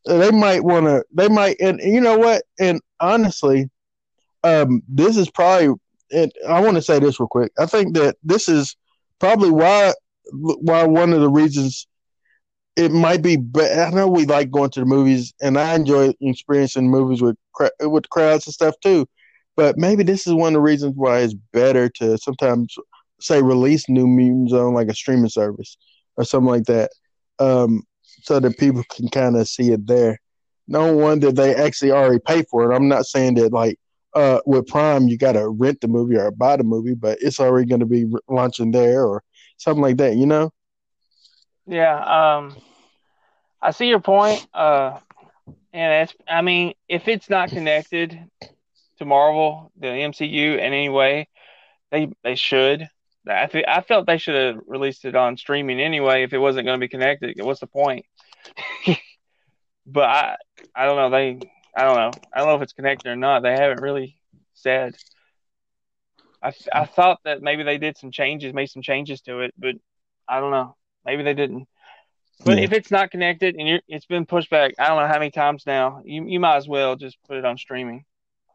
Uh, 0.08 0.18
They 0.18 0.32
might 0.32 0.64
want 0.64 0.86
to. 0.86 1.04
They 1.14 1.28
might, 1.30 1.58
and 1.60 1.80
you 1.84 2.02
know 2.02 2.18
what? 2.18 2.44
And 2.60 2.82
honestly, 3.00 3.70
um, 4.44 4.82
this 4.88 5.18
is 5.18 5.30
probably 5.30 5.76
and 6.14 6.32
I 6.48 6.62
want 6.62 6.76
to 6.76 6.82
say 6.82 7.00
this 7.00 7.20
real 7.20 7.28
quick. 7.28 7.52
I 7.60 7.66
think 7.66 7.96
that 7.96 8.18
this 8.24 8.50
is 8.50 8.76
probably 9.20 9.52
why 9.52 9.94
why 10.34 10.84
one 10.84 11.14
of 11.14 11.22
the 11.22 11.30
reasons 11.30 11.88
it 12.76 12.92
might 12.92 13.22
be. 13.22 13.38
I 13.58 13.90
know 13.92 14.08
we 14.08 14.26
like 14.26 14.50
going 14.52 14.70
to 14.72 14.80
the 14.80 14.86
movies, 14.86 15.34
and 15.42 15.58
I 15.58 15.76
enjoy 15.76 16.14
experiencing 16.22 16.90
movies 16.90 17.22
with 17.22 17.38
with 17.82 18.10
crowds 18.10 18.48
and 18.48 18.54
stuff 18.54 18.76
too. 18.82 19.08
But 19.56 19.78
maybe 19.78 20.04
this 20.04 20.28
is 20.28 20.34
one 20.34 20.50
of 20.50 20.54
the 20.54 20.62
reasons 20.62 20.94
why 20.96 21.20
it's 21.20 21.36
better 21.54 21.90
to 21.90 22.18
sometimes 22.18 22.74
say 23.20 23.42
release 23.42 23.90
New 23.90 24.08
Mutants 24.08 24.54
on 24.54 24.74
like 24.74 24.88
a 24.88 24.96
streaming 24.96 25.30
service 25.30 25.78
or 26.18 26.24
something 26.24 26.50
like 26.50 26.64
that, 26.66 26.92
um, 27.40 27.84
so 28.24 28.40
that 28.40 28.58
people 28.58 28.84
can 28.90 29.10
kind 29.10 29.36
of 29.36 29.48
see 29.48 29.72
it 29.72 29.86
there. 29.86 30.20
No 30.68 30.96
one 30.96 31.20
that 31.20 31.36
they 31.36 31.54
actually 31.54 31.92
already 31.92 32.20
pay 32.26 32.44
for 32.44 32.72
it. 32.72 32.76
I'm 32.76 32.88
not 32.88 33.06
saying 33.06 33.36
that 33.36 33.52
like 33.52 33.78
uh, 34.14 34.40
with 34.46 34.68
Prime 34.68 35.08
you 35.08 35.18
got 35.18 35.34
to 35.34 35.50
rent 35.50 35.82
the 35.82 35.88
movie 35.88 36.18
or 36.18 36.32
buy 36.32 36.58
the 36.58 36.64
movie, 36.64 36.96
but 36.96 37.18
it's 37.22 37.40
already 37.40 37.68
going 37.68 37.80
to 37.80 37.86
be 37.86 38.12
launching 38.28 38.72
there 38.72 39.06
or 39.06 39.24
something 39.58 39.82
like 39.82 39.98
that. 39.98 40.16
You 40.16 40.26
know? 40.26 40.52
Yeah. 41.66 42.38
Um, 42.38 42.58
I 43.62 43.72
see 43.72 43.88
your 43.88 44.00
point. 44.00 44.46
Uh, 44.54 45.00
and 45.74 46.04
it's 46.04 46.16
I 46.28 46.42
mean, 46.42 46.74
if 46.90 47.08
it's 47.08 47.30
not 47.30 47.50
connected 47.50 48.20
to 48.98 49.06
Marvel, 49.06 49.72
the 49.78 49.88
MCU 49.88 50.54
in 50.54 50.60
any 50.60 50.90
way, 50.90 51.28
they 51.92 52.12
they 52.24 52.36
should. 52.36 52.88
I 53.28 53.46
th- 53.46 53.66
I 53.68 53.82
felt 53.82 54.08
they 54.08 54.18
should 54.18 54.36
have 54.36 54.64
released 54.66 55.06
it 55.06 55.16
on 55.16 55.38
streaming 55.38 55.80
anyway. 55.80 56.24
If 56.24 56.34
it 56.34 56.40
wasn't 56.40 56.66
going 56.66 56.80
to 56.80 56.84
be 56.84 56.90
connected, 56.90 57.42
what's 57.42 57.60
the 57.60 57.68
point? 57.68 58.06
but 59.86 60.04
I 60.04 60.38
I 60.76 60.86
don't 60.86 60.98
know. 60.98 61.10
They 61.10 61.40
I 61.76 61.84
don't 61.84 61.96
know. 61.96 62.12
I 62.34 62.40
don't 62.40 62.48
know 62.48 62.56
if 62.56 62.62
it's 62.62 62.74
connected 62.74 63.10
or 63.10 63.16
not. 63.16 63.44
They 63.44 63.52
haven't 63.52 63.82
really 63.82 64.18
said. 64.54 64.96
I 66.44 66.54
I 66.74 66.86
thought 66.86 67.20
that 67.24 67.42
maybe 67.42 67.64
they 67.64 67.78
did 67.78 67.98
some 67.98 68.12
changes, 68.12 68.54
made 68.54 68.70
some 68.70 68.82
changes 68.82 69.22
to 69.22 69.42
it, 69.42 69.54
but 69.58 69.76
I 70.28 70.40
don't 70.40 70.52
know. 70.52 70.76
Maybe 71.06 71.24
they 71.24 71.34
didn't. 71.34 71.68
But 72.44 72.58
yeah. 72.58 72.64
if 72.64 72.74
it's 72.74 72.92
not 72.92 73.12
connected 73.12 73.56
and 73.56 73.82
it's 73.88 74.06
been 74.06 74.26
pushed 74.26 74.50
back, 74.50 74.74
I 74.80 74.88
don't 74.88 75.00
know 75.00 75.08
how 75.08 75.20
many 75.20 75.32
times 75.32 75.64
now. 75.66 76.02
You 76.04 76.26
you 76.28 76.40
might 76.40 76.58
as 76.58 76.68
well 76.68 76.96
just 76.96 77.18
put 77.28 77.38
it 77.38 77.46
on 77.46 77.58
streaming. 77.58 78.06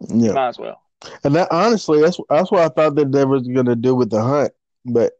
Yeah, 0.00 0.28
you 0.28 0.32
might 0.34 0.48
as 0.48 0.58
well. 0.58 0.82
And 1.24 1.34
that 1.36 1.48
honestly, 1.50 2.00
that's 2.00 2.18
that's 2.28 2.50
what 2.50 2.62
I 2.62 2.68
thought 2.68 2.96
that 2.96 3.12
they 3.12 3.24
was 3.24 3.46
gonna 3.46 3.76
do 3.76 3.94
with 3.94 4.10
the 4.10 4.22
hunt. 4.22 4.52
But 4.84 5.12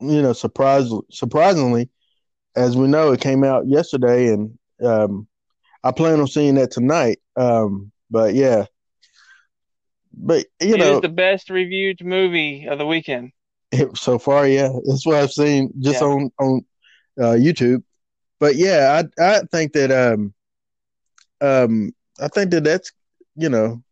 you 0.00 0.22
know, 0.22 0.32
surprise 0.32 0.90
surprisingly, 1.10 1.88
as 2.54 2.76
we 2.76 2.86
know, 2.86 3.12
it 3.12 3.20
came 3.20 3.42
out 3.42 3.66
yesterday, 3.66 4.28
and 4.28 4.56
um, 4.84 5.26
I 5.84 5.92
plan 5.92 6.20
on 6.20 6.26
seeing 6.26 6.56
that 6.56 6.70
tonight. 6.70 7.20
Um, 7.36 7.92
but 8.10 8.34
yeah, 8.34 8.66
but 10.12 10.46
you 10.60 10.74
it 10.74 10.78
know, 10.78 10.96
is 10.96 11.00
the 11.00 11.08
best 11.08 11.50
reviewed 11.50 12.04
movie 12.04 12.66
of 12.66 12.78
the 12.78 12.86
weekend. 12.86 13.32
It, 13.70 13.96
so 13.96 14.18
far, 14.18 14.46
yeah, 14.46 14.70
that's 14.86 15.06
what 15.06 15.16
I've 15.16 15.32
seen 15.32 15.72
just 15.80 16.00
yeah. 16.00 16.06
on 16.06 16.32
on 16.38 16.64
uh, 17.20 17.36
YouTube. 17.36 17.82
But 18.40 18.56
yeah, 18.56 19.02
I 19.20 19.22
I 19.22 19.40
think 19.50 19.72
that 19.74 19.90
um 19.90 20.34
um 21.40 21.92
I 22.20 22.28
think 22.28 22.50
that 22.50 22.64
that's 22.64 22.92
you 23.36 23.48
know 23.48 23.82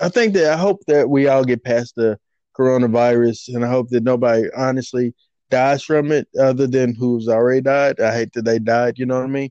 I 0.00 0.08
think 0.08 0.34
that 0.34 0.52
I 0.52 0.56
hope 0.56 0.84
that 0.86 1.08
we 1.08 1.28
all 1.28 1.44
get 1.44 1.64
past 1.64 1.94
the 1.96 2.18
coronavirus, 2.58 3.54
and 3.54 3.64
I 3.64 3.68
hope 3.68 3.90
that 3.90 4.02
nobody 4.02 4.48
honestly 4.56 5.14
dies 5.50 5.82
from 5.84 6.10
it, 6.12 6.28
other 6.38 6.66
than 6.66 6.94
who's 6.94 7.28
already 7.28 7.60
died. 7.60 8.00
I 8.00 8.12
hate 8.12 8.32
that 8.32 8.44
they 8.44 8.58
died. 8.58 8.98
You 8.98 9.06
know 9.06 9.18
what 9.18 9.26
I 9.26 9.28
mean? 9.28 9.50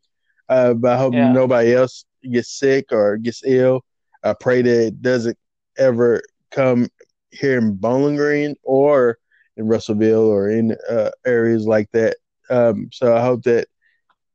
Uh, 0.50 0.74
but 0.74 0.94
I 0.94 0.98
hope 0.98 1.14
yeah. 1.14 1.32
nobody 1.32 1.74
else 1.74 2.06
gets 2.30 2.52
sick 2.58 2.92
or 2.92 3.18
gets 3.18 3.44
ill. 3.46 3.84
I 4.24 4.34
pray 4.34 4.62
that 4.62 4.88
it 4.88 5.02
doesn't 5.02 5.38
ever 5.78 6.22
come 6.52 6.88
here 7.32 7.58
in 7.58 7.76
Bowling 7.76 8.16
Green 8.16 8.56
or 8.64 9.18
in 9.58 9.68
Russellville 9.68 10.28
or 10.28 10.50
in 10.50 10.76
uh, 10.90 11.12
areas 11.26 11.66
like 11.66 11.92
that. 11.92 12.18
Um, 12.50 12.90
so 12.92 13.16
I 13.16 13.22
hope 13.22 13.44
that 13.44 13.68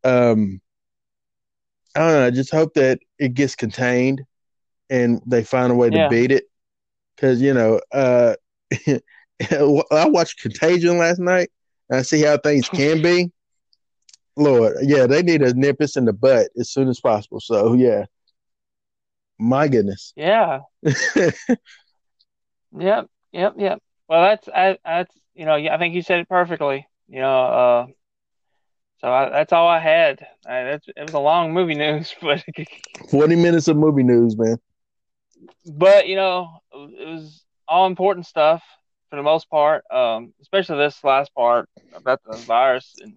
um, 0.04 0.60
I 1.94 2.00
don't 2.00 2.12
know. 2.12 2.26
I 2.26 2.30
just 2.30 2.50
hope 2.50 2.74
that 2.74 3.00
it 3.18 3.34
gets 3.34 3.54
contained 3.54 4.22
and 4.90 5.20
they 5.26 5.44
find 5.44 5.72
a 5.72 5.74
way 5.74 5.90
yeah. 5.92 6.04
to 6.04 6.10
beat 6.10 6.32
it. 6.32 6.44
Because 7.16 7.40
you 7.42 7.54
know, 7.54 7.80
uh, 7.92 8.34
I 9.50 10.08
watched 10.08 10.40
Contagion 10.40 10.98
last 10.98 11.18
night. 11.18 11.50
And 11.90 11.98
I 11.98 12.02
see 12.02 12.22
how 12.22 12.36
things 12.38 12.68
can 12.68 13.02
be. 13.02 13.30
Lord, 14.38 14.76
yeah, 14.82 15.06
they 15.06 15.22
need 15.22 15.42
a 15.42 15.54
nip 15.54 15.80
us 15.80 15.96
in 15.96 16.04
the 16.04 16.12
butt 16.12 16.48
as 16.58 16.70
soon 16.70 16.88
as 16.88 17.00
possible. 17.00 17.40
So 17.40 17.74
yeah, 17.74 18.04
my 19.38 19.68
goodness. 19.68 20.12
Yeah. 20.16 20.60
yep. 20.82 21.36
Yep. 23.32 23.54
Yep. 23.56 23.82
Well, 24.08 24.22
that's 24.22 24.48
I, 24.48 24.78
that's 24.84 25.14
you 25.34 25.44
know 25.44 25.54
I 25.54 25.78
think 25.78 25.94
you 25.94 26.02
said 26.02 26.20
it 26.20 26.28
perfectly. 26.28 26.86
You 27.08 27.20
know, 27.20 27.40
uh, 27.44 27.86
so 29.00 29.12
I, 29.12 29.30
that's 29.30 29.52
all 29.52 29.68
I 29.68 29.78
had. 29.78 30.26
I, 30.46 30.60
it 30.60 30.82
was 30.98 31.14
a 31.14 31.18
long 31.18 31.52
movie 31.52 31.74
news, 31.74 32.14
but 32.22 32.44
forty 33.10 33.36
minutes 33.36 33.68
of 33.68 33.76
movie 33.76 34.02
news, 34.02 34.36
man 34.38 34.58
but 35.66 36.08
you 36.08 36.16
know, 36.16 36.48
it 36.72 37.08
was 37.08 37.44
all 37.66 37.86
important 37.86 38.26
stuff 38.26 38.62
for 39.10 39.16
the 39.16 39.22
most 39.22 39.48
part. 39.50 39.84
Um, 39.90 40.32
especially 40.40 40.78
this 40.78 41.02
last 41.04 41.34
part 41.34 41.68
about 41.94 42.20
the 42.24 42.36
virus. 42.38 42.94
And 43.02 43.14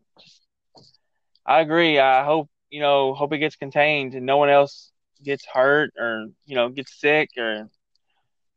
I 1.45 1.61
agree. 1.61 1.99
I 1.99 2.23
hope 2.23 2.49
you 2.71 2.79
know, 2.79 3.13
hope 3.13 3.33
it 3.33 3.39
gets 3.39 3.57
contained 3.57 4.15
and 4.15 4.25
no 4.25 4.37
one 4.37 4.49
else 4.49 4.91
gets 5.23 5.45
hurt 5.45 5.93
or 5.99 6.27
you 6.45 6.55
know 6.55 6.69
gets 6.69 6.99
sick 6.99 7.29
or 7.37 7.69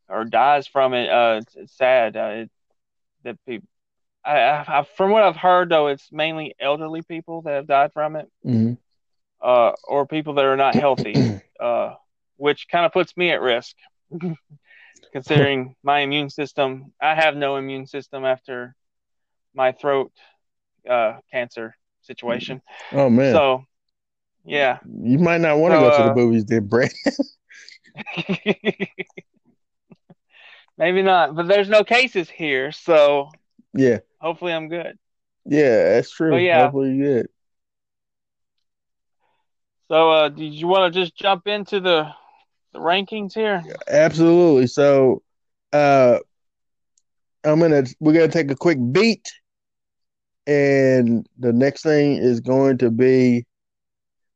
or 0.09 0.23
dies 0.23 0.67
from 0.67 0.93
it. 0.93 1.09
Uh, 1.09 1.41
it's, 1.41 1.55
it's 1.55 1.77
sad 1.77 2.17
uh, 2.17 2.29
it, 2.33 2.51
that 3.23 3.37
people. 3.45 3.67
I, 4.23 4.65
I, 4.67 4.87
from 4.97 5.11
what 5.11 5.21
I've 5.21 5.35
heard, 5.35 5.69
though, 5.69 5.85
it's 5.85 6.11
mainly 6.11 6.55
elderly 6.59 7.03
people 7.03 7.43
that 7.43 7.53
have 7.53 7.67
died 7.67 7.93
from 7.93 8.15
it, 8.15 8.27
mm-hmm. 8.43 8.73
uh, 9.39 9.73
or 9.83 10.07
people 10.07 10.33
that 10.35 10.45
are 10.45 10.57
not 10.57 10.73
healthy. 10.73 11.41
uh, 11.59 11.93
which 12.37 12.67
kind 12.67 12.85
of 12.87 12.91
puts 12.91 13.15
me 13.15 13.29
at 13.29 13.41
risk, 13.41 13.75
considering 15.13 15.75
my 15.83 15.99
immune 15.99 16.31
system. 16.31 16.91
I 16.99 17.13
have 17.13 17.35
no 17.35 17.57
immune 17.57 17.85
system 17.85 18.25
after 18.25 18.75
my 19.53 19.73
throat 19.73 20.11
uh, 20.89 21.17
cancer 21.31 21.75
situation. 22.05 22.61
Oh 22.91 23.09
man! 23.09 23.33
So, 23.33 23.65
yeah, 24.43 24.79
you 24.85 25.19
might 25.19 25.41
not 25.41 25.57
want 25.57 25.73
to 25.73 25.77
so, 25.77 25.89
go 25.89 25.97
to 25.97 26.03
the 26.03 26.11
uh, 26.11 26.15
movies, 26.15 26.45
then, 26.45 26.67
Brent. 26.67 26.93
Maybe 30.77 31.01
not, 31.01 31.35
but 31.35 31.47
there's 31.47 31.69
no 31.69 31.83
cases 31.83 32.29
here, 32.29 32.71
so 32.71 33.29
yeah. 33.73 33.99
Hopefully, 34.19 34.53
I'm 34.53 34.67
good. 34.69 34.97
Yeah, 35.45 35.93
that's 35.93 36.11
true. 36.11 36.31
But 36.31 36.37
yeah, 36.37 36.63
hopefully, 36.63 36.97
good. 36.97 37.27
So, 39.87 40.09
uh, 40.09 40.29
did 40.29 40.53
you 40.53 40.67
want 40.67 40.93
to 40.93 40.99
just 40.99 41.15
jump 41.15 41.47
into 41.47 41.79
the 41.79 42.09
the 42.73 42.79
rankings 42.79 43.33
here? 43.33 43.63
Absolutely. 43.87 44.67
So, 44.67 45.21
uh, 45.71 46.19
I'm 47.43 47.59
gonna 47.59 47.83
we're 47.99 48.13
gonna 48.13 48.27
take 48.27 48.51
a 48.51 48.55
quick 48.55 48.79
beat, 48.91 49.31
and 50.47 51.27
the 51.39 51.53
next 51.53 51.83
thing 51.83 52.17
is 52.17 52.39
going 52.39 52.77
to 52.79 52.91
be 52.91 53.45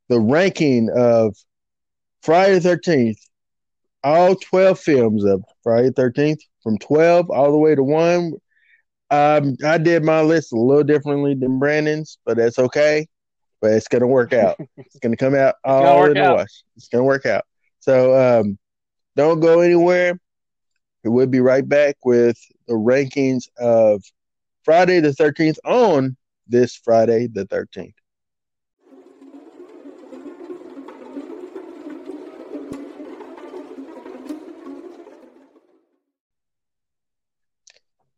the 0.08 0.20
ranking 0.20 0.90
of 0.96 1.36
Friday 2.22 2.56
the 2.56 2.62
Thirteenth. 2.62 3.20
All 4.04 4.36
twelve 4.36 4.80
films 4.80 5.24
of 5.24 5.44
Friday 5.64 5.90
the 5.90 5.94
Thirteenth, 5.94 6.40
from 6.64 6.78
twelve 6.78 7.30
all 7.30 7.52
the 7.52 7.58
way 7.58 7.76
to 7.76 7.84
one. 7.84 8.34
Um, 9.12 9.56
I 9.66 9.78
did 9.78 10.04
my 10.04 10.22
list 10.22 10.54
a 10.54 10.56
little 10.60 10.84
differently 10.84 11.34
than 11.36 11.60
Brandon's, 11.60 12.18
but 12.26 12.38
that's 12.38 12.60
okay. 12.60 13.08
But 13.62 13.72
it's 13.72 13.88
gonna 13.88 14.08
work 14.08 14.34
out. 14.34 14.58
it's 14.78 15.00
gonna 15.00 15.18
come 15.18 15.36
out 15.36 15.56
all 15.64 16.06
in 16.06 16.18
the 16.18 16.34
wash. 16.34 16.64
It's 16.76 16.88
gonna 16.88 17.04
work 17.04 17.26
out. 17.26 17.44
So 17.80 18.40
um, 18.40 18.58
don't 19.16 19.40
go 19.40 19.62
anywhere. 19.62 20.20
We'll 21.04 21.28
be 21.28 21.40
right 21.40 21.68
back 21.68 21.96
with 22.04 22.38
the 22.68 22.74
rankings 22.74 23.48
of 23.58 24.04
Friday 24.70 25.00
the 25.00 25.10
13th 25.10 25.58
on 25.66 26.16
this 26.48 26.76
Friday 26.76 27.26
the 27.26 27.44
13th. 27.48 27.96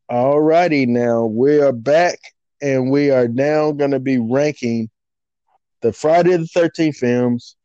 All 0.09 0.41
righty, 0.41 0.85
now 0.85 1.23
we 1.23 1.61
are 1.61 1.71
back 1.71 2.19
and 2.61 2.91
we 2.91 3.11
are 3.11 3.29
now 3.29 3.71
going 3.71 3.91
to 3.91 4.01
be 4.01 4.17
ranking 4.17 4.89
the 5.79 5.93
Friday 5.93 6.35
the 6.35 6.49
13th 6.53 6.97
films. 6.97 7.55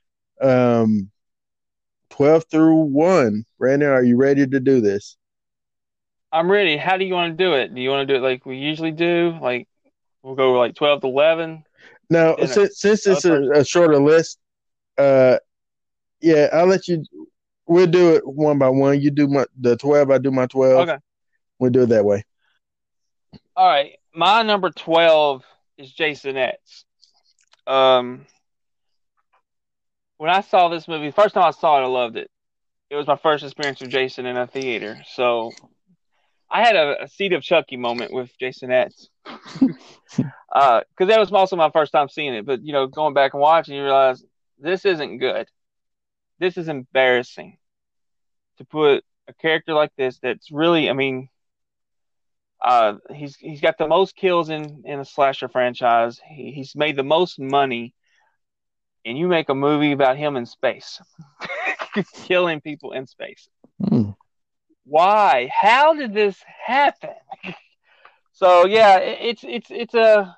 Um, 0.41 1.11
12 2.11 2.45
through 2.53 2.82
1. 2.82 3.45
Brandon, 3.59 3.89
are 3.89 4.05
you 4.05 4.16
ready 4.16 4.47
to 4.47 4.61
do 4.61 4.80
this? 4.80 5.16
I'm 6.33 6.51
ready. 6.51 6.77
How 6.77 6.97
do 6.97 7.05
you 7.05 7.14
want 7.14 7.37
to 7.37 7.45
do 7.45 7.55
it? 7.55 7.74
Do 7.74 7.81
you 7.81 7.91
want 7.91 8.07
to 8.07 8.12
do 8.12 8.18
it 8.18 8.27
like 8.27 8.45
we 8.45 8.57
usually 8.57 8.91
do? 8.91 9.39
Like 9.41 9.68
we'll 10.22 10.35
go 10.35 10.53
like 10.53 10.74
12 10.74 11.03
to 11.03 11.07
11? 11.07 11.64
No, 12.09 12.37
since, 12.47 12.81
since 12.81 13.07
it's 13.07 13.24
a, 13.24 13.51
a, 13.51 13.64
shorter 13.64 13.99
list, 13.99 14.39
uh, 14.97 15.39
yeah, 16.20 16.49
I'll 16.53 16.66
let 16.66 16.87
you. 16.87 17.05
We'll 17.66 17.89
do 17.89 18.14
it 18.14 18.27
one 18.27 18.59
by 18.59 18.68
one. 18.68 19.01
You 19.01 19.11
do 19.11 19.27
my 19.27 19.47
the 19.59 19.77
12, 19.77 20.11
I 20.11 20.18
do 20.18 20.31
my 20.31 20.47
12. 20.47 20.89
Okay. 20.89 20.99
We'll 21.59 21.72
do 21.72 21.83
it 21.83 21.89
that 21.89 22.05
way. 22.05 22.24
All 23.57 23.66
right, 23.66 23.93
my 24.14 24.43
number 24.43 24.70
twelve 24.70 25.43
is 25.79 25.91
Jason 25.91 26.37
X. 26.37 26.85
Um, 27.66 28.27
when 30.18 30.31
I 30.31 30.43
saw 30.43 30.68
this 30.68 30.87
movie, 30.87 31.11
first 31.11 31.35
time 31.35 31.45
I 31.45 31.51
saw 31.53 31.79
it, 31.79 31.85
I 31.85 31.87
loved 31.87 32.16
it. 32.16 32.31
It 32.91 32.97
was 32.97 33.07
my 33.07 33.16
first 33.16 33.45
experience 33.45 33.81
with 33.81 33.91
Jason 33.91 34.27
in 34.27 34.37
a 34.37 34.47
theater, 34.47 34.99
so 35.07 35.53
I 36.51 36.62
had 36.62 36.76
a, 36.76 37.05
a 37.05 37.09
Seed 37.09 37.32
of 37.32 37.42
Chucky 37.42 37.76
moment 37.76 38.12
with 38.12 38.36
Jason 38.38 38.70
X. 38.70 39.09
because 39.24 39.74
uh, 40.53 40.80
that 40.99 41.18
was 41.18 41.32
also 41.32 41.57
my 41.57 41.70
first 41.70 41.92
time 41.92 42.09
seeing 42.09 42.34
it. 42.34 42.47
But 42.47 42.62
you 42.62 42.72
know, 42.72 42.86
going 42.86 43.14
back 43.14 43.34
and 43.34 43.40
watching, 43.40 43.74
you 43.74 43.82
realize 43.82 44.24
this 44.59 44.84
isn't 44.84 45.18
good. 45.18 45.49
This 46.38 46.57
is 46.57 46.68
embarrassing 46.68 47.59
to 48.59 48.64
put 48.64 49.05
a 49.28 49.34
character 49.34 49.74
like 49.74 49.92
this. 49.97 50.18
That's 50.18 50.51
really, 50.51 50.88
I 50.88 50.92
mean, 50.92 51.28
uh, 52.62 52.94
he's 53.14 53.36
he's 53.36 53.61
got 53.61 53.78
the 53.78 53.88
most 53.88 54.16
kills 54.16 54.49
in 54.49 54.82
in 54.84 55.01
a 55.01 55.05
slasher 55.05 55.49
franchise. 55.49 56.20
He, 56.26 56.53
he's 56.53 56.74
made 56.74 56.97
the 56.97 57.03
most 57.03 57.38
money, 57.38 57.94
and 59.05 59.18
you 59.18 59.28
make 59.28 59.49
a 59.49 59.55
movie 59.55 59.92
about 59.92 60.16
him 60.16 60.36
in 60.36 60.47
space, 60.47 61.01
killing 62.24 62.61
people 62.61 62.92
in 62.92 63.07
space. 63.07 63.49
Mm. 63.82 64.16
Why? 64.87 65.51
How 65.53 65.95
did 65.95 66.14
this 66.14 66.37
happen? 66.64 67.11
so 68.32 68.66
yeah, 68.66 68.99
it's 68.99 69.45
it's 69.45 69.66
it's 69.70 69.95
a 69.95 70.37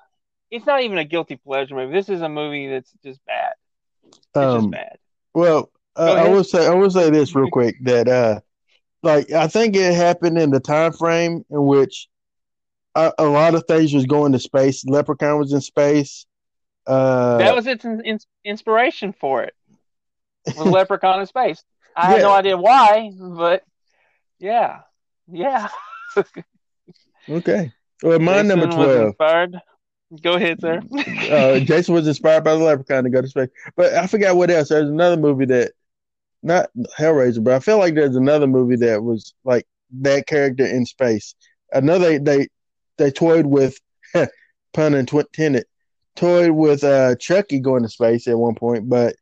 it's 0.49 0.65
not 0.65 0.81
even 0.81 0.97
a 0.97 1.05
guilty 1.05 1.35
pleasure 1.35 1.75
movie. 1.75 1.93
This 1.93 2.09
is 2.09 2.21
a 2.21 2.29
movie 2.29 2.67
that's 2.67 2.91
just 3.03 3.23
bad. 3.25 3.53
It's 4.07 4.17
um, 4.35 4.61
just 4.61 4.71
bad. 4.71 4.97
Well, 5.33 5.71
uh, 5.95 6.13
I 6.13 6.29
will 6.29 6.43
say 6.43 6.65
I 6.65 6.73
will 6.73 6.89
say 6.89 7.09
this 7.09 7.35
real 7.35 7.49
quick 7.51 7.75
that 7.83 8.07
uh 8.07 8.39
like 9.03 9.31
I 9.31 9.47
think 9.47 9.75
it 9.75 9.93
happened 9.93 10.37
in 10.37 10.49
the 10.49 10.59
time 10.59 10.93
frame 10.93 11.45
in 11.49 11.65
which 11.65 12.07
a, 12.95 13.13
a 13.19 13.25
lot 13.25 13.53
of 13.55 13.65
things 13.67 13.93
was 13.93 14.05
going 14.05 14.31
to 14.31 14.39
space. 14.39 14.83
Leprechaun 14.85 15.37
was 15.37 15.53
in 15.53 15.61
space. 15.61 16.25
Uh, 16.87 17.37
that 17.37 17.55
was 17.55 17.67
its 17.67 17.85
in, 17.85 18.17
inspiration 18.43 19.13
for 19.13 19.43
it. 19.43 19.53
Was 20.47 20.57
Leprechaun 20.65 21.19
in 21.19 21.27
space? 21.27 21.63
I 21.95 22.07
yeah. 22.07 22.13
have 22.13 22.21
no 22.23 22.33
idea 22.33 22.57
why, 22.57 23.11
but 23.15 23.63
yeah, 24.39 24.79
yeah. 25.31 25.69
okay. 27.29 27.71
Well, 28.01 28.19
my 28.19 28.41
number 28.41 28.67
twelve. 28.67 29.07
Inspired. 29.07 29.61
Go 30.21 30.33
ahead, 30.33 30.59
sir. 30.59 30.81
uh, 31.31 31.59
Jason 31.59 31.93
was 31.93 32.07
inspired 32.07 32.43
by 32.43 32.55
the 32.55 32.63
Leprechaun 32.63 33.03
to 33.03 33.09
go 33.11 33.21
to 33.21 33.27
space, 33.27 33.49
but 33.75 33.93
I 33.93 34.07
forgot 34.07 34.35
what 34.35 34.49
else. 34.49 34.69
There's 34.69 34.89
another 34.89 35.17
movie 35.17 35.45
that, 35.45 35.73
not 36.41 36.69
Hellraiser, 36.97 37.43
but 37.43 37.53
I 37.53 37.59
feel 37.59 37.77
like 37.77 37.93
there's 37.93 38.15
another 38.15 38.47
movie 38.47 38.77
that 38.77 39.03
was 39.03 39.33
like 39.43 39.67
that 40.01 40.25
character 40.25 40.65
in 40.65 40.85
space. 40.85 41.35
I 41.73 41.81
know 41.81 41.99
they 41.99 42.17
they 42.17 42.47
they 42.97 43.11
toyed 43.11 43.45
with 43.45 43.77
pun 44.73 44.95
intended, 44.95 45.65
toyed 46.15 46.51
with 46.51 46.83
uh, 46.83 47.15
Chucky 47.17 47.59
going 47.59 47.83
to 47.83 47.89
space 47.89 48.27
at 48.27 48.37
one 48.37 48.55
point, 48.55 48.89
but 48.89 49.15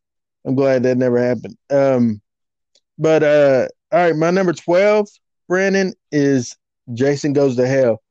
I'm 0.45 0.55
glad 0.55 0.83
that 0.83 0.97
never 0.97 1.21
happened. 1.21 1.57
Um, 1.69 2.21
but 2.97 3.23
uh, 3.23 3.67
all 3.91 3.99
right, 3.99 4.15
my 4.15 4.31
number 4.31 4.53
twelve, 4.53 5.07
Brandon, 5.47 5.93
is 6.11 6.55
Jason 6.93 7.33
Goes 7.33 7.55
to 7.57 7.67
Hell 7.67 8.01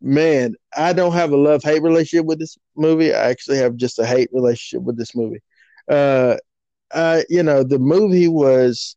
man, 0.00 0.54
I 0.76 0.92
don't 0.92 1.12
have 1.12 1.32
a 1.32 1.36
love 1.36 1.62
hate 1.62 1.82
relationship 1.82 2.26
with 2.26 2.38
this 2.38 2.56
movie. 2.76 3.12
I 3.12 3.30
actually 3.30 3.58
have 3.58 3.76
just 3.76 3.98
a 3.98 4.06
hate 4.06 4.30
relationship 4.32 4.82
with 4.84 4.96
this 4.96 5.14
movie. 5.14 5.42
Uh, 5.88 6.36
I, 6.92 7.24
you 7.28 7.42
know, 7.42 7.62
the 7.62 7.78
movie 7.78 8.28
was 8.28 8.96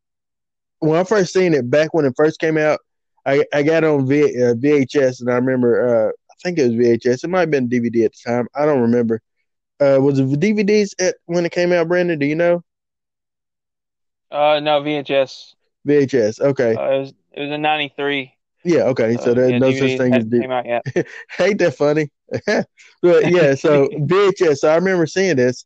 when 0.79 0.99
I 0.99 1.03
first 1.03 1.33
seen 1.33 1.53
it 1.53 1.69
back 1.69 1.93
when 1.93 2.05
it 2.05 2.13
first 2.15 2.39
came 2.39 2.57
out. 2.57 2.79
I, 3.25 3.43
I 3.53 3.63
got 3.63 3.83
on 3.83 4.05
v, 4.05 4.23
uh, 4.23 4.53
VHS 4.55 5.21
and 5.21 5.31
I 5.31 5.35
remember 5.35 6.07
uh, 6.07 6.09
I 6.09 6.33
think 6.43 6.59
it 6.59 6.63
was 6.63 6.73
VHS. 6.73 7.23
It 7.23 7.29
might 7.29 7.41
have 7.41 7.51
been 7.51 7.69
DVD 7.69 8.05
at 8.05 8.13
the 8.13 8.29
time. 8.29 8.47
I 8.55 8.65
don't 8.65 8.81
remember. 8.81 9.21
Uh, 9.79 9.99
was 10.01 10.19
it 10.19 10.27
DVDs 10.39 10.89
at 10.99 11.15
when 11.25 11.45
it 11.45 11.51
came 11.51 11.71
out, 11.71 11.87
Brandon? 11.87 12.19
Do 12.19 12.25
you 12.25 12.35
know? 12.35 12.63
Uh, 14.33 14.59
no 14.59 14.81
VHS. 14.81 15.53
VHS. 15.87 16.41
Okay. 16.41 16.75
Uh, 16.75 16.89
it 16.89 16.99
was 16.99 17.13
it 17.33 17.41
was 17.41 17.51
in 17.51 17.61
'93. 17.61 18.33
Yeah, 18.63 18.83
okay. 18.83 19.15
So 19.17 19.31
uh, 19.31 19.33
there's 19.35 19.51
yeah, 19.51 19.57
no 19.59 19.69
DVD 19.69 19.79
such 19.79 19.97
thing 19.97 20.13
as 20.13 20.25
DVD. 20.25 21.05
Ain't 21.39 21.59
that 21.59 21.75
funny? 21.75 22.09
but 23.01 23.31
yeah, 23.31 23.55
so 23.55 23.87
VHS. 23.93 24.57
So 24.57 24.69
I 24.69 24.75
remember 24.75 25.05
seeing 25.05 25.35
this 25.35 25.65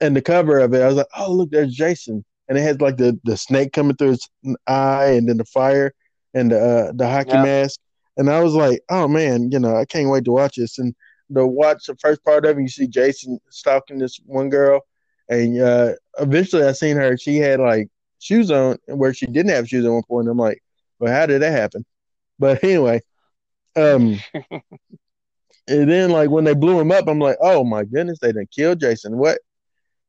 and 0.00 0.14
the 0.14 0.22
cover 0.22 0.58
of 0.58 0.74
it. 0.74 0.82
I 0.82 0.86
was 0.86 0.96
like, 0.96 1.06
oh 1.16 1.32
look, 1.32 1.50
there's 1.50 1.74
Jason, 1.74 2.24
and 2.48 2.58
it 2.58 2.62
has 2.62 2.80
like 2.80 2.96
the 2.96 3.18
the 3.24 3.36
snake 3.36 3.72
coming 3.72 3.96
through 3.96 4.10
his 4.10 4.28
eye, 4.66 5.12
and 5.12 5.28
then 5.28 5.38
the 5.38 5.44
fire 5.44 5.92
and 6.34 6.50
the 6.50 6.60
uh, 6.60 6.92
the 6.94 7.08
hockey 7.08 7.30
yeah. 7.32 7.42
mask. 7.42 7.80
And 8.18 8.30
I 8.30 8.40
was 8.40 8.54
like, 8.54 8.82
oh 8.90 9.08
man, 9.08 9.50
you 9.50 9.58
know, 9.58 9.76
I 9.76 9.84
can't 9.84 10.10
wait 10.10 10.24
to 10.24 10.32
watch 10.32 10.56
this. 10.56 10.78
And 10.78 10.94
to 11.34 11.46
watch 11.46 11.86
the 11.86 11.96
first 11.96 12.24
part 12.24 12.46
of 12.46 12.56
it, 12.56 12.62
you 12.62 12.68
see 12.68 12.86
Jason 12.86 13.40
stalking 13.50 13.98
this 13.98 14.20
one 14.26 14.50
girl, 14.50 14.82
and 15.28 15.60
uh, 15.60 15.92
eventually 16.18 16.64
I 16.64 16.72
seen 16.72 16.96
her. 16.96 17.16
She 17.16 17.38
had 17.38 17.60
like 17.60 17.88
shoes 18.18 18.50
on 18.50 18.78
where 18.86 19.14
she 19.14 19.26
didn't 19.26 19.50
have 19.50 19.68
shoes 19.68 19.84
at 19.84 19.92
one 19.92 20.02
point. 20.02 20.28
I'm 20.28 20.38
like, 20.38 20.62
well, 20.98 21.12
how 21.12 21.26
did 21.26 21.42
that 21.42 21.52
happen? 21.52 21.84
But 22.38 22.62
anyway, 22.62 23.00
um, 23.76 24.18
and 25.68 25.90
then 25.90 26.10
like 26.10 26.30
when 26.30 26.44
they 26.44 26.54
blew 26.54 26.78
him 26.80 26.92
up, 26.92 27.08
I'm 27.08 27.18
like, 27.18 27.36
oh 27.40 27.64
my 27.64 27.84
goodness, 27.84 28.18
they 28.20 28.28
didn't 28.28 28.50
kill 28.50 28.74
Jason. 28.74 29.18
What? 29.18 29.38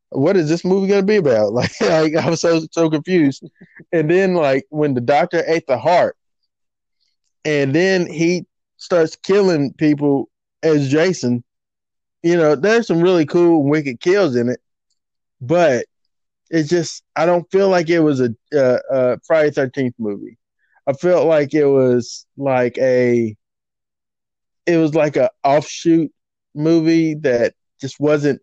What 0.10 0.38
is 0.38 0.48
this 0.48 0.64
movie 0.64 0.88
gonna 0.88 1.04
be 1.04 1.18
about? 1.18 1.52
Like, 1.54 1.82
like 1.82 2.16
I 2.16 2.30
was 2.30 2.42
so 2.42 2.62
so 2.72 2.90
confused. 2.90 3.44
And 3.92 4.10
then 4.10 4.36
like 4.36 4.66
when 4.70 4.94
the 4.94 5.02
doctor 5.02 5.44
ate 5.46 5.68
the 5.68 5.78
heart, 5.78 6.16
and 7.44 7.74
then 7.76 8.12
he 8.12 8.46
starts 8.78 9.16
killing 9.16 9.74
people 9.74 10.30
as 10.64 10.90
Jason. 10.90 11.44
You 12.24 12.36
know, 12.36 12.56
there's 12.56 12.88
some 12.88 13.02
really 13.02 13.26
cool 13.26 13.64
wicked 13.64 14.00
kills 14.00 14.36
in 14.36 14.50
it, 14.50 14.60
but 15.40 15.86
it's 16.50 16.70
just 16.70 17.04
I 17.16 17.26
don't 17.26 17.50
feel 17.52 17.70
like 17.70 17.90
it 17.90 18.00
was 18.00 18.22
a, 18.22 18.30
uh, 18.56 18.80
a 18.92 19.20
Friday 19.26 19.52
Thirteenth 19.52 19.96
movie. 20.00 20.38
I 20.88 20.94
felt 20.94 21.28
like 21.28 21.54
it 21.54 21.66
was 21.66 22.26
like 22.38 22.78
a 22.78 23.36
it 24.66 24.78
was 24.78 24.96
like 24.96 25.16
a 25.16 25.30
offshoot 25.44 26.12
movie 26.56 27.16
that 27.16 27.54
just 27.80 28.00
wasn't 28.00 28.42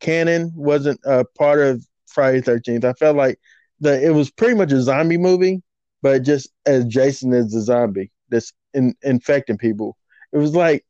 canon, 0.00 0.52
wasn't 0.54 1.00
a 1.04 1.24
part 1.24 1.60
of 1.60 1.84
Friday 2.06 2.40
Thirteenth. 2.40 2.84
I 2.84 2.92
felt 2.94 3.16
like 3.16 3.38
that 3.80 4.02
it 4.02 4.10
was 4.10 4.30
pretty 4.30 4.54
much 4.54 4.72
a 4.72 4.80
zombie 4.80 5.18
movie, 5.18 5.62
but 6.02 6.22
just 6.22 6.50
as 6.66 6.84
Jason 6.86 7.32
is 7.32 7.54
a 7.54 7.62
zombie 7.62 8.10
that's 8.28 8.52
in, 8.74 8.94
infecting 9.02 9.58
people. 9.58 9.96
It 10.32 10.38
was 10.38 10.54
like 10.54 10.84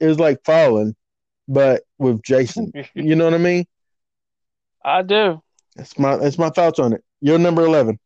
it 0.00 0.06
was 0.06 0.18
like 0.18 0.44
Fallen, 0.44 0.94
but 1.48 1.82
with 1.98 2.22
Jason. 2.22 2.72
you 2.94 3.16
know 3.16 3.24
what 3.24 3.34
I 3.34 3.38
mean? 3.38 3.66
I 4.84 5.02
do. 5.02 5.42
That's 5.78 5.98
my 5.98 6.16
that's 6.16 6.38
my 6.38 6.50
thoughts 6.50 6.80
on 6.80 6.92
it. 6.92 7.04
You're 7.20 7.38
number 7.38 7.64
eleven. 7.64 7.98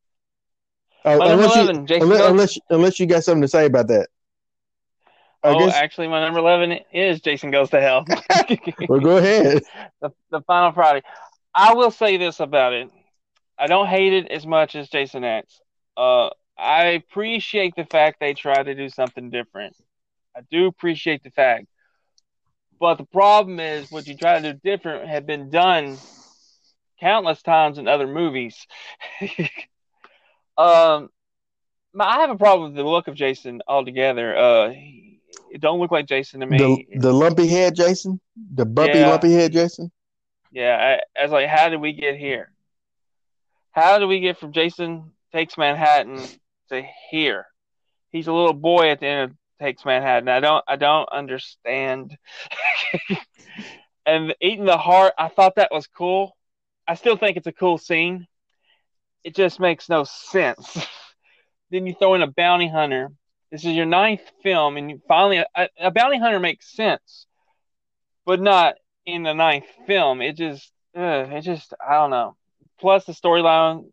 Uh, 1.04 1.18
unless, 1.20 1.56
11, 1.56 1.86
you, 1.88 1.96
unless, 1.96 2.30
unless, 2.30 2.58
unless, 2.70 3.00
you 3.00 3.06
got 3.06 3.24
something 3.24 3.42
to 3.42 3.48
say 3.48 3.66
about 3.66 3.88
that. 3.88 4.08
I 5.42 5.48
oh, 5.48 5.58
guess... 5.58 5.74
actually, 5.74 6.06
my 6.06 6.20
number 6.20 6.38
11 6.38 6.78
is 6.92 7.20
Jason 7.20 7.50
Goes 7.50 7.70
to 7.70 7.80
Hell. 7.80 8.04
well, 8.88 9.00
go 9.00 9.16
ahead. 9.16 9.64
The, 10.00 10.10
the 10.30 10.40
final 10.42 10.70
Friday. 10.70 11.02
I 11.52 11.74
will 11.74 11.90
say 11.90 12.18
this 12.18 12.38
about 12.38 12.72
it. 12.72 12.88
I 13.58 13.66
don't 13.66 13.88
hate 13.88 14.12
it 14.12 14.30
as 14.30 14.46
much 14.46 14.76
as 14.76 14.88
Jason 14.88 15.24
X. 15.24 15.60
Uh, 15.96 16.30
I 16.56 16.84
appreciate 16.90 17.74
the 17.76 17.84
fact 17.84 18.20
they 18.20 18.34
try 18.34 18.62
to 18.62 18.74
do 18.74 18.88
something 18.88 19.30
different. 19.30 19.74
I 20.36 20.42
do 20.52 20.66
appreciate 20.66 21.24
the 21.24 21.30
fact. 21.30 21.66
But 22.78 22.98
the 22.98 23.04
problem 23.04 23.58
is, 23.58 23.90
what 23.90 24.06
you 24.06 24.16
try 24.16 24.40
to 24.40 24.52
do 24.52 24.60
different 24.62 25.08
had 25.08 25.26
been 25.26 25.50
done 25.50 25.98
countless 27.02 27.42
times 27.42 27.78
in 27.78 27.88
other 27.88 28.06
movies. 28.06 28.66
Um, 30.58 31.08
I 31.98 32.20
have 32.20 32.30
a 32.30 32.36
problem 32.36 32.70
with 32.70 32.76
the 32.76 32.88
look 32.88 33.08
of 33.08 33.14
Jason 33.14 33.62
altogether. 33.66 34.36
Uh, 34.36 34.74
it 35.50 35.60
don't 35.60 35.80
look 35.80 35.90
like 35.90 36.06
Jason 36.06 36.40
to 36.40 36.46
me. 36.46 36.58
The, 36.58 36.98
the 36.98 37.12
lumpy 37.12 37.46
head 37.46 37.74
Jason, 37.74 38.20
the 38.54 38.66
bumpy 38.66 38.98
yeah. 38.98 39.08
lumpy 39.08 39.32
head 39.32 39.52
Jason. 39.52 39.90
Yeah, 40.50 40.98
I, 41.16 41.20
I 41.20 41.22
was 41.24 41.32
like, 41.32 41.48
how 41.48 41.70
did 41.70 41.80
we 41.80 41.94
get 41.94 42.16
here? 42.16 42.52
How 43.70 43.98
do 43.98 44.06
we 44.06 44.20
get 44.20 44.38
from 44.38 44.52
Jason 44.52 45.12
takes 45.32 45.56
Manhattan 45.56 46.20
to 46.68 46.82
here? 47.10 47.46
He's 48.10 48.26
a 48.26 48.32
little 48.32 48.52
boy 48.52 48.90
at 48.90 49.00
the 49.00 49.06
end 49.06 49.30
of 49.30 49.36
takes 49.58 49.84
Manhattan. 49.84 50.28
I 50.28 50.40
don't, 50.40 50.64
I 50.68 50.76
don't 50.76 51.08
understand. 51.10 52.16
and 54.06 54.34
eating 54.40 54.66
the 54.66 54.76
heart, 54.76 55.14
I 55.18 55.28
thought 55.28 55.56
that 55.56 55.72
was 55.72 55.86
cool. 55.86 56.36
I 56.86 56.94
still 56.94 57.16
think 57.16 57.36
it's 57.36 57.46
a 57.46 57.52
cool 57.52 57.78
scene 57.78 58.26
it 59.24 59.34
just 59.34 59.60
makes 59.60 59.88
no 59.88 60.04
sense. 60.04 60.86
then 61.70 61.86
you 61.86 61.94
throw 61.94 62.14
in 62.14 62.22
a 62.22 62.26
bounty 62.26 62.68
hunter. 62.68 63.10
This 63.50 63.64
is 63.64 63.74
your 63.74 63.86
ninth 63.86 64.22
film, 64.42 64.76
and 64.76 64.90
you 64.90 65.02
finally 65.06 65.44
a, 65.54 65.68
a, 65.78 65.90
bounty 65.90 66.18
hunter 66.18 66.40
makes 66.40 66.74
sense, 66.74 67.26
but 68.24 68.40
not 68.40 68.76
in 69.04 69.24
the 69.24 69.34
ninth 69.34 69.66
film. 69.86 70.22
It 70.22 70.36
just, 70.36 70.72
uh, 70.96 71.26
it 71.30 71.42
just, 71.42 71.74
I 71.86 71.96
don't 71.96 72.10
know. 72.10 72.36
Plus 72.80 73.04
the 73.04 73.12
storyline, 73.12 73.90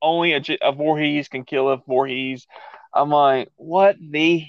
only 0.00 0.32
a, 0.32 0.42
a 0.62 0.72
Voorhees 0.72 1.28
can 1.28 1.44
kill 1.44 1.70
a 1.70 1.78
Voorhees. 1.78 2.46
I'm 2.92 3.10
like, 3.10 3.50
what 3.56 3.96
the, 3.98 4.46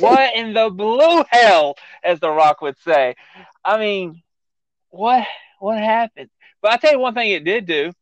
what 0.00 0.34
in 0.34 0.54
the 0.54 0.70
blue 0.70 1.22
hell, 1.28 1.74
as 2.02 2.18
The 2.18 2.30
Rock 2.30 2.62
would 2.62 2.78
say. 2.78 3.14
I 3.62 3.78
mean, 3.78 4.22
what, 4.88 5.26
what 5.62 5.78
happened? 5.78 6.30
But 6.60 6.72
I 6.72 6.76
tell 6.76 6.92
you 6.92 6.98
one 6.98 7.14
thing 7.14 7.30
it 7.30 7.44
did 7.44 7.66
do. 7.66 7.92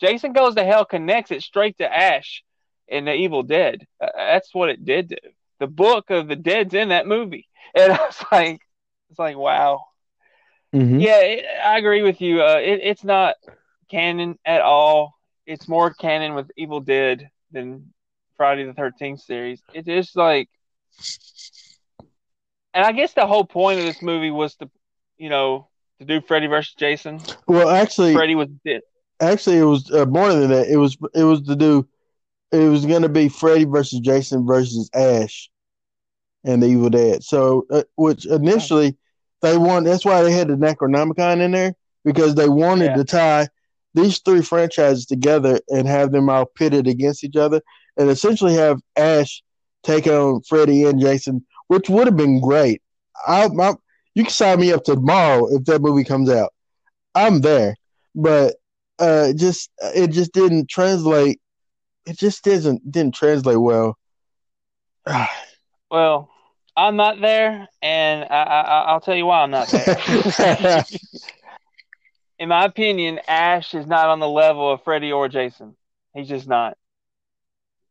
Jason 0.00 0.32
Goes 0.32 0.54
to 0.54 0.64
Hell 0.64 0.84
connects 0.84 1.30
it 1.30 1.42
straight 1.42 1.78
to 1.78 1.92
Ash 1.94 2.42
in 2.88 3.04
The 3.04 3.14
Evil 3.14 3.42
Dead. 3.42 3.86
Uh, 4.00 4.08
that's 4.16 4.54
what 4.54 4.68
it 4.68 4.84
did 4.84 5.08
do. 5.08 5.16
The 5.58 5.66
book 5.66 6.10
of 6.10 6.28
the 6.28 6.36
dead's 6.36 6.74
in 6.74 6.90
that 6.90 7.06
movie, 7.06 7.48
and 7.74 7.92
I 7.92 7.96
was 8.04 8.24
like, 8.30 8.60
it's 9.10 9.18
like 9.18 9.36
wow. 9.36 9.84
Mhm. 10.74 11.00
Yeah, 11.00 11.20
it, 11.20 11.44
I 11.64 11.78
agree 11.78 12.02
with 12.02 12.20
you. 12.20 12.42
Uh, 12.42 12.58
it, 12.62 12.80
it's 12.82 13.04
not 13.04 13.36
canon 13.90 14.38
at 14.44 14.60
all. 14.62 15.14
It's 15.46 15.68
more 15.68 15.92
canon 15.92 16.34
with 16.34 16.50
Evil 16.56 16.80
Dead 16.80 17.30
than 17.52 17.92
Friday 18.36 18.64
the 18.64 18.74
Thirteenth 18.74 19.20
series. 19.20 19.62
It 19.72 19.88
is 19.88 20.14
like, 20.14 20.48
and 22.74 22.84
I 22.84 22.92
guess 22.92 23.14
the 23.14 23.26
whole 23.26 23.44
point 23.44 23.80
of 23.80 23.86
this 23.86 24.02
movie 24.02 24.30
was 24.30 24.54
to, 24.56 24.70
you 25.18 25.28
know, 25.30 25.68
to 25.98 26.04
do 26.04 26.20
Freddy 26.20 26.46
versus 26.46 26.74
Jason. 26.74 27.20
Well, 27.46 27.68
actually, 27.70 28.14
Freddy 28.14 28.34
was 28.34 28.48
dead. 28.64 28.82
actually, 29.20 29.58
it 29.58 29.64
was 29.64 29.90
uh, 29.90 30.06
more 30.06 30.32
than 30.32 30.48
that. 30.50 30.68
It 30.68 30.76
was 30.76 30.96
it 31.14 31.24
was 31.24 31.42
to 31.42 31.56
do. 31.56 31.86
It 32.52 32.68
was 32.68 32.86
going 32.86 33.02
to 33.02 33.08
be 33.08 33.28
Freddy 33.28 33.64
versus 33.64 34.00
Jason 34.00 34.46
versus 34.46 34.88
Ash, 34.94 35.50
and 36.44 36.62
the 36.62 36.66
Evil 36.68 36.90
Dead. 36.90 37.22
So, 37.24 37.66
uh, 37.70 37.82
which 37.96 38.26
initially 38.26 38.96
they 39.42 39.56
want. 39.58 39.84
That's 39.86 40.04
why 40.04 40.22
they 40.22 40.32
had 40.32 40.48
the 40.48 40.54
Necronomicon 40.54 41.40
in 41.40 41.52
there 41.52 41.74
because 42.04 42.34
they 42.34 42.48
wanted 42.48 42.86
Yeah. 42.86 42.96
to 42.96 43.04
tie 43.04 43.48
these 43.94 44.18
three 44.20 44.42
franchises 44.42 45.06
together 45.06 45.58
and 45.68 45.88
have 45.88 46.12
them 46.12 46.28
all 46.28 46.44
pitted 46.46 46.86
against 46.86 47.24
each 47.24 47.36
other, 47.36 47.60
and 47.96 48.10
essentially 48.10 48.54
have 48.54 48.80
Ash 48.96 49.42
take 49.82 50.06
on 50.06 50.42
Freddy 50.42 50.84
and 50.84 51.00
Jason, 51.00 51.44
which 51.68 51.88
would 51.88 52.06
have 52.06 52.16
been 52.16 52.40
great. 52.40 52.82
I, 53.26 53.46
I, 53.46 53.74
you 54.16 54.24
can 54.24 54.32
sign 54.32 54.58
me 54.60 54.72
up 54.72 54.82
tomorrow 54.82 55.46
if 55.54 55.66
that 55.66 55.82
movie 55.82 56.02
comes 56.02 56.30
out. 56.30 56.52
I'm 57.14 57.42
there, 57.42 57.76
but 58.14 58.54
uh, 58.98 59.34
just 59.34 59.70
it 59.80 60.08
just 60.08 60.32
didn't 60.32 60.70
translate. 60.70 61.38
It 62.06 62.18
just 62.18 62.42
didn't 62.42 62.90
didn't 62.90 63.14
translate 63.14 63.60
well. 63.60 63.96
Well, 65.90 66.30
I'm 66.76 66.96
not 66.96 67.20
there, 67.20 67.68
and 67.82 68.24
I, 68.24 68.42
I, 68.42 68.60
I'll 68.86 69.00
tell 69.00 69.14
you 69.14 69.26
why 69.26 69.42
I'm 69.42 69.50
not 69.50 69.68
there. 69.68 70.84
In 72.38 72.48
my 72.48 72.64
opinion, 72.64 73.20
Ash 73.28 73.74
is 73.74 73.86
not 73.86 74.08
on 74.08 74.18
the 74.18 74.28
level 74.28 74.72
of 74.72 74.82
Freddy 74.82 75.12
or 75.12 75.28
Jason. 75.28 75.76
He's 76.14 76.28
just 76.28 76.48
not. 76.48 76.76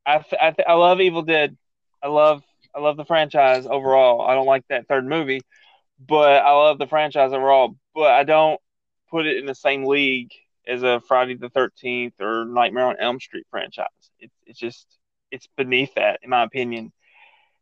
I 0.06 0.18
th- 0.18 0.42
I, 0.42 0.52
th- 0.52 0.68
I 0.68 0.74
love 0.74 1.00
Evil 1.02 1.22
Dead. 1.22 1.56
I 2.04 2.08
love 2.08 2.44
I 2.76 2.80
love 2.80 2.98
the 2.98 3.06
franchise 3.06 3.66
overall. 3.66 4.22
I 4.22 4.34
don't 4.34 4.48
like 4.48 4.68
that 4.70 4.88
third 4.88 5.08
movie, 5.08 5.42
but 6.08 6.44
I 6.44 6.52
love 6.52 6.80
the 6.80 6.88
franchise 6.88 7.34
overall. 7.34 7.76
But 7.94 8.12
I 8.12 8.24
don't 8.24 8.60
put 9.10 9.26
it 9.26 9.38
in 9.38 9.46
the 9.46 9.56
same 9.56 9.86
league 9.86 10.32
as 10.68 10.84
a 10.84 11.00
Friday 11.08 11.36
the 11.36 11.50
Thirteenth 11.50 12.16
or 12.20 12.46
Nightmare 12.46 12.88
on 12.88 12.98
Elm 13.00 13.20
Street 13.20 13.46
franchise. 13.50 13.88
It's 14.20 14.36
it's 14.46 14.60
just 14.60 14.88
it's 15.32 15.48
beneath 15.58 15.94
that, 15.96 16.20
in 16.24 16.30
my 16.30 16.44
opinion. 16.44 16.92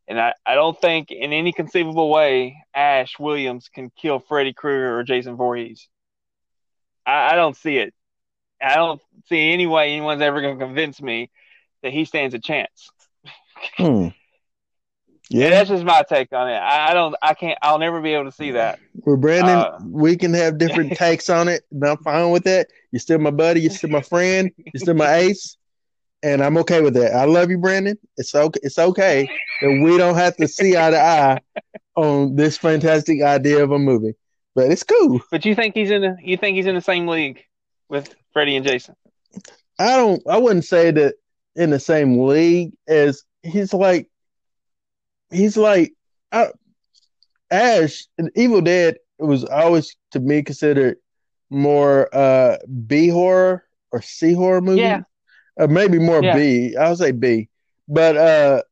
And 0.08 0.20
I, 0.20 0.34
I 0.46 0.56
don't 0.56 0.80
think 0.80 1.12
in 1.12 1.32
any 1.32 1.54
conceivable 1.54 2.10
way 2.10 2.58
Ash 2.74 3.18
Williams 3.18 3.70
can 3.74 3.90
kill 3.90 4.20
Freddy 4.20 4.54
Krueger 4.54 4.98
or 4.98 5.04
Jason 5.04 5.38
Voorhees. 5.38 5.88
I, 7.06 7.34
I 7.34 7.36
don't 7.36 7.56
see 7.56 7.78
it. 7.78 7.94
I 8.62 8.76
don't 8.76 9.02
see 9.28 9.52
any 9.52 9.66
way 9.66 9.92
anyone's 9.92 10.22
ever 10.22 10.42
going 10.42 10.58
to 10.60 10.66
convince 10.66 11.02
me 11.02 11.30
that 11.84 11.94
he 11.94 12.06
stands 12.06 12.34
a 12.34 12.40
chance. 12.40 12.90
hmm. 13.78 14.10
Yeah, 15.34 15.46
Yeah, 15.46 15.50
that's 15.50 15.70
just 15.70 15.84
my 15.84 16.04
take 16.08 16.32
on 16.32 16.48
it. 16.48 16.56
I, 16.56 16.92
I 16.92 16.94
don't. 16.94 17.16
I 17.22 17.34
can't. 17.34 17.58
I'll 17.62 17.80
never 17.80 18.02
be 18.02 18.14
able 18.14 18.26
to 18.26 18.32
see 18.32 18.52
that. 18.52 18.80
well, 18.94 19.18
Brandon, 19.18 19.58
uh, 19.58 19.80
we 19.84 20.16
can 20.16 20.34
have 20.36 20.60
different 20.60 20.94
takes 20.98 21.30
on 21.30 21.48
it, 21.48 21.64
and 21.72 21.84
I'm 21.84 21.98
fine 21.98 22.30
with 22.30 22.44
that. 22.44 22.68
You're 22.92 23.00
still 23.00 23.20
my 23.20 23.32
buddy. 23.32 23.62
You're 23.62 23.72
still 23.72 23.90
my 23.90 24.02
friend. 24.02 24.52
You're 24.58 24.80
still 24.80 24.94
my 24.94 25.16
ace, 25.16 25.58
and 26.22 26.44
I'm 26.44 26.58
okay 26.58 26.82
with 26.82 26.94
that. 26.94 27.16
I 27.16 27.26
love 27.26 27.50
you, 27.50 27.58
Brandon. 27.58 27.98
It's 28.18 28.36
okay. 28.36 28.60
It's 28.62 28.78
okay 28.78 29.28
that 29.62 29.82
we 29.84 29.98
don't 29.98 30.16
have 30.16 30.36
to 30.38 30.48
see 30.48 30.78
eye 30.78 30.92
to 30.92 31.02
eye 31.02 31.40
on 31.96 32.36
this 32.36 32.58
fantastic 32.58 33.24
idea 33.24 33.64
of 33.64 33.72
a 33.72 33.80
movie, 33.80 34.14
but 34.54 34.72
it's 34.72 34.84
cool. 34.84 35.20
But 35.32 35.46
you 35.46 35.56
think 35.56 35.74
he's 35.74 35.90
in 35.90 36.02
the? 36.02 36.16
You 36.22 36.38
think 36.38 36.58
he's 36.58 36.68
in 36.68 36.76
the 36.76 36.82
same 36.82 37.08
league 37.08 37.44
with 37.90 38.14
Freddy 38.34 38.56
and 38.56 38.66
Jason? 38.66 38.96
I 39.80 39.98
don't. 39.98 40.22
I 40.28 40.38
wouldn't 40.38 40.66
say 40.66 40.92
that 40.92 41.16
in 41.56 41.72
the 41.72 41.80
same 41.80 42.20
league 42.20 42.74
as 42.88 43.24
he's 43.42 43.74
like. 43.74 44.10
He's 45.34 45.58
like 45.58 45.94
I, 46.32 46.48
Ash. 47.52 48.06
in 48.18 48.30
Evil 48.36 48.62
Dead 48.62 48.98
was 49.20 49.44
always 49.46 49.96
to 50.12 50.20
me 50.20 50.42
considered 50.44 50.98
more 51.50 52.10
uh 52.16 52.58
B 52.88 53.08
horror 53.10 53.64
or 53.92 54.02
C 54.02 54.34
horror 54.34 54.62
movie. 54.62 54.82
Yeah. 54.82 55.02
Uh, 55.60 55.68
maybe 55.68 56.00
more 56.00 56.24
Yeah. 56.24 56.36
B. 56.36 56.76
I'll 56.76 56.96
say 56.96 57.12
B. 57.12 57.48
But 57.88 58.18
uh, 58.18 58.64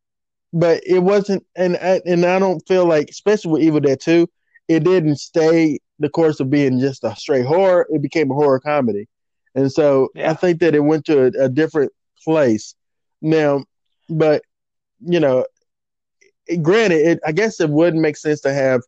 but 0.53 0.81
it 0.85 0.99
wasn't, 0.99 1.45
and 1.55 1.77
I- 1.77 2.01
and 2.05 2.25
I 2.25 2.39
don't 2.39 2.65
feel 2.67 2.85
like, 2.85 3.09
especially 3.09 3.51
with 3.51 3.61
Evil 3.61 3.79
Dead 3.81 3.99
Two, 3.99 4.27
it 4.67 4.83
didn't 4.83 5.17
stay 5.17 5.79
the 5.99 6.09
course 6.09 6.39
of 6.39 6.49
being 6.49 6.79
just 6.79 7.03
a 7.03 7.15
straight 7.15 7.45
horror. 7.45 7.85
It 7.89 8.01
became 8.01 8.31
a 8.31 8.33
horror 8.33 8.59
comedy, 8.59 9.07
and 9.53 9.71
so 9.71 10.09
Yeah. 10.15 10.31
I 10.31 10.33
think 10.33 10.59
that 10.61 10.73
it 10.73 10.79
went 10.79 11.05
to 11.05 11.25
a, 11.25 11.45
a 11.45 11.49
different 11.49 11.91
place 12.23 12.73
now. 13.21 13.63
But 14.09 14.41
you 15.05 15.19
know, 15.19 15.45
granted, 16.57 17.05
it, 17.07 17.19
I 17.25 17.31
guess 17.31 17.59
it 17.59 17.69
wouldn't 17.69 18.01
make 18.01 18.17
sense 18.17 18.41
to 18.41 18.53
have. 18.53 18.81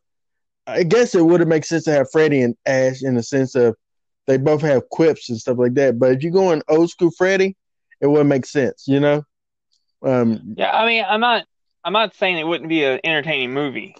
I 0.66 0.82
guess 0.82 1.14
it 1.14 1.24
wouldn't 1.24 1.48
make 1.50 1.64
sense 1.64 1.84
to 1.84 1.92
have 1.92 2.10
Freddy 2.10 2.40
and 2.42 2.56
Ash 2.64 3.02
in 3.02 3.14
the 3.14 3.22
sense 3.22 3.54
of 3.54 3.76
they 4.26 4.38
both 4.38 4.62
have 4.62 4.88
quips 4.90 5.28
and 5.28 5.38
stuff 5.38 5.58
like 5.58 5.74
that. 5.74 5.98
But 5.98 6.12
if 6.12 6.22
you're 6.22 6.32
going 6.32 6.62
old 6.68 6.88
school 6.90 7.10
Freddy, 7.10 7.56
it 8.00 8.06
wouldn't 8.06 8.28
make 8.30 8.46
sense, 8.46 8.84
you 8.86 8.98
know. 9.00 9.24
Um, 10.02 10.54
Yeah. 10.56 10.70
I 10.74 10.86
mean, 10.86 11.04
I'm 11.06 11.20
not. 11.20 11.44
I'm 11.84 11.92
not 11.92 12.14
saying 12.14 12.38
it 12.38 12.46
wouldn't 12.46 12.70
be 12.70 12.82
an 12.84 13.00
entertaining 13.04 13.52
movie. 13.52 13.94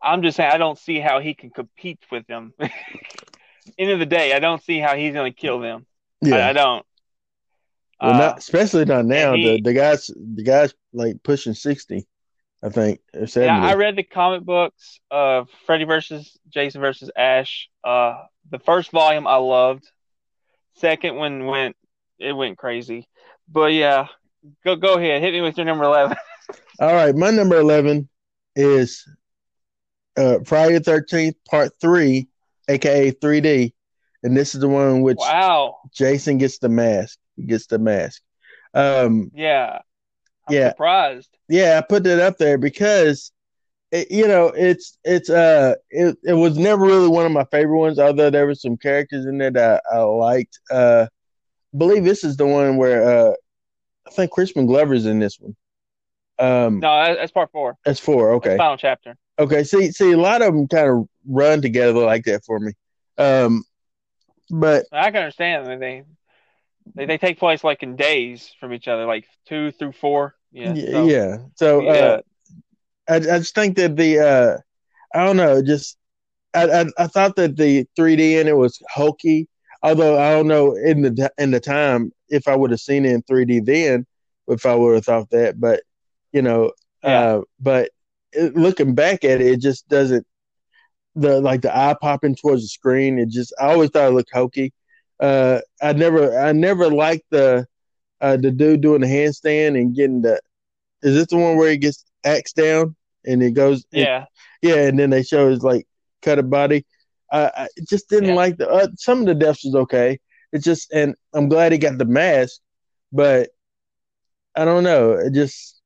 I'm 0.00 0.22
just 0.22 0.36
saying 0.36 0.52
I 0.52 0.58
don't 0.58 0.78
see 0.78 1.00
how 1.00 1.18
he 1.18 1.34
can 1.34 1.50
compete 1.50 1.98
with 2.12 2.24
them. 2.28 2.52
End 3.78 3.90
of 3.90 3.98
the 3.98 4.06
day, 4.06 4.32
I 4.32 4.38
don't 4.38 4.62
see 4.62 4.78
how 4.78 4.94
he's 4.94 5.12
going 5.14 5.32
to 5.32 5.36
kill 5.36 5.58
them. 5.58 5.86
yeah, 6.20 6.36
I, 6.36 6.50
I 6.50 6.52
don't. 6.52 6.86
well, 8.00 8.14
Uh, 8.14 8.18
not 8.18 8.38
especially 8.38 8.84
not 8.84 9.06
now. 9.06 9.32
and 9.34 9.42
the 9.42 9.60
the 9.62 9.72
guys 9.72 10.06
the 10.14 10.42
guys 10.44 10.72
like 10.92 11.22
pushing 11.24 11.54
sixty, 11.54 12.06
I 12.64 12.70
think. 12.70 13.00
Yeah, 13.36 13.60
I 13.62 13.74
read 13.74 13.94
the 13.94 14.02
comic 14.02 14.42
books 14.42 14.98
of 15.10 15.48
Freddy 15.66 15.84
versus 15.84 16.38
Jason 16.48 16.80
versus 16.80 17.10
Ash. 17.14 17.68
Uh, 17.84 18.22
the 18.50 18.58
first 18.58 18.90
volume 18.90 19.26
I 19.26 19.36
loved. 19.36 19.84
Second 20.76 21.16
one 21.16 21.44
went 21.44 21.76
it 22.18 22.32
went 22.32 22.56
crazy. 22.56 23.06
But 23.48 23.74
yeah, 23.74 24.06
go 24.64 24.76
go 24.76 24.94
ahead, 24.94 25.20
hit 25.20 25.32
me 25.32 25.42
with 25.42 25.58
your 25.58 25.66
number 25.66 25.84
eleven. 25.84 26.16
All 26.80 26.94
right, 26.94 27.14
my 27.14 27.30
number 27.30 27.58
eleven 27.58 28.08
is 28.56 29.06
uh, 30.16 30.38
Friday 30.46 30.78
the 30.78 30.80
Thirteenth 30.80 31.36
Part 31.48 31.72
Three, 31.80 32.28
aka 32.68 33.12
3D, 33.12 33.74
and 34.22 34.34
this 34.34 34.54
is 34.54 34.62
the 34.62 34.68
one 34.68 34.88
in 34.88 35.02
which 35.02 35.18
wow. 35.20 35.76
Jason 35.92 36.38
gets 36.38 36.58
the 36.58 36.70
mask. 36.70 37.18
He 37.36 37.44
gets 37.44 37.66
the 37.66 37.78
mask. 37.78 38.22
Um, 38.72 39.30
Yeah. 39.34 39.80
I'm 40.46 40.54
Yeah. 40.54 40.70
surprised. 40.70 41.30
yeah, 41.48 41.78
I 41.78 41.86
put 41.86 42.04
that 42.04 42.20
up 42.20 42.38
there 42.38 42.58
because 42.58 43.32
it, 43.92 44.10
you 44.10 44.26
know 44.28 44.48
it's 44.48 44.98
it's 45.04 45.30
uh 45.30 45.74
it, 45.90 46.16
it 46.24 46.34
was 46.34 46.58
never 46.58 46.84
really 46.84 47.08
one 47.08 47.26
of 47.26 47.32
my 47.32 47.44
favorite 47.50 47.78
ones. 47.78 47.98
Although 47.98 48.30
there 48.30 48.46
were 48.46 48.54
some 48.54 48.76
characters 48.76 49.26
in 49.26 49.38
there 49.38 49.50
that 49.52 49.82
I, 49.92 49.96
I 49.96 50.00
liked. 50.02 50.58
Uh, 50.70 51.06
I 51.74 51.78
believe 51.78 52.04
this 52.04 52.24
is 52.24 52.36
the 52.36 52.46
one 52.46 52.76
where 52.76 53.02
uh, 53.30 53.32
I 54.06 54.10
think 54.10 54.30
Crispin 54.32 54.66
Glover's 54.66 55.06
in 55.06 55.18
this 55.18 55.38
one. 55.40 55.56
Um, 56.38 56.80
No, 56.80 57.14
that's 57.14 57.32
part 57.32 57.50
four. 57.52 57.76
that's 57.84 58.00
four. 58.00 58.32
That's 58.32 58.46
Okay, 58.46 58.56
final 58.56 58.76
chapter. 58.76 59.16
okay. 59.38 59.64
See, 59.64 59.90
see, 59.92 60.12
a 60.12 60.18
lot 60.18 60.42
of 60.42 60.54
them 60.54 60.68
kind 60.68 60.88
of 60.88 61.08
run 61.26 61.62
together 61.62 61.92
like 62.00 62.24
that 62.24 62.44
for 62.44 62.58
me. 62.58 62.72
Um, 63.18 63.64
but 64.50 64.86
I 64.92 65.10
can 65.10 65.22
understand. 65.22 65.66
I 65.66 65.70
mean, 65.70 65.80
they, 65.80 66.02
they 66.94 67.06
they 67.06 67.18
take 67.18 67.38
place 67.38 67.64
like 67.64 67.82
in 67.82 67.96
days 67.96 68.52
from 68.60 68.72
each 68.72 68.88
other, 68.88 69.06
like 69.06 69.24
two 69.46 69.72
through 69.72 69.92
four. 69.92 70.34
Yeah. 70.52 70.74
yeah, 70.74 70.90
so, 70.92 71.06
yeah. 71.06 71.36
So 71.56 71.86
uh. 71.88 72.20
I, 73.08 73.16
I 73.16 73.20
just 73.20 73.54
think 73.54 73.76
that 73.76 73.96
the 73.96 74.18
uh 74.18 74.58
I 75.18 75.24
don't 75.24 75.36
know, 75.36 75.62
just 75.62 75.96
I, 76.54 76.64
I 76.64 76.84
I 76.98 77.06
thought 77.06 77.36
that 77.36 77.56
the 77.56 77.86
3D 77.98 78.40
in 78.40 78.48
it 78.48 78.56
was 78.56 78.80
hokey. 78.90 79.48
Although 79.82 80.18
I 80.18 80.30
don't 80.32 80.46
know 80.48 80.74
in 80.76 81.02
the 81.02 81.32
in 81.38 81.50
the 81.50 81.60
time 81.60 82.12
if 82.28 82.48
I 82.48 82.56
would 82.56 82.70
have 82.70 82.80
seen 82.80 83.04
it 83.04 83.12
in 83.12 83.22
3D 83.22 83.64
then, 83.64 84.06
if 84.48 84.64
I 84.66 84.74
would 84.74 84.94
have 84.94 85.04
thought 85.04 85.30
that. 85.30 85.60
But 85.60 85.82
you 86.32 86.42
know, 86.42 86.72
Yeah. 87.02 87.20
uh, 87.20 87.40
but 87.60 87.90
it, 88.32 88.56
looking 88.56 88.94
back 88.94 89.24
at 89.24 89.40
it, 89.40 89.46
it 89.46 89.60
just 89.60 89.88
doesn't 89.88 90.26
the 91.16 91.40
like 91.40 91.62
the 91.62 91.76
eye 91.76 91.94
popping 92.00 92.34
towards 92.34 92.62
the 92.62 92.68
screen. 92.68 93.18
It 93.18 93.28
just 93.28 93.52
I 93.60 93.72
always 93.72 93.90
thought 93.90 94.08
it 94.08 94.14
looked 94.14 94.32
hokey. 94.32 94.72
Uh, 95.20 95.60
I 95.82 95.92
never 95.92 96.38
I 96.38 96.52
never 96.52 96.88
liked 96.90 97.24
the 97.30 97.66
uh, 98.20 98.36
the 98.36 98.50
dude 98.50 98.80
doing 98.82 99.00
the 99.02 99.06
handstand 99.06 99.80
and 99.80 99.94
getting 99.94 100.22
the. 100.22 100.40
Is 101.02 101.14
this 101.14 101.26
the 101.28 101.36
one 101.36 101.56
where 101.56 101.70
he 101.70 101.76
gets 101.78 102.04
axed 102.24 102.56
down 102.56 102.96
and 103.24 103.42
it 103.42 103.52
goes? 103.52 103.84
Yeah, 103.92 104.26
yeah, 104.62 104.86
and 104.86 104.98
then 104.98 105.10
they 105.10 105.22
show 105.22 105.50
his 105.50 105.62
like 105.62 105.86
cut 106.22 106.38
a 106.38 106.42
body. 106.42 106.84
I, 107.32 107.50
I 107.56 107.68
just 107.88 108.08
didn't 108.08 108.30
Yeah. 108.30 108.34
like 108.34 108.56
the 108.58 108.68
uh, 108.68 108.88
some 108.96 109.20
of 109.20 109.26
the 109.26 109.34
deaths 109.34 109.64
was 109.64 109.74
okay. 109.74 110.18
It's 110.52 110.64
just, 110.64 110.92
and 110.92 111.14
I'm 111.34 111.48
glad 111.48 111.72
he 111.72 111.78
got 111.78 111.98
the 111.98 112.04
mask, 112.04 112.60
but 113.12 113.50
I 114.56 114.64
don't 114.64 114.84
know. 114.84 115.12
It 115.12 115.32
just 115.34 115.80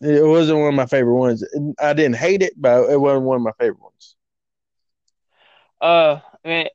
it 0.00 0.24
wasn't 0.26 0.58
one 0.60 0.68
of 0.68 0.74
my 0.74 0.86
favorite 0.86 1.16
ones. 1.16 1.44
I 1.80 1.92
didn't 1.94 2.16
hate 2.16 2.42
it, 2.42 2.54
but 2.56 2.90
it 2.90 3.00
wasn't 3.00 3.26
one 3.26 3.36
of 3.36 3.42
my 3.42 3.52
favorite 3.58 3.80
ones. 3.82 4.16
uh, 5.80 6.20
I 6.44 6.48
mean, 6.48 6.66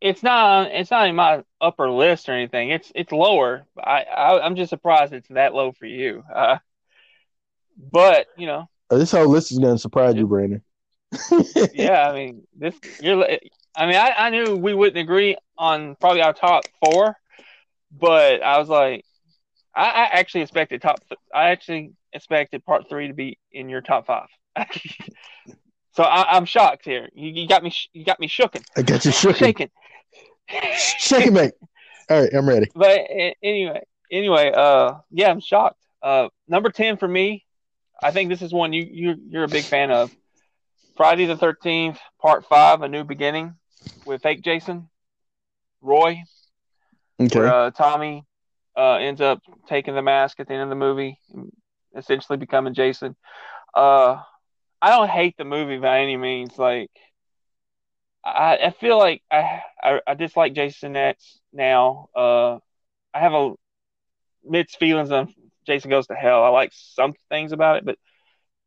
it's 0.00 0.22
not 0.22 0.70
it's 0.72 0.90
not 0.90 1.08
in 1.08 1.14
my 1.14 1.42
upper 1.60 1.90
list 1.90 2.28
or 2.28 2.32
anything. 2.32 2.70
It's 2.70 2.90
it's 2.94 3.12
lower. 3.12 3.66
I, 3.78 4.02
I 4.02 4.40
I'm 4.40 4.56
just 4.56 4.70
surprised 4.70 5.12
it's 5.12 5.28
that 5.28 5.54
low 5.54 5.72
for 5.72 5.86
you. 5.86 6.24
Uh, 6.34 6.58
but 7.92 8.26
you 8.36 8.46
know, 8.46 8.68
Uh, 8.90 8.98
This 8.98 9.12
whole 9.12 9.28
list 9.28 9.52
is 9.52 9.58
going 9.58 9.74
to 9.74 9.78
surprise 9.78 10.14
you, 10.16 10.26
Brandon. 10.26 10.62
yeah, 11.74 12.08
I 12.08 12.14
mean, 12.14 12.42
this 12.56 12.74
you're. 13.00 13.26
I 13.76 13.86
mean, 13.86 13.96
I, 13.96 14.12
I 14.16 14.30
knew 14.30 14.56
we 14.56 14.74
wouldn't 14.74 14.98
agree 14.98 15.36
on 15.56 15.94
probably 15.96 16.22
our 16.22 16.32
top 16.32 16.64
four, 16.84 17.16
but 17.92 18.42
I 18.42 18.58
was 18.58 18.68
like, 18.68 19.04
I, 19.74 19.84
I 19.84 20.04
actually 20.18 20.42
expected 20.42 20.82
top. 20.82 21.00
I 21.34 21.50
actually 21.50 21.92
expected 22.12 22.64
part 22.64 22.88
three 22.88 23.08
to 23.08 23.14
be 23.14 23.38
in 23.52 23.68
your 23.68 23.80
top 23.80 24.06
five. 24.06 24.28
so 25.92 26.02
I, 26.02 26.36
I'm 26.36 26.44
shocked 26.44 26.84
here. 26.84 27.08
You, 27.14 27.30
you 27.30 27.48
got 27.48 27.62
me. 27.62 27.72
You 27.92 28.04
got 28.04 28.20
me 28.20 28.28
shooken. 28.28 28.62
I 28.76 28.82
got 28.82 29.04
you. 29.04 29.12
Shaken. 29.34 29.70
Shake 30.98 31.26
it, 31.26 31.32
mate. 31.32 31.52
All 32.08 32.20
right, 32.20 32.30
I'm 32.34 32.48
ready. 32.48 32.70
But 32.74 33.00
anyway, 33.42 33.82
anyway, 34.10 34.52
uh, 34.54 34.94
yeah, 35.10 35.30
I'm 35.30 35.40
shocked. 35.40 35.80
Uh, 36.02 36.28
number 36.48 36.70
ten 36.70 36.96
for 36.96 37.08
me. 37.08 37.44
I 38.02 38.10
think 38.10 38.30
this 38.30 38.42
is 38.42 38.52
one 38.52 38.72
you 38.72 38.86
you 38.90 39.16
you're 39.28 39.44
a 39.44 39.48
big 39.48 39.64
fan 39.64 39.90
of. 39.90 40.10
Friday 40.96 41.26
the 41.26 41.36
Thirteenth, 41.36 41.98
Part 42.20 42.46
Five: 42.46 42.82
A 42.82 42.88
New 42.88 43.04
Beginning, 43.04 43.54
with 44.04 44.22
fake 44.22 44.42
Jason, 44.42 44.88
Roy, 45.80 46.22
Okay. 47.20 47.38
where 47.38 47.48
uh, 47.48 47.70
Tommy 47.70 48.24
uh, 48.76 48.94
ends 48.94 49.20
up 49.20 49.40
taking 49.68 49.94
the 49.94 50.02
mask 50.02 50.40
at 50.40 50.48
the 50.48 50.54
end 50.54 50.62
of 50.64 50.68
the 50.68 50.74
movie, 50.74 51.18
essentially 51.96 52.38
becoming 52.38 52.74
Jason. 52.74 53.14
Uh, 53.74 54.20
I 54.82 54.90
don't 54.90 55.10
hate 55.10 55.36
the 55.36 55.44
movie 55.44 55.78
by 55.78 56.00
any 56.00 56.16
means. 56.16 56.58
Like, 56.58 56.90
I, 58.24 58.58
I 58.64 58.70
feel 58.70 58.98
like 58.98 59.22
I, 59.30 59.62
I 59.82 60.00
I 60.06 60.14
dislike 60.14 60.54
Jason 60.54 60.96
X 60.96 61.38
now. 61.52 62.08
Uh, 62.14 62.58
I 63.14 63.20
have 63.20 63.32
a 63.32 63.54
mixed 64.44 64.78
feelings 64.78 65.10
on 65.10 65.34
Jason 65.66 65.90
Goes 65.90 66.06
to 66.08 66.14
Hell. 66.14 66.44
I 66.44 66.48
like 66.48 66.70
some 66.74 67.14
things 67.28 67.52
about 67.52 67.78
it, 67.78 67.84
but 67.84 67.98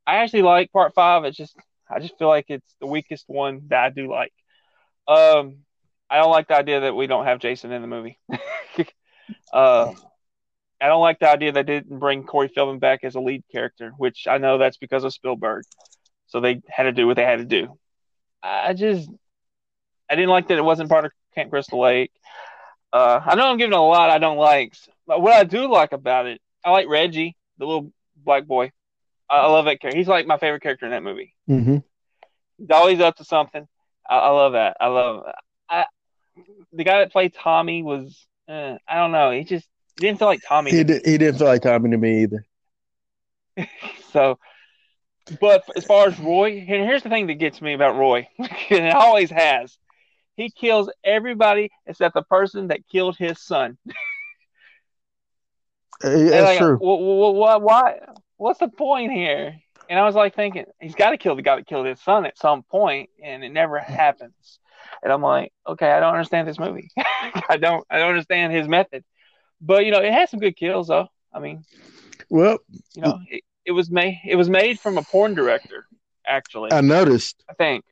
I 0.08 0.18
actually 0.18 0.42
like 0.42 0.72
Part 0.72 0.94
Five. 0.94 1.24
It's 1.26 1.38
just 1.38 1.56
I 1.90 2.00
just 2.00 2.18
feel 2.18 2.28
like 2.28 2.46
it's 2.50 2.76
the 2.80 2.88
weakest 2.88 3.26
one 3.28 3.64
that 3.68 3.84
I 3.84 3.90
do 3.90 4.10
like. 4.10 4.34
Um, 5.08 5.58
I 6.10 6.18
don't 6.18 6.32
like 6.32 6.48
the 6.48 6.58
idea 6.58 6.82
that 6.82 6.96
we 6.96 7.08
don't 7.08 7.26
have 7.26 7.40
Jason 7.40 7.72
in 7.72 7.82
the 7.82 7.88
movie. 7.88 8.20
uh, 9.54 9.94
I 10.82 10.88
don't 10.88 11.02
like 11.02 11.20
the 11.20 11.30
idea 11.30 11.52
that 11.54 11.66
they 11.66 11.80
didn't 11.80 12.00
bring 12.00 12.24
Corey 12.24 12.50
Feldman 12.50 12.80
back 12.80 13.04
as 13.04 13.16
a 13.16 13.20
lead 13.20 13.44
character, 13.52 13.94
which 13.98 14.28
I 14.30 14.38
know 14.38 14.58
that's 14.58 14.78
because 14.78 15.04
of 15.04 15.14
Spielberg. 15.14 15.64
So 16.28 16.40
they 16.40 16.62
had 16.68 16.84
to 16.84 16.92
do 16.92 17.08
what 17.08 17.16
they 17.16 17.24
had 17.24 17.40
to 17.40 17.46
do. 17.46 17.78
I 18.42 18.74
just, 18.74 19.10
I 20.14 20.16
didn't 20.16 20.30
like 20.30 20.48
that 20.50 20.60
it 20.60 20.64
wasn't 20.64 20.90
part 20.90 21.06
of 21.06 21.12
Camp 21.34 21.50
Crystal 21.50 21.82
Lake. 21.82 22.12
Uh, 22.92 23.20
I 23.26 23.34
know 23.34 23.48
I'm 23.48 23.58
giving 23.58 23.74
a 23.74 23.84
lot 23.84 24.12
I 24.12 24.20
don't 24.20 24.38
like, 24.38 24.76
but 25.08 25.22
what 25.22 25.34
I 25.34 25.44
do 25.44 25.72
like 25.72 25.92
about 25.92 26.28
it, 26.28 26.40
I 26.64 26.70
like 26.70 26.88
Reggie, 26.88 27.36
the 27.58 27.66
little 27.66 27.92
black 28.16 28.46
boy. 28.46 28.72
I, 29.28 29.38
I 29.38 29.48
love 29.48 29.66
that 29.66 29.82
character. 29.82 29.98
He's 29.98 30.08
like 30.08 30.28
my 30.28 30.38
favorite 30.38 30.62
character 30.62 30.86
in 30.86 30.92
that 30.92 31.02
movie. 31.02 31.34
Mm-hmm. 31.50 31.78
He's 32.60 32.70
always 32.70 33.00
up 33.00 33.16
to 33.16 33.26
something. 33.26 33.68
I, 34.08 34.18
I 34.18 34.30
love 34.30 34.54
that. 34.54 34.78
I 34.80 34.88
love. 34.88 35.24
I 35.68 35.86
the 36.72 36.84
guy 36.84 37.00
that 37.00 37.12
played 37.12 37.34
Tommy 37.34 37.82
was. 37.82 38.28
Uh, 38.48 38.76
I 38.88 38.98
don't 38.98 39.12
know. 39.12 39.32
He 39.32 39.44
just 39.46 39.68
didn't 39.98 40.20
feel 40.20 40.28
like 40.28 40.42
Tommy. 40.48 40.70
He 40.70 40.84
did, 40.84 41.04
he 41.04 41.18
didn't 41.18 41.40
feel 41.40 41.48
like 41.48 41.64
Tommy 41.64 41.90
to 41.90 41.98
me 41.98 42.24
either. 42.24 42.46
So, 44.12 44.38
but 45.42 45.64
as 45.76 45.86
far 45.86 46.08
as 46.08 46.20
Roy, 46.20 46.60
and 46.60 46.68
here's 46.68 47.02
the 47.02 47.10
thing 47.10 47.26
that 47.28 47.40
gets 47.40 47.60
me 47.64 47.74
about 47.74 47.96
Roy, 47.96 48.28
and 48.38 48.48
it 48.86 48.94
always 48.94 49.32
has. 49.32 49.76
He 50.36 50.50
kills 50.50 50.90
everybody 51.04 51.70
except 51.86 52.16
the 52.16 52.24
person 52.24 52.68
that 52.68 52.88
killed 52.92 53.18
his 53.18 53.40
son. 53.40 53.78
Uh, 56.04 56.10
That's 56.10 56.44
like, 56.44 56.58
true. 56.58 56.78
wh- 56.80 57.00
wh- 57.00 57.38
wh- 57.38 57.64
why? 57.64 58.00
What's 58.36 58.60
the 58.60 58.68
point 58.68 59.14
here? 59.14 59.56
And 59.90 59.98
I 59.98 60.04
was 60.04 60.16
like 60.16 60.36
thinking, 60.36 60.66
he's 60.82 60.96
got 60.96 61.12
to 61.12 61.18
kill 61.18 61.36
the 61.36 61.42
guy 61.42 61.56
that 61.56 61.68
killed 61.68 61.86
his 61.86 62.02
son 62.02 62.26
at 62.26 62.38
some 62.38 62.64
point, 62.64 63.10
and 63.24 63.44
it 63.44 63.52
never 63.54 63.80
happens. 63.80 64.60
And 65.02 65.14
I'm 65.14 65.22
like, 65.22 65.54
okay, 65.68 65.92
I 65.92 66.00
don't 66.00 66.14
understand 66.14 66.48
this 66.48 66.60
movie. 66.60 66.90
I 66.98 67.58
don't, 67.58 67.86
I 67.90 68.00
don't 68.00 68.10
understand 68.10 68.52
his 68.54 68.68
method. 68.68 69.04
But 69.62 69.86
you 69.86 69.92
know, 69.92 70.00
it 70.00 70.12
has 70.12 70.30
some 70.30 70.40
good 70.40 70.58
kills, 70.58 70.88
though. 70.88 71.08
I 71.34 71.40
mean, 71.40 71.64
Well, 72.30 72.60
you 72.96 73.02
know, 73.02 73.20
it, 73.30 73.44
it 73.66 73.72
was 73.72 73.90
made, 73.90 74.20
it 74.26 74.36
was 74.36 74.50
made 74.50 74.80
from 74.80 74.98
a 74.98 75.04
porn 75.04 75.36
director, 75.36 75.86
actually. 76.26 76.72
I 76.72 76.82
noticed. 76.82 77.44
I 77.50 77.54
think. 77.54 77.86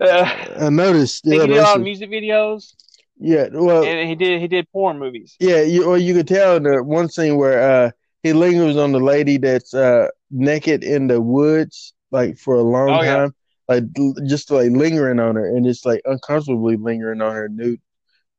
Uh, 0.00 0.28
I 0.58 0.70
noticed. 0.70 1.24
Yeah, 1.24 1.42
he 1.42 1.48
did 1.48 1.58
a 1.58 1.62
lot 1.62 1.76
of 1.76 1.82
music 1.82 2.10
videos, 2.10 2.74
yeah. 3.18 3.48
Well, 3.52 3.84
and 3.84 4.08
he 4.08 4.14
did 4.14 4.40
he 4.40 4.48
did 4.48 4.70
porn 4.72 4.98
movies. 4.98 5.36
yeah. 5.40 5.62
You 5.62 5.84
or 5.84 5.98
you 5.98 6.14
could 6.14 6.28
tell 6.28 6.56
in 6.56 6.62
the 6.62 6.82
one 6.82 7.08
scene 7.08 7.36
where 7.36 7.60
uh, 7.60 7.90
he 8.22 8.32
lingers 8.32 8.76
on 8.76 8.92
the 8.92 9.00
lady 9.00 9.36
that's 9.36 9.74
uh, 9.74 10.08
naked 10.30 10.82
in 10.84 11.08
the 11.08 11.20
woods, 11.20 11.92
like 12.10 12.38
for 12.38 12.54
a 12.56 12.62
long 12.62 12.98
Oh, 12.98 13.02
yeah. 13.02 13.16
time, 13.16 13.34
like 13.68 13.84
just 14.26 14.50
like 14.50 14.70
lingering 14.70 15.20
on 15.20 15.36
her, 15.36 15.46
and 15.46 15.66
it's 15.66 15.84
like 15.84 16.00
uncomfortably 16.04 16.76
lingering 16.76 17.20
on 17.20 17.32
her 17.34 17.48
nude 17.48 17.80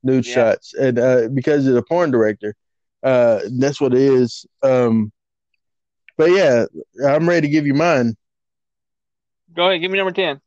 nude 0.04 0.26
Yeah. 0.26 0.34
shots, 0.34 0.74
and 0.74 0.98
uh, 0.98 1.28
because 1.34 1.68
of 1.68 1.76
the 1.76 1.84
porn 1.84 2.10
director, 2.12 2.56
uh, 3.04 3.42
that's 3.60 3.80
what 3.80 3.94
it 3.94 4.02
is. 4.02 4.46
Um, 4.64 5.12
but 6.18 6.32
yeah, 6.32 6.66
I'm 7.06 7.28
ready 7.30 7.48
to 7.48 7.52
give 7.52 7.66
you 7.68 7.74
mine. 7.76 8.16
Go 9.54 9.68
ahead, 9.70 9.82
give 9.82 9.92
me 9.92 9.98
number 9.98 10.12
ten. 10.12 10.42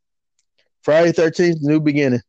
Friday 0.85 1.13
Thirteenth, 1.13 1.59
New 1.63 1.81
Beginning. 1.81 2.21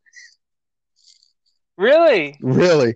Really? 1.78 2.38
Really, 2.42 2.96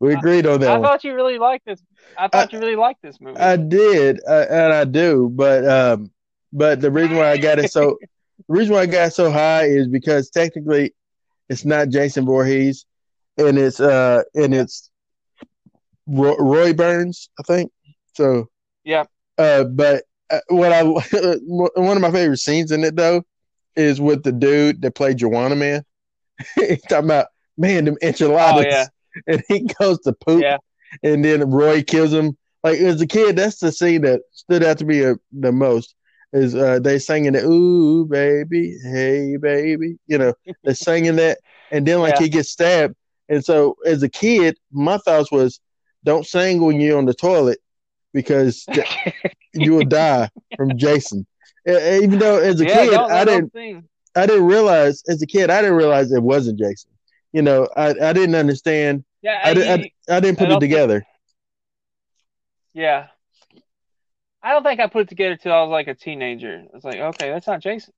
we 0.00 0.14
agreed 0.14 0.46
on 0.46 0.60
that 0.60 0.70
I 0.70 0.78
one. 0.78 0.88
thought 0.88 1.04
you 1.04 1.14
really 1.14 1.38
liked 1.38 1.66
this. 1.66 1.82
I 2.16 2.28
thought 2.28 2.52
you 2.52 2.58
really 2.58 2.76
liked 2.76 3.02
this 3.02 3.20
movie. 3.20 3.40
I 3.40 3.56
did, 3.56 4.20
uh, 4.28 4.46
and 4.50 4.72
I 4.72 4.84
do, 4.84 5.30
but 5.34 5.66
um, 5.68 6.10
but 6.52 6.80
the 6.80 6.90
reason 6.90 7.16
why 7.16 7.30
I 7.30 7.36
got 7.36 7.58
it 7.58 7.68
so 7.70 7.98
the 8.48 8.54
reason 8.54 8.74
why 8.74 8.82
I 8.82 8.86
got 8.86 9.08
it 9.08 9.12
so 9.12 9.30
high 9.30 9.64
is 9.64 9.88
because 9.88 10.30
technically 10.30 10.94
it's 11.48 11.64
not 11.64 11.88
Jason 11.88 12.24
Voorhees, 12.26 12.86
and 13.38 13.58
it's 13.58 13.80
uh 13.80 14.22
and 14.34 14.54
it's 14.54 14.90
Roy, 16.06 16.36
Roy 16.38 16.72
Burns, 16.72 17.30
I 17.38 17.42
think. 17.42 17.70
So 18.14 18.46
Yeah. 18.84 19.04
uh, 19.38 19.64
but 19.64 20.04
uh, 20.30 20.40
what 20.48 20.72
I 20.72 20.82
one 21.44 21.96
of 21.96 22.02
my 22.02 22.10
favorite 22.10 22.38
scenes 22.38 22.70
in 22.72 22.84
it 22.84 22.96
though 22.96 23.24
is 23.76 24.00
with 24.00 24.22
the 24.22 24.32
dude 24.32 24.82
that 24.82 24.94
played 24.94 25.18
Juwanna 25.18 25.56
Mann. 25.56 25.84
He's 26.56 26.82
talking 26.82 27.06
about 27.06 27.26
man 27.56 27.84
them 27.86 27.96
enchiladas, 28.02 28.64
Oh, 28.66 28.68
yeah. 28.68 28.86
and 29.26 29.42
he 29.48 29.60
goes 29.80 29.98
to 30.00 30.12
poop 30.12 30.42
Yeah. 30.42 30.58
and 31.02 31.24
then 31.24 31.48
Roy 31.50 31.82
kills 31.82 32.12
him. 32.12 32.36
Like 32.62 32.78
as 32.80 33.00
a 33.00 33.06
kid, 33.06 33.36
that's 33.36 33.58
the 33.60 33.70
scene 33.72 34.02
that 34.02 34.20
stood 34.32 34.62
out 34.64 34.78
to 34.78 34.84
me 34.84 35.04
uh, 35.04 35.14
the 35.32 35.52
most. 35.52 35.94
Is 36.32 36.54
uh, 36.54 36.80
they 36.80 36.98
singing 36.98 37.32
the 37.32 37.44
"Ooh 37.44 38.04
baby, 38.04 38.76
hey 38.92 39.36
baby," 39.40 39.96
you 40.08 40.18
know, 40.18 40.34
they're 40.64 40.74
singing 40.88 41.16
that, 41.16 41.38
and 41.70 41.86
then 41.86 42.00
like 42.00 42.14
Yeah. 42.16 42.22
he 42.22 42.28
gets 42.28 42.50
stabbed. 42.50 42.94
And 43.28 43.44
so, 43.44 43.76
as 43.86 44.02
a 44.02 44.08
kid, 44.08 44.58
my 44.72 44.98
thoughts 44.98 45.30
was, 45.30 45.60
"Don't 46.04 46.26
sing 46.26 46.60
when 46.60 46.80
you're 46.80 46.98
on 46.98 47.06
the 47.06 47.14
toilet, 47.14 47.58
because 48.12 48.66
you 49.54 49.74
will 49.74 49.84
die 49.84 50.28
from 50.56 50.76
Jason." 50.76 51.26
Even 51.66 52.18
though 52.18 52.38
as 52.38 52.60
a 52.60 52.64
yeah, 52.64 52.74
kid, 52.74 52.94
I 52.94 53.24
didn't. 53.24 53.52
I 54.14 54.26
didn't 54.26 54.46
realize 54.46 55.02
as 55.08 55.20
a 55.20 55.26
kid, 55.26 55.50
I 55.50 55.60
didn't 55.60 55.76
realize 55.76 56.10
it 56.12 56.22
wasn't 56.22 56.58
Jason. 56.58 56.90
You 57.32 57.42
know, 57.42 57.68
I, 57.76 57.88
I 57.90 58.12
didn't 58.14 58.34
understand. 58.34 59.04
Yeah, 59.20 59.40
I, 59.44 59.50
I, 59.50 59.74
you- 59.74 59.90
I 60.08 60.20
didn't 60.20 60.38
put 60.38 60.44
I 60.44 60.46
it 60.46 60.50
don't 60.50 60.60
think- 60.60 60.72
together. 60.72 61.04
yeah. 62.72 63.08
I 64.42 64.52
don't 64.52 64.62
think 64.62 64.78
I 64.80 64.86
put 64.86 65.02
it 65.02 65.08
together 65.08 65.36
till 65.36 65.52
I 65.52 65.60
was 65.62 65.70
like 65.70 65.88
a 65.88 65.94
teenager. 65.94 66.62
It's 66.72 66.84
like, 66.84 66.96
okay, 66.98 67.30
that's 67.30 67.46
not 67.46 67.60
Jason. 67.60 67.92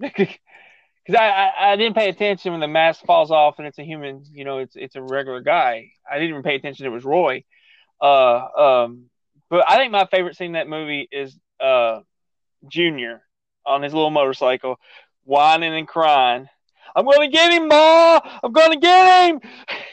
Because 1.08 1.22
I, 1.22 1.30
I, 1.30 1.72
I 1.72 1.76
didn't 1.76 1.94
pay 1.94 2.10
attention 2.10 2.52
when 2.52 2.60
the 2.60 2.68
mask 2.68 3.02
falls 3.06 3.30
off 3.30 3.54
and 3.58 3.66
it's 3.66 3.78
a 3.78 3.82
human. 3.82 4.24
You 4.30 4.44
know, 4.44 4.58
it's 4.58 4.76
it's 4.76 4.94
a 4.94 5.00
regular 5.00 5.40
guy. 5.40 5.92
I 6.06 6.16
didn't 6.16 6.28
even 6.30 6.42
pay 6.42 6.54
attention. 6.56 6.84
It 6.84 6.90
was 6.90 7.02
Roy. 7.02 7.44
Uh, 7.98 8.84
um, 8.84 9.04
but 9.48 9.64
I 9.66 9.76
think 9.78 9.90
my 9.90 10.04
favorite 10.10 10.36
scene 10.36 10.48
in 10.48 10.52
that 10.52 10.68
movie 10.68 11.08
is 11.10 11.34
uh, 11.58 12.00
Junior 12.66 13.22
on 13.66 13.82
his 13.82 13.92
little 13.94 14.10
motorcycle, 14.10 14.78
whining 15.24 15.74
and 15.74 15.86
crying. 15.86 16.48
I'm 16.96 17.04
gonna 17.04 17.28
get 17.28 17.52
him, 17.52 17.68
Ma! 17.68 18.20
I'm 18.42 18.52
gonna 18.52 18.78
get 18.78 19.28
him! 19.30 19.40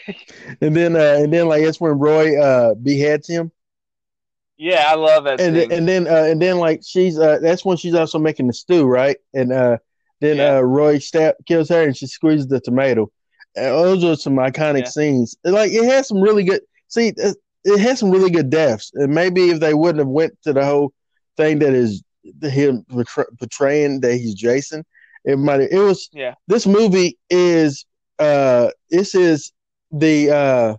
and 0.61 0.75
then 0.75 0.95
uh, 0.95 1.17
and 1.19 1.31
then 1.33 1.47
like 1.47 1.63
that's 1.63 1.79
when 1.81 1.99
Roy 1.99 2.41
uh 2.41 2.73
beheads 2.75 3.27
him. 3.27 3.51
Yeah, 4.57 4.85
I 4.87 4.95
love 4.95 5.25
that. 5.25 5.41
And 5.41 5.55
then, 5.55 5.71
and 5.71 5.87
then 5.87 6.07
uh, 6.07 6.23
and 6.23 6.41
then 6.41 6.57
like 6.57 6.81
she's 6.83 7.19
uh 7.19 7.39
that's 7.41 7.65
when 7.65 7.77
she's 7.77 7.93
also 7.93 8.17
making 8.17 8.47
the 8.47 8.53
stew, 8.53 8.85
right? 8.85 9.17
And 9.33 9.51
uh 9.51 9.77
then 10.21 10.37
Yeah. 10.37 10.57
uh 10.57 10.61
Roy 10.61 10.99
stab 10.99 11.35
kills 11.45 11.69
her 11.69 11.83
and 11.83 11.95
she 11.95 12.07
squeezes 12.07 12.47
the 12.47 12.61
tomato. 12.61 13.11
And 13.55 13.65
those 13.65 14.03
are 14.03 14.15
some 14.15 14.35
iconic 14.37 14.79
Yeah. 14.83 14.89
scenes. 14.89 15.35
Like 15.43 15.71
it 15.71 15.83
has 15.83 16.07
some 16.07 16.21
really 16.21 16.43
good 16.43 16.61
see 16.87 17.13
it 17.17 17.79
has 17.79 17.99
some 17.99 18.11
really 18.11 18.29
good 18.31 18.49
deaths. 18.49 18.91
And 18.93 19.13
maybe 19.13 19.49
if 19.49 19.59
they 19.59 19.73
wouldn't 19.73 19.99
have 19.99 20.07
went 20.07 20.41
to 20.43 20.53
the 20.53 20.63
whole 20.63 20.93
thing 21.35 21.59
that 21.59 21.73
is 21.73 22.01
him 22.41 22.85
betraying 23.39 24.01
that 24.01 24.15
he's 24.15 24.33
Jason, 24.33 24.83
it 25.23 25.37
might 25.37 25.61
it 25.61 25.79
was 25.79 26.09
yeah, 26.13 26.35
this 26.47 26.65
movie 26.65 27.17
is 27.29 27.85
uh 28.19 28.69
this 28.89 29.15
is 29.15 29.51
the 29.91 30.29
uh 30.31 30.75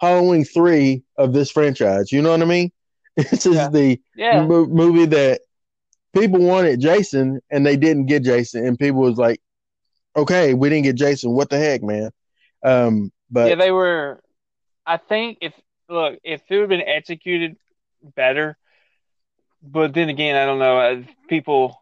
Halloween 0.00 0.44
three 0.44 1.02
of 1.16 1.32
this 1.32 1.50
franchise. 1.50 2.12
You 2.12 2.22
know 2.22 2.30
what 2.30 2.42
I 2.42 2.46
mean? 2.46 2.70
This 3.16 3.46
is 3.46 3.54
Yeah. 3.56 3.68
the 3.68 4.00
yeah, 4.14 4.42
mo- 4.46 4.66
movie 4.66 5.06
that 5.06 5.42
people 6.14 6.40
wanted 6.40 6.80
Jason 6.80 7.40
and 7.50 7.66
they 7.66 7.76
didn't 7.76 8.06
get 8.06 8.22
Jason, 8.22 8.66
and 8.66 8.78
people 8.78 9.00
was 9.00 9.18
like, 9.18 9.40
"Okay, 10.16 10.54
we 10.54 10.68
didn't 10.68 10.84
get 10.84 10.96
Jason. 10.96 11.32
What 11.32 11.50
the 11.50 11.58
heck, 11.58 11.82
man?" 11.82 12.10
Um, 12.64 13.12
but 13.30 13.48
yeah. 13.50 13.54
They 13.56 13.70
were. 13.70 14.22
I 14.86 14.96
think 14.96 15.38
if 15.42 15.54
look 15.88 16.18
if 16.24 16.42
it 16.48 16.54
would 16.54 16.60
have 16.60 16.68
been 16.68 16.80
executed 16.88 17.56
better, 18.16 18.56
but 19.62 19.92
then 19.94 20.08
again, 20.08 20.36
I 20.36 20.44
don't 20.46 20.58
know. 20.58 20.78
uh, 20.78 21.02
People 21.28 21.80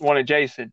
wanted 0.00 0.26
Jason, 0.26 0.72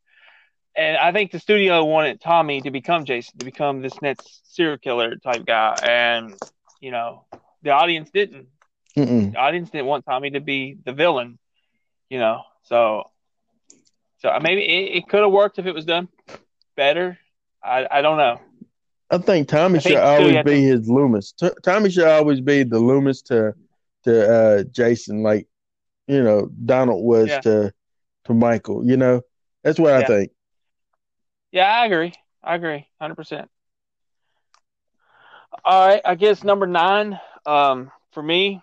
and 0.75 0.97
I 0.97 1.11
think 1.11 1.31
the 1.31 1.39
studio 1.39 1.83
wanted 1.85 2.21
Tommy 2.21 2.61
to 2.61 2.71
become 2.71 3.05
Jason, 3.05 3.37
to 3.39 3.45
become 3.45 3.81
this 3.81 4.01
next 4.01 4.53
serial 4.55 4.77
killer 4.77 5.15
type 5.17 5.45
guy, 5.45 5.77
and 5.83 6.33
you 6.79 6.91
know 6.91 7.25
the 7.63 7.71
audience 7.71 8.09
didn't. 8.11 8.47
mm-mm. 8.97 9.31
the 9.31 9.37
audience 9.37 9.69
didn't 9.69 9.87
want 9.87 10.05
Tommy 10.05 10.31
to 10.31 10.39
be 10.39 10.77
the 10.85 10.93
villain, 10.93 11.37
you 12.09 12.19
know. 12.19 12.41
So, 12.63 13.09
so 14.19 14.29
uh, 14.29 14.39
maybe 14.41 14.61
it, 14.63 14.97
it 14.97 15.07
could 15.09 15.21
have 15.21 15.31
worked 15.31 15.59
if 15.59 15.65
it 15.65 15.73
was 15.73 15.85
done 15.85 16.07
better. 16.75 17.17
I 17.63 17.87
I 17.89 18.01
don't 18.01 18.17
know. 18.17 18.39
I 19.09 19.17
think 19.17 19.49
Tommy 19.49 19.77
I 19.77 19.81
should 19.81 19.97
always 19.97 20.37
be 20.43 20.51
to- 20.51 20.61
his 20.61 20.89
Loomis. 20.89 21.33
T- 21.33 21.49
Tommy 21.63 21.89
should 21.89 22.07
always 22.07 22.39
be 22.39 22.63
the 22.63 22.79
Loomis 22.79 23.21
to 23.23 23.53
to 24.03 24.33
uh, 24.33 24.63
Jason, 24.63 25.21
like 25.21 25.47
you 26.11 26.23
know 26.23 26.49
Donald 26.65 27.03
was 27.05 27.37
Yeah. 27.37 27.39
to 27.39 27.73
to 28.25 28.33
Michael. 28.33 28.85
You 28.85 28.97
know, 28.97 29.21
that's 29.63 29.79
what 29.79 29.93
I 29.93 30.03
think. 30.03 30.31
Yeah, 31.51 31.65
I 31.71 31.85
agree. 31.85 32.13
I 32.43 32.55
agree, 32.55 32.87
hundred 32.99 33.15
percent. 33.15 33.49
All 35.65 35.87
right, 35.87 36.01
I 36.05 36.15
guess 36.15 36.43
number 36.43 36.67
nine 36.67 37.19
um, 37.45 37.91
for 38.11 38.21
me 38.23 38.61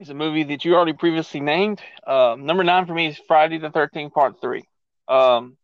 is 0.00 0.10
a 0.10 0.14
movie 0.14 0.44
that 0.44 0.64
you 0.64 0.74
already 0.74 0.92
previously 0.94 1.40
named. 1.40 1.80
Um, 2.06 2.46
number 2.46 2.64
nine 2.64 2.86
for 2.86 2.94
me 2.94 3.06
is 3.08 3.18
Friday 3.28 3.58
the 3.58 3.70
Thirteenth 3.70 4.12
Part 4.14 4.40
Three. 4.40 4.64
Um, 5.08 5.56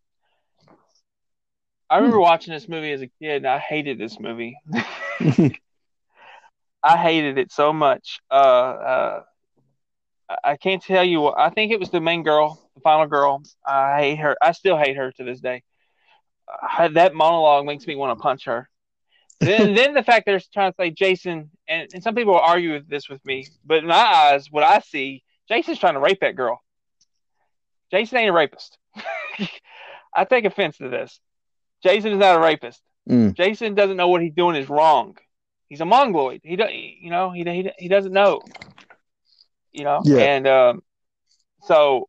I 1.91 1.97
remember 1.99 2.21
watching 2.21 2.53
this 2.55 2.69
movie 2.69 2.93
as 2.93 3.03
a 3.03 3.09
kid, 3.21 3.39
and 3.39 3.47
I 3.47 3.59
hated 3.59 3.99
this 3.99 4.19
movie. 4.21 4.57
I 6.83 6.97
hated 6.97 7.39
it 7.39 7.53
so 7.53 7.73
much. 7.73 8.21
Uh, 8.31 8.35
uh, 8.35 9.23
I- 10.29 10.57
can't 10.57 10.83
tell 10.83 11.05
you. 11.05 11.29
I 11.29 11.51
think 11.51 11.72
it 11.72 11.81
was 11.81 11.91
the 11.91 12.01
main 12.01 12.22
girl, 12.22 12.61
the 12.75 12.81
final 12.81 13.07
girl. 13.07 13.43
I 13.66 14.01
hate 14.01 14.18
her. 14.18 14.37
I 14.41 14.53
still 14.53 14.77
hate 14.77 14.97
her 14.97 15.12
to 15.12 15.25
this 15.25 15.41
day. 15.41 15.62
I, 16.49 16.89
that 16.89 17.14
monologue 17.14 17.66
makes 17.66 17.87
me 17.87 17.97
want 17.97 18.16
to 18.16 18.22
punch 18.22 18.45
her. 18.45 18.68
then, 19.41 19.75
then 19.75 19.95
the 19.95 20.03
fact 20.03 20.27
they're 20.27 20.41
trying 20.53 20.72
to 20.72 20.77
say 20.79 20.91
Jason, 20.91 21.51
and, 21.68 21.89
and 21.93 22.03
some 22.03 22.14
people 22.14 22.35
will 22.35 22.41
argue 22.41 22.72
with 22.72 22.89
this 22.89 23.09
with 23.09 23.25
me, 23.25 23.49
but 23.64 23.79
in 23.79 23.87
my 23.87 23.95
eyes, 23.97 24.51
what 24.51 24.64
I 24.64 24.81
see, 24.81 25.22
Jason's 25.49 25.79
trying 25.79 25.95
to 25.95 26.01
rape 26.01 26.20
that 26.20 26.37
girl. 26.37 26.61
Jason 27.91 28.18
ain't 28.18 28.31
a 28.31 28.33
rapist. 28.33 28.79
I 30.14 30.25
take 30.25 30.45
offense 30.45 30.79
to 30.79 30.89
this. 30.89 31.20
Jason 31.83 32.12
is 32.12 32.18
not 32.18 32.37
a 32.37 32.41
rapist. 32.41 32.81
Mm. 33.09 33.35
Jason 33.35 33.75
doesn't 33.75 33.97
know 33.97 34.09
what 34.09 34.22
he's 34.22 34.33
doing 34.35 34.57
is 34.57 34.68
wrong. 34.68 35.16
He's 35.68 35.81
a 35.81 35.85
mongoloid. 35.85 36.41
He 36.45 36.57
do, 36.57 36.64
you 36.70 37.11
know, 37.11 37.31
he 37.31 37.43
he 37.45 37.70
he 37.79 37.89
doesn't 37.89 38.12
know. 38.12 38.41
You 39.75 39.85
know, 39.85 40.03
Yeah. 40.05 40.25
and 40.25 40.49
um, 40.49 40.83
so 41.62 42.09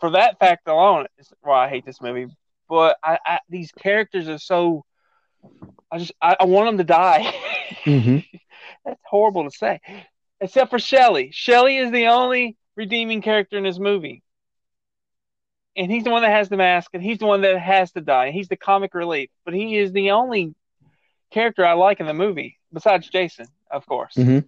for 0.00 0.10
that 0.12 0.38
fact 0.38 0.68
alone, 0.68 1.06
is 1.18 1.32
why 1.42 1.66
I 1.66 1.70
hate 1.70 1.86
this 1.86 2.02
movie. 2.02 2.28
But 2.68 2.98
I, 3.04 3.18
I 3.26 3.40
these 3.48 3.72
characters 3.72 4.28
are 4.28 4.38
so. 4.38 4.84
I 5.92 5.98
just 5.98 6.12
I, 6.22 6.36
I 6.40 6.44
want 6.46 6.68
them 6.68 6.78
to 6.78 6.84
die. 6.84 7.32
hmm 7.84 8.18
That's 8.84 9.00
horrible 9.04 9.44
to 9.44 9.50
say, 9.56 9.80
except 10.40 10.70
for 10.70 10.78
Shelley. 10.78 11.30
Shelley 11.32 11.76
is 11.78 11.90
the 11.92 12.06
only 12.08 12.56
redeeming 12.76 13.22
character 13.22 13.56
in 13.58 13.64
this 13.64 13.78
movie. 13.78 14.22
And 15.76 15.90
he's 15.90 16.04
the 16.04 16.10
one 16.10 16.22
that 16.22 16.30
has 16.30 16.48
the 16.48 16.56
mask, 16.56 16.90
and 16.94 17.02
he's 17.02 17.18
the 17.18 17.26
one 17.26 17.42
that 17.42 17.58
has 17.58 17.92
to 17.92 18.00
die. 18.00 18.30
He's 18.30 18.48
the 18.48 18.56
comic 18.56 18.94
relief, 18.94 19.30
but 19.44 19.54
he 19.54 19.78
is 19.78 19.92
the 19.92 20.12
only 20.12 20.54
character 21.32 21.64
I 21.64 21.74
like 21.74 22.00
in 22.00 22.06
the 22.06 22.14
movie, 22.14 22.58
besides 22.72 23.08
Jason, 23.08 23.46
of 23.70 23.86
course. 23.86 24.14
hmm 24.16 24.38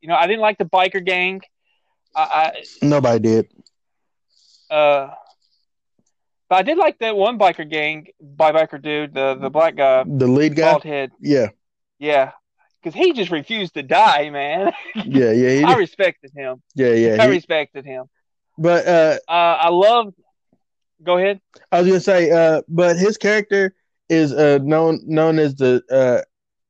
You 0.00 0.08
know, 0.08 0.16
I 0.16 0.26
didn't 0.26 0.42
like 0.42 0.58
the 0.58 0.64
biker 0.64 1.04
gang. 1.04 1.40
I, 2.22 2.64
Nobody 2.82 3.18
did. 3.20 3.48
Uh, 4.70 5.08
but 6.48 6.56
I 6.56 6.62
did 6.62 6.78
like 6.78 6.98
that 7.00 7.16
one 7.16 7.38
biker 7.38 7.68
gang, 7.68 8.08
by 8.20 8.52
biker 8.52 8.80
dude, 8.80 9.14
the 9.14 9.34
the 9.34 9.50
black 9.50 9.76
guy, 9.76 10.04
The 10.06 10.26
lead 10.26 10.56
guy. 10.56 10.72
bald 10.72 10.84
head. 10.84 11.10
Yeah, 11.20 11.48
Yeah, 11.98 12.32
because 12.82 12.94
he 12.98 13.12
just 13.12 13.30
refused 13.30 13.74
to 13.74 13.82
die, 13.82 14.30
man. 14.30 14.72
yeah, 15.04 15.32
yeah, 15.32 15.66
I 15.66 15.76
respected 15.76 16.32
him. 16.34 16.62
yeah, 16.74 16.92
yeah. 16.92 17.16
I 17.20 17.24
he- 17.26 17.30
respected 17.32 17.84
him. 17.84 18.06
but 18.56 18.86
uh, 18.86 19.18
Uh, 19.28 19.56
I 19.60 19.68
love. 19.70 20.14
Go 21.02 21.16
ahead. 21.18 21.40
I 21.70 21.80
was 21.80 21.88
gonna 21.88 22.00
say, 22.00 22.30
uh, 22.30 22.62
but 22.68 22.96
his 22.96 23.16
character 23.16 23.74
is 24.08 24.32
uh 24.32 24.58
known 24.62 25.00
known 25.06 25.38
as 25.38 25.54
the 25.54 25.82
uh, 25.90 26.22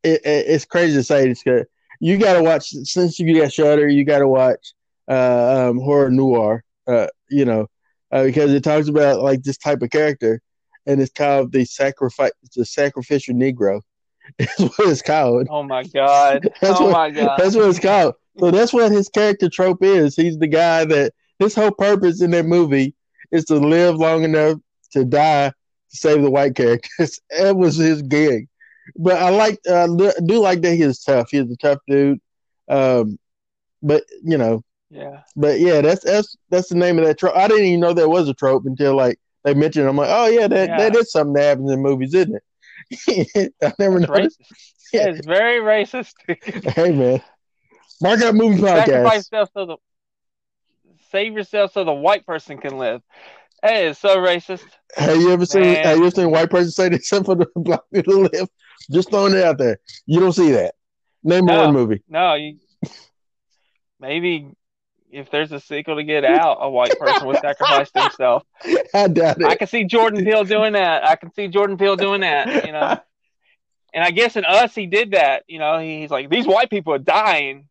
it, 0.02 0.20
it- 0.24 0.46
it's 0.48 0.64
crazy 0.64 0.94
to 0.96 1.02
say 1.02 1.28
this. 1.28 1.42
'cause 1.42 1.64
You 2.00 2.18
got 2.18 2.34
to 2.34 2.42
watch 2.42 2.68
since 2.68 3.18
you 3.18 3.40
got 3.40 3.52
Shutter. 3.52 3.88
You 3.88 4.04
got 4.04 4.18
to 4.18 4.28
watch 4.28 4.74
uh 5.08 5.68
um 5.70 5.78
horror 5.78 6.10
noir. 6.10 6.62
Uh, 6.86 7.06
you 7.30 7.44
know, 7.44 7.66
uh, 8.12 8.24
because 8.24 8.52
it 8.52 8.64
talks 8.64 8.88
about 8.88 9.20
like 9.20 9.42
this 9.42 9.58
type 9.58 9.82
of 9.82 9.90
character, 9.90 10.40
and 10.86 11.00
it's 11.00 11.12
called 11.12 11.52
the 11.52 11.64
sacrifice, 11.64 12.32
the 12.56 12.64
sacrificial 12.64 13.34
Negro. 13.34 13.82
That's 14.38 14.58
what 14.58 14.72
it's 14.88 15.02
called. 15.02 15.46
Oh 15.50 15.62
my 15.62 15.84
god. 15.84 16.48
That's 16.60 16.80
oh 16.80 16.86
what- 16.86 16.92
my 16.92 17.10
god. 17.10 17.38
That's 17.38 17.54
what 17.56 17.68
it's 17.68 17.78
called. 17.78 18.14
So 18.38 18.52
that's 18.52 18.72
what 18.72 18.92
his 18.92 19.08
character 19.08 19.48
trope 19.48 19.82
is. 19.82 20.14
He's 20.14 20.38
the 20.38 20.46
guy 20.46 20.84
that 20.84 21.12
his 21.40 21.56
whole 21.56 21.72
purpose 21.72 22.22
in 22.22 22.30
that 22.30 22.46
movie 22.46 22.94
is 23.32 23.44
to 23.46 23.56
live 23.56 23.96
long 23.96 24.22
enough 24.22 24.58
to 24.92 25.04
die 25.04 25.48
to 25.48 25.96
save 25.96 26.22
the 26.22 26.30
white 26.30 26.54
characters. 26.54 27.20
That 27.36 27.56
was 27.56 27.74
his 27.76 28.00
gig. 28.02 28.46
But 28.94 29.16
I 29.20 29.30
like, 29.30 29.58
uh, 29.68 29.84
I 29.92 30.12
do 30.24 30.38
like 30.38 30.60
that 30.60 30.76
he's 30.76 31.02
tough. 31.02 31.30
He's 31.32 31.50
a 31.50 31.56
tough 31.56 31.78
dude. 31.88 32.20
Um, 32.68 33.18
but 33.82 34.04
you 34.22 34.38
know, 34.38 34.62
Yeah. 34.90 35.20
but 35.36 35.60
yeah, 35.60 35.80
that's 35.82 36.02
that's 36.04 36.36
that's 36.50 36.68
the 36.68 36.74
name 36.74 36.98
of 36.98 37.04
that 37.04 37.18
trope. 37.18 37.36
I 37.36 37.46
didn't 37.48 37.66
even 37.66 37.80
know 37.80 37.92
there 37.92 38.08
was 38.08 38.28
a 38.28 38.34
trope 38.34 38.64
until 38.66 38.96
like 38.96 39.18
they 39.44 39.54
mentioned. 39.54 39.86
it. 39.86 39.88
I'm 39.90 39.96
like, 39.96 40.08
oh 40.10 40.26
yeah, 40.26 40.48
that 40.48 40.68
Yeah. 40.68 40.76
that 40.78 40.96
is 40.96 41.12
something 41.12 41.34
that 41.34 41.42
happens 41.44 41.70
in 41.70 41.82
movies, 41.82 42.14
isn't 42.14 42.36
it? 42.36 43.52
I 43.62 43.72
never 43.78 43.98
It's 43.98 44.08
noticed. 44.08 44.40
racist. 44.40 44.46
Yeah, 44.92 45.08
it's 45.08 45.26
very 45.26 45.60
racist. 45.60 46.14
Hey 46.74 46.92
man, 46.92 47.20
mark 48.00 48.22
out 48.22 48.34
movie 48.34 48.62
podcast. 48.62 48.86
Sacrifice 48.86 49.16
yourself 49.30 49.50
so 49.52 49.66
the 49.66 49.76
save 51.10 51.34
yourself 51.34 51.72
so 51.74 51.84
the 51.84 51.92
white 51.92 52.24
person 52.24 52.56
can 52.56 52.78
live. 52.78 53.02
Hey, 53.62 53.88
it's 53.88 53.98
so 53.98 54.16
racist. 54.16 54.64
Have 54.96 55.18
you 55.18 55.30
ever 55.30 55.44
seen 55.44 55.62
Man. 55.62 55.84
have 55.84 55.98
you 55.98 56.04
ever 56.06 56.10
seen 56.14 56.24
a 56.24 56.28
white 56.30 56.48
person 56.48 56.70
say 56.70 56.88
this 56.88 57.00
except 57.00 57.26
for 57.26 57.34
the 57.34 57.46
black 57.56 57.80
people 57.92 58.14
to 58.14 58.30
live? 58.38 58.48
Just 58.90 59.10
throwing 59.10 59.34
it 59.34 59.44
out 59.44 59.58
there. 59.58 59.78
You 60.06 60.20
don't 60.20 60.32
see 60.32 60.52
that. 60.52 60.74
Name 61.22 61.44
No. 61.44 61.58
one 61.64 61.74
movie. 61.74 62.02
No, 62.08 62.34
you 62.34 62.56
maybe 64.00 64.46
if 65.10 65.30
there's 65.30 65.52
a 65.52 65.60
sequel 65.60 65.96
to 65.96 66.04
Get 66.04 66.24
Out, 66.24 66.58
a 66.60 66.70
white 66.70 66.98
person 66.98 67.26
would 67.26 67.38
sacrifice 67.38 67.90
himself. 67.94 68.44
I 68.94 69.08
doubt 69.08 69.42
I 69.44 69.56
can 69.56 69.68
see 69.68 69.84
Jordan 69.84 70.24
Peele 70.24 70.44
doing 70.44 70.74
that. 70.74 71.04
I 71.04 71.16
can 71.16 71.32
see 71.32 71.48
Jordan 71.48 71.76
Peele 71.78 71.96
doing 71.96 72.20
that. 72.22 72.66
You 72.66 72.72
know, 72.72 72.98
and 73.94 74.04
I 74.04 74.10
guess 74.10 74.36
in 74.36 74.44
Us 74.44 74.74
he 74.74 74.86
did 74.86 75.12
that. 75.12 75.44
You 75.48 75.58
know, 75.58 75.78
he's 75.78 76.10
like 76.10 76.30
these 76.30 76.46
white 76.46 76.70
people 76.70 76.92
are 76.94 76.98
dying. 76.98 77.68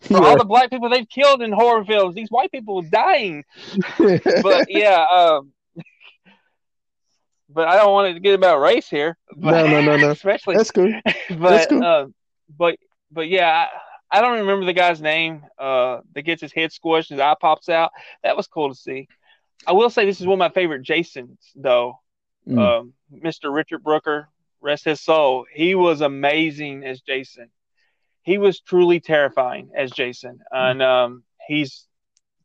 For 0.00 0.16
all 0.24 0.38
the 0.38 0.44
black 0.46 0.70
people 0.70 0.88
they've 0.88 1.08
killed 1.08 1.42
in 1.42 1.52
horror 1.52 1.84
films, 1.84 2.14
these 2.14 2.30
white 2.30 2.50
people 2.50 2.78
are 2.78 2.88
dying. 2.88 3.44
But 3.98 4.70
yeah, 4.70 5.04
um, 5.04 5.52
but 7.50 7.68
I 7.68 7.76
don't 7.76 7.92
want 7.92 8.08
it 8.08 8.14
to 8.14 8.20
get 8.20 8.34
about 8.34 8.60
race 8.60 8.88
here. 8.88 9.16
But, 9.36 9.52
No, 9.52 9.66
no, 9.66 9.80
no, 9.82 9.96
no. 9.96 10.10
Especially, 10.10 10.56
That's 10.56 10.70
cool. 10.70 10.92
but 11.38 11.68
cool. 11.68 11.84
uh, 11.84 12.06
but 12.56 12.76
but 13.10 13.28
yeah, 13.28 13.50
I, 13.50 13.68
I 14.10 14.20
don't 14.20 14.38
remember 14.38 14.64
the 14.66 14.72
guy's 14.72 15.00
name. 15.00 15.44
Uh, 15.58 16.00
that 16.14 16.22
gets 16.22 16.40
his 16.40 16.52
head 16.52 16.70
squished, 16.70 17.08
his 17.08 17.20
eye 17.20 17.34
pops 17.40 17.68
out. 17.68 17.92
That 18.22 18.36
was 18.36 18.46
cool 18.46 18.68
to 18.68 18.74
see. 18.74 19.08
I 19.66 19.72
will 19.72 19.90
say 19.90 20.04
this 20.04 20.20
is 20.20 20.26
one 20.26 20.34
of 20.34 20.38
my 20.38 20.48
favorite 20.50 20.82
Jasons, 20.82 21.38
though. 21.54 22.00
Mm. 22.46 22.58
Um, 22.58 22.92
Mr. 23.12 23.52
Richard 23.52 23.82
Brooker, 23.82 24.28
rest 24.60 24.84
his 24.84 25.00
soul. 25.00 25.46
He 25.52 25.74
was 25.74 26.00
amazing 26.00 26.84
as 26.84 27.00
Jason. 27.00 27.50
He 28.22 28.38
was 28.38 28.60
truly 28.60 29.00
terrifying 29.00 29.70
as 29.76 29.90
Jason, 29.90 30.40
and 30.50 30.82
um, 30.82 31.22
he's 31.46 31.86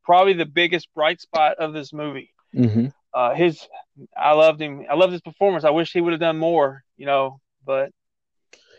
probably 0.03 0.33
the 0.33 0.45
biggest 0.45 0.87
bright 0.93 1.21
spot 1.21 1.57
of 1.57 1.73
this 1.73 1.91
movie. 1.91 2.33
Mm-hmm. 2.55 2.87
Uh, 3.13 3.33
his, 3.33 3.67
I 4.15 4.33
loved 4.33 4.61
him. 4.61 4.85
I 4.89 4.95
loved 4.95 5.11
his 5.11 5.21
performance. 5.21 5.63
I 5.63 5.71
wish 5.71 5.91
he 5.91 6.01
would 6.01 6.13
have 6.13 6.19
done 6.19 6.37
more, 6.37 6.83
you 6.97 7.05
know. 7.05 7.39
But 7.65 7.91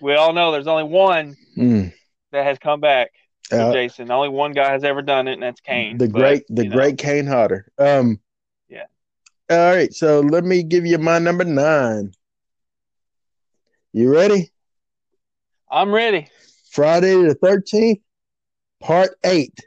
we 0.00 0.14
all 0.14 0.32
know 0.32 0.52
there's 0.52 0.66
only 0.66 0.84
one 0.84 1.36
Mm. 1.56 1.92
That 2.32 2.44
has 2.44 2.58
come 2.58 2.80
back. 2.80 3.12
Uh, 3.50 3.72
Jason. 3.72 4.10
Only 4.10 4.28
one 4.28 4.52
guy 4.52 4.72
has 4.72 4.84
ever 4.84 5.02
done 5.02 5.28
it, 5.28 5.34
and 5.34 5.42
that's 5.42 5.60
Kane. 5.60 5.98
the 5.98 6.08
But, 6.08 6.18
great, 6.18 6.44
the 6.48 6.64
know, 6.64 6.76
great 6.76 6.98
Kane 6.98 7.26
Hodder. 7.26 7.66
Um, 7.78 8.20
Yeah. 8.68 8.86
All 9.50 9.74
right, 9.74 9.92
so 9.92 10.20
let 10.20 10.44
me 10.44 10.62
give 10.62 10.86
you 10.86 10.98
my 10.98 11.18
number 11.18 11.44
nine. 11.44 12.12
You 13.92 14.10
ready? 14.10 14.50
I'm 15.70 15.92
ready. 15.92 16.28
Friday 16.70 17.14
the 17.14 17.34
Thirteenth, 17.34 18.00
Part 18.80 19.10
Eight. 19.24 19.58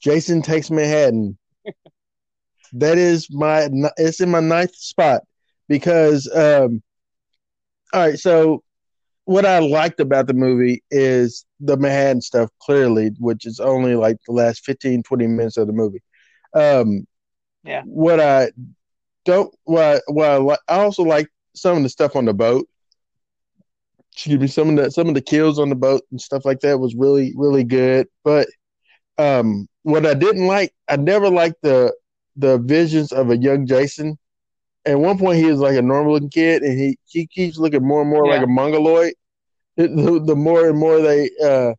Jason 0.00 0.42
takes 0.42 0.70
Manhattan. 0.70 1.38
that 2.72 2.98
is 2.98 3.28
my. 3.30 3.68
It's 3.96 4.20
in 4.20 4.30
my 4.30 4.40
ninth 4.40 4.74
spot 4.74 5.22
because. 5.68 6.28
Um, 6.34 6.82
all 7.92 8.00
right, 8.00 8.18
so 8.18 8.64
what 9.32 9.46
I 9.46 9.58
liked 9.58 10.00
about 10.00 10.26
the 10.26 10.34
movie 10.34 10.82
is 10.90 11.44
the 11.60 11.76
Manhattan 11.76 12.20
stuff. 12.20 12.50
Clearly, 12.60 13.10
which 13.18 13.46
is 13.46 13.60
only 13.60 13.94
like 13.94 14.16
the 14.26 14.32
last 14.32 14.64
15, 14.64 15.02
20 15.02 15.26
minutes 15.26 15.56
of 15.56 15.66
the 15.66 15.72
movie. 15.72 16.02
Um, 16.54 17.06
Yeah. 17.64 17.82
What 17.84 18.20
I 18.20 18.52
don't. 19.24 19.54
What 19.64 19.84
I, 19.84 20.00
what 20.08 20.30
I, 20.30 20.38
li- 20.38 20.64
I 20.68 20.80
also 20.80 21.02
like 21.02 21.28
some 21.54 21.76
of 21.76 21.82
the 21.82 21.88
stuff 21.88 22.16
on 22.16 22.24
the 22.26 22.34
boat 22.34 22.66
excuse 24.12 24.38
me, 24.38 24.46
some 24.46 24.70
of 24.70 24.76
the 24.76 24.90
some 24.90 25.08
of 25.08 25.14
the 25.14 25.22
kills 25.22 25.58
on 25.58 25.68
the 25.70 25.74
boat 25.74 26.02
and 26.10 26.20
stuff 26.20 26.44
like 26.44 26.60
that 26.60 26.78
was 26.78 26.94
really 26.94 27.32
really 27.36 27.64
good. 27.64 28.06
But 28.24 28.48
um, 29.18 29.66
what 29.82 30.06
I 30.06 30.14
didn't 30.14 30.46
like, 30.46 30.72
I 30.88 30.96
never 30.96 31.30
liked 31.30 31.62
the 31.62 31.94
the 32.36 32.58
visions 32.58 33.12
of 33.12 33.30
a 33.30 33.36
young 33.36 33.66
Jason. 33.66 34.18
At 34.84 34.98
one 34.98 35.18
point, 35.18 35.38
he 35.38 35.46
was 35.46 35.60
like 35.60 35.76
a 35.76 35.82
normal 35.82 36.14
looking 36.14 36.30
kid, 36.30 36.62
and 36.62 36.78
he 36.78 36.98
he 37.06 37.26
keeps 37.26 37.58
looking 37.58 37.86
more 37.86 38.02
and 38.02 38.10
more 38.10 38.26
like 38.26 38.42
a 38.42 38.46
mongoloid. 38.46 39.14
The, 39.76 40.22
the 40.26 40.36
more 40.36 40.68
and 40.68 40.78
more 40.78 41.00
they, 41.00 41.30
uh, 41.42 41.72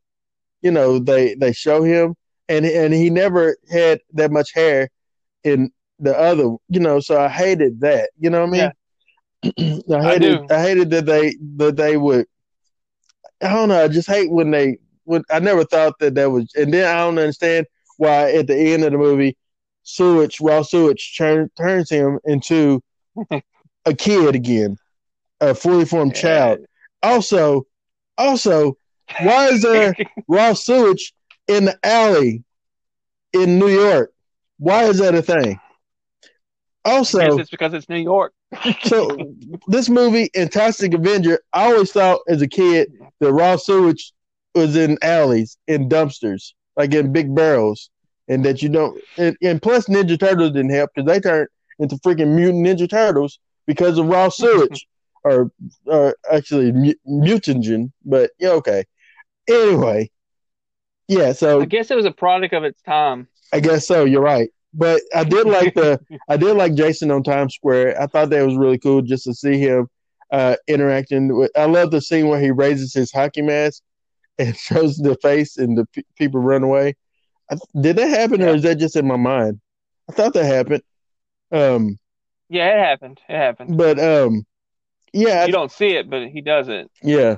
you 0.62 0.72
know, 0.72 1.00
they 1.00 1.36
they 1.36 1.54
show 1.54 1.84
him, 1.84 2.16
and 2.50 2.66
and 2.66 2.94
he 2.94 3.10
never 3.10 3.56
had 3.72 4.00
that 4.14 4.32
much 4.32 4.54
hair 4.54 4.90
in 5.44 5.72
the 6.00 6.18
other, 6.18 6.56
you 6.70 6.80
know. 6.80 7.00
So 7.00 7.20
I 7.20 7.30
hated 7.30 7.82
that. 7.82 8.10
You 8.20 8.30
know 8.30 8.42
what 8.46 8.50
I 8.50 8.52
mean? 8.52 9.84
I 9.94 10.02
I 10.02 10.14
hated 10.14 10.42
do. 10.42 10.48
I, 10.50 10.62
hated 10.62 10.90
that 10.92 11.06
they 11.06 11.36
that 11.58 11.76
they 11.78 11.98
would 11.98 12.26
I 13.42 13.50
don't 13.50 13.70
know, 13.70 13.84
I 13.84 13.88
just 13.88 14.08
hate 14.08 14.32
when 14.32 14.52
they 14.52 14.78
when 15.04 15.24
I 15.30 15.40
never 15.40 15.66
thought 15.66 16.00
that 16.00 16.16
that 16.16 16.32
was 16.32 16.52
and 16.56 16.74
then 16.74 16.88
I 16.88 17.02
don't 17.02 17.18
understand 17.20 17.68
why 17.98 18.32
at 18.32 18.48
the 18.48 18.58
end 18.58 18.84
of 18.84 18.92
the 18.92 18.98
movie 18.98 19.38
Sewage 19.84 20.40
Raw 20.40 20.62
Sewage 20.62 21.16
turn, 21.18 21.50
turns 21.58 21.90
him 21.90 22.20
into 22.26 22.82
a 23.86 23.94
kid 23.94 24.36
again, 24.36 24.78
a 25.42 25.54
fully 25.54 25.86
formed 25.86 26.16
Yeah. 26.16 26.22
child. 26.22 26.60
Also, 27.02 27.66
also, 28.18 28.78
why 29.22 29.48
is 29.50 29.62
there 29.62 29.96
raw 30.28 30.54
sewage 30.54 31.14
in 31.48 31.66
the 31.66 31.78
alley 31.84 32.44
in 33.34 33.60
New 33.60 33.70
York? 33.70 34.12
Why 34.58 34.86
is 34.86 35.00
that 35.00 35.16
a 35.16 35.22
thing? 35.22 35.60
Also, 36.86 37.20
guess 37.20 37.40
it's 37.40 37.50
because 37.50 37.74
it's 37.74 37.90
New 37.90 37.98
York. 37.98 38.34
so 38.84 39.10
this 39.68 39.90
movie, 39.90 40.30
Fantastic 40.36 40.94
Avenger, 40.94 41.40
I 41.54 41.72
always 41.72 41.92
thought 41.92 42.22
as 42.28 42.42
a 42.42 42.48
kid 42.48 42.92
that 43.20 43.32
raw 43.32 43.56
sewage 43.56 44.14
was 44.54 44.76
in 44.76 44.98
alleys, 45.02 45.58
in 45.68 45.90
dumpsters, 45.90 46.54
like 46.76 46.94
in 46.94 47.12
big 47.12 47.34
barrels, 47.34 47.90
and 48.28 48.44
that 48.46 48.62
you 48.62 48.70
don't. 48.70 49.02
And, 49.18 49.36
and 49.42 49.62
plus, 49.62 49.88
Ninja 49.88 50.20
Turtles 50.20 50.52
didn't 50.52 50.72
help 50.72 50.92
because 50.94 51.08
they 51.08 51.20
turned 51.20 51.48
into 51.80 51.96
freaking 51.98 52.36
mutant 52.36 52.66
Ninja 52.66 52.90
Turtles 52.90 53.40
because 53.66 53.98
of 53.98 54.08
raw 54.08 54.30
sewage, 54.30 54.88
or 55.24 55.52
or 55.86 56.16
actually 56.32 56.72
mu- 56.72 56.94
mutagen. 57.08 57.92
But 58.06 58.32
yeah, 58.40 58.50
okay. 58.52 58.86
Anyway, 59.50 60.10
yeah. 61.08 61.34
So 61.34 61.62
I 61.62 61.66
guess 61.66 61.92
it 61.92 61.96
was 61.96 62.06
a 62.06 62.12
product 62.12 62.54
of 62.54 62.64
its 62.64 62.82
time. 62.82 63.28
I 63.52 63.60
guess 63.60 63.88
so. 63.88 64.06
You're 64.06 64.22
right. 64.22 64.50
But 64.74 65.02
I 65.16 65.24
did 65.24 65.48
like 65.48 65.74
the 65.76 66.00
I 66.30 66.38
did 66.38 66.56
like 66.56 66.74
Jason 66.76 67.12
on 67.12 67.24
Times 67.24 67.56
Square. 67.56 68.02
I 68.02 68.08
thought 68.08 68.30
that 68.32 68.46
was 68.46 68.56
really 68.56 68.80
cool 68.80 69.02
just 69.02 69.26
to 69.26 69.34
see 69.34 69.58
him 69.60 69.88
uh, 70.32 70.56
interacting 70.68 71.36
with. 71.36 71.52
I 71.56 71.66
love 71.66 71.92
the 71.92 72.02
scene 72.02 72.28
where 72.28 72.40
he 72.40 72.52
raises 72.52 72.94
his 72.94 73.12
hockey 73.12 73.42
mask 73.42 73.84
and 74.40 74.56
shows 74.70 74.98
the 74.98 75.16
face, 75.22 75.58
and 75.58 75.78
the 75.78 75.86
pe- 75.94 76.02
people 76.18 76.42
run 76.42 76.64
away. 76.64 76.96
I, 77.52 77.58
did 77.80 77.98
that 77.98 78.10
happen, 78.10 78.42
or 78.42 78.56
is 78.56 78.64
that 78.64 78.76
just 78.80 78.96
in 78.96 79.06
my 79.06 79.18
mind? 79.18 79.60
I 80.10 80.14
thought 80.14 80.34
that 80.34 80.46
happened. 80.46 80.82
Um, 81.52 82.00
Yeah, 82.50 82.70
it 82.76 82.80
happened. 82.80 83.22
It 83.30 83.36
happened. 83.36 83.78
but 83.78 84.00
um, 84.00 84.46
yeah, 85.14 85.46
You 85.46 85.52
don't 85.52 85.72
see 85.72 85.96
it, 85.96 86.10
but 86.10 86.28
he 86.28 86.42
does 86.42 86.68
it. 86.70 86.90
yeah. 87.02 87.36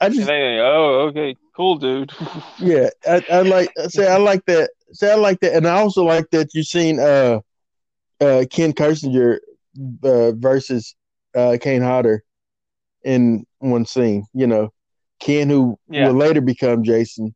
I 0.00 0.08
just 0.10 0.26
they, 0.26 0.58
oh, 0.60 1.08
okay, 1.08 1.36
cool, 1.56 1.76
dude. 1.78 2.12
yeah, 2.60 2.90
I, 3.08 3.22
I 3.32 3.40
like 3.40 3.70
say 3.88 4.06
I 4.10 4.18
like 4.18 4.44
that. 4.46 4.70
Say 4.92 5.10
I 5.10 5.14
like 5.16 5.40
that, 5.40 5.54
and 5.54 5.66
I 5.66 5.80
also 5.80 6.04
like 6.04 6.30
that 6.30 6.52
you've 6.54 6.66
seen 6.66 7.00
uh, 7.00 7.40
uh, 8.20 8.44
Ken 8.50 8.72
Kirzinger 8.74 9.38
uh, 10.04 10.32
versus 10.32 10.94
uh, 11.34 11.56
Kane 11.60 11.80
Hodder 11.82 12.22
in 13.04 13.46
one 13.58 13.86
scene. 13.86 14.26
You 14.34 14.46
know, 14.46 14.72
Ken 15.18 15.48
who 15.48 15.78
Yeah. 15.88 16.08
will 16.08 16.14
later 16.14 16.42
become 16.42 16.84
Jason 16.84 17.34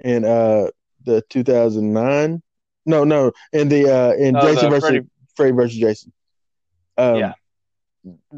in 0.00 0.24
uh, 0.24 0.68
the 1.04 1.22
2009. 1.28 2.42
No, 2.86 3.04
no, 3.04 3.32
in 3.52 3.68
the 3.68 3.86
uh, 3.90 4.12
in 4.14 4.34
Oh, 4.34 4.40
Jason 4.40 4.70
versus 4.70 4.88
Freddy- 4.88 5.06
Freddy 5.36 5.52
versus 5.52 5.78
Jason. 5.78 6.12
Um, 6.96 7.16
Yeah. 7.16 7.32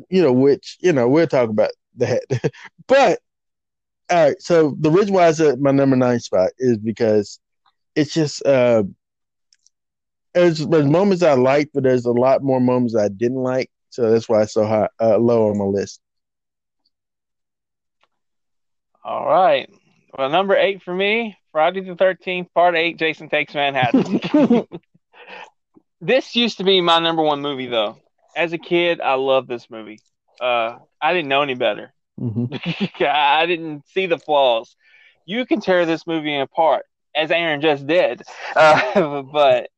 You 0.09 0.23
know, 0.23 0.33
which 0.33 0.77
you 0.81 0.93
know 0.93 1.09
we'll 1.09 1.27
talk 1.27 1.49
about 1.51 1.71
that, 1.97 2.23
but 2.87 3.19
all 4.11 4.25
right. 4.27 4.41
So 4.41 4.77
the 4.81 4.91
reason 4.91 5.15
why 5.15 5.29
it's 5.29 5.41
at 5.41 5.61
my 5.61 5.71
number 5.71 5.97
nine 5.97 6.21
spot 6.21 6.51
is 6.59 6.79
because 6.79 7.39
it's 7.95 8.13
just 8.13 8.45
uh, 8.47 8.85
there's, 10.35 10.67
there's 10.67 10.87
moments 10.87 11.23
I 11.23 11.35
like, 11.35 11.71
but 11.75 11.83
there's 11.83 12.05
a 12.07 12.13
lot 12.13 12.43
more 12.43 12.61
moments 12.61 12.97
I 12.97 13.09
didn't 13.09 13.43
like. 13.43 13.71
So 13.91 14.11
that's 14.11 14.29
why 14.29 14.43
it's 14.43 14.55
so 14.55 14.65
high, 14.67 14.89
uh, 15.01 15.19
low 15.19 15.51
on 15.51 15.59
my 15.59 15.65
list. 15.65 16.01
All 19.03 19.27
right. 19.27 19.69
Well, 20.17 20.29
number 20.31 20.57
eight 20.57 20.83
for 20.83 20.95
me, 20.95 21.37
Friday 21.53 21.81
the 21.81 21.95
13th, 21.95 22.53
part 22.55 22.77
eight, 22.77 22.99
Jason 22.99 23.29
Takes 23.29 23.55
Manhattan. 23.55 24.67
this 26.01 26.37
used 26.37 26.59
to 26.59 26.65
be 26.65 26.81
my 26.81 27.01
number 27.01 27.23
one 27.23 27.41
movie, 27.41 27.67
though. 27.67 27.97
As 28.37 28.53
a 28.53 28.59
kid, 28.59 29.01
I 29.01 29.15
loved 29.15 29.49
this 29.49 29.71
movie. 29.71 30.01
Uh, 30.41 30.79
I 31.01 31.13
didn't 31.13 31.29
know 31.29 31.43
any 31.43 31.55
better. 31.55 31.93
hmm 32.19 32.47
I 33.01 33.47
didn't 33.47 33.87
see 33.89 34.07
the 34.07 34.19
flaws. 34.19 34.77
You 35.27 35.47
can 35.47 35.61
tear 35.61 35.87
this 35.87 36.07
movie 36.07 36.37
apart, 36.37 36.85
as 37.15 37.31
Aaron 37.31 37.61
just 37.61 37.87
did. 37.87 38.23
Uh, 38.57 39.23
but, 39.33 39.69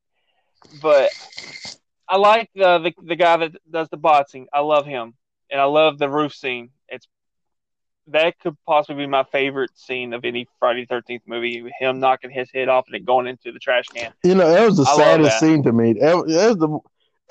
but 0.83 1.11
I 2.09 2.17
like 2.17 2.51
the, 2.55 2.79
the 2.79 2.93
the 3.03 3.17
guy 3.17 3.37
that 3.39 3.53
does 3.71 3.89
the 3.89 3.97
boxing. 3.97 4.47
I 4.53 4.61
love 4.61 4.87
him, 4.87 5.15
and 5.51 5.61
I 5.61 5.65
love 5.65 5.99
the 5.99 6.09
roof 6.09 6.35
scene. 6.35 6.71
It's 6.89 7.07
that 8.09 8.39
could 8.41 8.57
possibly 8.67 9.05
be 9.05 9.09
my 9.09 9.25
favorite 9.25 9.71
scene 9.75 10.13
of 10.13 10.25
any 10.25 10.49
Friday 10.59 10.87
Thirteenth 10.87 11.23
movie. 11.27 11.65
Him 11.79 12.01
knocking 12.01 12.31
his 12.31 12.51
head 12.51 12.69
off 12.69 12.87
and 12.87 12.97
it 12.97 13.05
going 13.05 13.27
into 13.27 13.53
the 13.53 13.59
trash 13.59 13.89
can. 13.95 14.13
You 14.25 14.35
know, 14.35 14.51
that 14.51 14.67
was 14.67 14.77
the 14.77 14.85
I 14.85 14.97
saddest 14.97 15.41
scene 15.41 15.63
to 15.63 15.73
me. 15.73 15.95
That 15.95 16.17
was 16.17 16.57
the 16.57 16.79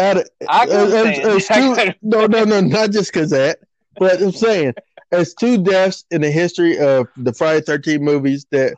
out 0.02 0.18
of, 0.18 0.30
I 0.49 0.64
as- 0.65 0.94
as 1.19 1.48
two- 1.48 1.94
no, 2.02 2.26
no, 2.28 2.44
no, 2.44 2.61
not 2.61 2.91
just 2.91 3.14
because 3.14 3.30
that, 3.32 3.60
but 3.98 4.22
I'm 4.22 4.32
saying 4.32 4.73
as 5.11 5.34
two 5.34 5.64
deaths 5.64 6.06
in 6.11 6.22
the 6.22 6.32
history 6.32 6.78
of 6.80 7.07
the 7.18 7.34
Friday 7.34 7.61
13 7.61 8.03
movies 8.03 8.45
that, 8.52 8.76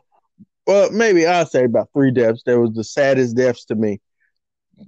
well, 0.66 0.90
maybe 0.90 1.26
I'll 1.26 1.46
say 1.46 1.64
about 1.64 1.88
three 1.92 2.10
deaths. 2.10 2.42
That 2.46 2.58
was 2.58 2.72
the 2.74 2.84
saddest 2.84 3.36
deaths 3.36 3.64
to 3.66 3.74
me. 3.74 4.00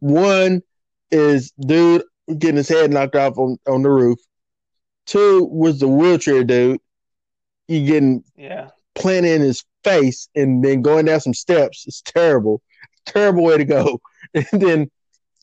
One 0.01 0.63
is 1.11 1.53
dude 1.61 2.03
getting 2.39 2.57
his 2.57 2.69
head 2.69 2.91
knocked 2.93 3.15
off 3.17 3.39
on, 3.39 3.59
on 3.69 3.83
the 3.83 3.91
roof. 3.91 4.19
Two 5.07 5.45
was 5.45 5.79
the 5.79 5.89
wheelchair 5.89 6.43
dude. 6.45 6.81
You 7.69 7.87
getting 7.87 8.25
Yeah, 8.37 8.71
planted 8.95 9.35
in 9.37 9.43
his 9.43 9.65
face 9.85 10.29
and 10.35 10.65
then 10.65 10.83
going 10.83 11.05
down 11.07 11.21
some 11.21 11.35
steps. 11.35 11.85
It's 11.87 12.01
terrible. 12.03 12.63
Terrible 13.05 13.45
way 13.45 13.59
to 13.59 13.65
go. 13.65 14.01
And 14.35 14.61
then 14.61 14.91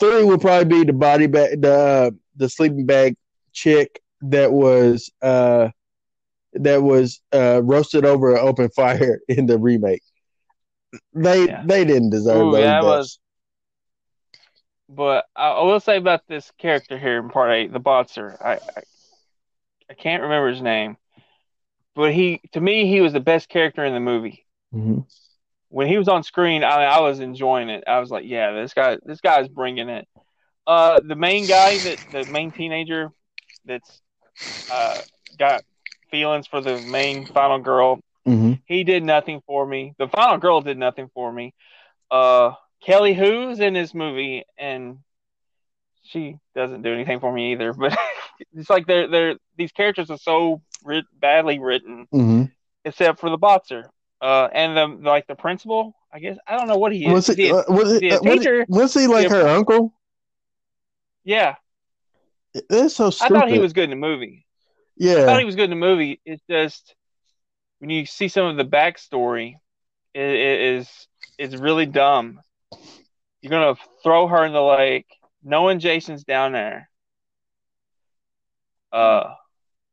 three 0.03 0.23
would 0.23 0.41
probably 0.41 0.79
be 0.79 0.85
the 0.85 0.93
body 0.93 1.27
bag, 1.27 1.61
the 1.61 1.73
uh, 1.73 2.11
the 2.35 2.49
sleeping 2.49 2.85
bag 2.85 3.15
chick 3.53 4.01
that 4.21 4.51
was 4.51 5.11
uh 5.21 5.69
that 6.53 6.81
was 6.83 7.21
uh 7.33 7.61
roasted 7.63 8.05
over 8.05 8.33
an 8.33 8.39
open 8.39 8.69
fire 8.69 9.19
in 9.29 9.45
the 9.47 9.57
remake. 9.57 10.03
They 11.13 11.47
Yeah. 11.47 11.63
they 11.63 11.85
didn't 11.85 12.11
deserve 12.11 12.37
Ooh, 12.37 12.51
those 12.51 12.75
yeah, 12.75 12.79
it 12.79 12.83
was- 12.83 13.19
but 14.89 15.25
I, 15.35 15.49
I 15.51 15.63
will 15.63 15.79
say 15.79 15.97
about 15.97 16.27
this 16.27 16.51
character 16.57 16.97
here 16.97 17.19
in 17.19 17.29
part 17.29 17.51
eight, 17.51 17.71
the 17.73 17.79
boxer. 17.79 18.37
I, 18.41 18.53
I 18.77 18.83
I 19.89 19.93
can't 19.93 20.23
remember 20.23 20.49
his 20.49 20.61
name, 20.61 20.97
but 21.95 22.13
he 22.13 22.41
to 22.53 22.61
me 22.61 22.87
he 22.87 23.01
was 23.01 23.13
the 23.13 23.19
best 23.19 23.49
character 23.49 23.83
in 23.85 23.93
the 23.93 23.99
movie. 23.99 24.45
hmm 24.71 24.99
When 25.73 25.87
he 25.87 25.97
was 25.97 26.07
on 26.07 26.21
screen, 26.21 26.63
I, 26.63 26.83
I 26.83 26.99
was 26.99 27.19
enjoying 27.19 27.69
it. 27.69 27.83
I 27.87 27.99
was 27.99 28.11
like, 28.11 28.25
yeah, 28.27 28.51
this 28.51 28.75
guy 28.75 28.97
this 29.03 29.21
guy's 29.21 29.47
bringing 29.47 29.89
it. 29.89 30.07
Uh, 30.67 30.99
the 31.03 31.15
main 31.15 31.47
guy 31.47 31.79
that 31.79 31.97
the 32.11 32.25
main 32.25 32.51
teenager 32.51 33.09
that's 33.65 34.01
uh, 34.69 35.01
got 35.39 35.63
feelings 36.11 36.45
for 36.45 36.61
the 36.61 36.79
main 36.79 37.25
final 37.25 37.57
girl. 37.57 37.99
hmm 38.25 38.53
He 38.65 38.83
did 38.83 39.03
nothing 39.03 39.41
for 39.47 39.65
me. 39.65 39.95
The 39.97 40.07
final 40.07 40.37
girl 40.37 40.61
did 40.61 40.77
nothing 40.77 41.09
for 41.15 41.31
me. 41.31 41.55
Uh, 42.11 42.51
Kelly 42.85 43.15
Who's 43.15 43.59
in 43.59 43.73
this 43.73 43.95
movie, 43.95 44.43
and 44.59 44.99
she 46.03 46.37
doesn't 46.55 46.83
do 46.83 46.93
anything 46.93 47.19
for 47.19 47.33
me 47.33 47.53
either. 47.53 47.73
But 47.79 47.97
it's 48.53 48.69
like 48.69 48.85
they're 48.85 49.07
they're 49.07 49.35
these 49.57 49.71
characters 49.71 50.11
are 50.11 50.17
so 50.19 50.61
writ- 50.83 51.05
badly 51.19 51.57
written, 51.59 52.07
hmm 52.11 52.43
except 52.85 53.19
for 53.19 53.29
the 53.31 53.37
boxer. 53.37 53.89
Uh, 54.23 54.47
and 54.53 54.77
the 54.77 55.09
like 55.09 55.27
the 55.27 55.35
principal, 55.35 55.93
I 56.09 56.19
guess 56.19 56.37
I 56.47 56.55
don't 56.55 56.69
know 56.69 56.77
what 56.77 56.93
he 56.93 57.05
is. 57.05 57.11
Was 57.11 57.27
he, 57.27 57.51
uh, 57.51 57.63
was, 57.67 57.99
he 57.99 58.09
uh, 58.09 58.21
teacher? 58.21 58.65
was 58.69 58.93
he 58.93 59.05
like 59.05 59.29
her 59.29 59.49
uncle? 59.49 59.93
yeah, 61.25 61.55
That's 62.69 62.95
so 62.95 63.07
I 63.19 63.27
thought 63.27 63.49
he 63.49 63.59
was 63.59 63.73
good 63.73 63.83
in 63.83 63.89
the 63.89 63.95
movie. 63.97 64.45
Yeah, 64.95 65.23
I 65.23 65.25
thought 65.25 65.39
he 65.39 65.45
was 65.45 65.57
good 65.57 65.65
in 65.65 65.71
the 65.71 65.75
movie. 65.75 66.21
It's 66.25 66.41
just 66.49 66.95
when 67.79 67.89
you 67.89 68.05
see 68.05 68.29
some 68.29 68.45
of 68.45 68.55
the 68.55 68.63
backstory, 68.63 69.55
it, 70.13 70.21
it 70.21 70.61
is 70.61 71.07
it's 71.37 71.57
really 71.57 71.85
dumb. 71.85 72.39
You're 73.41 73.49
gonna 73.49 73.75
throw 74.03 74.27
her 74.27 74.45
in 74.45 74.53
the 74.53 74.63
lake, 74.63 75.07
knowing 75.43 75.79
Jason's 75.79 76.23
down 76.23 76.53
there. 76.53 76.89
Uh, 78.89 79.33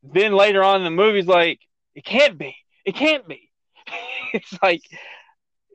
then 0.04 0.34
later 0.34 0.62
on 0.62 0.76
in 0.76 0.84
the 0.84 0.90
movie's 0.90 1.26
like, 1.26 1.58
it 1.96 2.04
can't 2.04 2.38
be, 2.38 2.54
it 2.84 2.94
can't 2.94 3.26
be. 3.26 3.49
it's 4.34 4.58
like 4.62 4.82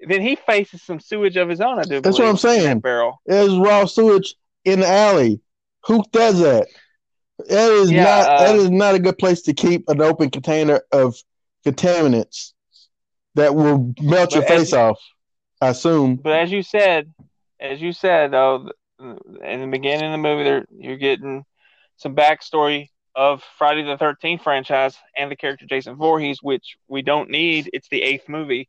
then 0.07 0.21
he 0.21 0.35
faces 0.35 0.81
some 0.81 0.99
sewage 0.99 1.37
of 1.37 1.49
his 1.49 1.61
own. 1.61 1.79
I 1.79 1.83
do. 1.83 2.01
That's 2.01 2.19
what 2.19 2.27
I'm 2.27 2.35
believe, 2.35 2.57
in 2.57 2.63
that 2.63 2.67
saying. 2.67 2.79
Barrel. 2.79 3.21
There's 3.25 3.57
raw 3.57 3.85
sewage 3.85 4.35
in 4.63 4.81
the 4.81 4.87
alley. 4.87 5.39
Who 5.85 6.03
does 6.11 6.39
that? 6.39 6.67
That 7.49 7.71
is 7.71 7.91
Yeah, 7.91 8.03
not 8.03 8.29
uh, 8.29 8.43
that 8.45 8.55
is 8.55 8.69
not 8.69 8.95
a 8.95 8.99
good 8.99 9.17
place 9.17 9.41
to 9.43 9.53
keep 9.53 9.87
an 9.89 10.01
open 10.01 10.29
container 10.29 10.81
of 10.91 11.15
contaminants 11.65 12.53
that 13.35 13.55
will 13.55 13.93
melt 14.01 14.33
your 14.33 14.43
face 14.43 14.73
off. 14.73 14.99
I 15.61 15.69
assume. 15.69 16.15
But 16.15 16.33
as 16.33 16.51
you 16.51 16.63
said, 16.63 17.13
as 17.59 17.81
you 17.81 17.91
said 17.91 18.31
though, 18.31 18.69
in 18.99 19.61
the 19.61 19.67
beginning 19.69 20.05
of 20.05 20.11
the 20.11 20.17
movie, 20.17 20.43
there 20.43 20.65
you're 20.71 20.97
getting 20.97 21.43
some 21.97 22.15
backstory 22.15 22.89
of 23.15 23.43
Friday 23.57 23.83
the 23.83 23.97
Thirteenth 23.97 24.41
franchise 24.41 24.97
and 25.15 25.31
the 25.31 25.35
character 25.35 25.65
Jason 25.65 25.95
Voorhees, 25.95 26.39
which 26.41 26.77
we 26.87 27.01
don't 27.01 27.29
need. 27.29 27.69
It's 27.73 27.87
the 27.89 28.01
eighth 28.01 28.27
movie, 28.27 28.67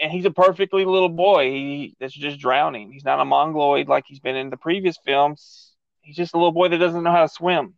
and 0.00 0.10
he's 0.10 0.24
a 0.24 0.30
perfectly 0.30 0.84
little 0.84 1.08
boy. 1.08 1.50
He 1.50 1.96
that's 2.00 2.14
just 2.14 2.38
drowning. 2.40 2.90
He's 2.92 3.04
not 3.04 3.20
a 3.20 3.24
mongoloid 3.24 3.88
like 3.88 4.04
he's 4.06 4.20
been 4.20 4.36
in 4.36 4.50
the 4.50 4.56
previous 4.56 4.96
films. 5.04 5.72
He's 6.00 6.16
just 6.16 6.34
a 6.34 6.36
little 6.36 6.52
boy 6.52 6.68
that 6.68 6.78
doesn't 6.78 7.02
know 7.02 7.12
how 7.12 7.22
to 7.22 7.28
swim. 7.28 7.74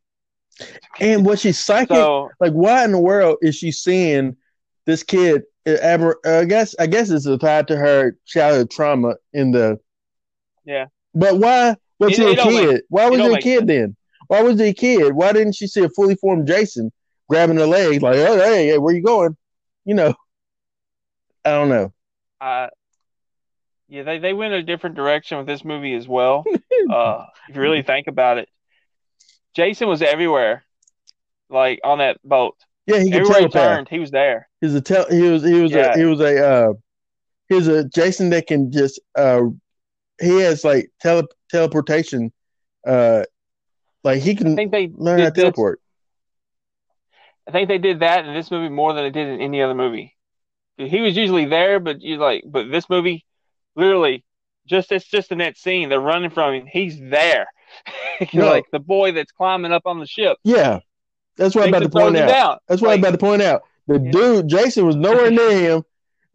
And 1.00 1.26
was 1.26 1.40
she 1.40 1.52
psychic? 1.52 1.96
So 1.96 2.30
like, 2.40 2.52
why 2.52 2.84
in 2.84 2.92
the 2.92 2.98
world 2.98 3.38
is 3.42 3.56
she 3.56 3.70
seeing 3.72 4.36
this 4.86 5.02
kid? 5.02 5.42
I 5.66 6.44
guess 6.46 6.74
I 6.78 6.86
guess 6.86 7.10
it's 7.10 7.26
tied 7.40 7.68
to 7.68 7.76
her 7.76 8.16
childhood 8.26 8.70
trauma 8.70 9.16
in 9.32 9.50
the. 9.50 9.80
Yeah. 10.64 10.86
But 11.14 11.38
why 11.38 11.76
was 11.98 12.18
It- 12.18 12.38
a 12.38 12.42
kid? 12.42 12.68
make- 12.72 12.82
why 12.88 13.08
was 13.10 13.20
a 13.20 13.38
kid 13.38 13.58
sense. 13.60 13.66
then? 13.68 13.96
Why 14.28 14.42
was 14.42 14.58
he 14.58 14.68
a 14.68 14.74
kid? 14.74 15.12
Why 15.14 15.32
didn't 15.32 15.54
she 15.54 15.66
see 15.66 15.82
a 15.84 15.88
fully 15.88 16.14
formed 16.16 16.46
Jason 16.46 16.92
grabbing 17.28 17.56
her 17.56 17.66
leg 17.66 18.02
like, 18.02 18.16
oh, 18.16 18.38
hey, 18.38 18.66
hey, 18.68 18.78
where 18.78 18.94
you 18.94 19.02
going? 19.02 19.36
You 19.84 19.94
know. 19.94 20.14
I 21.44 21.50
don't 21.50 21.68
know. 21.68 21.92
uh, 22.40 22.68
yeah, 23.88 24.02
they, 24.02 24.18
they 24.18 24.32
went 24.32 24.54
a 24.54 24.62
different 24.62 24.96
direction 24.96 25.36
with 25.38 25.46
this 25.46 25.64
movie 25.64 25.94
as 25.94 26.08
well. 26.08 26.44
uh, 26.90 27.26
if 27.48 27.54
you 27.54 27.60
really 27.60 27.82
think 27.82 28.06
about 28.06 28.38
it, 28.38 28.48
Jason 29.54 29.88
was 29.88 30.00
everywhere, 30.02 30.64
like 31.50 31.80
on 31.84 31.98
that 31.98 32.18
boat. 32.24 32.56
Yeah, 32.86 33.00
he 33.00 33.12
Everywhere 33.12 33.40
he 33.40 33.48
turned, 33.48 33.88
he 33.88 33.98
was 33.98 34.10
there. 34.10 34.48
He's 34.60 34.74
a 34.74 34.80
tel- 34.80 35.10
he 35.10 35.22
was 35.22 35.42
he 35.42 35.60
was 35.60 35.72
Yeah. 35.72 35.94
a 35.94 35.98
he 35.98 36.04
was 36.04 36.20
a 36.20 36.46
uh 36.46 36.72
he's 37.48 37.68
a 37.68 37.84
Jason 37.88 38.30
that 38.30 38.46
can 38.46 38.72
just 38.72 39.00
uh 39.16 39.42
he 40.20 40.40
has 40.40 40.64
like 40.64 40.90
tele 41.00 41.24
teleportation 41.50 42.32
uh 42.86 43.24
like 44.04 44.22
he 44.22 44.34
can 44.34 44.52
I 44.52 44.54
think 44.54 44.70
they 44.72 44.90
learn 44.94 45.18
did 45.18 45.34
this, 45.34 45.42
teleport. 45.42 45.80
I 47.48 47.50
think 47.50 47.68
they 47.68 47.78
did 47.78 48.00
that 48.00 48.24
in 48.24 48.34
this 48.34 48.50
movie 48.50 48.68
more 48.68 48.92
than 48.92 49.04
they 49.04 49.10
did 49.10 49.28
in 49.28 49.40
any 49.40 49.60
other 49.62 49.74
movie. 49.74 50.14
He 50.76 51.00
was 51.00 51.16
usually 51.16 51.44
there, 51.44 51.78
but 51.80 52.00
you 52.00 52.16
like, 52.16 52.44
but 52.46 52.70
this 52.70 52.88
movie, 52.88 53.24
literally, 53.76 54.24
just 54.66 54.90
it's 54.92 55.04
just 55.06 55.30
in 55.30 55.38
that 55.38 55.56
scene, 55.56 55.88
they're 55.88 56.00
running 56.00 56.30
from 56.30 56.54
him. 56.54 56.66
He's 56.66 56.98
there, 56.98 57.46
No. 58.32 58.48
like 58.50 58.64
the 58.72 58.78
boy 58.80 59.12
that's 59.12 59.32
climbing 59.32 59.72
up 59.72 59.82
on 59.86 59.98
the 60.00 60.06
ship. 60.06 60.38
Yeah. 60.44 60.80
That's 61.36 61.54
what 61.54 61.62
I'm 61.64 61.68
about 61.70 61.82
to 61.82 61.88
point 61.88 62.16
him 62.16 62.28
out. 62.28 62.62
That's 62.68 62.80
what 62.80 62.92
I'm 62.92 63.00
about 63.00 63.10
to 63.12 63.18
point 63.18 63.42
out. 63.42 63.62
The 63.88 64.00
Yeah. 64.00 64.10
dude 64.10 64.48
Jason 64.48 64.86
was 64.86 64.96
nowhere 64.96 65.30
near 65.30 65.58
him. 65.76 65.84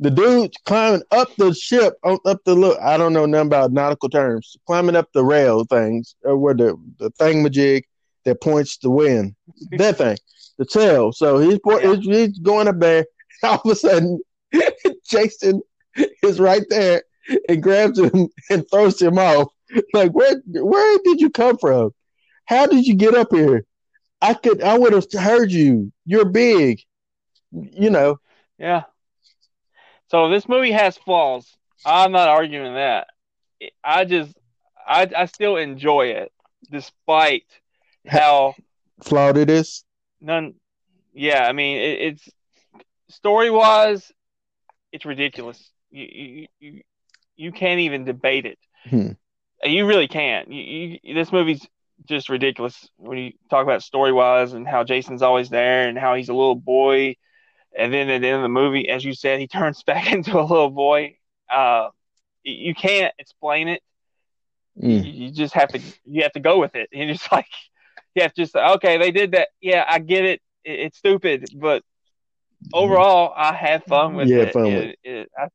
The 0.02 0.10
dude 0.12 0.54
climbing 0.66 1.04
up 1.12 1.28
the 1.38 1.54
ship, 1.54 1.96
up 2.04 2.40
the 2.46 2.56
look. 2.56 2.80
I 2.82 2.96
don't 2.98 3.12
know 3.14 3.26
nothing 3.26 3.48
about 3.48 3.74
nautical 3.74 4.10
terms. 4.10 4.56
Climbing 4.66 4.96
up 4.96 5.10
the 5.14 5.26
rail 5.26 5.66
things, 5.66 6.16
or 6.24 6.38
where 6.38 6.54
the 6.54 6.78
the 7.00 7.12
thingamajig 7.12 7.84
that 8.24 8.42
points 8.42 8.78
the 8.78 8.90
wind. 8.90 9.36
that 9.72 9.98
thing, 9.98 10.18
the 10.58 10.66
tail. 10.66 11.12
So 11.12 11.40
he's, 11.40 11.60
Yeah. 11.66 11.96
he's 11.96 12.40
going 12.40 12.68
up 12.70 12.80
there. 12.80 13.06
All 13.44 13.62
of 13.64 13.72
a 13.72 13.76
sudden, 13.76 14.20
Jason 15.10 15.62
is 16.24 16.40
right 16.40 16.64
there 16.70 17.04
and 17.48 17.62
grabs 17.62 18.00
him 18.00 18.30
and 18.50 18.66
throws 18.70 19.02
him 19.02 19.18
off. 19.18 19.50
Like 19.94 20.12
where 20.14 20.42
where 20.46 21.00
did 21.04 21.20
you 21.20 21.30
come 21.30 21.58
from? 21.58 21.92
How 22.46 22.66
did 22.68 22.88
you 22.88 22.96
get 22.96 23.16
up 23.16 23.28
here? 23.32 23.66
I 24.22 24.34
could 24.34 24.64
I 24.64 24.78
would 24.78 24.94
have 24.94 25.06
heard 25.14 25.52
you. 25.52 25.92
You're 26.06 26.26
big. 26.26 26.82
You 27.52 27.90
know. 27.90 28.18
Yeah. 28.58 28.84
So 30.10 30.30
this 30.30 30.48
movie 30.50 30.72
has 30.72 30.98
flaws. 30.98 31.58
I'm 31.86 32.12
not 32.12 32.30
arguing 32.30 32.74
that. 32.74 33.08
I 33.84 34.06
just, 34.06 34.36
I, 34.88 35.10
I 35.16 35.26
still 35.26 35.56
enjoy 35.56 36.08
it, 36.08 36.32
despite 36.72 37.46
how 38.08 38.56
Flawed 39.04 39.38
it 39.38 39.50
is. 39.50 39.84
none. 40.20 40.56
Yeah, 41.14 41.46
I 41.48 41.54
mean, 41.54 41.78
it, 41.78 42.02
it's 42.02 42.30
story 43.10 43.50
wise, 43.50 44.12
it's 44.92 45.06
ridiculous. 45.06 45.72
You, 45.92 46.08
you, 46.12 46.48
you, 46.60 46.82
you 47.36 47.52
can't 47.52 47.80
even 47.82 48.06
debate 48.06 48.46
it. 48.46 48.60
Hmm. 48.90 49.12
You 49.64 49.86
really 49.86 50.08
can't. 50.08 50.52
You, 50.52 51.00
you, 51.04 51.14
this 51.14 51.32
movie's 51.32 51.66
just 52.08 52.30
ridiculous 52.30 52.90
when 52.98 53.18
you 53.18 53.34
talk 53.50 53.64
about 53.64 53.84
story 53.84 54.12
wise 54.12 54.54
and 54.54 54.68
how 54.68 54.84
Jason's 54.84 55.22
always 55.22 55.50
there 55.50 55.88
and 55.88 55.98
how 55.98 56.16
he's 56.16 56.30
a 56.30 56.34
little 56.34 56.56
boy. 56.56 57.16
And 57.78 57.94
then 57.94 58.10
at 58.10 58.22
the 58.22 58.28
end 58.28 58.38
of 58.38 58.42
the 58.44 58.50
movie, 58.50 58.90
as 58.90 59.04
you 59.06 59.14
said, 59.14 59.40
he 59.40 59.48
turns 59.48 59.84
back 59.88 60.12
into 60.12 60.40
a 60.40 60.42
little 60.44 60.70
boy. 60.70 61.18
Uh, 61.50 61.90
you 62.44 62.74
can't 62.74 63.14
explain 63.20 63.68
it. 63.68 63.82
Mm. 64.82 65.14
You, 65.14 65.32
just 65.32 65.54
have 65.56 65.70
to 65.70 65.82
you 66.06 66.24
have 66.24 66.32
to 66.34 66.40
go 66.40 66.60
with 66.60 66.76
it. 66.76 66.90
And 66.94 67.10
it's 67.10 67.30
like 67.32 67.48
you 68.16 68.22
have 68.24 68.34
to 68.34 68.42
just 68.44 68.56
okay, 68.56 68.98
they 68.98 69.12
did 69.12 69.32
that. 69.34 69.50
Yeah, 69.62 69.86
I 69.88 70.00
get 70.00 70.26
it. 70.26 70.42
it 70.64 70.80
it's 70.80 70.98
stupid, 70.98 71.50
but 71.56 71.84
overall, 72.74 73.34
I 73.36 73.54
had 73.54 73.84
fun 73.86 74.16
with 74.16 74.30
had 74.30 74.48
it. 74.50 74.54
fun 74.54 74.64
with 74.64 74.74
It- 74.74 75.00
it- 75.04 75.32
I, 75.38 75.48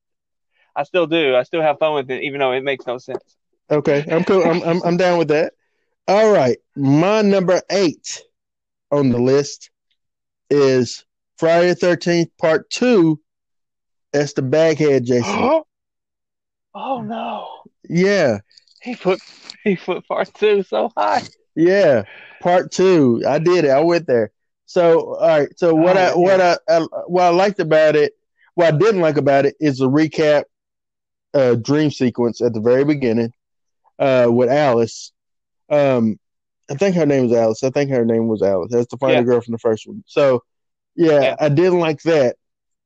I 0.77 0.83
still 0.83 1.07
do. 1.07 1.37
I 1.37 1.45
still 1.45 1.63
have 1.63 1.79
fun 1.79 1.95
with 1.95 2.11
it, 2.11 2.23
even 2.25 2.41
though 2.41 2.53
it 2.53 2.65
makes 2.65 2.87
no 2.87 2.99
sense. 2.99 3.37
Okay, 3.71 4.05
I'm 4.11 4.25
cool. 4.25 4.43
I'm, 4.43 4.63
I'm 4.63 4.83
I'm 4.83 4.97
down 4.97 5.19
with 5.19 5.29
that. 5.29 5.55
All 6.09 6.33
right, 6.33 6.59
my 6.77 7.23
number 7.23 7.63
eight 7.71 8.23
on 8.91 9.09
the 9.11 9.19
list 9.19 9.71
is 10.51 11.05
Friday 11.45 11.69
the 11.69 11.75
Thirteenth 11.75 12.31
Part 12.39 12.71
Two. 12.71 13.21
That's 14.15 14.33
the 14.33 14.41
Baghead 14.41 15.05
Jason. 15.07 15.51
oh 16.75 17.03
no, 17.03 17.49
Yeah, 17.87 18.39
he 18.81 18.97
put 18.97 19.21
he 19.63 19.77
put 19.77 20.09
part 20.09 20.33
two 20.33 20.63
so 20.63 20.91
high. 20.97 21.21
yeah. 21.55 22.05
Part 22.41 22.73
Two. 22.73 23.23
I 23.29 23.39
did 23.39 23.67
it. 23.67 23.71
I 23.71 23.81
went 23.81 24.07
there. 24.07 24.33
So 24.65 25.17
all 25.17 25.29
right. 25.29 25.49
So 25.59 25.75
what 25.75 25.97
Oh, 25.97 26.01
I 26.01 26.09
yeah. 26.09 26.15
what 26.15 26.41
I, 26.41 26.57
I 26.67 26.81
what 27.09 27.23
I 27.25 27.29
liked 27.29 27.61
about 27.61 27.95
it, 27.95 28.15
what 28.55 28.73
I 28.73 28.77
didn't 28.79 29.03
like 29.03 29.19
about 29.19 29.45
it 29.45 29.55
is 29.61 29.77
the 29.79 29.91
recap 29.91 30.45
uh, 31.35 31.57
dream 31.57 31.91
sequence 31.91 32.41
at 32.41 32.55
the 32.55 32.61
very 32.61 32.85
beginning 32.87 33.35
uh, 33.99 34.29
with 34.31 34.49
Alice. 34.49 35.13
Um, 35.69 36.19
I 36.71 36.75
think 36.77 36.97
her 36.97 37.05
name 37.05 37.25
was 37.25 37.33
Alice. 37.37 37.63
I 37.63 37.69
think 37.69 37.91
her 37.91 38.07
name 38.07 38.29
was 38.29 38.41
Alice. 38.41 38.71
That's 38.73 38.87
the 38.91 38.97
final 38.97 39.17
Yeah. 39.17 39.25
girl 39.25 39.41
from 39.43 39.53
the 39.53 39.59
first 39.59 39.87
one. 39.87 40.03
So, 40.07 40.43
yeah, 40.97 41.21
Yeah. 41.21 41.37
I 41.41 41.49
didn't 41.49 41.81
like 41.81 42.03
that. 42.03 42.37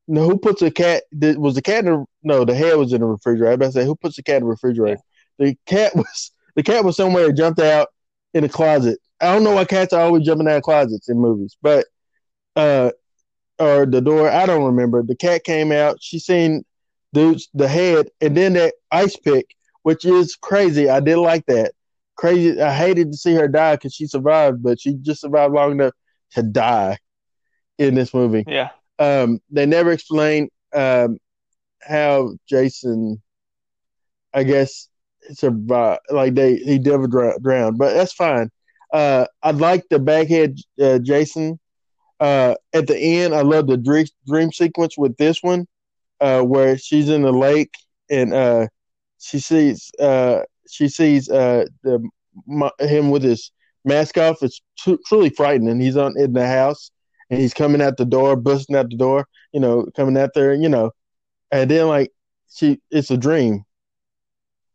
No, 0.06 0.24
who 0.24 0.38
puts 0.38 0.62
a 0.62 0.70
cat? 0.70 1.04
Did, 1.16 1.38
was 1.38 1.54
the 1.54 1.62
cat 1.62 1.84
in 1.84 1.92
the? 1.92 2.04
No, 2.22 2.44
the 2.44 2.54
head 2.54 2.76
was 2.76 2.92
in 2.92 3.00
the 3.00 3.06
refrigerator. 3.06 3.48
I 3.48 3.50
was 3.50 3.56
about 3.56 3.66
to 3.66 3.72
say 3.72 3.84
who 3.84 3.96
puts 3.96 4.16
the 4.16 4.22
cat 4.22 4.36
in 4.36 4.42
the 4.44 4.48
refrigerator? 4.48 5.00
The 5.38 5.56
cat 5.66 5.94
was 5.96 6.32
the 6.56 6.62
cat 6.62 6.84
was 6.84 6.96
somewhere. 6.96 7.32
Jumped 7.32 7.60
out. 7.60 7.88
in 8.34 8.44
a 8.44 8.48
closet. 8.48 8.98
I 9.20 9.32
don't 9.34 9.44
know 9.44 9.54
why 9.54 9.64
cats 9.64 9.92
are 9.92 10.00
always 10.02 10.24
jumping 10.24 10.48
out 10.48 10.56
of 10.58 10.62
closets 10.62 11.08
in 11.08 11.18
movies, 11.18 11.56
but 11.62 11.86
uh, 12.56 12.90
or 13.58 13.86
the 13.86 14.00
door. 14.00 14.30
I 14.30 14.46
don't 14.46 14.64
remember. 14.64 15.02
The 15.02 15.16
cat 15.16 15.44
came 15.44 15.72
out. 15.72 15.98
She 16.00 16.18
seen 16.18 16.64
dudes 17.12 17.48
the 17.54 17.68
head, 17.68 18.08
and 18.20 18.36
then 18.36 18.54
that 18.54 18.74
ice 18.90 19.16
pick, 19.16 19.54
which 19.82 20.04
is 20.04 20.36
crazy. 20.36 20.88
I 20.88 21.00
did 21.00 21.16
like 21.18 21.46
that. 21.46 21.72
Crazy. 22.16 22.60
I 22.60 22.72
hated 22.72 23.12
to 23.12 23.18
see 23.18 23.34
her 23.34 23.48
die 23.48 23.76
because 23.76 23.94
she 23.94 24.06
survived, 24.06 24.62
but 24.62 24.80
she 24.80 24.94
just 24.94 25.20
survived 25.20 25.54
long 25.54 25.72
enough 25.72 25.92
to 26.32 26.42
die 26.42 26.98
in 27.78 27.94
this 27.94 28.12
movie. 28.12 28.44
Yeah. 28.46 28.70
Um, 28.98 29.40
they 29.50 29.66
never 29.66 29.92
explain 29.92 30.48
um, 30.74 31.18
how 31.80 32.34
Jason, 32.48 33.22
I 34.34 34.42
guess, 34.42 34.88
survived. 35.32 36.00
Like 36.10 36.34
they 36.34 36.56
he 36.56 36.78
never 36.78 37.06
drowned, 37.06 37.78
but 37.78 37.94
that's 37.94 38.12
fine. 38.12 38.50
Uh, 38.92 39.26
I 39.42 39.52
like 39.52 39.84
the 39.90 39.98
baghead 39.98 40.58
uh, 40.80 40.98
Jason. 40.98 41.58
Uh, 42.20 42.56
at 42.72 42.88
the 42.88 42.98
end, 42.98 43.32
I 43.32 43.42
love 43.42 43.68
the 43.68 43.76
dream, 43.76 44.06
dream 44.26 44.50
sequence 44.50 44.98
with 44.98 45.16
this 45.18 45.40
one, 45.40 45.68
uh, 46.20 46.42
where 46.42 46.76
she's 46.76 47.08
in 47.08 47.22
the 47.22 47.32
lake 47.32 47.72
and 48.10 48.34
uh, 48.34 48.66
she 49.18 49.38
sees 49.38 49.90
uh, 50.00 50.40
she 50.68 50.88
sees 50.88 51.28
uh, 51.28 51.66
the 51.82 52.08
him 52.80 53.10
with 53.10 53.22
his 53.22 53.52
mask 53.84 54.18
off. 54.18 54.42
It's 54.42 54.60
tr- 54.78 54.94
truly 55.06 55.30
frightening. 55.30 55.80
He's 55.80 55.96
on 55.96 56.18
in 56.18 56.32
the 56.32 56.46
house 56.46 56.90
and 57.30 57.40
he's 57.40 57.54
coming 57.54 57.80
at 57.80 57.96
the 57.96 58.04
door, 58.04 58.36
busting 58.36 58.76
at 58.76 58.90
the 58.90 58.96
door, 58.96 59.26
you 59.52 59.60
know, 59.60 59.86
coming 59.96 60.16
at 60.16 60.32
there, 60.34 60.54
you 60.54 60.68
know, 60.68 60.90
and 61.50 61.70
then 61.70 61.88
like 61.88 62.12
she, 62.54 62.80
it's 62.90 63.10
a 63.10 63.16
dream. 63.16 63.64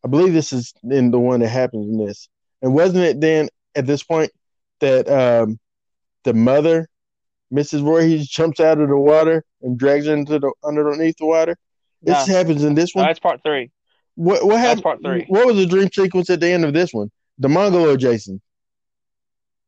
I 0.05 0.09
believe 0.09 0.33
this 0.33 0.51
is 0.51 0.73
in 0.83 1.11
the 1.11 1.19
one 1.19 1.39
that 1.39 1.49
happens 1.49 1.87
in 1.87 2.05
this. 2.05 2.27
And 2.61 2.73
wasn't 2.73 3.03
it 3.03 3.21
then 3.21 3.49
at 3.75 3.85
this 3.85 4.03
point 4.03 4.31
that 4.79 5.09
um, 5.09 5.59
the 6.23 6.33
mother, 6.33 6.87
Mrs. 7.53 7.81
Voorhees, 7.81 8.27
jumps 8.27 8.59
out 8.59 8.79
of 8.79 8.89
the 8.89 8.97
water 8.97 9.43
and 9.61 9.77
drags 9.77 10.07
her 10.07 10.13
into 10.13 10.39
the 10.39 10.51
underneath 10.63 11.15
the 11.17 11.25
water? 11.25 11.55
This 12.01 12.27
happens 12.27 12.63
in 12.63 12.75
this 12.75 12.93
one. 12.93 13.03
No, 13.05 13.09
that's 13.09 13.19
part 13.19 13.41
three. 13.43 13.71
What 14.15 14.45
what 14.45 14.59
happened? 14.59 14.77
That's 14.77 14.81
part 14.81 15.01
three. 15.01 15.25
What 15.27 15.47
was 15.47 15.55
the 15.55 15.65
dream 15.65 15.89
sequence 15.91 16.29
at 16.29 16.41
the 16.41 16.49
end 16.49 16.65
of 16.65 16.73
this 16.73 16.93
one? 16.93 17.09
The 17.39 17.47
Mongolo 17.47 17.97
Jason. 17.97 18.41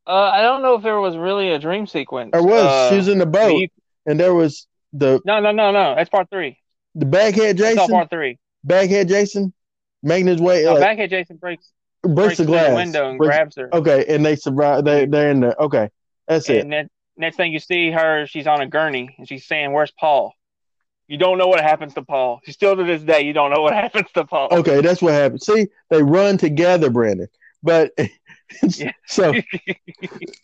Uh, 0.07 0.11
I 0.11 0.41
don't 0.41 0.61
know 0.61 0.75
if 0.75 0.83
there 0.83 0.99
was 0.99 1.17
really 1.17 1.51
a 1.51 1.59
dream 1.59 1.87
sequence. 1.87 2.31
There 2.33 2.43
was. 2.43 2.63
Uh, 2.63 2.89
she 2.89 2.97
was 2.97 3.07
in 3.07 3.17
the 3.17 3.25
boat, 3.25 3.57
you, 3.57 3.67
and 4.05 4.19
there 4.19 4.33
was 4.33 4.67
the. 4.93 5.21
No, 5.25 5.39
no, 5.39 5.51
no, 5.51 5.71
no. 5.71 5.95
That's 5.95 6.09
part 6.09 6.29
three. 6.29 6.59
The 6.93 7.05
baghead 7.05 7.57
Jason. 7.57 7.75
That's 7.75 7.91
part 7.91 8.09
three. 8.09 8.37
Baghead 8.63 9.07
Jason 9.07 9.53
making 10.03 10.27
his 10.27 10.41
way. 10.41 10.63
No, 10.63 10.73
like, 10.73 10.81
baghead 10.81 11.09
Jason 11.09 11.37
breaks 11.37 11.71
breaks, 12.07 12.15
breaks 12.15 12.37
the 12.37 12.45
glass 12.45 12.69
the 12.69 12.75
window 12.75 13.09
and 13.09 13.17
breaks, 13.17 13.35
grabs 13.35 13.55
her. 13.57 13.73
Okay, 13.73 14.05
and 14.07 14.25
they 14.25 14.35
survive. 14.35 14.85
They 14.85 15.05
they're 15.05 15.31
in 15.31 15.39
there. 15.41 15.55
Okay, 15.59 15.89
that's 16.27 16.47
and 16.49 16.57
it. 16.57 16.69
Then, 16.69 16.89
next 17.17 17.37
thing 17.37 17.51
you 17.51 17.59
see 17.59 17.91
her, 17.91 18.25
she's 18.27 18.47
on 18.47 18.61
a 18.61 18.67
gurney 18.67 19.15
and 19.17 19.27
she's 19.27 19.45
saying, 19.45 19.71
"Where's 19.71 19.91
Paul?" 19.91 20.33
You 21.07 21.17
don't 21.17 21.37
know 21.37 21.47
what 21.47 21.61
happens 21.61 21.93
to 21.95 22.03
Paul. 22.03 22.39
Still 22.47 22.75
to 22.75 22.83
this 22.83 23.03
day, 23.03 23.21
you 23.21 23.33
don't 23.33 23.51
know 23.51 23.61
what 23.61 23.73
happens 23.83 24.07
to 24.13 24.25
Paul. 24.25 24.49
Okay, 24.51 24.81
that's 24.81 25.01
what 25.01 25.13
happened. 25.13 25.43
See, 25.43 25.67
they 25.89 26.01
run 26.01 26.37
together, 26.37 26.89
Brandon. 26.89 27.27
But 27.61 27.91
Yeah. 28.77 28.91
so 29.07 29.33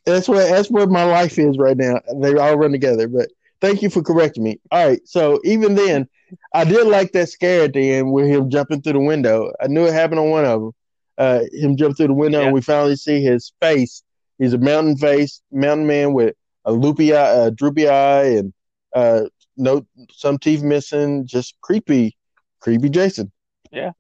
that's 0.06 0.28
where 0.28 0.50
that's 0.50 0.70
where 0.70 0.88
my 0.88 1.04
life 1.04 1.38
is 1.38 1.58
right 1.58 1.78
now. 1.78 2.00
They 2.16 2.36
all 2.36 2.56
run 2.58 2.72
together. 2.72 3.08
But 3.08 3.30
thank 3.62 3.82
you 3.82 3.90
for 3.90 4.02
correcting 4.02 4.44
me. 4.44 4.60
All 4.72 4.88
right. 4.88 5.02
So 5.08 5.40
even 5.44 5.76
then, 5.76 6.08
I 6.54 6.64
did 6.66 6.88
like 6.88 7.12
that 7.14 7.30
scare 7.30 7.64
at 7.66 7.74
the 7.74 7.92
end 7.94 8.12
with 8.12 8.28
him 8.28 8.50
jumping 8.50 8.82
through 8.82 8.94
the 8.94 9.00
window. 9.00 9.52
I 9.62 9.68
knew 9.68 9.86
it 9.86 9.94
happened 9.94 10.20
on 10.20 10.30
one 10.30 10.46
of 10.46 10.62
them. 10.62 10.72
Uh, 11.18 11.42
him 11.52 11.78
jump 11.78 11.96
through 11.98 12.08
the 12.08 12.14
window, 12.14 12.40
Yeah. 12.40 12.46
and 12.46 12.54
we 12.54 12.62
finally 12.62 12.96
see 12.96 13.22
his 13.22 13.52
face. 13.62 14.02
He's 14.40 14.54
a 14.54 14.58
mountain 14.58 14.98
face, 14.98 15.42
mountain 15.52 15.86
man 15.86 16.14
with 16.14 16.36
a 16.66 16.72
loopy 16.72 17.14
eye, 17.16 17.46
a 17.46 17.52
droopy 17.52 17.88
eye, 17.88 18.24
and 18.38 18.54
uh, 18.96 19.24
no 19.58 19.86
some 20.12 20.40
teeth 20.40 20.64
missing. 20.64 21.28
Just 21.28 21.56
creepy, 21.62 22.18
creepy 22.60 22.90
Jason. 22.90 23.32
Yeah. 23.72 23.92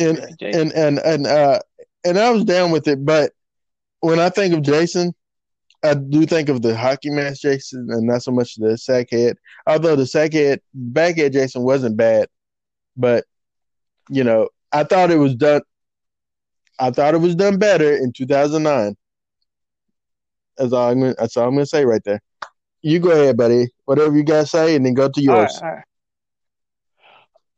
And 0.00 0.18
Jason. 0.40 0.72
and 0.72 0.72
and 0.72 0.98
and 1.00 1.26
uh, 1.26 1.60
and 2.04 2.18
I 2.18 2.30
was 2.30 2.44
down 2.44 2.70
with 2.70 2.88
it, 2.88 3.04
but 3.04 3.32
when 4.00 4.18
I 4.18 4.28
think 4.28 4.54
of 4.54 4.62
Jason, 4.62 5.14
I 5.82 5.94
do 5.94 6.26
think 6.26 6.48
of 6.48 6.62
the 6.62 6.76
hockey 6.76 7.10
mask 7.10 7.42
Jason 7.42 7.88
and 7.90 8.06
not 8.06 8.22
so 8.22 8.32
much 8.32 8.56
the 8.56 8.68
sackhead. 8.70 9.34
Although 9.66 9.96
the 9.96 10.04
sackhead 10.04 10.58
backhead 10.74 11.32
Jason 11.32 11.62
wasn't 11.62 11.96
bad, 11.96 12.28
but 12.96 13.24
you 14.08 14.24
know, 14.24 14.48
I 14.72 14.84
thought 14.84 15.10
it 15.10 15.16
was 15.16 15.34
done. 15.34 15.62
I 16.78 16.90
thought 16.90 17.14
it 17.14 17.20
was 17.20 17.34
done 17.34 17.58
better 17.58 17.96
in 17.96 18.12
2009. 18.12 18.96
That's 20.56 20.72
all 20.72 20.90
I'm. 20.90 21.00
Gonna, 21.00 21.14
that's 21.18 21.36
all 21.36 21.48
I'm 21.48 21.54
going 21.54 21.64
to 21.64 21.66
say 21.66 21.84
right 21.84 22.02
there. 22.04 22.20
You 22.82 23.00
go 23.00 23.10
ahead, 23.10 23.36
buddy. 23.36 23.68
Whatever 23.84 24.16
you 24.16 24.22
guys 24.22 24.50
say, 24.50 24.76
and 24.76 24.86
then 24.86 24.94
go 24.94 25.08
to 25.08 25.20
yours. 25.20 25.58
all 25.62 25.68
right. 25.68 25.84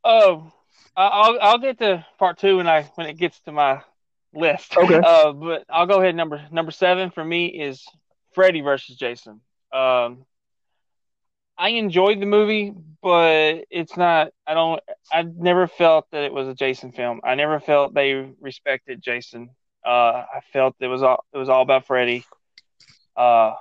Oh, 0.03 0.51
I'll 0.95 1.37
I'll 1.41 1.57
get 1.59 1.77
to 1.79 2.05
part 2.17 2.39
two 2.39 2.57
when 2.57 2.67
I 2.67 2.83
when 2.95 3.07
it 3.07 3.17
gets 3.17 3.39
to 3.41 3.51
my 3.51 3.81
list. 4.33 4.75
Okay. 4.77 5.01
Uh, 5.11 5.31
but 5.31 5.65
I'll 5.69 5.85
go 5.85 6.01
ahead. 6.01 6.15
Number 6.15 6.41
number 6.51 6.71
seven 6.71 7.11
for 7.11 7.23
me 7.23 7.47
is 7.47 7.85
Freddy 8.33 8.61
versus 8.61 8.95
Jason. 8.95 9.41
Um, 9.73 10.25
I 11.57 11.69
enjoyed 11.69 12.19
the 12.19 12.25
movie, 12.25 12.73
but 13.01 13.65
it's 13.69 13.95
not. 13.95 14.29
I 14.47 14.53
don't. 14.53 14.81
I 15.11 15.23
never 15.23 15.67
felt 15.67 16.07
that 16.11 16.23
it 16.23 16.33
was 16.33 16.47
a 16.47 16.55
Jason 16.55 16.91
film. 16.91 17.21
I 17.23 17.35
never 17.35 17.59
felt 17.59 17.93
they 17.93 18.13
respected 18.39 19.01
Jason. 19.01 19.49
Uh, 19.85 20.23
I 20.33 20.41
felt 20.53 20.75
it 20.79 20.87
was 20.87 21.03
all 21.03 21.23
it 21.33 21.37
was 21.37 21.49
all 21.49 21.61
about 21.61 21.85
Freddy. 21.85 22.25
Uh, 23.15 23.53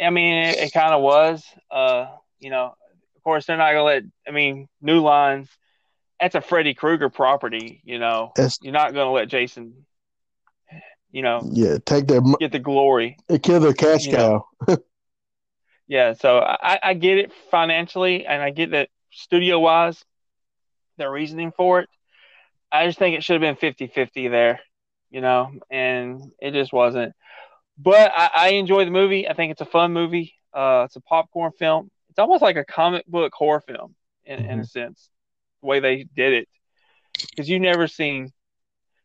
I 0.00 0.10
mean, 0.10 0.44
it, 0.44 0.58
it 0.58 0.72
kind 0.72 0.94
of 0.94 1.02
was. 1.02 1.44
Uh, 1.70 2.06
you 2.38 2.50
know, 2.50 2.74
of 3.16 3.22
course, 3.22 3.46
they're 3.46 3.56
not 3.56 3.72
gonna 3.72 3.84
let. 3.84 4.02
I 4.26 4.30
mean, 4.30 4.68
New 4.80 5.00
Line's. 5.00 5.48
That's 6.20 6.34
a 6.34 6.40
Freddy 6.40 6.74
Krueger 6.74 7.08
property. 7.10 7.80
You 7.84 7.98
know, 7.98 8.32
That's, 8.34 8.58
you're 8.62 8.72
not 8.72 8.92
gonna 8.92 9.12
let 9.12 9.28
Jason. 9.28 9.86
You 11.12 11.22
know, 11.22 11.48
yeah, 11.52 11.78
take 11.84 12.06
their 12.06 12.20
get 12.38 12.52
the 12.52 12.58
glory. 12.58 13.16
It 13.28 13.42
kill 13.42 13.60
their 13.60 13.74
cash 13.74 14.06
cow. 14.06 14.46
Yeah, 15.90 16.12
so 16.12 16.38
I, 16.38 16.78
I 16.80 16.94
get 16.94 17.18
it 17.18 17.32
financially, 17.50 18.24
and 18.24 18.40
I 18.40 18.50
get 18.50 18.70
that 18.70 18.90
studio 19.10 19.58
wise, 19.58 20.04
their 20.98 21.10
reasoning 21.10 21.50
for 21.50 21.80
it. 21.80 21.88
I 22.70 22.86
just 22.86 22.96
think 22.96 23.16
it 23.16 23.24
should 23.24 23.34
have 23.34 23.40
been 23.40 23.56
50 23.56 23.88
50 23.88 24.28
there, 24.28 24.60
you 25.10 25.20
know, 25.20 25.50
and 25.68 26.30
it 26.40 26.52
just 26.52 26.72
wasn't. 26.72 27.12
But 27.76 28.12
I, 28.14 28.30
I 28.32 28.48
enjoy 28.50 28.84
the 28.84 28.92
movie. 28.92 29.28
I 29.28 29.34
think 29.34 29.50
it's 29.50 29.62
a 29.62 29.66
fun 29.66 29.92
movie. 29.92 30.34
Uh, 30.54 30.84
it's 30.86 30.94
a 30.94 31.00
popcorn 31.00 31.50
film. 31.58 31.90
It's 32.10 32.20
almost 32.20 32.42
like 32.42 32.54
a 32.56 32.64
comic 32.64 33.04
book 33.06 33.32
horror 33.34 33.60
film 33.60 33.96
in, 34.24 34.38
in 34.44 34.60
a 34.60 34.64
sense, 34.64 35.10
the 35.60 35.66
way 35.66 35.80
they 35.80 36.06
did 36.14 36.34
it. 36.34 36.48
Because 37.30 37.48
you've 37.48 37.62
never 37.62 37.88
seen, 37.88 38.32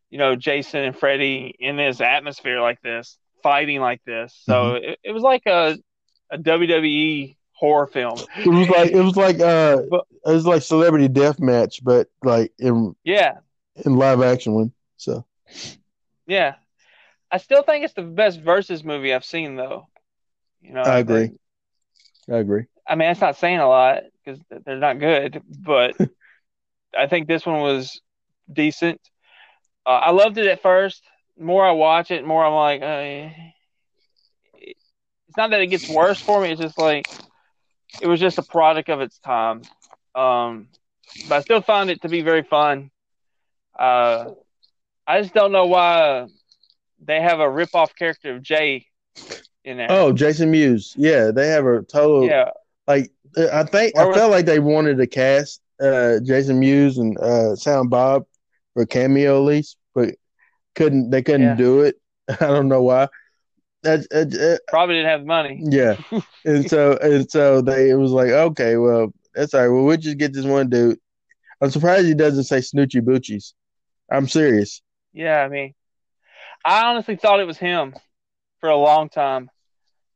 you 0.09 0.17
know, 0.17 0.35
Jason 0.35 0.83
and 0.83 0.95
Freddy 0.97 1.55
in 1.59 1.75
this 1.77 2.01
atmosphere 2.01 2.61
like 2.61 2.81
this, 2.81 3.17
fighting 3.43 3.79
like 3.81 4.01
this. 4.05 4.39
So 4.43 4.75
it, 4.75 4.99
it 5.03 5.11
was 5.11 5.23
like 5.23 5.43
a 5.45 5.77
a 6.31 6.37
WWE 6.37 7.37
horror 7.53 7.87
film. 7.87 8.17
It 8.37 8.47
was 8.47 8.69
like 8.69 8.91
it 8.91 9.01
was 9.01 9.15
like 9.15 9.39
uh, 9.39 9.77
But- 9.89 10.05
it 10.25 10.31
was 10.31 10.45
like 10.45 10.61
celebrity 10.61 11.07
death 11.07 11.39
match, 11.39 11.83
but 11.83 12.07
like 12.23 12.51
in 12.59 12.95
Yeah, 13.03 13.37
in 13.85 13.95
live 13.95 14.21
action 14.21 14.53
one. 14.53 14.71
So 14.97 15.25
yeah. 16.27 16.55
I 17.31 17.37
still 17.37 17.63
think 17.63 17.83
it's 17.83 17.93
the 17.93 18.01
best 18.03 18.39
versus 18.39 18.83
movie 18.83 19.13
I've 19.13 19.25
seen, 19.25 19.55
though. 19.55 19.87
You 20.61 20.73
know, 20.73 20.81
I 20.81 20.99
agree. 20.99 21.31
I 22.29 22.37
agree. 22.37 22.65
I 22.87 22.95
mean, 22.95 23.09
that's 23.09 23.19
not 23.19 23.35
saying 23.35 23.59
a 23.59 23.67
lot 23.67 24.03
because 24.23 24.39
they're 24.65 24.77
not 24.77 24.99
good, 24.99 25.41
but 25.59 25.95
I 26.97 27.07
think 27.07 27.27
this 27.27 27.45
one 27.45 27.59
was 27.61 27.99
decent. 28.51 29.01
Uh, 29.85 29.89
I 29.89 30.11
loved 30.11 30.37
it 30.37 30.47
at 30.47 30.61
first. 30.61 31.03
The 31.37 31.43
more 31.43 31.65
I 31.65 31.71
watch 31.71 32.11
it, 32.11 32.21
the 32.21 32.27
more 32.27 32.45
I'm 32.45 32.53
like, 32.53 32.81
uh, 32.81 33.29
it's 34.57 35.37
not 35.37 35.51
that 35.51 35.61
it 35.61 35.67
gets 35.67 35.89
worse 35.89 36.19
for 36.19 36.41
me. 36.41 36.51
It's 36.51 36.61
just 36.61 36.77
like 36.77 37.07
it 38.01 38.07
was 38.07 38.19
just 38.19 38.37
a 38.37 38.43
product 38.43 38.89
of 38.89 39.01
its 39.01 39.19
time. 39.19 39.61
Um, 40.15 40.69
but 41.29 41.35
I 41.35 41.41
still 41.41 41.61
found 41.61 41.89
it 41.89 42.01
to 42.01 42.09
be 42.09 42.21
very 42.21 42.43
fun. 42.43 42.89
Uh, 43.77 44.31
I 45.05 45.21
just 45.21 45.33
don't 45.33 45.51
know 45.51 45.65
why 45.65 46.27
they 47.03 47.21
have 47.21 47.39
a 47.39 47.49
rip-off 47.49 47.95
character 47.95 48.35
of 48.35 48.41
Jay 48.41 48.87
in 49.63 49.77
there. 49.77 49.87
Oh, 49.89 50.11
Jason 50.13 50.49
Mewes. 50.51 50.93
Yeah, 50.97 51.31
they 51.31 51.47
have 51.49 51.65
a 51.65 51.83
total 51.83 52.25
yeah, 52.25 52.49
like 52.87 53.11
I 53.51 53.63
think 53.63 53.95
Where 53.95 54.05
I 54.05 54.07
was- 54.07 54.17
felt 54.17 54.31
like 54.31 54.45
they 54.45 54.59
wanted 54.59 54.97
to 54.97 55.07
cast 55.07 55.61
uh, 55.81 56.19
Jason 56.23 56.59
Mewes 56.59 56.97
and 56.97 57.17
uh, 57.17 57.55
Silent 57.55 57.89
Bob 57.89 58.25
for 58.75 58.83
a 58.83 58.87
cameo 58.87 59.37
at 59.37 59.45
least, 59.45 59.77
but 59.95 60.13
couldn't 60.75 61.09
they 61.09 61.23
couldn't 61.23 61.41
Yeah. 61.41 61.55
do 61.55 61.81
it. 61.81 61.95
I 62.29 62.35
don't 62.35 62.67
know 62.67 62.83
why. 62.83 63.07
That's 63.81 64.07
uh, 64.13 64.25
uh, 64.39 64.57
probably 64.67 64.95
didn't 64.95 65.09
have 65.09 65.21
the 65.21 65.25
money. 65.27 65.59
yeah, 65.63 65.95
and 66.45 66.69
so 66.69 66.97
and 67.01 67.29
so 67.31 67.61
they 67.61 67.89
it 67.89 67.95
was 67.95 68.11
like 68.11 68.29
okay, 68.29 68.77
well 68.77 69.11
that's 69.33 69.53
all 69.53 69.61
right. 69.61 69.67
Well, 69.69 69.83
we'll 69.85 69.97
just 69.97 70.17
get 70.17 70.33
this 70.33 70.45
one 70.45 70.69
dude. 70.69 70.99
I'm 71.61 71.71
surprised 71.71 72.05
he 72.07 72.13
doesn't 72.13 72.43
say 72.45 72.57
Snoochie 72.57 73.01
Boochies. 73.01 73.53
I'm 74.11 74.27
serious. 74.27 74.81
Yeah, 75.13 75.39
I 75.41 75.47
mean, 75.49 75.73
I 76.65 76.83
honestly 76.87 77.15
thought 77.15 77.39
it 77.39 77.47
was 77.47 77.57
him 77.57 77.95
for 78.59 78.69
a 78.69 78.77
long 78.77 79.07
time, 79.09 79.49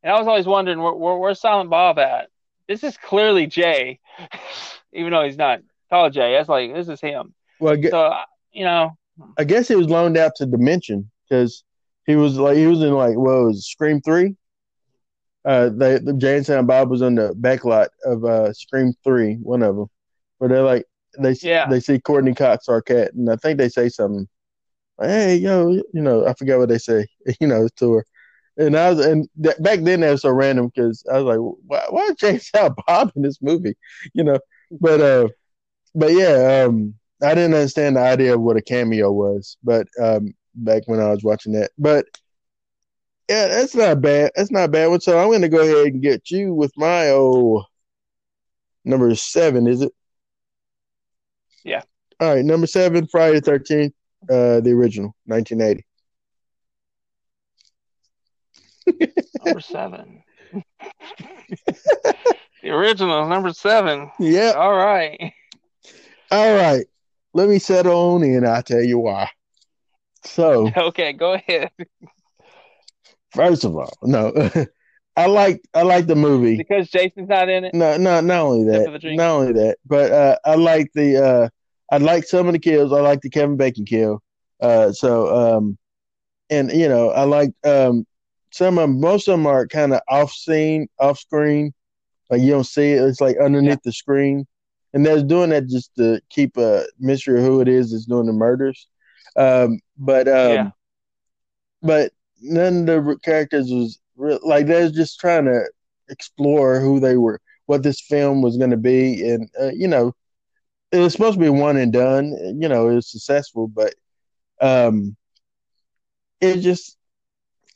and 0.03 0.11
I 0.14 0.18
was 0.19 0.27
always 0.27 0.45
wondering 0.48 0.80
where, 0.81 0.94
where, 0.94 1.18
where's 1.18 1.40
Silent 1.40 1.69
Bob 1.69 1.98
at. 1.99 2.30
This 2.68 2.84
is 2.84 2.98
clearly 2.98 3.48
Jay, 3.48 3.99
even 4.94 5.11
though 5.11 5.23
he's 5.23 5.38
not 5.38 5.61
called 5.90 6.14
Jay. 6.14 6.34
That's 6.34 6.49
like 6.49 6.73
this 6.73 6.90
is 6.90 6.99
him. 7.02 7.34
Well, 7.60 7.73
I 7.73 7.77
gue- 7.77 7.90
So 7.91 8.14
you 8.52 8.64
know, 8.64 8.92
I 9.38 9.44
guess 9.44 9.68
he 9.68 9.76
was 9.76 9.88
loaned 9.88 10.18
out 10.18 10.34
to 10.38 10.46
Dimension 10.46 11.10
because 11.30 11.64
he 12.06 12.16
was 12.16 12.38
like 12.38 12.58
he 12.58 12.68
was 12.68 12.82
in 12.82 12.94
like 12.94 13.16
what 13.18 13.44
was 13.46 13.58
it, 13.60 13.64
Scream 13.64 14.02
three. 14.02 14.36
Uh, 15.46 15.70
they 15.70 15.98
the 16.00 16.14
Jay 16.14 16.38
and 16.38 16.46
Silent 16.46 16.68
Bob 16.68 16.90
was 16.90 17.02
on 17.02 17.16
the 17.16 17.34
backlot 17.34 17.88
of 18.06 18.26
uh 18.26 18.54
Scream 18.54 18.94
three, 19.04 19.36
one 19.36 19.62
of 19.64 19.76
them, 19.76 19.88
where 20.38 20.50
they're 20.50 20.64
like 20.64 20.86
they 21.20 21.36
Yeah. 21.42 21.68
they 21.70 21.80
see 21.80 22.00
Courteney 22.00 22.34
Cox 22.34 22.68
Arquette, 22.68 23.12
and 23.14 23.30
I 23.30 23.36
think 23.38 23.58
they 23.58 23.70
say 23.70 23.90
something. 23.90 24.28
like, 24.98 25.10
Hey, 25.10 25.36
yo, 25.38 25.72
you 25.72 26.02
know, 26.02 26.26
I 26.28 26.34
forgot 26.34 26.60
what 26.60 26.70
they 26.70 26.78
say, 26.78 27.06
you 27.40 27.48
know, 27.48 27.68
to 27.78 27.94
her. 27.94 28.06
And 28.58 28.76
I 28.78 28.90
was, 28.90 29.06
and 29.06 29.28
that, 29.38 29.62
back 29.64 29.80
then 29.82 30.02
that 30.02 30.12
was 30.12 30.22
so 30.24 30.32
random 30.32 30.70
because 30.74 31.04
I 31.12 31.20
was 31.22 31.24
like, 31.26 31.40
why, 31.66 31.86
why 31.90 32.10
and 32.22 32.76
Bob 32.88 33.12
in 33.16 33.22
this 33.24 33.42
movie, 33.42 33.76
you 34.14 34.24
know? 34.24 34.40
But 34.80 35.02
uh, 35.02 35.28
but 35.96 36.12
yeah, 36.14 36.66
um, 36.68 36.96
I 37.22 37.36
didn't 37.36 37.54
understand 37.54 37.96
the 37.96 38.02
idea 38.02 38.36
of 38.36 38.41
what 38.41 38.58
a 38.58 38.62
cameo 38.62 39.12
was, 39.12 39.58
but 39.64 39.88
um, 40.02 40.34
back 40.56 40.84
when 40.86 41.00
I 41.00 41.10
was 41.10 41.24
watching 41.24 41.54
that, 41.54 41.72
but 41.78 42.06
yeah, 43.30 43.48
that's 43.48 43.76
not 43.76 44.02
bad. 44.02 44.32
That's 44.36 44.52
not 44.52 44.66
a 44.66 44.70
bad 44.70 44.88
one. 44.88 45.02
So 45.02 45.20
I'm 45.20 45.28
going 45.28 45.41
to 45.41 45.50
go 45.50 45.62
ahead 45.62 45.94
and 45.94 46.02
get 46.02 46.32
you 46.32 46.54
with 46.54 46.72
my 46.76 47.10
oh 47.10 47.64
number 48.84 49.14
seven. 49.16 49.68
Is 49.68 49.84
it? 49.84 49.94
Yeah. 51.64 51.84
All 52.20 52.34
right, 52.34 52.44
number 52.44 52.68
seven, 52.68 53.08
Friday 53.08 53.36
the 53.36 53.41
Thirteenth, 53.41 53.94
uh, 54.24 54.60
the 54.62 54.72
original, 54.72 55.16
1980. 55.26 55.86
number 59.46 59.62
seven. 59.62 60.24
the 62.64 62.70
original 62.70 63.28
number 63.28 63.54
seven. 63.54 64.12
Yeah. 64.20 64.54
All 64.58 64.76
right. 64.76 65.34
All 66.32 66.56
right. 66.56 66.86
Let 67.34 67.49
me 67.49 67.60
settle 67.60 68.15
on 68.15 68.23
in. 68.23 68.45
I'll 68.45 68.64
tell 68.64 68.81
you 68.81 68.99
why. 68.99 69.30
So 70.23 70.72
Okay, 70.77 71.14
go 71.14 71.34
ahead. 71.34 71.72
first 73.31 73.64
of 73.64 73.76
all, 73.76 73.93
no, 74.03 74.34
I 75.15 75.27
like 75.27 75.61
I 75.73 75.84
like 75.84 76.07
the 76.07 76.15
movie. 76.15 76.57
Because 76.57 76.89
Jason's 76.89 77.30
not 77.30 77.49
in 77.49 77.65
it. 77.65 77.73
No, 77.73 77.97
no, 77.97 78.22
not 78.22 78.39
only 78.41 78.72
that, 78.72 78.85
for 78.85 78.91
the 78.91 78.99
drink. 78.99 79.18
not 79.18 79.31
only 79.31 79.53
that, 79.53 79.77
but 79.85 80.11
uh, 80.11 80.38
I 80.45 80.56
like 80.56 80.91
the 80.93 81.23
uh, 81.23 81.49
I 81.91 81.97
like 81.97 82.26
some 82.26 82.47
of 82.47 82.53
the 82.53 82.60
kills. 82.60 82.93
I 82.93 83.01
like 83.01 83.22
the 83.22 83.30
Kevin 83.30 83.57
Bacon 83.57 83.85
kill. 83.85 84.22
Uh, 84.61 84.91
so 84.91 85.57
um, 85.57 85.77
and 86.49 86.72
you 86.72 86.88
know, 86.88 87.10
I 87.10 87.23
like 87.23 87.51
um 87.64 88.06
some 88.51 88.77
of 88.77 88.89
most 88.89 89.27
of 89.27 89.34
them 89.34 89.47
are 89.47 89.68
kind 89.68 89.93
of 89.93 90.01
off 90.10 90.31
scene, 90.31 90.88
off 90.99 91.19
screen, 91.19 91.73
like 92.30 92.41
you 92.41 92.51
don't 92.51 92.65
see 92.65 92.93
it. 92.93 93.03
It's 93.03 93.22
like 93.22 93.38
underneath 93.38 93.81
the 93.84 93.91
screen, 93.91 94.47
and 94.94 95.06
they're 95.06 95.24
doing 95.24 95.49
that 95.49 95.68
just 95.68 95.95
to 95.98 96.22
keep 96.30 96.57
a 96.57 96.86
mystery 96.99 97.40
of 97.40 97.45
who 97.45 97.61
it 97.61 97.68
is 97.68 97.91
that's 97.91 98.06
doing 98.06 98.26
the 98.28 98.34
murders. 98.34 98.88
Um, 99.36 99.80
but 99.98 100.28
um, 100.28 100.72
Yeah. 100.72 100.72
but 101.82 102.11
none 102.41 102.88
of 102.90 103.06
the 103.06 103.18
characters 103.24 103.70
was 103.72 103.99
real, 104.16 104.40
like 104.44 104.68
they're 104.68 104.90
just 104.90 105.20
trying 105.20 105.45
to 105.45 105.61
explore 106.10 106.80
who 106.80 106.99
they 106.99 107.18
were, 107.18 107.40
what 107.66 107.84
this 107.84 108.02
film 108.02 108.41
was 108.41 108.57
going 108.57 108.72
to 108.72 108.78
be, 108.78 109.28
and 109.30 109.49
uh, 109.61 109.72
you 109.74 109.88
know, 109.88 110.14
it 110.91 110.99
was 110.99 111.14
supposed 111.14 111.36
to 111.36 111.44
be 111.44 111.49
one 111.49 111.78
and 111.78 111.94
done. 111.94 112.36
You 112.60 112.68
know, 112.70 112.90
it 112.90 112.95
was 112.95 113.11
successful, 113.11 113.68
but 113.68 113.94
um, 114.61 115.16
it 116.41 116.57
just 116.61 116.98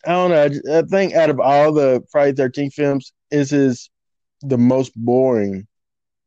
I 0.06 0.12
don't 0.12 0.32
know. 0.32 0.44
I 0.74 0.80
I 0.80 0.82
think 0.84 1.14
out 1.14 1.30
of 1.30 1.40
all 1.40 1.74
the 1.74 2.02
Friday 2.12 2.34
Thirteenth 2.36 2.74
films, 2.74 3.14
this 3.32 3.52
is 3.52 3.90
the 4.42 4.58
most 4.58 4.94
boring 4.96 5.68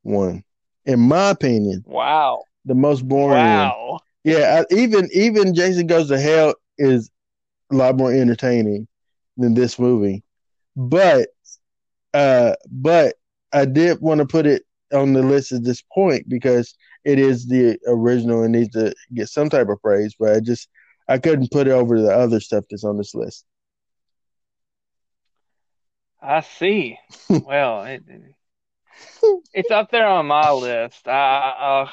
one, 0.02 0.42
in 0.86 1.00
my 1.00 1.30
opinion. 1.30 1.84
Wow. 1.86 2.44
The 2.64 2.74
most 2.74 3.06
boring. 3.06 3.36
Wow. 3.36 4.00
Yeah, 4.24 4.62
I, 4.62 4.74
even 4.74 5.08
even 5.12 5.54
Jason 5.54 5.86
Goes 5.86 6.08
to 6.08 6.18
Hell 6.18 6.54
is 6.78 7.10
a 7.70 7.76
lot 7.76 7.96
more 7.96 8.12
entertaining 8.12 8.88
than 9.36 9.54
this 9.54 9.78
movie, 9.78 10.24
but 10.74 11.28
uh, 12.14 12.54
but 12.70 13.14
I 13.52 13.66
did 13.66 14.00
want 14.00 14.18
to 14.18 14.26
put 14.26 14.46
it 14.46 14.62
on 14.92 15.12
the 15.12 15.22
list 15.22 15.52
at 15.52 15.64
this 15.64 15.82
point 15.92 16.28
because 16.28 16.74
it 17.04 17.18
is 17.18 17.46
the 17.46 17.78
original 17.86 18.42
and 18.42 18.52
needs 18.52 18.70
to 18.70 18.94
get 19.14 19.28
some 19.28 19.48
type 19.48 19.68
of 19.68 19.80
praise. 19.80 20.16
But 20.18 20.34
I 20.34 20.40
just 20.40 20.68
I 21.08 21.18
couldn't 21.18 21.52
put 21.52 21.68
it 21.68 21.72
over 21.72 22.00
the 22.00 22.10
other 22.10 22.40
stuff 22.40 22.64
that's 22.68 22.84
on 22.84 22.96
this 22.96 23.14
list. 23.14 23.44
I 26.20 26.40
see. 26.40 26.98
well, 27.28 27.84
it, 27.84 28.02
it's 29.54 29.70
up 29.70 29.90
there 29.90 30.06
on 30.06 30.26
my 30.26 30.50
list. 30.52 31.06
I, 31.08 31.54
I'll, 31.58 31.90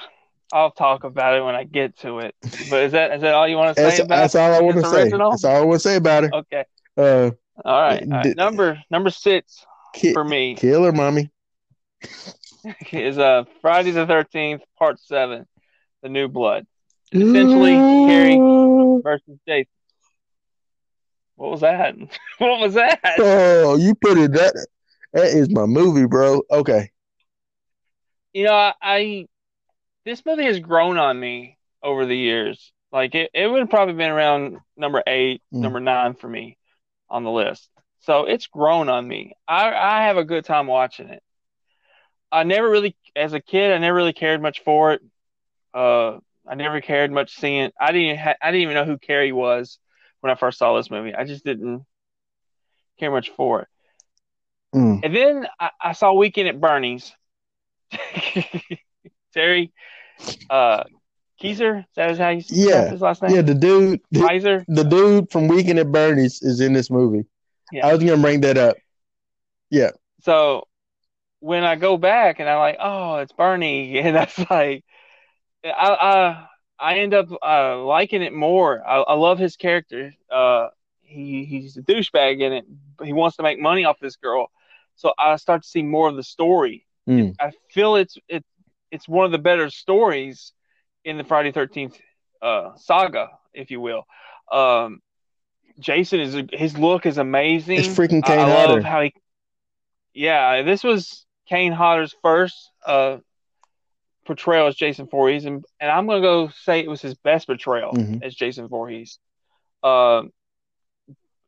I'll 0.51 0.71
talk 0.71 1.03
about 1.03 1.35
it 1.35 1.43
when 1.43 1.55
I 1.55 1.63
get 1.63 1.97
to 1.99 2.19
it. 2.19 2.35
But 2.69 2.83
is 2.83 2.91
that 2.91 3.13
is 3.13 3.21
that 3.21 3.33
all 3.33 3.47
you 3.47 3.57
want 3.57 3.75
to 3.75 3.81
say 3.81 3.87
That's, 3.89 3.99
about 3.99 4.15
that's 4.17 4.35
all 4.35 4.53
I 4.53 4.61
want 4.61 4.77
to 4.77 4.89
say. 4.89 5.01
original? 5.03 5.31
That's 5.31 5.43
all 5.45 5.55
I 5.55 5.61
want 5.65 5.81
to 5.81 5.89
say 5.89 5.95
about 5.95 6.23
it. 6.25 6.33
Okay. 6.33 6.63
Uh, 6.95 7.31
All 7.65 7.81
right. 7.81 8.03
All 8.03 8.09
right. 8.09 8.23
Did- 8.23 8.37
Number 8.37 8.81
number 8.91 9.09
six 9.09 9.65
ki- 9.93 10.13
for 10.13 10.23
me 10.23 10.55
killer 10.55 10.91
mommy. 10.91 11.31
is 12.91 13.17
uh 13.17 13.43
Friday 13.61 13.91
the 13.91 14.05
Thirteenth 14.05 14.61
Part 14.77 14.99
Seven, 14.99 15.45
The 16.01 16.09
New 16.09 16.27
Blood 16.27 16.67
Essentially, 17.11 17.75
Carrie- 17.75 19.01
versus 19.03 19.37
Jason. 19.47 19.67
What 21.35 21.51
was 21.51 21.61
that? 21.61 21.95
what 22.37 22.59
was 22.59 22.75
that? 22.75 22.99
Oh, 23.19 23.75
you 23.75 23.95
put 23.95 24.17
it 24.17 24.33
that 24.33 24.53
that 25.13 25.25
is 25.25 25.49
my 25.49 25.65
movie, 25.65 26.05
bro. 26.05 26.41
Okay. 26.51 26.91
You 28.33 28.45
know, 28.45 28.53
I, 28.53 28.73
I 28.81 29.27
this 30.05 30.25
movie 30.25 30.45
has 30.45 30.59
grown 30.59 30.97
on 30.97 31.19
me 31.19 31.57
over 31.81 32.05
the 32.05 32.17
years. 32.17 32.71
Like 32.91 33.15
it, 33.15 33.31
it 33.33 33.47
would 33.47 33.59
have 33.59 33.69
probably 33.69 33.95
been 33.95 34.11
around 34.11 34.57
number 34.77 35.01
eight, 35.07 35.41
Mm. 35.53 35.59
number 35.61 35.79
nine 35.79 36.13
for 36.15 36.27
me 36.27 36.57
on 37.09 37.23
the 37.23 37.31
list. 37.31 37.69
So 38.01 38.25
it's 38.25 38.47
grown 38.47 38.89
on 38.89 39.07
me. 39.07 39.33
I 39.47 39.71
I 39.73 40.03
have 40.05 40.17
a 40.17 40.25
good 40.25 40.45
time 40.45 40.67
watching 40.67 41.09
it. 41.09 41.23
I 42.31 42.43
never 42.43 42.69
really, 42.69 42.95
as 43.15 43.33
a 43.33 43.39
kid, 43.39 43.71
I 43.71 43.77
never 43.77 43.95
really 43.95 44.13
cared 44.13 44.41
much 44.41 44.63
for 44.63 44.93
it. 44.93 45.01
Uh, 45.73 46.17
I 46.47 46.55
never 46.55 46.81
cared 46.81 47.11
much 47.11 47.35
seeing. 47.35 47.65
It. 47.65 47.73
I 47.79 47.91
didn't. 47.91 48.17
Ha- 48.17 48.35
I 48.41 48.51
didn't 48.51 48.63
even 48.63 48.75
know 48.75 48.85
who 48.85 48.97
Carrie 48.97 49.31
was 49.31 49.77
when 50.21 50.31
I 50.31 50.35
first 50.35 50.57
saw 50.57 50.75
this 50.75 50.89
movie. 50.91 51.13
I 51.13 51.23
just 51.25 51.45
didn't 51.45 51.85
care 52.99 53.11
much 53.11 53.29
for 53.29 53.61
it. 53.61 53.67
Mm. 54.75 55.01
And 55.03 55.15
then 55.15 55.47
I, 55.59 55.69
I 55.79 55.91
saw 55.93 56.13
Weekend 56.13 56.47
at 56.49 56.59
Bernie's. 56.59 57.13
Terry 59.33 59.71
uh, 60.49 60.83
Kiser, 61.41 61.79
is 61.79 61.85
that 61.95 62.17
how 62.17 62.29
you 62.29 62.43
Yeah. 62.49 62.89
his 62.89 63.01
last 63.01 63.21
name? 63.21 63.35
Yeah, 63.35 63.41
the 63.41 63.55
dude, 63.55 64.01
the, 64.11 64.21
Kaiser. 64.21 64.65
the 64.67 64.83
dude 64.83 65.31
from 65.31 65.47
Weekend 65.47 65.79
at 65.79 65.91
Bernie's 65.91 66.41
is 66.41 66.59
in 66.61 66.73
this 66.73 66.89
movie. 66.89 67.25
Yeah. 67.71 67.87
I 67.87 67.93
was 67.93 68.03
gonna 68.03 68.21
bring 68.21 68.41
that 68.41 68.57
up. 68.57 68.77
Yeah. 69.69 69.91
So 70.21 70.67
when 71.39 71.63
I 71.63 71.75
go 71.75 71.97
back 71.97 72.39
and 72.39 72.47
I'm 72.47 72.59
like, 72.59 72.77
oh, 72.79 73.17
it's 73.17 73.33
Bernie, 73.33 73.99
and 73.99 74.15
that's 74.15 74.37
like, 74.49 74.85
I 75.65 75.69
I, 75.71 76.47
I 76.79 76.99
end 76.99 77.13
up 77.13 77.27
uh, 77.41 77.83
liking 77.83 78.21
it 78.21 78.33
more. 78.33 78.85
I, 78.87 78.97
I 79.01 79.13
love 79.15 79.39
his 79.39 79.55
character. 79.57 80.13
Uh, 80.31 80.69
he 81.01 81.45
he's 81.45 81.77
a 81.77 81.81
douchebag 81.81 82.41
in 82.41 82.53
it, 82.53 82.65
but 82.97 83.07
he 83.07 83.13
wants 83.13 83.37
to 83.37 83.43
make 83.43 83.59
money 83.59 83.85
off 83.85 83.99
this 83.99 84.15
girl. 84.15 84.47
So 84.95 85.13
I 85.17 85.35
start 85.37 85.63
to 85.63 85.67
see 85.67 85.81
more 85.81 86.07
of 86.07 86.15
the 86.15 86.23
story. 86.23 86.85
Mm. 87.07 87.35
I 87.39 87.51
feel 87.71 87.95
it's 87.95 88.17
it 88.27 88.43
it's 88.91 89.07
one 89.07 89.25
of 89.25 89.31
the 89.31 89.37
better 89.39 89.69
stories 89.69 90.53
in 91.03 91.17
the 91.17 91.23
Friday 91.23 91.51
Thirteenth 91.51 91.97
uh, 92.41 92.71
saga, 92.77 93.29
if 93.53 93.71
you 93.71 93.81
will. 93.81 94.05
Um, 94.51 95.01
Jason 95.79 96.19
is 96.19 96.37
his 96.51 96.77
look 96.77 97.05
is 97.05 97.17
amazing. 97.17 97.79
It's 97.79 97.87
freaking 97.87 98.23
Kane 98.23 98.39
I 98.39 98.45
love 98.45 98.69
Hodder. 98.69 98.81
how 98.81 99.01
he. 99.01 99.13
Yeah, 100.13 100.61
this 100.61 100.83
was 100.83 101.25
Kane 101.49 101.71
Hodder's 101.73 102.15
first 102.21 102.69
uh, 102.85 103.17
portrayal 104.25 104.67
as 104.67 104.75
Jason 104.75 105.07
Voorhees, 105.07 105.45
and, 105.45 105.65
and 105.79 105.91
I'm 105.91 106.05
gonna 106.07 106.21
go 106.21 106.49
say 106.49 106.79
it 106.79 106.87
was 106.89 107.01
his 107.01 107.15
best 107.15 107.47
portrayal 107.47 107.93
Mhm. 107.93 108.23
as 108.23 108.35
Jason 108.35 108.67
Voorhees. 108.67 109.17
Um, 109.81 110.31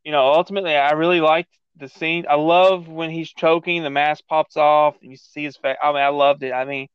you 0.03 0.11
know, 0.11 0.34
ultimately, 0.34 0.76
I 0.76 0.91
really 0.94 1.22
liked 1.22 1.56
the 1.77 1.89
scene. 1.89 2.26
I 2.30 2.35
love 2.35 2.88
when 2.88 3.10
he's 3.10 3.31
choking, 3.31 3.84
the 3.84 3.89
mask 3.89 4.23
pops 4.27 4.57
off, 4.57 4.95
and 5.02 5.11
you 5.11 5.18
see 5.18 5.43
his 5.43 5.57
face. 5.57 5.77
I 5.81 5.88
mean, 5.91 6.02
I 6.02 6.10
loved 6.10 6.43
it. 6.43 6.52
I 6.52 6.65
mean, 6.65 6.88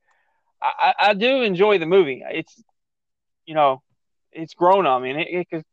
I, 0.63 0.95
I 1.01 1.15
do 1.15 1.43
enjoy 1.43 1.79
the 1.79 1.87
movie. 1.87 2.23
It's, 2.29 2.63
you 3.47 3.55
know, 3.55 3.83
it's 4.33 4.55
grown 4.55 4.87
on 4.87 5.03
me, 5.03 5.11
and 5.11 5.21
it, 5.21 5.29
it 5.29 5.51
could 5.51 5.65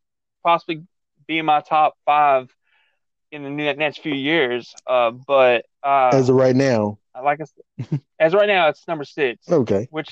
possibly 0.44 0.84
be 1.28 1.40
in 1.40 1.46
my 1.46 1.62
top 1.62 1.96
five 2.06 2.50
in 3.32 3.44
the 3.44 3.74
next 3.74 4.00
few 4.00 4.14
years. 4.14 4.74
Uh, 4.86 5.12
but 5.12 5.66
uh, 5.84 6.10
As 6.14 6.30
of 6.30 6.36
right 6.36 6.56
now. 6.56 6.98
like 7.22 7.42
I 7.42 7.46
said, 7.46 8.02
as 8.20 8.34
right 8.34 8.48
now, 8.48 8.70
it's 8.70 8.88
number 8.88 9.04
six 9.04 9.48
Okay. 9.50 9.88
which 9.92 10.10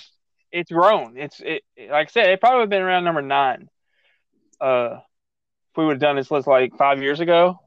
it's 0.52 0.72
grown. 0.72 1.18
It's 1.18 1.40
it, 1.40 1.64
like 1.90 2.08
I 2.08 2.12
said, 2.12 2.30
it 2.30 2.40
probably 2.40 2.58
would 2.58 2.64
have 2.64 2.70
been 2.70 2.82
around 2.82 3.04
number 3.04 3.22
nine, 3.22 3.70
uh, 4.62 4.98
if 5.72 5.78
we 5.78 5.86
would 5.86 5.94
have 5.96 6.02
done 6.02 6.16
this 6.16 6.32
list 6.32 6.48
like 6.48 6.78
five 6.78 7.02
years 7.02 7.20
ago. 7.20 7.60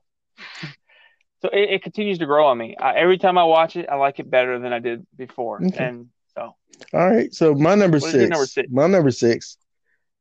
So 1.41 1.49
it, 1.49 1.71
it, 1.71 1.83
continues 1.83 2.19
to 2.19 2.27
grow 2.27 2.47
on 2.47 2.59
me. 2.59 2.77
I, 2.77 2.95
every 2.95 3.19
time 3.19 3.39
I 3.39 3.45
watch 3.45 3.77
it, 3.77 3.89
I 3.89 3.95
like 3.95 4.19
it 4.19 4.29
better 4.31 4.59
than 4.59 4.73
I 4.73 4.81
did 4.81 5.07
before. 5.17 5.65
Okay. 5.65 5.85
And 5.85 6.09
so, 6.35 6.55
all 6.93 7.11
right. 7.11 7.33
So 7.33 7.55
my 7.55 7.75
number 7.75 8.01
six, 8.01 8.29
number 8.29 8.47
six, 8.47 8.69
my 8.71 8.87
number 8.87 9.11
six 9.11 9.57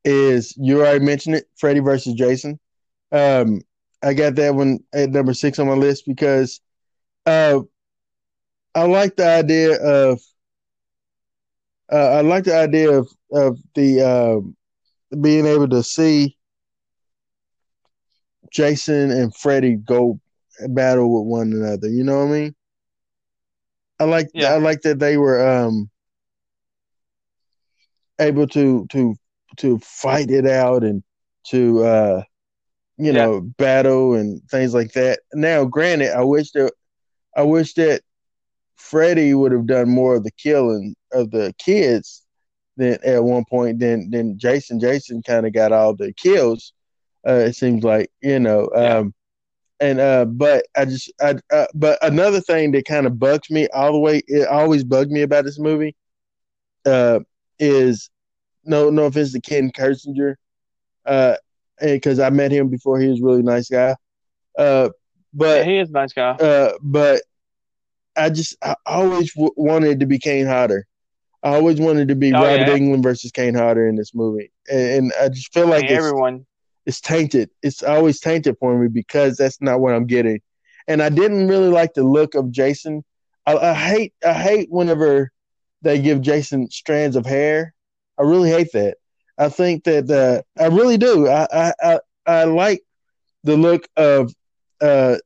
is 0.06 0.56
you 0.58 0.80
already 0.80 1.04
mentioned 1.04 1.36
it, 1.36 1.46
Freddy 1.58 1.80
versus 1.80 2.14
Jason. 2.14 2.60
Um, 3.12 3.62
I 4.04 4.14
got 4.14 4.36
that 4.36 4.54
one 4.54 4.80
at 4.94 5.10
number 5.10 5.34
six 5.34 5.58
on 5.60 5.68
my 5.68 5.74
list 5.74 6.06
because 6.06 6.62
uh, 7.26 7.62
I 8.76 8.84
like 8.84 9.16
the 9.16 9.28
idea 9.28 9.82
of 9.82 10.22
uh, 11.92 11.96
I 11.96 12.22
like 12.22 12.44
the 12.44 12.56
idea 12.56 12.92
of 12.92 13.10
of 13.32 13.58
the 13.74 14.02
uh, 14.02 15.16
being 15.18 15.48
able 15.48 15.70
to 15.70 15.82
see 15.82 16.38
Jason 18.52 19.12
and 19.12 19.36
Freddy 19.36 19.76
go 19.76 20.20
battle 20.70 21.14
with 21.14 21.30
one 21.30 21.54
another. 21.54 21.90
You 21.90 22.04
know 22.04 22.20
what 22.20 22.30
I 22.30 22.40
mean? 22.40 22.56
I 24.00 24.04
like 24.06 24.30
yeah. 24.34 24.54
I 24.54 24.58
like 24.58 24.82
that 24.82 25.00
they 25.00 25.18
were 25.18 25.48
um, 25.48 25.90
able 28.20 28.48
to 28.48 28.86
to 28.92 29.16
to 29.58 29.80
fight 29.80 30.30
it 30.30 30.46
out 30.46 30.84
and 30.84 31.04
to 31.48 31.84
uh, 31.84 32.24
you 32.98 33.12
know 33.12 33.36
yeah. 33.36 33.40
battle 33.58 34.14
and 34.14 34.42
things 34.50 34.74
like 34.74 34.92
that. 34.94 35.20
Now, 35.34 35.66
granted, 35.66 36.16
I 36.16 36.24
wish 36.24 36.52
that 36.52 36.74
I 37.36 37.44
wish 37.44 37.74
that 37.76 38.02
Freddy 38.76 39.34
would 39.34 39.52
have 39.52 39.68
done 39.68 39.90
more 39.90 40.16
of 40.16 40.24
the 40.24 40.32
killing 40.32 40.96
of 41.12 41.32
the 41.32 41.54
kids 41.58 42.24
than 42.78 43.00
at 43.04 43.24
one 43.24 43.46
point 43.50 43.80
than 43.80 44.12
than 44.12 44.38
Jason. 44.38 44.80
Jason 44.80 45.24
kind 45.24 45.48
of 45.48 45.54
got 45.54 45.72
all 45.72 45.96
the 45.96 46.14
kills. 46.14 46.74
Uh, 47.28 47.34
it 47.34 47.56
seems 47.56 47.84
like 47.84 48.12
you 48.22 48.40
know. 48.40 48.70
Um, 48.76 49.14
and 49.80 50.00
uh, 50.00 50.26
but 50.26 50.66
I 50.76 50.86
just 50.86 51.12
I 51.22 51.36
uh, 51.52 51.68
but 51.74 52.00
another 52.02 52.42
thing 52.42 52.72
that 52.72 52.86
kind 52.86 53.06
of 53.06 53.20
bugs 53.20 53.50
me 53.50 53.68
all 53.74 53.92
the 53.92 54.00
way. 54.00 54.22
It 54.28 54.48
always 54.48 54.84
bugged 54.84 55.12
me 55.12 55.22
about 55.22 55.46
this 55.46 55.60
movie. 55.60 55.96
Uh, 56.86 57.20
is 57.60 58.10
no 58.64 58.90
no 58.90 59.06
offense 59.06 59.34
to 59.34 59.42
Ken 59.42 59.72
Kirzinger, 59.72 60.36
uh, 61.06 61.36
because 61.80 62.20
I 62.20 62.30
met 62.30 62.52
him 62.52 62.70
before. 62.70 63.00
He 63.00 63.08
was 63.08 63.22
a 63.22 63.24
really 63.24 63.44
nice 63.44 63.70
guy. 63.70 63.96
Uh, 64.58 64.90
but 65.34 65.60
yeah, 65.60 65.64
he 65.64 65.78
is 65.78 65.90
a 65.90 65.94
nice 65.94 66.14
guy. 66.14 66.32
Uh, 66.32 66.74
but 66.82 67.22
I 68.16 68.30
just 68.30 68.58
I 68.64 68.76
always 68.86 69.34
w- 69.34 69.54
wanted 69.56 70.00
to 70.00 70.06
be 70.06 70.18
Kane 70.18 70.48
Hodder. 70.48 70.86
I 71.44 71.56
always 71.56 71.80
wanted 71.80 72.08
to 72.08 72.16
be 72.16 72.34
oh, 72.34 72.42
Robert 72.42 72.68
yeah. 72.68 72.76
Englund 72.78 73.04
versus 73.04 73.32
Kane 73.32 73.54
Hodder 73.54 73.88
in 73.88 73.96
this 73.96 74.16
movie, 74.16 74.52
and, 74.72 74.90
and 74.90 75.14
I 75.22 75.30
just 75.30 75.54
feel 75.54 75.68
like 75.68 75.86
I 75.86 75.88
mean, 75.90 75.98
everyone 75.98 76.46
it's 76.88 77.02
tainted. 77.02 77.50
It's 77.62 77.84
always 77.84 78.22
tainted 78.22 78.56
for 78.60 78.80
me 78.80 78.88
because 78.88 79.36
that's 79.36 79.62
not 79.62 79.82
what 79.82 79.94
I'm 79.94 80.08
getting, 80.08 80.40
and 80.88 81.04
I 81.04 81.10
didn't 81.10 81.50
really 81.50 81.68
like 81.68 81.94
the 81.94 82.04
look 82.04 82.34
of 82.34 82.50
Jason. 82.50 83.04
I, 83.46 83.58
I 83.58 83.74
hate 83.74 84.14
I 84.26 84.34
hate 84.34 84.72
whenever 84.72 85.32
they 85.82 86.02
give 86.02 86.22
Jason 86.22 86.72
strands 86.72 87.18
of 87.18 87.26
hair. 87.26 87.74
I 88.18 88.24
really 88.24 88.50
hate 88.50 88.72
that. 88.72 88.98
I 89.38 89.50
think 89.50 89.84
that 89.84 90.10
uh, 90.10 90.42
I 90.60 90.68
really 90.68 90.98
do. 90.98 91.28
I, 91.28 91.48
I 91.54 91.74
I, 91.84 92.00
I 92.26 92.44
like 92.46 92.82
the 93.44 93.58
look 93.58 93.86
of 93.98 94.34
uh, 94.82 95.18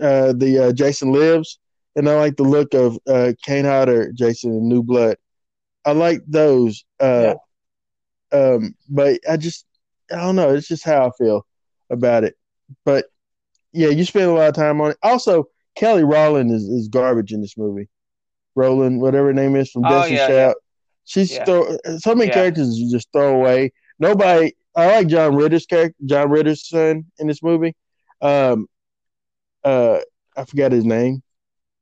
uh, 0.00 0.32
the 0.32 0.68
uh, 0.68 0.72
Jason 0.72 1.12
Lives, 1.12 1.58
and 1.96 2.08
I 2.08 2.16
like 2.16 2.36
the 2.36 2.44
look 2.44 2.72
of 2.72 2.98
uh, 3.06 3.34
Kane 3.44 3.66
Hodder, 3.66 4.10
Jason 4.12 4.52
in 4.52 4.66
New 4.66 4.82
Blood. 4.82 5.18
I 5.84 5.92
like 5.92 6.22
those. 6.26 6.82
Uh, 6.98 7.34
yeah. 8.32 8.38
um, 8.38 8.74
but 8.88 9.20
I 9.28 9.36
just 9.36 9.66
I 10.10 10.16
don't 10.16 10.36
know. 10.36 10.54
It's 10.54 10.68
just 10.68 10.84
how 10.84 11.06
I 11.06 11.10
feel 11.18 11.46
about 11.90 12.24
it. 12.24 12.36
But 12.84 13.06
yeah, 13.72 13.88
you 13.88 14.04
spend 14.04 14.26
a 14.26 14.32
lot 14.32 14.48
of 14.48 14.54
time 14.54 14.80
on 14.80 14.92
it. 14.92 14.98
Also, 15.02 15.44
Kelly 15.76 16.04
Rowland 16.04 16.50
is, 16.50 16.64
is 16.64 16.88
garbage 16.88 17.32
in 17.32 17.40
this 17.40 17.56
movie. 17.56 17.88
Roland, 18.54 19.00
whatever 19.00 19.28
her 19.28 19.32
name 19.32 19.56
is 19.56 19.70
from 19.70 19.84
oh, 19.84 19.90
Destiny 19.90 20.16
yeah, 20.16 20.26
Shout. 20.26 20.30
Yeah. 20.30 20.52
She's 21.04 21.32
yeah. 21.32 21.44
throw 21.44 21.78
so 21.98 22.14
many 22.14 22.30
characters 22.30 22.76
just 22.90 23.10
throw 23.12 23.34
away. 23.34 23.72
Nobody. 23.98 24.54
I 24.76 24.86
like 24.96 25.06
John 25.08 25.34
Ritter's 25.34 25.66
character, 25.66 25.96
John 26.04 26.30
Ritter's 26.30 26.68
son 26.68 27.06
in 27.18 27.26
this 27.26 27.42
movie. 27.42 27.74
Um, 28.20 28.66
uh, 29.64 30.00
I 30.36 30.44
forgot 30.44 30.72
his 30.72 30.84
name 30.84 31.22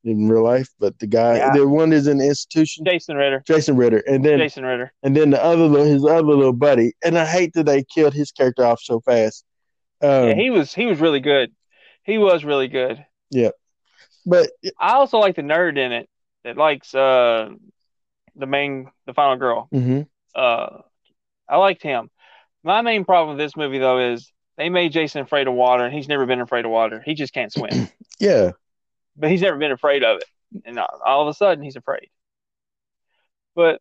in 0.06 0.28
real 0.28 0.44
life, 0.44 0.68
but 0.78 0.98
the 0.98 1.06
guy, 1.06 1.36
yeah. 1.36 1.52
the 1.52 1.66
one 1.66 1.92
is 1.92 2.06
in 2.06 2.18
the 2.18 2.26
institution. 2.26 2.84
Jason 2.84 3.16
Ritter. 3.16 3.42
Jason 3.46 3.76
Ritter, 3.76 3.98
and 3.98 4.24
then 4.24 4.38
Jason 4.38 4.64
Ritter, 4.64 4.92
and 5.02 5.16
then 5.16 5.30
the 5.30 5.42
other 5.42 5.66
little, 5.66 5.86
his 5.86 6.04
other 6.04 6.22
little 6.22 6.52
buddy. 6.52 6.92
And 7.04 7.18
I 7.18 7.26
hate 7.26 7.52
that 7.54 7.66
they 7.66 7.82
killed 7.82 8.14
his 8.14 8.32
character 8.32 8.64
off 8.64 8.80
so 8.80 9.00
fast. 9.00 9.44
Um, 10.00 10.28
yeah, 10.28 10.34
he 10.34 10.50
was 10.50 10.74
he 10.74 10.86
was 10.86 11.00
really 11.00 11.20
good. 11.20 11.52
He 12.02 12.18
was 12.18 12.44
really 12.44 12.68
good. 12.68 13.04
Yeah, 13.30 13.50
but 14.24 14.50
I 14.78 14.92
also 14.92 15.18
like 15.18 15.36
the 15.36 15.42
nerd 15.42 15.78
in 15.78 15.92
it 15.92 16.08
that 16.44 16.56
likes 16.56 16.94
uh 16.94 17.50
the 18.36 18.46
main 18.46 18.90
the 19.06 19.14
final 19.14 19.36
girl. 19.36 19.68
Mm-hmm. 19.72 20.02
Uh, 20.34 20.82
I 21.48 21.56
liked 21.56 21.82
him. 21.82 22.10
My 22.62 22.82
main 22.82 23.04
problem 23.04 23.36
with 23.36 23.44
this 23.44 23.56
movie 23.56 23.78
though 23.78 24.12
is 24.12 24.32
they 24.56 24.68
made 24.68 24.92
Jason 24.92 25.22
afraid 25.22 25.48
of 25.48 25.54
water, 25.54 25.84
and 25.84 25.94
he's 25.94 26.08
never 26.08 26.26
been 26.26 26.40
afraid 26.40 26.64
of 26.64 26.70
water. 26.70 27.02
He 27.04 27.14
just 27.14 27.32
can't 27.32 27.52
swim. 27.52 27.88
yeah, 28.18 28.52
but 29.16 29.30
he's 29.30 29.42
never 29.42 29.56
been 29.56 29.72
afraid 29.72 30.04
of 30.04 30.18
it, 30.18 30.64
and 30.64 30.78
all 30.78 31.22
of 31.22 31.28
a 31.28 31.34
sudden 31.34 31.64
he's 31.64 31.76
afraid. 31.76 32.08
But 33.54 33.80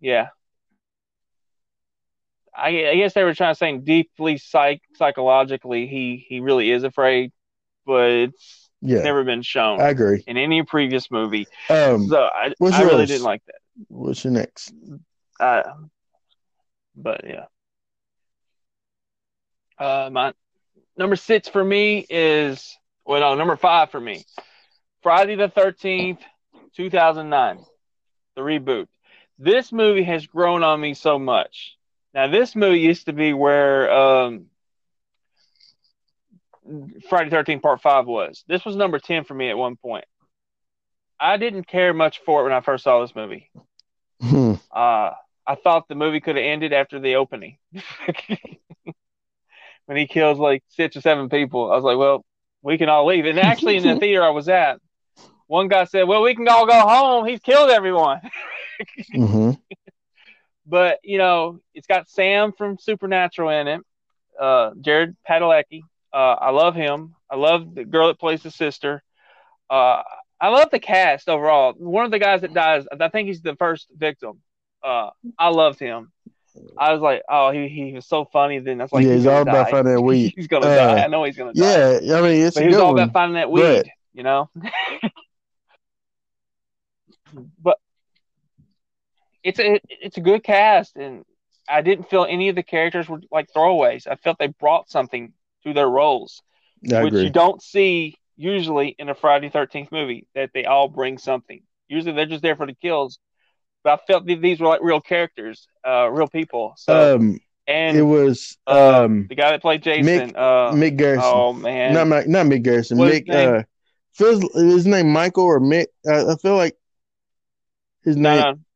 yeah, 0.00 0.28
I, 2.54 2.88
I 2.88 2.96
guess 2.96 3.14
they 3.14 3.24
were 3.24 3.34
trying 3.34 3.54
to 3.54 3.58
say 3.58 3.76
deeply 3.76 4.38
psych 4.38 4.80
psychologically 4.94 5.86
he 5.86 6.24
he 6.28 6.40
really 6.40 6.70
is 6.70 6.84
afraid, 6.84 7.32
but 7.84 8.10
it's 8.10 8.70
yeah. 8.80 9.02
never 9.02 9.24
been 9.24 9.42
shown. 9.42 9.80
I 9.80 9.88
agree 9.88 10.24
in 10.26 10.36
any 10.36 10.62
previous 10.62 11.10
movie. 11.10 11.46
Um, 11.68 12.06
so 12.08 12.22
I, 12.22 12.52
I 12.60 12.82
really 12.82 13.06
didn't 13.06 13.24
like 13.24 13.44
that. 13.46 13.56
What's 13.88 14.24
your 14.24 14.32
next? 14.32 14.72
Uh, 15.38 15.62
but 16.96 17.22
yeah. 17.26 17.44
Uh, 19.78 20.08
my 20.10 20.32
number 20.96 21.16
six 21.16 21.48
for 21.48 21.62
me 21.62 22.06
is 22.08 22.78
well, 23.06 23.20
no, 23.20 23.34
number 23.34 23.56
five 23.56 23.90
for 23.90 24.00
me. 24.00 24.24
Friday 25.02 25.36
the 25.36 25.48
13th, 25.48 26.18
2009, 26.76 27.64
the 28.34 28.42
reboot. 28.42 28.88
This 29.38 29.70
movie 29.70 30.02
has 30.02 30.26
grown 30.26 30.62
on 30.62 30.80
me 30.80 30.94
so 30.94 31.18
much. 31.18 31.76
Now, 32.14 32.28
this 32.28 32.56
movie 32.56 32.80
used 32.80 33.06
to 33.06 33.12
be 33.12 33.32
where 33.32 33.92
um, 33.92 34.46
Friday 37.08 37.30
13th 37.30 37.62
Part 37.62 37.82
5 37.82 38.06
was. 38.06 38.44
This 38.48 38.64
was 38.64 38.74
number 38.74 38.98
10 38.98 39.24
for 39.24 39.34
me 39.34 39.50
at 39.50 39.58
one 39.58 39.76
point. 39.76 40.06
I 41.20 41.36
didn't 41.36 41.66
care 41.66 41.94
much 41.94 42.20
for 42.24 42.40
it 42.40 42.44
when 42.44 42.52
I 42.52 42.60
first 42.60 42.84
saw 42.84 43.00
this 43.00 43.14
movie. 43.14 43.50
Hmm. 44.20 44.54
Uh, 44.70 45.10
I 45.46 45.54
thought 45.62 45.88
the 45.88 45.94
movie 45.94 46.20
could 46.20 46.36
have 46.36 46.44
ended 46.44 46.72
after 46.72 46.98
the 46.98 47.16
opening. 47.16 47.58
when 49.86 49.96
he 49.96 50.06
kills 50.06 50.38
like 50.38 50.62
six 50.68 50.96
or 50.96 51.00
seven 51.00 51.28
people, 51.28 51.70
I 51.70 51.76
was 51.76 51.84
like, 51.84 51.98
well, 51.98 52.24
we 52.66 52.78
can 52.78 52.88
all 52.88 53.06
leave. 53.06 53.26
And 53.26 53.38
actually, 53.38 53.76
in 53.76 53.84
the 53.84 53.96
theater 54.00 54.24
I 54.24 54.30
was 54.30 54.48
at, 54.48 54.80
one 55.46 55.68
guy 55.68 55.84
said, 55.84 56.02
"Well, 56.02 56.22
we 56.22 56.34
can 56.34 56.48
all 56.48 56.66
go 56.66 56.80
home. 56.80 57.24
He's 57.24 57.38
killed 57.38 57.70
everyone." 57.70 58.20
mm-hmm. 59.14 59.52
But 60.66 60.98
you 61.04 61.18
know, 61.18 61.60
it's 61.74 61.86
got 61.86 62.08
Sam 62.08 62.52
from 62.52 62.76
Supernatural 62.76 63.50
in 63.50 63.68
it. 63.68 63.80
Uh, 64.38 64.72
Jared 64.80 65.16
Padalecki. 65.28 65.82
Uh, 66.12 66.16
I 66.40 66.50
love 66.50 66.74
him. 66.74 67.14
I 67.30 67.36
love 67.36 67.74
the 67.74 67.84
girl 67.84 68.08
that 68.08 68.18
plays 68.18 68.42
the 68.42 68.50
sister. 68.50 69.00
Uh, 69.70 70.02
I 70.40 70.48
love 70.48 70.70
the 70.70 70.80
cast 70.80 71.28
overall. 71.28 71.72
One 71.72 72.04
of 72.04 72.10
the 72.10 72.18
guys 72.18 72.40
that 72.40 72.52
dies, 72.52 72.84
I 73.00 73.08
think 73.08 73.28
he's 73.28 73.42
the 73.42 73.56
first 73.56 73.86
victim. 73.96 74.40
Uh, 74.82 75.10
I 75.38 75.48
loved 75.48 75.78
him. 75.78 76.12
I 76.78 76.92
was 76.92 77.00
like, 77.00 77.22
oh, 77.28 77.50
he 77.50 77.68
he 77.68 77.92
was 77.92 78.06
so 78.06 78.24
funny. 78.24 78.58
Then 78.58 78.78
that's 78.78 78.92
like, 78.92 79.04
yeah, 79.04 79.14
he's, 79.14 79.22
he's 79.22 79.26
all 79.26 79.44
die. 79.44 79.50
about 79.52 79.70
finding 79.70 79.94
that 79.94 80.00
weed. 80.00 80.32
he's 80.36 80.46
gonna 80.46 80.66
uh, 80.66 80.76
die. 80.76 81.04
I 81.04 81.06
know 81.06 81.24
he's 81.24 81.36
gonna 81.36 81.52
die. 81.52 82.00
Yeah, 82.02 82.16
I 82.16 82.22
mean, 82.22 82.46
it's 82.46 82.56
but 82.56 82.66
he's 82.66 82.76
all 82.76 82.94
one. 82.94 83.02
about 83.02 83.12
finding 83.12 83.34
that 83.34 83.50
weed. 83.50 83.62
But, 83.62 83.86
you 84.14 84.22
know. 84.22 84.50
but 87.62 87.78
it's 89.42 89.58
a 89.58 89.80
it's 89.88 90.16
a 90.16 90.20
good 90.20 90.42
cast, 90.42 90.96
and 90.96 91.24
I 91.68 91.82
didn't 91.82 92.10
feel 92.10 92.26
any 92.28 92.48
of 92.48 92.56
the 92.56 92.62
characters 92.62 93.08
were 93.08 93.20
like 93.30 93.48
throwaways. 93.52 94.06
I 94.06 94.16
felt 94.16 94.38
they 94.38 94.48
brought 94.48 94.90
something 94.90 95.32
to 95.64 95.72
their 95.72 95.88
roles, 95.88 96.42
I 96.92 97.02
which 97.02 97.12
agree. 97.12 97.24
you 97.24 97.30
don't 97.30 97.62
see 97.62 98.16
usually 98.36 98.94
in 98.98 99.08
a 99.08 99.14
Friday 99.14 99.48
Thirteenth 99.48 99.92
movie. 99.92 100.26
That 100.34 100.50
they 100.52 100.64
all 100.64 100.88
bring 100.88 101.18
something. 101.18 101.62
Usually 101.88 102.12
they're 102.12 102.26
just 102.26 102.42
there 102.42 102.56
for 102.56 102.66
the 102.66 102.74
kills, 102.74 103.18
but 103.86 104.00
I 104.00 104.04
felt 104.04 104.26
that 104.26 104.42
these 104.42 104.58
were 104.58 104.66
like 104.66 104.80
real 104.82 105.00
characters, 105.00 105.68
uh, 105.86 106.10
real 106.10 106.26
people. 106.26 106.74
So, 106.76 107.14
um, 107.14 107.38
and 107.68 107.96
it 107.96 108.02
was 108.02 108.58
uh, 108.66 109.04
um, 109.04 109.26
the 109.28 109.36
guy 109.36 109.52
that 109.52 109.62
played 109.62 109.84
Jason, 109.84 110.32
Mick, 110.32 110.36
uh, 110.36 110.72
Mick 110.72 110.96
Garrison. 110.96 111.22
Oh 111.24 111.52
man, 111.52 111.94
not 111.94 112.08
Mick, 112.08 112.26
not 112.26 112.46
Mick 112.46 112.64
Garrison. 112.64 112.98
What's 112.98 113.14
Mick. 113.14 113.18
his 113.20 113.28
name? 113.28 113.54
Uh, 113.54 113.62
feels 114.12 114.54
his 114.54 114.86
name 114.86 115.12
Michael 115.12 115.44
or 115.44 115.60
Mick. 115.60 115.86
I, 116.04 116.32
I 116.32 116.34
feel 116.34 116.56
like 116.56 116.76
his 118.02 118.16
name. 118.16 118.66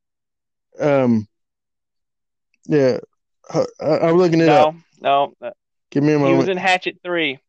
No, 0.79 1.03
Um. 1.03 1.27
Yeah, 2.67 2.99
I, 3.53 3.65
I'm 3.81 4.17
looking 4.17 4.41
it 4.41 4.47
no, 4.47 4.69
up. 4.69 4.75
no, 5.01 5.35
no. 5.41 5.53
Give 5.91 6.05
me 6.05 6.13
a 6.13 6.19
moment. 6.21 6.35
He 6.35 6.39
was 6.39 6.49
in 6.49 6.57
Hatchet 6.57 7.01
Three. 7.03 7.41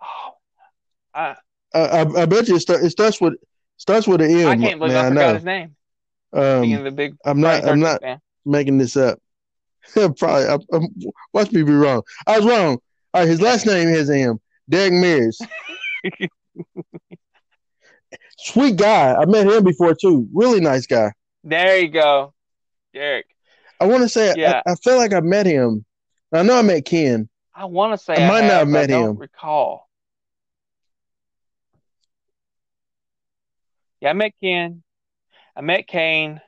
Oh, 0.00 0.34
I 1.12 1.34
I, 1.74 1.80
I, 1.80 2.00
I 2.22 2.26
bet 2.26 2.46
you 2.46 2.54
it, 2.54 2.60
start, 2.60 2.84
it 2.84 2.90
starts 2.90 3.20
with 3.20 3.34
starts 3.76 4.06
with 4.06 4.20
an 4.20 4.30
M. 4.30 4.46
I 4.46 4.56
can't 4.56 4.78
believe 4.78 4.94
man, 4.94 5.04
I 5.04 5.08
forgot 5.08 5.26
know. 5.26 5.34
his 5.34 5.44
name. 5.44 5.74
Being 6.32 6.76
Um, 6.76 6.84
the 6.84 6.90
big 6.90 7.16
I'm 7.24 7.40
not. 7.40 7.64
I'm 7.66 7.80
not 7.80 8.00
fan. 8.02 8.20
making 8.44 8.78
this 8.78 8.96
up. 8.96 9.18
Probably. 9.94 10.26
I, 10.46 10.58
I'm, 10.72 10.86
watch 11.32 11.50
me 11.52 11.62
be 11.62 11.72
wrong. 11.72 12.02
I 12.26 12.38
was 12.38 12.46
wrong. 12.46 12.78
All 13.12 13.20
right. 13.22 13.28
His 13.28 13.40
last 13.40 13.66
name 13.66 13.88
is 13.88 14.08
M. 14.10 14.38
Derek 14.68 14.92
Mears. 14.92 15.40
Sweet 18.38 18.76
guy. 18.76 19.14
I 19.14 19.24
met 19.26 19.46
him 19.46 19.64
before 19.64 19.94
too. 19.94 20.28
Really 20.32 20.60
nice 20.60 20.86
guy. 20.86 21.12
There 21.44 21.78
you 21.78 21.88
go, 21.88 22.32
Derek. 22.94 23.26
I 23.80 23.86
want 23.86 24.02
to 24.02 24.08
say 24.08 24.34
Yeah. 24.36 24.62
I, 24.66 24.72
I 24.72 24.74
feel 24.76 24.96
like 24.96 25.12
I 25.12 25.20
met 25.20 25.46
him. 25.46 25.84
I 26.32 26.42
know 26.42 26.58
I 26.58 26.62
met 26.62 26.84
Ken. 26.84 27.28
I 27.54 27.64
want 27.66 27.92
to 27.98 27.98
say 28.02 28.14
I 28.14 28.26
I, 28.26 28.28
might 28.28 28.40
not 28.42 28.50
have, 28.50 28.58
have 28.60 28.68
I 28.68 28.70
met 28.70 28.88
don't 28.90 29.10
him. 29.10 29.16
recall. 29.18 29.88
Yeah, 34.00 34.10
I 34.10 34.12
met 34.14 34.32
Ken. 34.42 34.82
I 35.56 35.60
met 35.62 35.86
Kane. 35.86 36.40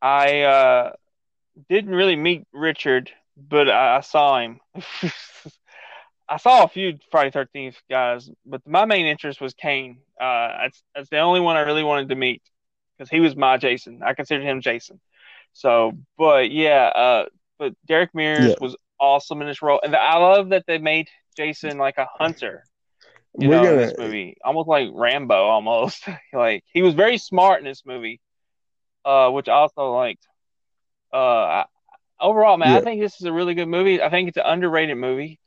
I 0.00 0.42
uh, 0.42 0.92
didn't 1.68 1.94
really 1.94 2.16
meet 2.16 2.46
Richard, 2.52 3.10
but 3.36 3.68
I, 3.70 3.96
I 3.98 4.00
saw 4.00 4.38
him. 4.40 4.60
I 6.28 6.36
saw 6.38 6.64
a 6.64 6.68
few 6.68 6.98
Friday 7.10 7.30
Thirteenth 7.30 7.76
guys, 7.90 8.30
but 8.46 8.62
my 8.66 8.84
main 8.84 9.06
interest 9.06 9.40
was 9.40 9.54
Kane. 9.54 9.98
Uh, 10.20 10.48
that's 10.62 10.82
that's 10.94 11.08
the 11.10 11.18
only 11.18 11.40
one 11.40 11.56
I 11.56 11.60
really 11.60 11.84
wanted 11.84 12.08
to 12.08 12.14
meet 12.16 12.42
because 12.96 13.10
he 13.10 13.20
was 13.20 13.36
my 13.36 13.56
Jason. 13.58 14.00
I 14.04 14.14
considered 14.14 14.44
him 14.44 14.60
Jason. 14.60 15.00
So, 15.52 15.92
but 16.16 16.50
yeah, 16.50 16.86
uh, 16.86 17.26
but 17.58 17.74
Derek 17.86 18.14
Mears 18.14 18.52
Yeah. 18.52 18.54
was 18.60 18.76
awesome 18.98 19.42
in 19.42 19.48
this 19.48 19.62
role, 19.62 19.80
and 19.82 19.94
I 19.94 20.16
love 20.16 20.50
that 20.50 20.64
they 20.66 20.78
made 20.78 21.08
Jason 21.36 21.78
like 21.78 21.98
a 21.98 22.06
hunter. 22.18 22.64
You 23.38 23.48
We're 23.48 23.56
know, 23.56 23.64
gonna- 23.64 23.76
this 23.76 23.94
movie, 23.98 24.36
almost 24.44 24.68
like 24.68 24.88
Rambo, 24.92 25.34
almost 25.34 26.04
like 26.32 26.64
he 26.72 26.82
was 26.82 26.94
very 26.94 27.16
smart 27.18 27.60
in 27.60 27.64
this 27.64 27.84
movie, 27.86 28.20
uh, 29.04 29.30
which 29.30 29.48
I 29.48 29.52
also 29.54 29.90
liked. 29.92 30.26
Uh, 31.12 31.16
I, 31.16 31.64
overall, 32.20 32.56
man, 32.58 32.70
I 32.76 32.80
think 32.80 33.00
this 33.00 33.20
is 33.20 33.26
a 33.26 33.32
really 33.32 33.54
good 33.54 33.68
movie. 33.68 34.02
I 34.02 34.10
think 34.10 34.28
it's 34.28 34.36
an 34.36 34.44
underrated 34.46 34.96
movie. 34.96 35.38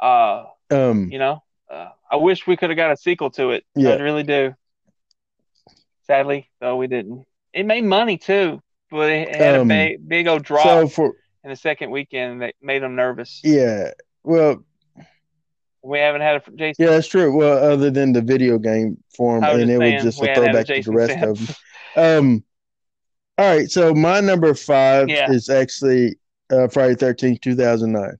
Uh, 0.00 0.44
Um, 0.70 1.10
you 1.10 1.18
know, 1.18 1.42
uh, 1.70 1.90
I 2.10 2.16
wish 2.16 2.46
we 2.46 2.56
could 2.56 2.70
have 2.70 2.76
got 2.76 2.90
a 2.92 2.96
sequel 2.96 3.30
to 3.32 3.50
it. 3.50 3.64
Yeah. 3.74 3.90
I 3.90 3.96
really 4.00 4.22
do. 4.24 4.54
Sadly, 6.06 6.50
though, 6.60 6.76
we 6.76 6.86
didn't. 6.86 7.24
It 7.52 7.66
made 7.66 7.84
money 7.84 8.16
too, 8.18 8.62
but 8.90 9.10
it 9.10 9.34
had 9.34 9.56
Um, 9.56 9.70
a 9.70 9.88
big, 9.90 10.08
big 10.08 10.26
old 10.28 10.44
drop 10.44 10.64
so 10.64 10.88
for 10.88 11.14
in 11.44 11.50
the 11.50 11.56
second 11.56 11.90
weekend 11.90 12.42
that 12.42 12.54
made 12.60 12.82
them 12.82 12.96
nervous. 12.96 13.40
yeah, 13.44 13.92
well, 14.24 14.64
We 15.88 15.98
haven't 15.98 16.20
had 16.20 16.36
a 16.36 16.50
Jason. 16.54 16.84
yeah, 16.84 16.90
that's 16.90 17.06
true. 17.08 17.34
Well, 17.34 17.72
other 17.72 17.90
than 17.90 18.12
the 18.12 18.20
video 18.20 18.58
game 18.58 19.02
form, 19.16 19.42
I 19.42 19.52
and 19.52 19.70
it 19.70 19.78
was 19.78 20.02
just 20.02 20.22
a 20.22 20.34
throwback 20.34 20.66
to 20.66 20.82
the 20.82 20.92
rest 20.92 21.18
of 21.22 21.46
them. 21.46 21.56
Um, 21.96 22.44
all 23.38 23.56
right, 23.56 23.70
so 23.70 23.94
my 23.94 24.20
number 24.20 24.52
five 24.54 25.08
Yeah. 25.08 25.30
is 25.30 25.48
actually 25.48 26.16
uh, 26.50 26.68
Friday 26.68 26.94
Thirteenth, 26.94 27.40
two 27.40 27.54
thousand 27.54 27.92
nine, 27.92 28.16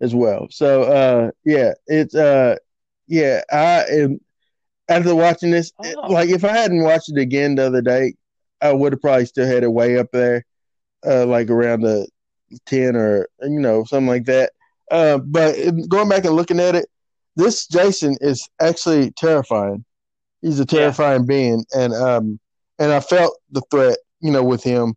as 0.00 0.14
well. 0.14 0.46
So, 0.50 0.84
uh, 0.84 1.30
yeah, 1.44 1.72
it's 1.86 2.14
uh, 2.14 2.56
yeah, 3.06 3.42
I 3.52 3.84
am 3.90 4.20
after 4.88 5.14
watching 5.14 5.50
this. 5.50 5.72
it- 5.84 5.96
Oh. 5.98 6.08
like, 6.10 6.30
if 6.30 6.44
I 6.44 6.56
hadn't 6.56 6.82
watched 6.82 7.10
it 7.10 7.18
again 7.20 7.56
the 7.56 7.66
other 7.66 7.82
day, 7.82 8.14
I 8.62 8.72
would 8.72 8.92
have 8.92 9.02
probably 9.02 9.26
still 9.26 9.46
had 9.46 9.62
it 9.62 9.72
way 9.72 9.98
up 9.98 10.08
there, 10.12 10.44
uh, 11.06 11.26
like 11.26 11.50
around 11.50 11.82
the 11.82 12.08
ten 12.64 12.96
or 12.96 13.28
you 13.42 13.60
know 13.60 13.84
something 13.84 14.08
like 14.08 14.24
that. 14.24 14.52
Uh, 14.90 15.18
but 15.18 15.54
going 15.88 16.08
back 16.08 16.24
and 16.24 16.34
looking 16.34 16.58
at 16.60 16.74
it, 16.74 16.86
this 17.36 17.66
Jason 17.66 18.16
is 18.20 18.48
actually 18.60 19.10
terrifying. 19.12 19.84
He's 20.42 20.60
a 20.60 20.66
terrifying 20.66 21.26
being, 21.26 21.64
and 21.74 21.92
um, 21.94 22.40
and 22.78 22.92
I 22.92 23.00
felt 23.00 23.36
the 23.50 23.62
threat, 23.70 23.98
you 24.20 24.30
know, 24.30 24.42
with 24.44 24.62
him. 24.62 24.94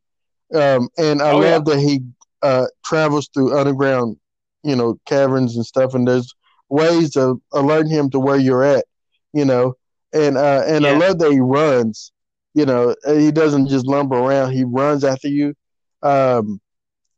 Um, 0.53 0.89
and 0.97 1.21
I 1.21 1.31
Oh, 1.31 1.41
yeah. 1.41 1.51
love 1.51 1.65
that 1.65 1.79
he 1.79 2.01
uh 2.41 2.65
travels 2.85 3.29
through 3.33 3.57
underground, 3.57 4.17
you 4.63 4.75
know, 4.75 4.97
caverns 5.05 5.55
and 5.55 5.65
stuff. 5.65 5.93
And 5.93 6.07
there's 6.07 6.33
ways 6.69 7.15
of 7.15 7.39
alerting 7.53 7.91
him 7.91 8.09
to 8.11 8.19
where 8.19 8.37
you're 8.37 8.63
at, 8.63 8.85
you 9.33 9.45
know. 9.45 9.73
And 10.13 10.37
uh, 10.37 10.63
and 10.65 10.85
I 10.85 10.91
love 10.91 11.19
that 11.19 11.31
he 11.31 11.39
runs. 11.39 12.11
You 12.53 12.65
know, 12.65 12.95
he 13.07 13.31
doesn't 13.31 13.67
just 13.67 13.87
lumber 13.87 14.15
around. 14.17 14.51
He 14.51 14.63
runs 14.63 15.03
after 15.03 15.27
you. 15.27 15.55
Um, 16.03 16.61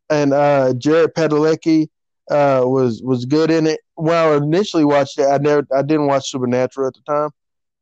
and 0.10 0.34
uh, 0.34 0.74
Jared 0.78 1.14
Padalecki 1.16 1.88
uh, 2.32 2.64
was 2.66 3.02
was 3.04 3.26
good 3.26 3.52
in 3.52 3.68
it. 3.68 3.80
When 3.96 4.16
I 4.16 4.36
initially 4.36 4.86
watched 4.86 5.20
it, 5.20 5.26
I 5.28 5.38
never 5.38 5.66
I 5.76 5.82
didn't 5.82 6.08
watch 6.08 6.30
Supernatural 6.30 6.88
at 6.88 6.94
the 6.96 7.02
time. 7.02 7.30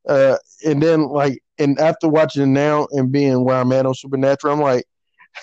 Uh, 0.07 0.38
and 0.65 0.82
then 0.84 1.03
like 1.07 1.41
and 1.60 1.80
after 1.80 2.07
watching 2.10 2.44
it 2.44 2.48
now 2.48 2.88
and 2.91 3.11
being 3.11 3.44
where 3.45 3.56
I'm 3.57 3.72
at 3.72 3.86
on 3.86 3.94
Supernatural, 3.94 4.53
I'm 4.53 4.61
like 4.61 4.86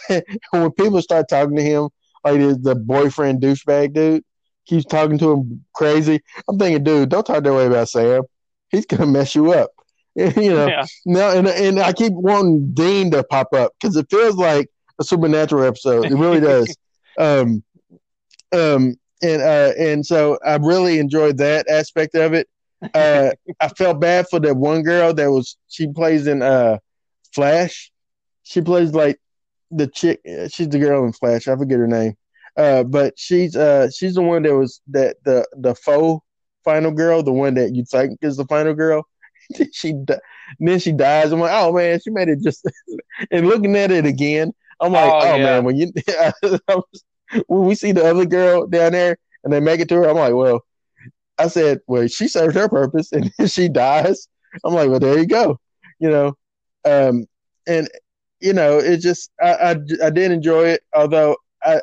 when 0.50 0.70
people 0.72 1.00
start 1.02 1.28
talking 1.28 1.56
to 1.56 1.62
him 1.62 1.88
like 2.24 2.38
the, 2.38 2.58
the 2.60 2.74
boyfriend 2.74 3.40
douchebag 3.40 3.92
dude 3.94 4.22
keeps 4.66 4.84
talking 4.84 5.18
to 5.18 5.32
him 5.32 5.64
crazy. 5.74 6.20
I'm 6.48 6.58
thinking, 6.58 6.84
dude, 6.84 7.08
don't 7.08 7.24
talk 7.26 7.42
that 7.42 7.52
way 7.54 7.66
about 7.66 7.88
Sam. 7.88 8.22
He's 8.68 8.86
gonna 8.86 9.06
mess 9.06 9.34
you 9.34 9.52
up. 9.52 9.70
you 10.14 10.52
know, 10.52 10.66
Yeah. 10.66 10.84
no, 11.06 11.30
and 11.30 11.48
and 11.48 11.80
I 11.80 11.92
keep 11.92 12.12
wanting 12.12 12.72
Dean 12.74 13.10
to 13.12 13.24
pop 13.24 13.52
up 13.54 13.72
because 13.80 13.96
it 13.96 14.06
feels 14.10 14.36
like 14.36 14.68
a 15.00 15.04
supernatural 15.04 15.64
episode. 15.64 16.04
It 16.06 16.14
really 16.14 16.40
does. 16.52 16.76
um, 17.18 17.62
um, 18.52 18.96
and 19.22 19.42
uh, 19.42 19.72
and 19.78 20.04
so 20.04 20.38
I 20.44 20.56
really 20.56 20.98
enjoyed 20.98 21.38
that 21.38 21.68
aspect 21.68 22.14
of 22.14 22.32
it. 22.34 22.48
Uh, 22.94 23.30
I 23.60 23.68
felt 23.68 24.00
bad 24.00 24.26
for 24.28 24.40
that 24.40 24.56
one 24.56 24.82
girl 24.82 25.12
that 25.14 25.30
was 25.30 25.56
she 25.68 25.88
plays 25.92 26.26
in 26.26 26.42
uh 26.42 26.78
Flash. 27.34 27.90
She 28.42 28.60
plays 28.60 28.94
like 28.94 29.18
the 29.70 29.86
chick. 29.86 30.20
She's 30.50 30.68
the 30.68 30.78
girl 30.78 31.04
in 31.04 31.12
Flash. 31.12 31.48
I 31.48 31.56
forget 31.56 31.78
her 31.78 31.86
name. 31.86 32.14
Uh, 32.56 32.82
but 32.84 33.14
she's 33.16 33.56
uh 33.56 33.90
she's 33.90 34.14
the 34.14 34.22
one 34.22 34.42
that 34.42 34.54
was 34.54 34.80
that 34.88 35.16
the 35.24 35.46
the 35.56 35.74
faux 35.74 36.24
final 36.64 36.90
girl, 36.90 37.22
the 37.22 37.32
one 37.32 37.54
that 37.54 37.74
you 37.74 37.84
think 37.84 38.18
is 38.22 38.36
the 38.36 38.46
final 38.46 38.74
girl. 38.74 39.06
she 39.72 39.94
then 40.58 40.78
she 40.78 40.92
dies. 40.92 41.32
I'm 41.32 41.40
like, 41.40 41.52
oh 41.54 41.72
man, 41.72 42.00
she 42.02 42.10
made 42.10 42.28
it 42.28 42.40
just. 42.42 42.68
and 43.30 43.46
looking 43.46 43.76
at 43.76 43.90
it 43.90 44.06
again, 44.06 44.52
I'm 44.80 44.92
like, 44.92 45.14
Oh, 45.14 45.20
oh, 45.20 45.36
yeah. 45.36 45.44
man, 45.44 45.64
when 45.64 45.76
you 45.76 45.92
when 47.46 47.64
we 47.64 47.74
see 47.74 47.92
the 47.92 48.04
other 48.04 48.26
girl 48.26 48.66
down 48.66 48.92
there 48.92 49.16
and 49.44 49.52
they 49.52 49.60
make 49.60 49.80
it 49.80 49.88
to 49.90 49.96
her, 49.96 50.08
I'm 50.08 50.16
like, 50.16 50.34
well, 50.34 50.60
I 51.38 51.48
said, 51.48 51.80
well, 51.86 52.06
she 52.08 52.28
served 52.28 52.54
her 52.56 52.68
purpose, 52.68 53.12
and 53.12 53.30
she 53.50 53.68
dies. 53.68 54.28
I'm 54.64 54.74
like, 54.74 54.90
well, 54.90 55.00
there 55.00 55.18
you 55.18 55.26
go, 55.26 55.58
you 55.98 56.10
know, 56.10 56.34
um, 56.84 57.26
and 57.66 57.88
you 58.40 58.52
know, 58.52 58.78
it 58.78 58.98
just 58.98 59.30
I, 59.40 59.52
I 59.54 59.70
I 60.06 60.10
did 60.10 60.30
enjoy 60.32 60.68
it, 60.68 60.82
although 60.94 61.36
I 61.62 61.80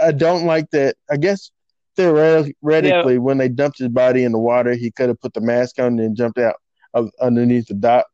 I 0.00 0.12
don't 0.12 0.46
like 0.46 0.70
that. 0.70 0.96
I 1.10 1.16
guess 1.16 1.50
theoretically, 1.96 3.18
when 3.18 3.38
they 3.38 3.48
dumped 3.48 3.78
his 3.78 3.88
body 3.88 4.24
in 4.24 4.32
the 4.32 4.38
water, 4.38 4.74
he 4.74 4.90
could 4.90 5.08
have 5.08 5.20
put 5.20 5.34
the 5.34 5.40
mask 5.40 5.78
on 5.78 5.98
and 5.98 6.16
jumped 6.16 6.38
out 6.38 6.56
of, 6.94 7.10
underneath 7.20 7.66
the 7.66 7.74
dock, 7.74 8.06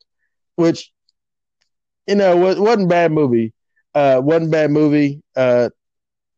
which 0.56 0.90
you 2.06 2.14
know 2.16 2.36
was, 2.36 2.58
wasn't 2.58 2.84
a 2.84 2.88
bad 2.88 3.12
movie. 3.12 3.52
Uh, 3.94 4.20
wasn't 4.22 4.48
a 4.48 4.50
bad 4.50 4.70
movie. 4.70 5.22
Uh, 5.36 5.70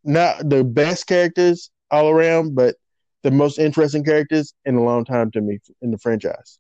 not 0.07 0.49
the 0.49 0.65
best 0.65 1.07
characters 1.07 1.71
all 1.91 2.09
around, 2.11 2.55
but 2.55 2.77
the 3.23 3.31
most 3.31 3.59
interesting 3.59 4.05
characters 4.05 4.55
in 4.65 4.77
a 4.77 4.83
long 4.83 5.05
time 5.05 5.31
to 5.33 5.41
me 5.41 5.59
in 5.83 5.91
the 5.91 5.99
franchise. 5.99 6.59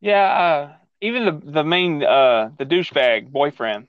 Yeah, 0.00 0.24
uh, 0.26 0.76
even 1.00 1.24
the 1.24 1.52
the 1.52 1.64
main 1.64 2.02
uh 2.02 2.50
the 2.58 2.64
douchebag 2.66 3.30
boyfriend, 3.32 3.88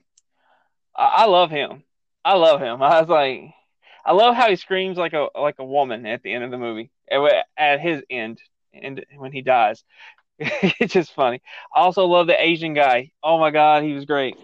I, 0.96 1.12
I 1.18 1.26
love 1.26 1.50
him. 1.50 1.84
I 2.24 2.34
love 2.34 2.60
him. 2.60 2.82
I 2.82 3.00
was 3.00 3.08
like, 3.08 3.54
I 4.04 4.12
love 4.12 4.34
how 4.36 4.48
he 4.48 4.56
screams 4.56 4.98
like 4.98 5.12
a 5.12 5.28
like 5.38 5.58
a 5.58 5.64
woman 5.64 6.06
at 6.06 6.22
the 6.22 6.32
end 6.32 6.44
of 6.44 6.50
the 6.50 6.58
movie. 6.58 6.90
At 7.10 7.46
at 7.56 7.80
his 7.80 8.02
end, 8.10 8.40
and 8.74 9.04
when 9.16 9.32
he 9.32 9.42
dies, 9.42 9.84
it's 10.80 10.92
just 10.92 11.14
funny. 11.14 11.40
I 11.74 11.80
also 11.80 12.04
love 12.06 12.26
the 12.26 12.40
Asian 12.40 12.74
guy. 12.74 13.10
Oh 13.22 13.38
my 13.38 13.50
God, 13.50 13.82
he 13.84 13.92
was 13.92 14.04
great. 14.04 14.36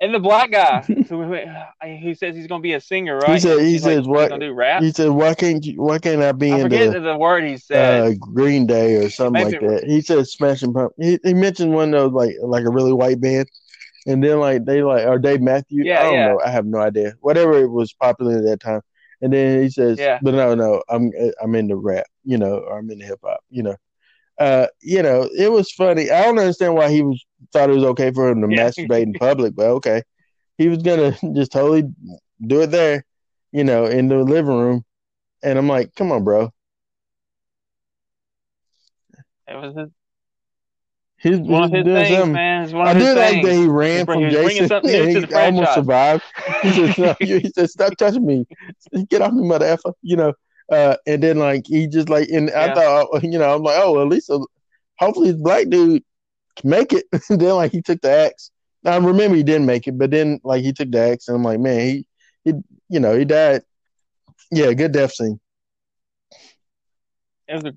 And 0.00 0.12
the 0.12 0.18
black 0.18 0.50
guy 0.50 0.82
who 2.02 2.14
says 2.14 2.34
he's 2.34 2.46
gonna 2.48 2.60
be 2.60 2.74
a 2.74 2.80
singer, 2.80 3.18
right? 3.18 3.34
He 3.34 3.40
said 3.40 3.60
he 3.60 3.70
He's 3.72 3.84
like, 3.84 3.90
says 3.92 3.98
he's 4.00 4.08
what 4.08 4.28
gonna 4.30 4.46
do 4.46 4.52
rap. 4.52 4.82
he 4.82 4.90
said 4.90 5.08
why 5.10 5.32
can't 5.34 5.64
you 5.64 5.80
why 5.80 5.98
can't 5.98 6.20
I 6.20 6.32
be 6.32 6.52
I 6.52 6.56
in 6.56 6.62
forget 6.62 6.92
the 6.92 7.00
the 7.00 7.16
word 7.16 7.44
he 7.44 7.56
said. 7.56 8.02
uh, 8.02 8.14
Green 8.18 8.66
Day 8.66 8.96
or 8.96 9.08
something 9.10 9.44
Maybe- 9.50 9.64
like 9.66 9.80
that. 9.82 9.88
He 9.88 10.00
said 10.00 10.26
Smashing 10.26 10.74
Pump. 10.74 10.92
He, 10.98 11.18
he 11.24 11.34
mentioned 11.34 11.72
one 11.72 11.94
of 11.94 12.00
those 12.00 12.12
like 12.12 12.34
like 12.42 12.64
a 12.64 12.70
really 12.70 12.92
white 12.92 13.20
band, 13.20 13.48
and 14.06 14.22
then 14.22 14.40
like 14.40 14.64
they 14.64 14.82
like 14.82 15.06
or 15.06 15.18
Dave 15.18 15.40
Matthews. 15.40 15.86
Yeah, 15.86 16.00
I 16.00 16.02
don't 16.02 16.14
yeah. 16.14 16.28
know. 16.28 16.40
I 16.44 16.50
have 16.50 16.66
no 16.66 16.78
idea. 16.78 17.14
Whatever 17.20 17.54
it 17.62 17.70
was 17.70 17.92
popular 17.94 18.38
at 18.38 18.44
that 18.44 18.60
time. 18.60 18.82
And 19.22 19.32
then 19.32 19.62
he 19.62 19.70
says, 19.70 19.98
Yeah. 20.00 20.18
"But 20.20 20.34
no, 20.34 20.54
no, 20.56 20.82
I'm 20.88 21.12
I'm 21.40 21.54
into 21.54 21.76
rap, 21.76 22.06
you 22.24 22.38
know, 22.38 22.56
or 22.58 22.78
I'm 22.78 22.90
into 22.90 23.06
hip 23.06 23.20
hop, 23.24 23.40
you 23.50 23.62
know." 23.62 23.76
Uh, 24.38 24.66
you 24.80 25.02
know, 25.02 25.28
it 25.36 25.50
was 25.52 25.70
funny. 25.72 26.10
I 26.10 26.22
don't 26.24 26.38
understand 26.38 26.74
why 26.74 26.90
he 26.90 27.02
was 27.02 27.24
thought 27.52 27.70
it 27.70 27.74
was 27.74 27.84
okay 27.84 28.10
for 28.12 28.28
him 28.30 28.40
to 28.42 28.46
Yeah. 28.48 28.64
masturbate 28.64 29.02
in 29.02 29.14
public, 29.14 29.54
but 29.54 29.66
okay, 29.66 30.02
he 30.58 30.68
was 30.68 30.82
gonna 30.82 31.12
just 31.34 31.52
totally 31.52 31.84
do 32.46 32.62
it 32.62 32.70
there, 32.70 33.04
you 33.52 33.64
know, 33.64 33.86
in 33.86 34.08
the 34.08 34.18
living 34.18 34.56
room, 34.56 34.84
and 35.42 35.58
I'm 35.58 35.68
like, 35.68 35.94
come 35.94 36.12
on, 36.12 36.24
bro, 36.24 36.50
It 39.48 39.54
was 39.54 39.90
his, 41.16 41.40
one 41.40 41.64
of 41.64 41.70
his 41.72 41.84
doing 41.84 41.98
things, 41.98 42.16
something. 42.16 42.32
man. 42.32 42.64
It's 42.64 42.72
one 42.72 42.88
I 42.88 42.92
of 42.92 42.96
his 42.96 43.08
do 43.10 43.14
like 43.14 43.42
that 43.42 43.52
he 43.54 43.66
ran 43.66 44.06
from 44.06 44.20
he 44.22 44.30
Jason. 44.30 44.68
to 44.68 44.80
he 44.84 45.34
almost 45.34 45.74
survived. 45.74 46.22
He 46.62 46.72
said, 46.72 46.98
no, 46.98 47.14
he 47.20 47.50
said, 47.54 47.70
"Stop 47.70 47.96
touching 47.98 48.24
me! 48.26 48.46
Get 49.08 49.22
off 49.22 49.32
me, 49.32 49.46
mother 49.46 49.66
effer!" 49.66 49.92
You 50.02 50.16
know. 50.16 50.32
Uh, 50.72 50.96
and 51.06 51.22
then 51.22 51.38
like 51.38 51.66
he 51.66 51.86
just 51.86 52.08
like, 52.08 52.28
and 52.30 52.50
I 52.50 52.74
thought, 52.74 53.22
you 53.22 53.38
know, 53.38 53.54
I'm 53.54 53.62
like, 53.62 53.78
oh, 53.78 54.00
at 54.00 54.08
least, 54.08 54.30
uh, 54.30 54.38
hopefully, 54.98 55.30
this 55.30 55.40
black 55.40 55.68
dude 55.68 56.02
can 56.56 56.70
make 56.70 56.92
it. 56.94 57.04
and 57.30 57.40
then 57.40 57.54
like 57.54 57.72
he 57.72 57.82
took 57.82 58.00
the 58.00 58.10
axe. 58.10 58.50
Now 58.82 58.92
I 58.92 58.96
remember 58.96 59.36
he 59.36 59.42
didn't 59.42 59.66
make 59.66 59.86
it, 59.86 59.98
but 59.98 60.10
then 60.10 60.40
like 60.42 60.62
he 60.62 60.72
took 60.72 60.90
the 60.90 60.98
axe, 60.98 61.28
and 61.28 61.36
I'm 61.36 61.42
like, 61.42 61.60
man, 61.60 61.80
he, 61.80 62.06
he, 62.44 62.52
you 62.88 63.00
know, 63.00 63.16
he 63.16 63.26
died. 63.26 63.62
Yeah, 64.50 64.72
good 64.72 64.92
death 64.92 65.12
scene. 65.12 65.38
It 67.48 67.54
was 67.54 67.64
a 67.64 67.74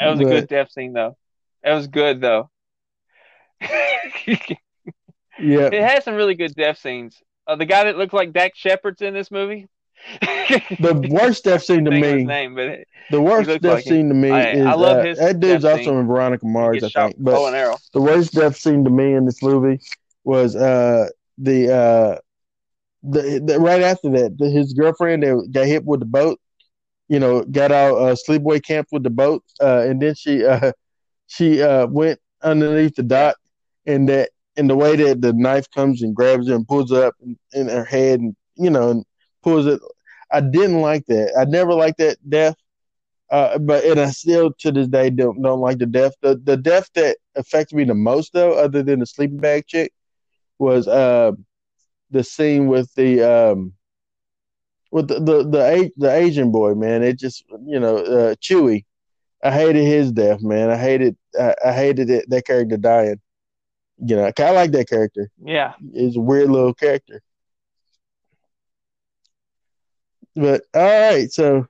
it 0.00 0.10
was 0.10 0.20
a 0.20 0.24
good 0.24 0.48
death 0.48 0.70
scene 0.70 0.92
though. 0.92 1.16
It 1.64 1.72
was 1.72 1.86
good 1.86 2.20
though. 2.20 2.50
Yeah, 5.40 5.66
it 5.66 5.72
Yeah, 5.72 5.88
had 5.88 6.02
some 6.02 6.14
really 6.14 6.34
good 6.34 6.54
death 6.54 6.78
scenes. 6.78 7.16
Uh, 7.46 7.56
the 7.56 7.64
guy 7.64 7.84
that 7.84 7.96
looked 7.96 8.12
like 8.12 8.32
Dax 8.32 8.58
Shepard's 8.58 9.00
in 9.00 9.14
this 9.14 9.30
movie. 9.30 9.68
The 10.78 10.94
worst 11.08 11.44
death 11.44 11.62
scene 11.62 11.84
to 11.84 11.90
Think 11.90 12.06
of 12.06 12.12
his 12.12 12.24
me, 12.24 12.24
name, 12.24 12.54
but 12.54 12.80
the 13.10 13.20
worst 13.20 13.60
death 13.60 13.80
like 13.80 13.84
scene 13.84 14.08
to 14.08 14.14
me 14.14 14.40
I- 14.40 14.50
is 14.50 14.72
I 14.72 14.74
love 14.74 14.98
uh, 14.98 15.04
his 15.04 15.18
that 15.18 15.40
dude's 15.40 15.64
also 15.64 15.90
scene. 15.90 15.98
in 15.98 16.06
Veronica 16.06 16.46
Mars, 16.46 16.82
I 16.82 16.88
think. 16.90 17.16
But 17.18 17.40
bow 17.40 17.46
and 17.46 17.56
arrow. 17.56 17.76
the 17.92 18.00
worst 18.00 18.32
death 18.32 18.56
scene 18.56 18.84
to 18.84 18.90
me 18.90 19.14
in 19.14 19.24
this 19.24 19.42
movie 19.42 19.80
was 20.24 20.56
uh 20.56 21.08
the 21.38 21.72
uh 21.72 22.16
the, 23.02 23.42
the 23.44 23.58
right 23.58 23.82
after 23.82 24.10
that 24.10 24.36
the, 24.38 24.48
his 24.50 24.72
girlfriend 24.72 25.22
that 25.22 25.48
got 25.52 25.66
hit 25.66 25.84
with 25.84 26.00
the 26.00 26.06
boat 26.06 26.38
you 27.08 27.18
know 27.18 27.42
got 27.44 27.70
out 27.72 27.96
uh 27.96 28.14
sleepaway 28.28 28.62
camp 28.62 28.86
with 28.92 29.02
the 29.02 29.10
boat 29.10 29.42
uh 29.60 29.82
and 29.88 30.00
then 30.02 30.14
she 30.14 30.44
uh 30.44 30.72
she 31.26 31.62
uh 31.62 31.86
went 31.86 32.18
underneath 32.42 32.94
the 32.96 33.02
dock 33.02 33.36
and 33.86 34.08
that 34.08 34.30
and 34.56 34.68
the 34.68 34.76
way 34.76 34.96
that 34.96 35.20
the 35.20 35.32
knife 35.32 35.66
comes 35.74 36.02
and 36.02 36.14
grabs 36.14 36.48
her 36.48 36.54
and 36.54 36.66
pulls 36.66 36.90
her 36.90 37.06
up 37.06 37.14
in, 37.22 37.36
in 37.52 37.68
her 37.68 37.84
head 37.84 38.20
and 38.20 38.34
you 38.56 38.70
know 38.70 38.90
and 38.90 39.04
pulls 39.42 39.66
it 39.66 39.80
i 40.30 40.40
didn't 40.40 40.80
like 40.80 41.04
that 41.06 41.32
i 41.38 41.44
never 41.44 41.74
liked 41.74 41.98
that 41.98 42.16
death 42.28 42.56
uh, 43.30 43.58
but 43.58 43.84
and 43.84 44.00
I 44.00 44.10
still 44.10 44.52
to 44.60 44.72
this 44.72 44.88
day 44.88 45.10
don't 45.10 45.42
don't 45.42 45.60
like 45.60 45.78
the 45.78 45.86
death. 45.86 46.14
The 46.22 46.36
the 46.36 46.56
death 46.56 46.88
that 46.94 47.18
affected 47.36 47.76
me 47.76 47.84
the 47.84 47.94
most 47.94 48.32
though, 48.32 48.52
other 48.52 48.82
than 48.82 49.00
the 49.00 49.06
sleeping 49.06 49.36
bag 49.36 49.66
chick, 49.66 49.92
was 50.58 50.88
uh, 50.88 51.32
the 52.10 52.24
scene 52.24 52.68
with 52.68 52.92
the 52.94 53.22
um 53.22 53.74
with 54.90 55.08
the 55.08 55.20
the 55.20 55.42
the, 55.44 55.90
the 55.98 56.10
Asian 56.10 56.50
boy 56.50 56.74
man. 56.74 57.02
It 57.02 57.18
just 57.18 57.44
you 57.66 57.78
know 57.78 57.98
uh, 57.98 58.34
Chewie. 58.36 58.84
I 59.44 59.52
hated 59.52 59.84
his 59.84 60.10
death, 60.10 60.42
man. 60.42 60.70
I 60.70 60.76
hated 60.78 61.16
I, 61.38 61.54
I 61.66 61.72
hated 61.72 62.08
it, 62.08 62.30
that 62.30 62.46
character 62.46 62.78
dying. 62.78 63.20
You 63.98 64.16
know, 64.16 64.24
I 64.24 64.32
kind 64.32 64.50
of 64.50 64.56
like 64.56 64.70
that 64.72 64.88
character. 64.88 65.28
Yeah, 65.44 65.74
He's 65.92 66.16
a 66.16 66.20
weird 66.20 66.50
little 66.50 66.72
character. 66.72 67.20
But 70.36 70.62
all 70.74 70.82
right, 70.82 71.30
so 71.32 71.66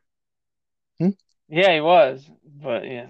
yeah, 1.49 1.75
he 1.75 1.81
was, 1.81 2.29
but 2.63 2.85
yeah, 2.85 3.07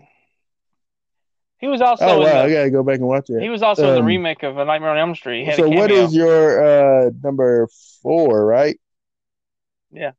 he 1.58 1.66
was 1.66 1.80
also 1.80 2.06
oh 2.06 2.20
wow, 2.20 2.24
the, 2.24 2.44
I 2.44 2.50
gotta 2.52 2.70
go 2.70 2.82
back 2.82 2.98
and 2.98 3.08
watch 3.08 3.30
it. 3.30 3.42
he 3.42 3.48
was 3.48 3.62
also 3.62 3.88
in 3.88 3.94
the 3.94 4.00
Um, 4.00 4.06
remake 4.06 4.42
of 4.44 4.56
A 4.58 4.64
Nightmare 4.64 4.90
on 4.90 4.98
Elm 4.98 5.14
Street. 5.14 5.52
So 5.54 5.68
what 5.68 5.90
is 5.90 6.14
your 6.14 7.06
uh 7.06 7.10
number 7.22 7.68
four, 8.02 8.44
right? 8.44 8.78
Yeah. 9.90 10.12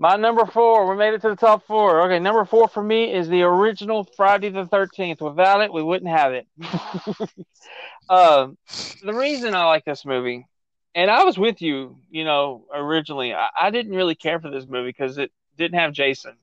My 0.00 0.14
number 0.16 0.46
four, 0.46 0.88
we 0.88 0.96
made 0.96 1.14
it 1.14 1.22
to 1.22 1.30
the 1.30 1.36
top 1.36 1.66
four. 1.66 2.02
Okay, 2.02 2.20
number 2.20 2.44
four 2.44 2.68
for 2.68 2.82
me 2.82 3.12
is 3.12 3.28
the 3.28 3.42
original 3.42 4.04
Friday 4.04 4.48
the 4.48 4.64
Thirteenth. 4.64 5.20
Without 5.20 5.60
it, 5.60 5.72
we 5.72 5.82
wouldn't 5.82 6.10
have 6.10 6.32
it. 6.34 6.46
um, 8.08 8.56
the 9.02 9.12
reason 9.12 9.54
I 9.54 9.64
like 9.64 9.84
this 9.84 10.04
movie, 10.04 10.46
and 10.94 11.10
I 11.10 11.24
was 11.24 11.36
with 11.36 11.60
you, 11.60 11.98
you 12.10 12.24
know, 12.24 12.64
originally. 12.72 13.34
I, 13.34 13.48
I 13.60 13.70
didn't 13.70 13.92
really 13.92 14.14
care 14.14 14.38
for 14.38 14.50
this 14.50 14.68
movie 14.68 14.90
because 14.90 15.18
it 15.18 15.32
didn't 15.56 15.80
have 15.80 15.92
Jason. 15.92 16.34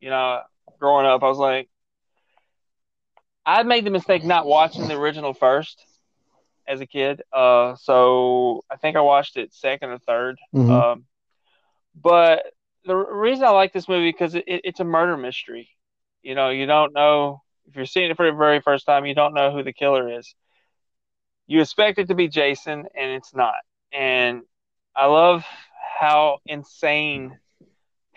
You 0.00 0.10
know, 0.10 0.42
growing 0.78 1.06
up, 1.06 1.22
I 1.22 1.28
was 1.28 1.38
like, 1.38 1.70
I 3.46 3.62
made 3.62 3.86
the 3.86 3.90
mistake 3.90 4.22
not 4.22 4.44
watching 4.46 4.86
the 4.86 4.96
original 4.96 5.32
first 5.32 5.82
as 6.66 6.82
a 6.82 6.86
kid. 6.86 7.22
Uh, 7.32 7.74
so 7.76 8.64
I 8.70 8.76
think 8.76 8.96
I 8.98 9.00
watched 9.00 9.38
it 9.38 9.54
second 9.54 9.88
or 9.88 9.98
3rd 9.98 10.36
Mhm. 10.54 10.70
Um, 10.70 11.04
but 12.00 12.44
the 12.88 12.96
reason 12.96 13.44
I 13.44 13.50
like 13.50 13.72
this 13.72 13.88
movie 13.88 14.10
because 14.10 14.34
it, 14.34 14.44
it, 14.46 14.62
it's 14.64 14.80
a 14.80 14.84
murder 14.84 15.16
mystery. 15.16 15.68
You 16.22 16.34
know, 16.34 16.48
you 16.50 16.66
don't 16.66 16.94
know 16.94 17.42
if 17.66 17.76
you're 17.76 17.86
seeing 17.86 18.10
it 18.10 18.16
for 18.16 18.28
the 18.28 18.36
very 18.36 18.60
first 18.60 18.86
time. 18.86 19.06
You 19.06 19.14
don't 19.14 19.34
know 19.34 19.52
who 19.52 19.62
the 19.62 19.72
killer 19.72 20.18
is. 20.18 20.34
You 21.46 21.60
expect 21.60 21.98
it 21.98 22.08
to 22.08 22.14
be 22.14 22.28
Jason, 22.28 22.86
and 22.98 23.10
it's 23.12 23.34
not. 23.34 23.54
And 23.92 24.42
I 24.96 25.06
love 25.06 25.44
how 26.00 26.38
insane 26.46 27.38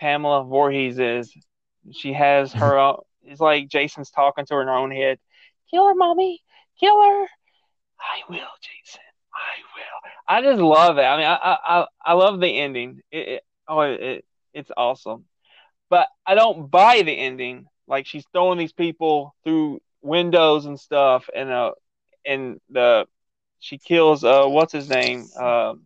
Pamela 0.00 0.44
Voorhees 0.44 0.98
is. 0.98 1.32
She 1.92 2.12
has 2.14 2.52
her 2.54 2.78
own. 2.78 3.02
It's 3.24 3.40
like 3.40 3.68
Jason's 3.68 4.10
talking 4.10 4.46
to 4.46 4.54
her 4.54 4.62
in 4.62 4.68
her 4.68 4.74
own 4.74 4.90
head. 4.90 5.18
Kill 5.70 5.86
her, 5.86 5.94
mommy. 5.94 6.40
Kill 6.80 7.00
her. 7.00 7.22
I 7.22 8.28
will, 8.28 8.38
Jason. 8.60 9.00
I 9.34 9.60
will. 9.76 10.12
I 10.28 10.42
just 10.42 10.60
love 10.60 10.98
it. 10.98 11.02
I 11.02 11.16
mean, 11.16 11.26
I 11.26 11.34
I 11.34 11.58
I, 11.80 11.86
I 12.04 12.12
love 12.14 12.40
the 12.40 12.58
ending. 12.58 13.00
It, 13.10 13.28
it 13.28 13.42
oh 13.68 13.80
it 13.80 14.24
it's 14.54 14.70
awesome, 14.76 15.24
but 15.88 16.08
I 16.26 16.34
don't 16.34 16.70
buy 16.70 17.02
the 17.02 17.12
ending. 17.12 17.66
Like 17.86 18.06
she's 18.06 18.26
throwing 18.32 18.58
these 18.58 18.72
people 18.72 19.34
through 19.44 19.80
windows 20.02 20.66
and 20.66 20.78
stuff, 20.78 21.28
and 21.34 21.50
uh, 21.50 21.72
and 22.24 22.60
the 22.70 23.06
she 23.60 23.78
kills 23.78 24.24
uh 24.24 24.44
what's 24.46 24.72
his 24.72 24.88
name 24.88 25.28
um 25.40 25.82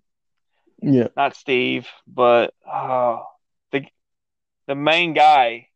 Yeah. 0.83 1.09
not 1.17 1.35
Steve 1.37 1.87
but 2.07 2.55
uh 2.71 3.19
the 3.73 3.85
the 4.67 4.75
main 4.75 5.13
guy 5.15 5.69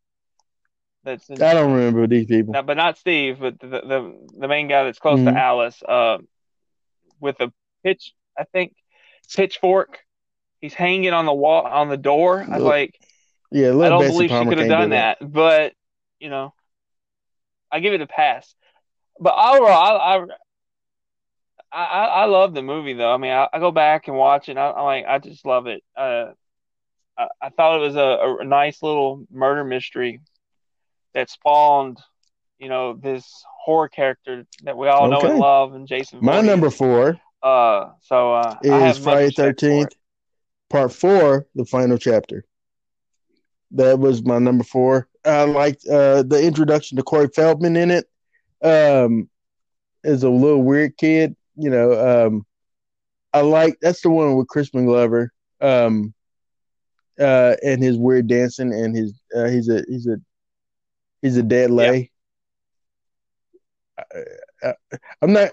that's 1.04 1.28
in, 1.30 1.42
I 1.42 1.54
don't 1.54 1.72
remember 1.72 2.06
these 2.06 2.26
people. 2.26 2.54
no, 2.54 2.62
but 2.62 2.76
not 2.76 2.98
Steve, 2.98 3.38
but 3.40 3.58
the 3.60 3.66
the, 3.68 4.28
the 4.38 4.48
main 4.48 4.68
guy 4.68 4.84
that's 4.84 4.98
close 4.98 5.20
Mhm. 5.20 5.24
to 5.24 5.38
Alice, 5.38 5.82
um, 5.88 6.28
with 7.20 7.40
a 7.40 7.52
pitch, 7.82 8.12
I 8.38 8.44
think, 8.44 8.74
pitchfork. 9.34 9.98
He's 10.60 10.74
hanging 10.74 11.12
on 11.12 11.26
the 11.26 11.32
wall 11.32 11.66
on 11.66 11.88
the 11.88 11.96
door. 11.96 12.44
I 12.48 12.56
was 12.56 12.64
like, 12.64 12.98
Yeah, 13.50 13.70
I 13.70 13.88
don't 13.88 14.00
Betsy 14.00 14.12
believe 14.12 14.30
she 14.30 14.36
could 14.36 14.46
have 14.46 14.56
can't 14.58 14.68
do 14.68 14.68
done 14.68 14.90
that. 14.90 15.18
but 15.20 15.72
you 16.18 16.28
know, 16.28 16.54
I 17.72 17.80
give 17.80 17.94
it 17.94 18.00
a 18.00 18.06
pass. 18.06 18.54
But 19.18 19.32
overall, 19.32 19.98
I 19.98 20.26
I 21.72 21.82
I, 21.84 22.04
I 22.04 22.24
love 22.24 22.54
the 22.54 22.62
movie 22.62 22.94
though. 22.94 23.12
I 23.12 23.16
mean, 23.16 23.32
I, 23.32 23.48
I 23.52 23.58
go 23.58 23.70
back 23.70 24.08
and 24.08 24.16
watch 24.16 24.48
it. 24.48 24.52
And 24.52 24.60
I, 24.60 24.80
like, 24.82 25.04
I 25.06 25.18
just 25.18 25.46
love 25.46 25.66
it. 25.66 25.82
Uh, 25.96 26.32
I, 27.16 27.28
I 27.40 27.48
thought 27.50 27.76
it 27.76 27.80
was 27.80 27.96
a, 27.96 28.36
a 28.40 28.44
nice 28.44 28.82
little 28.82 29.24
murder 29.30 29.64
mystery 29.64 30.20
that 31.14 31.30
spawned, 31.30 31.98
you 32.58 32.68
know, 32.68 32.94
this 32.94 33.44
horror 33.64 33.88
character 33.88 34.46
that 34.64 34.76
we 34.76 34.88
all 34.88 35.08
know 35.08 35.20
and 35.20 35.38
love, 35.38 35.74
and 35.74 35.86
Jason. 35.86 36.18
My 36.20 36.34
Voorhees. 36.34 36.50
number 36.50 36.70
four 36.70 37.20
Uh, 37.42 37.90
so 38.02 38.34
uh, 38.34 38.58
is 38.62 38.98
Friday 38.98 39.30
Thirteenth. 39.30 39.94
Part 40.70 40.92
Four, 40.92 41.46
the 41.54 41.64
final 41.64 41.98
chapter. 41.98 42.44
That 43.72 43.98
was 43.98 44.24
my 44.24 44.38
number 44.38 44.64
four. 44.64 45.08
I 45.24 45.44
liked 45.44 45.86
uh, 45.86 46.22
the 46.22 46.42
introduction 46.42 46.96
to 46.96 47.02
Corey 47.02 47.28
Feldman 47.34 47.76
in 47.76 47.90
it. 47.90 48.06
Um, 48.62 49.28
as 50.04 50.22
a 50.22 50.30
little 50.30 50.62
weird 50.62 50.96
kid, 50.96 51.36
you 51.56 51.70
know. 51.70 52.26
Um, 52.26 52.46
I 53.32 53.42
like 53.42 53.78
that's 53.80 54.00
the 54.00 54.10
one 54.10 54.36
with 54.36 54.48
Crispin 54.48 54.86
Glover. 54.86 55.32
Um, 55.60 56.14
uh, 57.18 57.56
and 57.62 57.82
his 57.82 57.98
weird 57.98 58.26
dancing 58.26 58.72
and 58.72 58.96
his 58.96 59.20
uh, 59.36 59.48
he's 59.48 59.68
a 59.68 59.84
he's 59.88 60.06
a 60.06 60.16
he's 61.22 61.36
a 61.36 61.42
dead 61.42 61.70
lay. 61.70 62.10
I, 63.98 64.02
I, 64.62 64.74
I'm 65.20 65.32
not. 65.32 65.50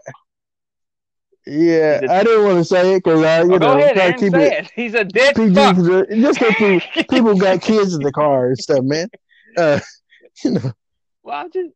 Yeah, 1.48 2.02
I 2.10 2.24
didn't 2.24 2.46
want 2.46 2.58
to 2.60 2.66
say 2.66 2.96
it 2.96 3.04
because 3.04 3.24
I, 3.24 3.44
you 3.44 3.50
Oh, 3.50 3.60
know, 3.60 3.60
go 3.60 3.78
ahead, 3.78 3.98
Aaron, 3.98 4.18
keep 4.18 4.34
say 4.34 4.48
it 4.48 4.54
it. 4.54 4.72
He's 4.76 4.94
a 4.94 5.04
dead 5.06 5.36
PG. 5.36 5.54
fuck. 5.54 5.78
Just 6.20 6.40
because 6.40 6.82
people 7.10 7.36
got 7.36 7.62
kids 7.62 7.94
in 7.96 8.02
the 8.02 8.12
car 8.12 8.48
and 8.48 8.58
stuff, 8.60 8.84
man. 8.84 9.08
Uh, 9.58 9.80
you 10.44 10.52
know, 10.52 10.72
well, 11.24 11.38
I'm 11.38 11.52
just 11.52 11.72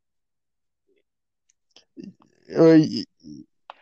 uh, 2.58 2.80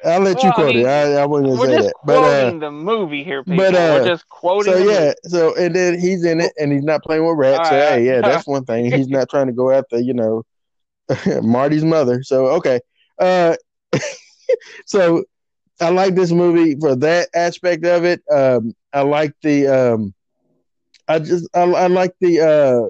I'll 0.05 0.21
let 0.21 0.43
you 0.43 0.51
Well, 0.51 0.53
I 0.55 0.63
quote 0.63 0.75
mean, 0.75 0.85
it. 0.85 0.87
I, 0.87 1.21
I 1.21 1.25
gonna 1.27 1.57
say 1.57 1.77
that, 1.77 1.93
but 2.03 2.23
uh, 2.23 2.51
quoting 2.51 2.59
the 2.59 2.71
movie 2.71 3.23
here, 3.23 3.43
people. 3.43 3.57
but, 3.57 3.75
uh, 3.75 3.93
we're 3.95 4.05
just 4.05 4.29
quoting. 4.29 4.73
so 4.73 4.77
yeah, 4.77 5.13
so 5.25 5.55
and 5.55 5.75
then 5.75 5.99
he's 5.99 6.23
in 6.23 6.39
it 6.39 6.53
and 6.59 6.71
he's 6.71 6.83
not 6.83 7.03
playing 7.03 7.25
with 7.25 7.37
rats. 7.37 7.69
All 7.69 7.69
so 7.69 7.75
right, 7.75 7.99
hey, 7.99 8.05
yeah, 8.05 8.21
that's 8.21 8.47
one 8.47 8.65
thing. 8.65 8.91
He's 8.91 9.09
not 9.09 9.29
trying 9.29 9.47
to 9.47 9.53
go 9.53 9.71
after 9.71 9.99
you 9.99 10.13
know 10.13 10.43
Marty's 11.41 11.83
mother. 11.83 12.23
So 12.23 12.47
okay. 12.57 12.79
Uh, 13.19 13.55
so 14.85 15.23
I 15.81 15.89
like 15.89 16.15
this 16.15 16.31
movie 16.31 16.75
for 16.79 16.95
that 16.97 17.29
aspect 17.33 17.85
of 17.85 18.03
it. 18.05 18.21
Um, 18.31 18.73
I 18.93 19.01
like 19.01 19.33
the 19.41 19.67
um, 19.67 20.13
I 21.07 21.19
just 21.19 21.49
I, 21.55 21.61
I 21.61 21.87
like 21.87 22.13
the 22.19 22.41
uh, 22.41 22.89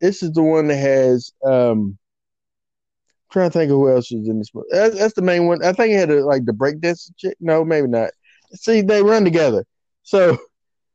this 0.00 0.22
is 0.22 0.32
the 0.32 0.42
one 0.42 0.68
that 0.68 0.76
has 0.76 1.32
um, 1.44 1.98
I'm 3.28 3.32
trying 3.32 3.50
to 3.50 3.58
think 3.58 3.70
of 3.70 3.76
who 3.76 3.90
else 3.90 4.12
is 4.12 4.28
in 4.28 4.38
this 4.38 4.54
movie. 4.54 4.68
That's, 4.70 4.98
that's 4.98 5.14
the 5.14 5.22
main 5.22 5.46
one. 5.46 5.64
I 5.64 5.72
think 5.72 5.92
it 5.92 5.98
had 5.98 6.10
a, 6.10 6.24
like 6.24 6.44
the 6.44 6.52
breakdance 6.52 7.10
chick. 7.16 7.36
No, 7.40 7.64
maybe 7.64 7.88
not. 7.88 8.10
See, 8.54 8.82
they 8.82 9.02
run 9.02 9.24
together. 9.24 9.64
So 10.02 10.36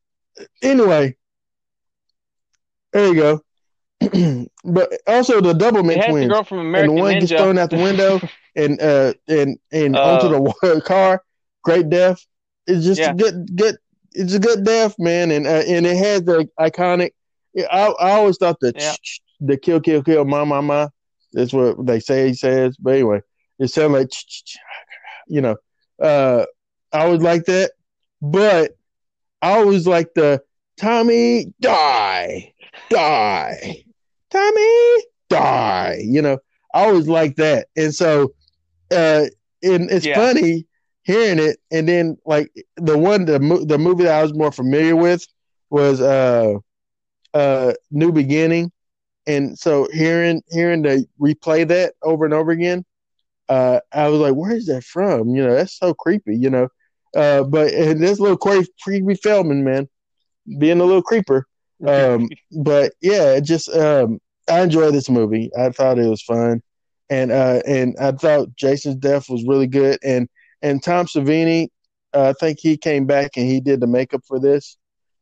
anyway, 0.62 1.16
there 2.94 3.08
you 3.08 3.16
go. 3.16 3.42
but 4.64 4.92
also 5.08 5.42
the 5.42 5.54
Doublemint 5.54 6.06
the 6.06 6.10
twins, 6.10 6.32
girl 6.32 6.44
from 6.44 6.74
and 6.76 6.90
the 6.90 6.94
one 6.94 7.20
gets 7.20 7.32
thrown 7.32 7.58
out 7.58 7.70
the 7.70 7.78
window 7.78 8.20
and 8.56 8.82
uh 8.82 9.14
and 9.28 9.60
and 9.72 9.96
Uh, 9.96 10.02
onto 10.04 10.28
the 10.30 10.82
car. 10.82 11.24
Great 11.64 11.90
death. 11.90 12.26
It's 12.68 12.86
just 12.86 13.02
Yeah. 13.02 13.12
a 13.12 13.14
good 13.14 13.56
good. 13.56 13.78
It's 14.14 14.34
a 14.34 14.40
good 14.40 14.66
death, 14.66 14.96
man, 15.00 15.32
and 15.32 15.48
uh, 15.48 15.64
and 15.68 15.86
it 15.86 15.98
has 15.98 16.24
the 16.24 16.48
iconic. 16.60 17.12
I 17.58 17.88
I 18.00 18.12
always 18.12 18.38
thought 18.38 18.60
the 18.60 18.74
Yeah. 18.76 18.96
the 19.40 19.58
kill 19.58 19.80
kill 19.80 20.04
kill 20.04 20.26
ma 20.26 20.46
ma 20.46 20.62
ma. 20.62 20.88
That's 21.34 21.54
what 21.54 21.86
they 21.86 22.00
say 22.00 22.28
he 22.28 22.34
says. 22.34 22.76
But 22.78 22.96
anyway, 22.96 23.22
it 23.60 23.70
sounded 23.70 24.00
like 24.00 24.12
you 25.28 25.42
know. 25.42 25.56
Uh, 26.02 26.46
I 26.92 27.06
always 27.06 27.22
like 27.22 27.46
that, 27.46 27.72
but 28.22 28.72
I 29.42 29.54
always 29.58 29.88
like 29.88 30.14
the 30.16 30.42
Tommy 30.78 31.54
die 31.62 32.54
die 32.90 33.86
Tommy 34.32 34.98
die. 35.30 36.02
You 36.04 36.22
know, 36.22 36.38
I 36.74 36.86
always 36.86 37.08
like 37.08 37.36
that, 37.36 37.68
and 37.78 37.94
so 37.94 38.34
uh, 38.92 39.26
and 39.64 39.90
it's 39.92 40.06
Yeah. 40.06 40.16
funny 40.16 40.66
hearing 41.04 41.40
it, 41.40 41.58
and 41.72 41.88
then 41.88 42.18
like 42.26 42.50
the 42.78 42.98
one 42.98 43.26
the 43.26 43.40
mo- 43.40 43.64
the 43.66 43.78
movie 43.78 44.04
that 44.04 44.20
I 44.20 44.24
was 44.24 44.34
more 44.34 44.52
familiar 44.52 44.96
with 44.96 45.26
was 45.70 46.02
uh 46.02 46.56
uh 47.34 47.74
New 47.92 48.12
Beginning, 48.12 48.72
and 49.28 49.58
so 49.58 49.88
hearing 49.94 50.42
hearing 50.50 50.82
the 50.84 51.06
replay 51.22 51.68
that 51.68 51.94
over 52.04 52.26
and 52.26 52.34
over 52.34 52.52
again, 52.52 52.84
uh, 53.50 53.80
I 53.94 54.08
was 54.10 54.20
like, 54.20 54.36
where 54.36 54.56
is 54.56 54.68
that 54.68 54.84
from? 54.84 55.30
You 55.30 55.46
know, 55.46 55.56
that's 55.56 55.78
so 55.78 55.94
creepy. 55.94 56.38
You 56.38 56.50
know, 56.50 56.68
uh, 57.16 57.44
but 57.44 57.74
and 57.74 58.02
this 58.02 58.20
little 58.20 58.38
cre- 58.38 58.64
creepy 58.84 59.16
Feldman 59.16 59.64
man 59.64 59.88
being 60.60 60.80
a 60.80 60.86
little 60.86 61.02
creeper. 61.02 61.46
Um, 61.86 62.30
but 62.64 62.94
yeah, 63.02 63.34
it 63.34 63.44
just 63.44 63.70
um, 63.76 64.20
I 64.50 64.62
enjoyed 64.62 64.94
this 64.94 65.10
movie. 65.10 65.50
I 65.58 65.70
thought 65.70 66.00
it 66.00 66.08
was 66.10 66.22
fun, 66.22 66.62
and 67.10 67.32
uh, 67.32 67.62
and 67.68 67.96
I 68.00 68.12
thought 68.12 68.56
Jason's 68.56 68.96
death 68.98 69.30
was 69.30 69.46
really 69.46 69.68
good, 69.68 70.00
and 70.04 70.28
and 70.62 70.82
Tom 70.84 71.06
Savini, 71.06 71.68
uh, 72.14 72.30
I 72.30 72.34
think 72.34 72.60
he 72.60 72.78
came 72.78 73.06
back 73.06 73.32
and 73.38 73.48
he 73.48 73.60
did 73.60 73.80
the 73.80 73.88
makeup 73.88 74.22
for 74.28 74.40
this. 74.40 74.78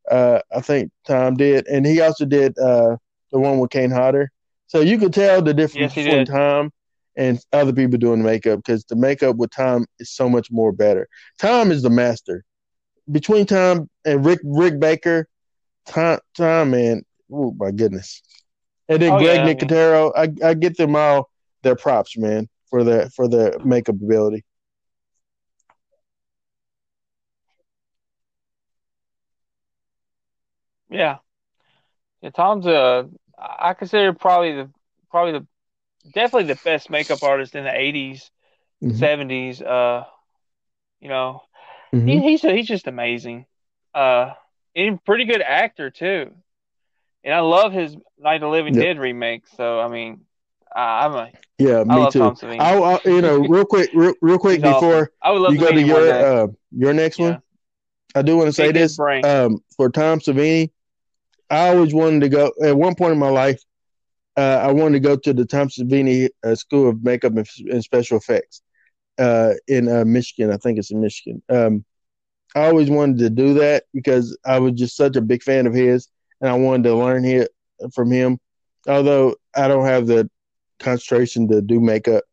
Uh, 0.09 0.39
I 0.55 0.61
think 0.61 0.91
Tom 1.05 1.35
did, 1.35 1.67
and 1.67 1.85
he 1.85 2.01
also 2.01 2.25
did 2.25 2.57
uh, 2.57 2.95
the 3.31 3.39
one 3.39 3.59
with 3.59 3.69
Kane 3.69 3.91
Hodder. 3.91 4.31
So 4.67 4.81
you 4.81 4.97
could 4.97 5.13
tell 5.13 5.41
the 5.41 5.53
difference 5.53 5.95
Yes, 5.95 6.05
between 6.05 6.25
did. 6.25 6.27
Tom 6.27 6.71
and 7.15 7.39
other 7.53 7.73
people 7.73 7.97
doing 7.99 8.19
the 8.19 8.25
makeup 8.25 8.59
because 8.59 8.83
the 8.85 8.95
makeup 8.95 9.35
with 9.35 9.51
Tom 9.51 9.85
is 9.99 10.11
so 10.11 10.27
much 10.29 10.49
more 10.51 10.71
better. 10.71 11.07
Tom 11.37 11.71
is 11.71 11.81
the 11.83 11.89
master. 11.89 12.43
Between 13.11 13.45
Tom 13.45 13.89
and 14.05 14.25
Rick 14.25 14.39
Rick 14.43 14.79
Baker, 14.79 15.27
Tom, 15.87 16.19
Tom 16.35 16.71
man, 16.71 17.03
oh 17.31 17.55
my 17.57 17.71
goodness. 17.71 18.21
And 18.87 19.01
then 19.01 19.13
Oh, 19.13 19.17
Greg 19.19 19.37
yeah, 19.37 19.43
I 19.43 19.45
mean- 19.45 19.57
Nicotero, 19.57 20.11
I, 20.15 20.47
I 20.47 20.53
get 20.55 20.77
them 20.77 20.95
all 20.95 21.29
their 21.63 21.75
props, 21.75 22.17
man, 22.17 22.47
for 22.69 22.83
their 22.83 23.09
for 23.11 23.27
their 23.27 23.57
makeup 23.63 23.95
ability. 23.95 24.43
Yeah. 30.89 31.17
Yeah, 32.21 32.31
Tom's 32.31 32.67
uh 32.67 33.03
I 33.37 33.73
consider 33.73 34.13
probably 34.13 34.53
the 34.53 34.69
probably 35.09 35.39
the 35.39 35.47
definitely 36.13 36.53
the 36.53 36.59
best 36.63 36.89
makeup 36.89 37.23
artist 37.23 37.55
in 37.55 37.63
the 37.63 37.73
80s, 37.73 38.31
Mhm. 38.81 38.99
70s. 38.99 39.61
Uh, 39.61 40.05
you 40.99 41.09
know, 41.09 41.43
Mhm. 41.93 42.07
he, 42.07 42.21
he's 42.21 42.41
he's 42.41 42.67
just 42.67 42.87
amazing. 42.87 43.45
Uh, 43.93 44.33
and 44.75 45.03
pretty 45.03 45.25
good 45.25 45.41
actor 45.41 45.89
too. 45.89 46.31
And 47.23 47.33
I 47.33 47.39
love 47.39 47.73
his 47.73 47.95
Night 48.17 48.35
of 48.35 48.41
the 48.41 48.47
Living 48.49 48.73
Yep. 48.75 48.83
Dead 48.83 48.99
remake. 48.99 49.47
So 49.55 49.79
I 49.79 49.87
mean, 49.87 50.21
I, 50.75 51.05
I'm 51.05 51.13
a 51.13 51.31
Yeah, 51.57 51.79
I 51.79 51.95
me 51.95 52.01
love 52.01 52.13
too. 52.13 52.35
I, 52.59 52.77
I, 52.77 52.99
you 53.05 53.21
know, 53.21 53.37
real 53.37 53.65
quick, 53.65 53.89
real, 53.93 54.13
real 54.21 54.37
quick 54.39 54.57
He's 54.57 54.63
awesome. 54.63 54.89
before 54.89 55.11
I 55.21 55.31
would 55.31 55.41
love 55.41 55.53
you 55.53 55.59
to 55.59 55.65
go 55.65 55.71
to 55.73 55.81
your 55.81 56.11
uh, 56.11 56.47
your 56.71 56.93
next 56.93 57.19
Yeah. 57.19 57.31
one, 57.31 57.41
I 58.15 58.21
do 58.21 58.37
want 58.37 58.47
to 58.47 58.53
say 58.53 58.71
this 58.71 58.99
um, 59.23 59.63
for 59.75 59.89
Tom 59.89 60.19
Savini. 60.19 60.71
I 61.49 61.69
always 61.69 61.93
wanted 61.93 62.21
to 62.21 62.29
go 62.29 62.51
at 62.63 62.77
one 62.77 62.95
point 62.95 63.13
in 63.13 63.19
my 63.19 63.29
life. 63.29 63.61
Uh, 64.37 64.59
I 64.63 64.71
wanted 64.71 64.93
to 65.01 65.07
go 65.07 65.15
to 65.17 65.33
the 65.33 65.45
Thompson 65.45 65.87
Savini 65.89 66.29
uh, 66.45 66.55
School 66.55 66.89
of 66.89 67.03
Makeup 67.03 67.35
and, 67.35 67.47
and 67.71 67.83
Special 67.83 68.17
Effects 68.17 68.61
uh, 69.17 69.53
in 69.67 69.89
uh, 69.89 70.05
Michigan. 70.05 70.51
I 70.51 70.57
think 70.57 70.77
it's 70.79 70.91
in 70.91 71.01
Michigan. 71.01 71.41
Um, 71.49 71.83
I 72.55 72.65
always 72.67 72.89
wanted 72.89 73.19
to 73.19 73.29
do 73.29 73.53
that 73.55 73.83
because 73.93 74.37
I 74.45 74.59
was 74.59 74.73
just 74.73 74.95
such 74.95 75.15
a 75.15 75.21
big 75.21 75.43
fan 75.43 75.67
of 75.67 75.73
his, 75.73 76.07
and 76.41 76.49
I 76.49 76.55
wanted 76.55 76.83
to 76.83 76.95
learn 76.95 77.23
here 77.23 77.47
from 77.93 78.11
him. 78.11 78.39
Although 78.87 79.35
I 79.55 79.67
don't 79.67 79.85
have 79.85 80.07
the 80.07 80.29
concentration 80.79 81.47
to 81.49 81.61
do 81.61 81.79
makeup, 81.79 82.23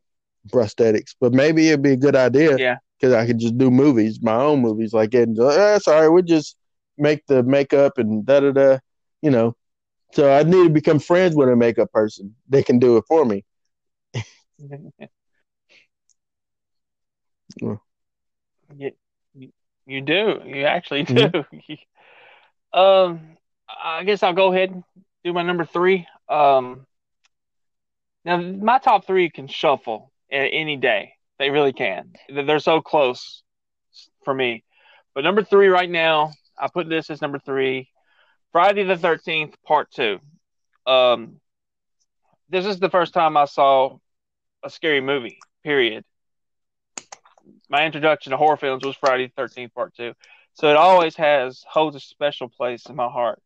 prosthetics, 0.49 1.13
but 1.19 1.33
maybe 1.33 1.67
it'd 1.67 1.81
be 1.81 1.91
a 1.91 1.97
good 1.97 2.15
idea 2.15 2.57
Yeah. 2.57 2.77
because 2.99 3.13
I 3.13 3.27
could 3.27 3.37
just 3.37 3.57
do 3.57 3.69
movies, 3.69 4.19
my 4.21 4.35
own 4.35 4.61
movies, 4.61 4.93
like 4.93 5.13
it. 5.13 5.35
That's 5.35 5.87
all 5.87 6.01
right. 6.01 6.07
We'll 6.07 6.23
just 6.23 6.55
make 6.97 7.25
the 7.27 7.43
makeup 7.43 7.97
and 7.97 8.25
da 8.25 8.39
da 8.39 8.51
da, 8.51 8.77
you 9.21 9.31
know. 9.31 9.55
So 10.13 10.31
I 10.31 10.43
need 10.43 10.63
to 10.63 10.69
become 10.69 10.99
friends 10.99 11.35
with 11.35 11.49
a 11.49 11.55
makeup 11.55 11.91
person. 11.91 12.35
They 12.47 12.63
can 12.63 12.79
do 12.79 12.97
it 12.97 13.03
for 13.07 13.25
me. 13.25 13.43
you, 18.75 18.91
you, 19.85 20.01
do. 20.01 20.41
You 20.45 20.63
actually 20.63 21.03
do. 21.03 21.29
Mhm. 21.29 21.79
um, 22.73 23.37
I 23.67 24.03
guess 24.03 24.23
I'll 24.23 24.33
go 24.33 24.51
ahead 24.51 24.71
and 24.71 24.83
do 25.23 25.33
my 25.33 25.43
number 25.43 25.65
three. 25.65 26.07
Um, 26.29 26.85
now 28.25 28.37
my 28.37 28.79
top 28.79 29.05
three 29.05 29.29
can 29.29 29.47
shuffle 29.47 30.11
any 30.29 30.75
day. 30.77 31.13
They 31.39 31.49
really 31.49 31.73
can. 31.73 32.13
They're 32.29 32.59
so 32.59 32.81
close 32.81 33.43
for 34.23 34.33
me. 34.33 34.63
But 35.13 35.23
number 35.23 35.43
three 35.43 35.67
right 35.67 35.89
now, 35.89 36.31
I 36.57 36.67
put 36.67 36.89
this 36.89 37.09
as 37.09 37.21
number 37.21 37.39
three. 37.39 37.89
Friday 38.57 38.85
the 38.85 38.97
Thirteenth 38.97 39.55
Part 39.67 39.91
Two. 39.91 40.17
Um, 40.87 41.39
this 42.49 42.65
is 42.65 42.79
the 42.79 42.89
first 42.89 43.13
time 43.13 43.37
I 43.37 43.45
saw 43.45 43.99
a 44.63 44.69
scary 44.71 44.99
movie. 44.99 45.37
Period. 45.63 46.03
My 47.69 47.85
introduction 47.85 48.31
to 48.31 48.37
horror 48.37 48.57
films 48.57 48.83
was 48.83 48.95
Friday 48.95 49.27
the 49.27 49.33
Thirteenth 49.37 49.75
Part 49.75 49.93
Two, 49.95 50.15
so 50.55 50.71
it 50.71 50.75
always 50.75 51.15
has 51.17 51.63
holds 51.69 51.95
a 51.95 51.99
special 51.99 52.49
place 52.49 52.87
in 52.87 52.95
my 52.95 53.07
heart. 53.07 53.39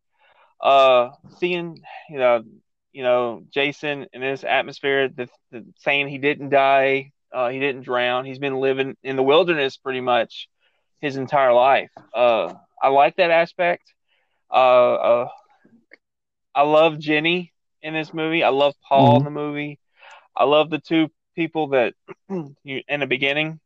Uh, 0.62 1.10
seeing 1.40 1.84
you 2.10 2.18
know, 2.18 2.46
you 2.94 3.04
know, 3.04 3.44
Jason 3.50 4.06
in 4.14 4.22
this 4.22 4.46
atmosphere, 4.46 5.10
the, 5.10 5.28
the 5.52 5.66
saying 5.80 6.08
he 6.08 6.20
didn't 6.20 6.52
die, 6.52 7.12
uh, 7.34 7.50
he 7.50 7.60
didn't 7.60 7.82
drown, 7.82 8.24
he's 8.24 8.40
been 8.40 8.62
living 8.62 8.96
in 9.04 9.18
the 9.18 9.24
wilderness 9.24 9.76
pretty 9.76 10.00
much 10.00 10.48
his 11.02 11.18
entire 11.18 11.52
life. 11.52 11.92
Uh, 12.16 12.54
I 12.82 12.88
like 12.88 13.18
that 13.18 13.30
aspect. 13.30 13.94
Uh, 14.52 14.94
uh, 14.96 15.28
I 16.56 16.64
love 16.64 17.00
Jenny 17.00 17.54
in 17.82 17.94
this 17.94 18.14
movie. 18.14 18.44
I 18.44 18.50
love 18.50 18.74
Paul 18.88 19.18
in 19.18 19.24
Mhm. 19.24 19.26
the 19.26 19.32
movie. 19.32 19.80
I 20.36 20.46
love 20.46 20.70
the 20.70 20.80
two 20.80 21.10
people 21.36 21.70
that 21.70 21.94
you 22.64 22.82
in 22.88 23.00
the 23.00 23.08
beginning 23.08 23.60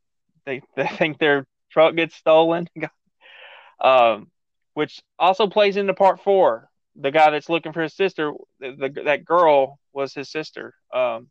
they 0.46 0.62
they 0.76 0.88
think 0.88 1.18
their 1.20 1.46
truck 1.72 1.96
gets 1.96 2.16
stolen. 2.16 2.68
um, 3.80 4.32
which 4.74 5.02
also 5.20 5.48
plays 5.48 5.78
into 5.78 5.94
part 5.94 6.22
four. 6.22 6.70
The 6.96 7.12
guy 7.12 7.30
that's 7.32 7.50
looking 7.50 7.74
for 7.74 7.82
his 7.82 7.94
sister, 7.94 8.32
the, 8.60 8.76
the, 8.94 9.02
that 9.06 9.26
girl 9.26 9.80
was 9.94 10.14
his 10.14 10.30
sister. 10.32 10.74
Um, 10.94 11.30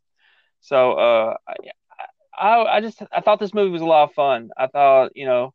so 0.61 0.93
uh, 0.93 1.35
I, 1.47 1.55
I 2.37 2.77
I 2.77 2.81
just 2.81 3.01
I 3.11 3.21
thought 3.21 3.39
this 3.39 3.53
movie 3.53 3.71
was 3.71 3.81
a 3.81 3.85
lot 3.85 4.03
of 4.09 4.13
fun. 4.13 4.49
I 4.57 4.67
thought 4.67 5.11
you 5.15 5.25
know 5.25 5.53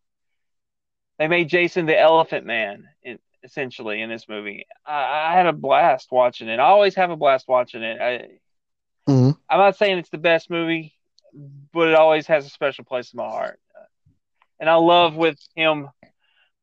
they 1.18 1.28
made 1.28 1.48
Jason 1.48 1.86
the 1.86 1.98
Elephant 1.98 2.46
Man 2.46 2.84
in, 3.02 3.18
essentially 3.42 4.02
in 4.02 4.08
this 4.10 4.28
movie. 4.28 4.66
I, 4.86 5.30
I 5.30 5.32
had 5.34 5.46
a 5.46 5.52
blast 5.52 6.08
watching 6.10 6.48
it. 6.48 6.58
I 6.60 6.64
always 6.64 6.94
have 6.96 7.10
a 7.10 7.16
blast 7.16 7.46
watching 7.48 7.82
it. 7.82 8.00
I, 8.00 8.28
Mhm. 9.08 9.36
I'm 9.48 9.58
not 9.58 9.76
saying 9.76 9.98
it's 9.98 10.10
the 10.10 10.18
best 10.18 10.50
movie, 10.50 10.94
but 11.72 11.88
it 11.88 11.94
always 11.94 12.26
has 12.26 12.46
a 12.46 12.50
special 12.50 12.84
place 12.84 13.12
in 13.12 13.16
my 13.16 13.28
heart. 13.28 13.58
And 14.60 14.68
I 14.68 14.74
love 14.74 15.16
with 15.16 15.38
him 15.56 15.88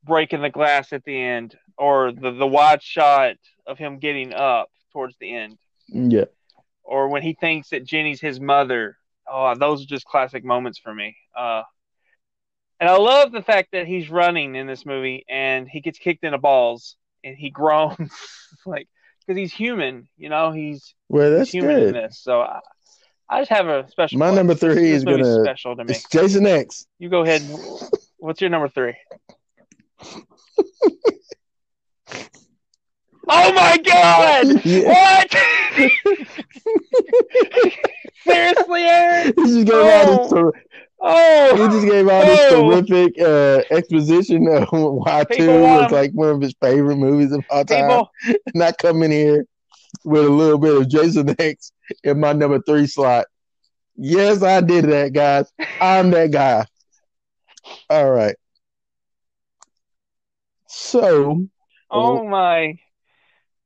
breaking 0.03 0.41
the 0.41 0.49
glass 0.49 0.93
at 0.93 1.03
the 1.03 1.19
end, 1.19 1.57
or 1.77 2.11
the 2.11 2.31
the 2.31 2.47
wide 2.47 2.81
shot 2.83 3.35
of 3.65 3.77
him 3.77 3.97
getting 3.99 4.33
up 4.33 4.69
towards 4.93 5.17
the 5.17 5.33
end, 5.33 5.57
Yeah. 5.87 6.25
or 6.83 7.09
when 7.09 7.23
he 7.23 7.33
thinks 7.33 7.69
that 7.69 7.83
Jenny's 7.83 8.21
his 8.21 8.39
mother. 8.39 8.97
Oh, 9.29 9.55
those 9.55 9.83
are 9.83 9.87
just 9.87 10.05
classic 10.05 10.45
moments 10.45 10.79
for 10.79 10.93
me. 10.93 11.17
Uh, 11.35 11.63
and 12.79 12.89
I 12.89 12.97
love 12.97 13.31
the 13.31 13.41
fact 13.41 13.69
that 13.73 13.87
he's 13.87 14.09
running 14.09 14.55
in 14.55 14.67
this 14.67 14.85
movie 14.85 15.25
and 15.29 15.67
he 15.67 15.81
gets 15.81 15.97
kicked 15.99 16.23
in 16.23 16.31
the 16.31 16.37
balls 16.37 16.95
and 17.23 17.35
he 17.35 17.49
groans 17.59 18.11
like 18.65 18.87
because 19.25 19.37
he's 19.37 19.53
human, 19.53 20.07
you 20.17 20.29
know. 20.29 20.51
He's 20.51 20.93
well, 21.09 21.31
that's 21.31 21.51
he's 21.51 21.61
human 21.63 21.79
good. 21.79 21.87
in 21.89 21.93
this, 22.03 22.19
so 22.19 22.41
I, 22.41 22.59
I 23.29 23.39
just 23.41 23.49
have 23.51 23.67
a 23.67 23.87
special. 23.89 24.19
My 24.19 24.27
place. 24.27 24.35
number 24.37 24.55
three 24.55 24.73
This 24.91 24.97
is 24.99 25.03
gonna- 25.03 25.43
special 25.43 25.75
to 25.75 25.83
me. 25.83 25.91
It's 25.93 26.07
Jason 26.09 26.45
X. 26.47 26.85
You 26.99 27.09
go 27.09 27.23
ahead. 27.23 27.41
What's 28.19 28.39
your 28.41 28.49
number 28.49 28.69
three? 28.69 28.95
oh 33.29 33.53
my 33.53 33.77
god! 33.83 34.65
Yeah. 34.65 34.87
What? 34.87 35.35
Seriously, 38.23 38.81
Aaron? 38.83 39.33
He 39.35 39.43
just 39.43 39.65
gave 39.67 39.73
all 39.75 40.05
this. 40.23 40.33
Oh. 40.33 40.51
ter- 40.51 40.61
Oh, 40.99 41.55
He 41.55 41.67
just 41.73 41.85
gave 41.85 42.07
all 42.07 42.25
this 42.25 42.39
Oh. 42.51 42.69
terrific 42.71 43.21
uh, 43.21 43.63
exposition 43.75 44.47
of 44.47 44.67
why 44.71 45.23
two 45.31 45.47
was 45.61 45.91
like 45.91 46.11
one 46.11 46.29
of 46.29 46.41
his 46.41 46.55
favorite 46.61 46.97
movies 46.97 47.31
of 47.31 47.45
all 47.49 47.63
time. 47.65 47.87
people. 47.87 48.11
And 48.53 48.63
I 48.63 48.71
come 48.71 49.03
in 49.03 49.11
here 49.11 49.45
with 50.03 50.25
a 50.25 50.29
little 50.29 50.57
bit 50.57 50.75
of 50.75 50.89
Jason 50.89 51.35
X 51.39 51.71
in 52.03 52.19
my 52.19 52.33
number 52.33 52.59
three 52.61 52.87
slot. 52.87 53.25
Yes, 53.95 54.43
I 54.43 54.61
did 54.61 54.85
that, 54.85 55.13
guys. 55.13 55.51
I'm 55.79 56.11
that 56.11 56.31
guy. 56.31 56.65
All 57.89 58.11
right. 58.11 58.35
So 60.67 61.47
Oh 61.89 62.23
my. 62.27 62.79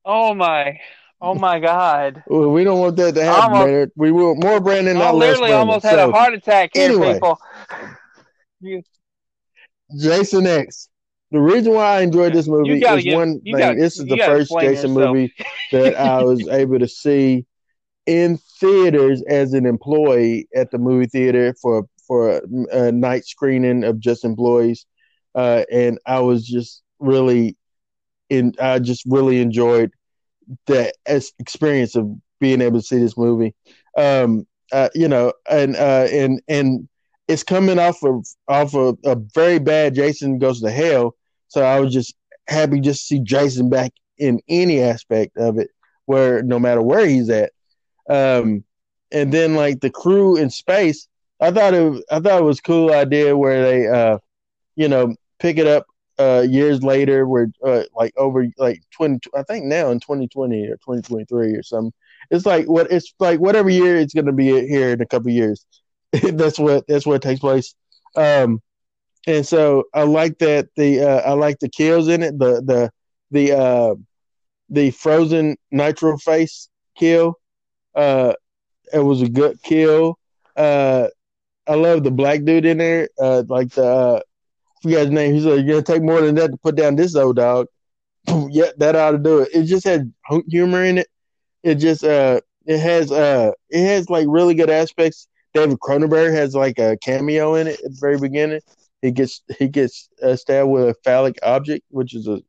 Oh 0.05 0.33
my. 0.33 0.79
Oh 1.21 1.35
my 1.35 1.59
God. 1.59 2.23
we 2.27 2.63
don't 2.63 2.79
want 2.79 2.95
that 2.97 3.13
to 3.15 3.23
happen, 3.23 3.43
Almost- 3.43 3.63
Brandon. 3.67 3.91
We 3.95 4.11
want 4.11 4.43
more 4.43 4.59
Brandon, 4.59 4.97
I 4.97 5.11
literally 5.11 5.39
Brandon. 5.49 5.59
almost 5.59 5.85
had 5.85 5.95
So, 5.95 6.09
a 6.09 6.11
heart 6.11 6.33
attack 6.33 6.71
here, 6.73 6.89
anyway. 6.89 7.13
people. 7.13 7.39
Jason 9.99 10.47
X. 10.47 10.89
The 11.31 11.39
reason 11.39 11.73
why 11.73 11.97
I 11.97 12.01
enjoyed 12.01 12.33
this 12.33 12.47
movie 12.47 12.79
gotta 12.79 12.97
is 12.97 13.03
give- 13.03 13.15
one 13.15 13.39
you 13.43 13.53
thing. 13.55 13.59
gotta- 13.59 13.79
this 13.79 13.97
is 13.99 14.05
the 14.05 14.17
first 14.17 14.51
Jason 14.59 14.93
yourself. 14.93 15.15
movie 15.15 15.33
that 15.71 15.95
I 15.95 16.23
was 16.23 16.45
able 16.49 16.79
to 16.79 16.87
see 16.87 17.45
in 18.05 18.37
theaters 18.59 19.23
as 19.29 19.53
an 19.53 19.65
employee 19.65 20.47
at 20.55 20.71
the 20.71 20.77
movie 20.77 21.05
theater 21.07 21.55
for 21.61 21.85
for 22.07 22.31
a, 22.31 22.41
a 22.87 22.91
night 22.91 23.25
screening 23.25 23.85
of 23.85 23.99
just 23.99 24.25
employees, 24.25 24.85
uh, 25.35 25.63
and 25.71 25.97
I 26.05 26.19
was 26.19 26.45
just 26.45 26.81
really 26.99 27.55
in. 28.29 28.53
I 28.59 28.79
just 28.79 29.03
really 29.05 29.39
enjoyed 29.39 29.91
the 30.67 30.93
experience 31.39 31.95
of 31.95 32.09
being 32.39 32.61
able 32.61 32.79
to 32.79 32.85
see 32.85 32.97
this 32.97 33.17
movie. 33.17 33.53
Um, 33.97 34.47
uh, 34.71 34.89
you 34.95 35.07
know, 35.07 35.33
and 35.49 35.75
uh, 35.75 36.07
and 36.11 36.41
and 36.47 36.87
it's 37.27 37.43
coming 37.43 37.79
off 37.79 38.03
of 38.03 38.25
off 38.47 38.73
of 38.73 38.97
a 39.05 39.15
very 39.15 39.59
bad 39.59 39.95
Jason 39.95 40.39
Goes 40.39 40.61
to 40.61 40.71
Hell. 40.71 41.15
So 41.49 41.63
I 41.63 41.79
was 41.79 41.93
just 41.93 42.15
happy 42.47 42.79
just 42.79 43.01
to 43.01 43.05
see 43.05 43.19
Jason 43.19 43.69
back 43.69 43.91
in 44.17 44.39
any 44.47 44.81
aspect 44.81 45.37
of 45.37 45.57
it, 45.57 45.69
where 46.05 46.41
no 46.43 46.59
matter 46.59 46.81
where 46.81 47.05
he's 47.05 47.29
at. 47.29 47.51
Um, 48.09 48.63
and 49.11 49.31
then 49.33 49.55
like 49.55 49.81
the 49.81 49.89
crew 49.89 50.37
in 50.37 50.49
space, 50.49 51.07
I 51.39 51.51
thought 51.51 51.73
it 51.73 52.03
I 52.09 52.19
thought 52.19 52.41
it 52.41 52.45
was 52.45 52.61
cool 52.61 52.93
idea 52.93 53.35
where 53.35 53.63
they 53.63 53.87
uh, 53.87 54.17
you 54.75 54.87
know, 54.87 55.15
pick 55.39 55.57
it 55.57 55.67
up 55.67 55.85
uh 56.21 56.41
years 56.41 56.83
later 56.83 57.27
where 57.27 57.47
uh, 57.65 57.83
like 57.95 58.13
over 58.17 58.45
like 58.57 58.81
20 58.91 59.19
I 59.35 59.43
think 59.43 59.65
now 59.65 59.91
in 59.91 59.99
2020 59.99 60.67
or 60.69 60.77
2023 60.77 61.55
or 61.55 61.63
something. 61.63 61.93
It's 62.31 62.45
like 62.45 62.67
what 62.67 62.91
it's 62.91 63.13
like 63.19 63.39
whatever 63.39 63.69
year 63.69 63.97
it's 63.97 64.13
to 64.13 64.33
be 64.33 64.47
here 64.67 64.91
in 64.91 65.01
a 65.01 65.05
couple 65.07 65.31
years. 65.31 65.65
that's 66.33 66.59
what 66.59 66.85
that's 66.87 67.05
what 67.05 67.21
takes 67.21 67.41
place. 67.41 67.75
Um 68.15 68.61
and 69.27 69.45
so 69.45 69.85
I 69.93 70.03
like 70.03 70.39
that 70.39 70.69
the 70.75 71.01
uh, 71.01 71.21
I 71.29 71.33
like 71.33 71.59
the 71.59 71.69
kills 71.69 72.07
in 72.07 72.23
it. 72.23 72.37
The 72.39 72.61
the 72.61 72.91
the 73.31 73.57
uh, 73.57 73.95
the 74.69 74.91
frozen 74.91 75.57
nitro 75.71 76.17
face 76.17 76.69
kill. 76.97 77.35
Uh, 77.95 78.33
it 78.93 78.99
was 78.99 79.21
a 79.21 79.29
good 79.29 79.61
kill. 79.63 80.17
Uh, 80.55 81.07
I 81.67 81.75
love 81.75 82.03
the 82.03 82.11
black 82.11 82.43
dude 82.43 82.65
in 82.65 82.77
there. 82.79 83.09
Uh, 83.21 83.43
like 83.47 83.71
the 83.71 83.85
uh, 83.85 84.19
forgot 84.81 85.01
his 85.01 85.11
name. 85.11 85.33
He's 85.33 85.45
like, 85.45 85.65
"You're 85.65 85.81
gonna 85.81 85.83
take 85.83 86.03
more 86.03 86.21
than 86.21 86.35
that 86.35 86.51
to 86.51 86.57
put 86.57 86.75
down 86.75 86.95
this 86.95 87.15
old 87.15 87.37
dog." 87.37 87.67
yeah, 88.49 88.71
that 88.77 88.95
ought 88.95 89.11
to 89.11 89.17
do 89.17 89.39
it. 89.39 89.49
It 89.53 89.63
just 89.63 89.85
had 89.85 90.11
humor 90.49 90.83
in 90.83 90.99
it. 90.99 91.07
It 91.63 91.75
just 91.75 92.03
uh, 92.03 92.41
it 92.65 92.79
has 92.79 93.11
uh, 93.11 93.51
it 93.69 93.85
has 93.85 94.09
like 94.09 94.27
really 94.29 94.53
good 94.53 94.69
aspects. 94.69 95.27
David 95.53 95.79
Cronenberg 95.79 96.33
has 96.33 96.55
like 96.55 96.79
a 96.79 96.97
cameo 96.97 97.55
in 97.55 97.67
it 97.67 97.79
at 97.83 97.91
the 97.91 97.97
very 97.99 98.17
beginning 98.17 98.61
he 99.01 99.11
gets 99.11 99.41
he 99.57 99.67
gets 99.67 100.09
uh, 100.21 100.35
stabbed 100.35 100.69
with 100.69 100.89
a 100.89 100.95
phallic 101.03 101.37
object, 101.43 101.85
which 101.89 102.15
is 102.15 102.27
a 102.27 102.41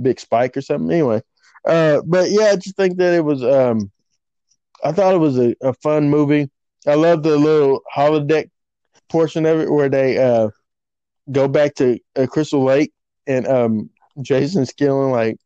big 0.00 0.18
spike 0.18 0.56
or 0.56 0.60
something. 0.60 0.90
Anyway, 0.90 1.22
uh, 1.66 2.02
but 2.04 2.30
yeah, 2.30 2.46
I 2.46 2.56
just 2.56 2.76
think 2.76 2.96
that 2.98 3.14
it 3.14 3.24
was. 3.24 3.42
Um, 3.42 3.90
I 4.82 4.92
thought 4.92 5.14
it 5.14 5.18
was 5.18 5.38
a, 5.38 5.54
a 5.62 5.72
fun 5.74 6.10
movie. 6.10 6.50
I 6.86 6.94
love 6.94 7.22
the 7.22 7.36
little 7.38 7.80
holodeck 7.94 8.50
portion 9.08 9.46
of 9.46 9.60
it 9.60 9.70
where 9.70 9.88
they 9.88 10.18
uh, 10.18 10.48
go 11.30 11.48
back 11.48 11.74
to 11.76 11.98
uh, 12.16 12.26
Crystal 12.26 12.62
Lake 12.62 12.92
and 13.26 13.46
um, 13.46 13.90
Jason's 14.22 14.72
killing 14.72 15.10
like 15.10 15.36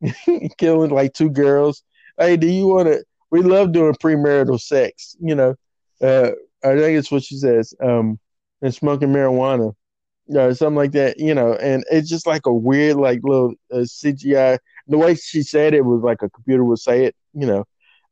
killing 0.58 0.90
like 0.90 1.12
two 1.12 1.30
girls. 1.30 1.82
Hey, 2.18 2.36
do 2.36 2.46
you 2.46 2.66
want 2.66 2.88
to? 2.88 3.04
We 3.30 3.42
love 3.42 3.72
doing 3.72 3.94
premarital 3.94 4.60
sex. 4.60 5.16
You 5.20 5.34
know, 5.34 5.54
uh, 6.02 6.32
I 6.64 6.76
think 6.76 6.98
it's 6.98 7.10
what 7.10 7.22
she 7.22 7.36
says. 7.36 7.74
Um, 7.80 8.18
and 8.60 8.74
smoking 8.74 9.08
marijuana, 9.08 9.74
or 10.34 10.54
something 10.54 10.76
like 10.76 10.92
that, 10.92 11.18
you 11.18 11.34
know. 11.34 11.54
And 11.54 11.84
it's 11.90 12.08
just 12.08 12.26
like 12.26 12.46
a 12.46 12.52
weird, 12.52 12.96
like 12.96 13.20
little 13.22 13.54
uh, 13.72 13.78
CGI. 13.78 14.58
The 14.88 14.98
way 14.98 15.14
she 15.14 15.42
said 15.42 15.74
it 15.74 15.84
was 15.84 16.02
like 16.02 16.22
a 16.22 16.30
computer 16.30 16.64
would 16.64 16.78
say 16.78 17.06
it, 17.06 17.16
you 17.34 17.46
know. 17.46 17.64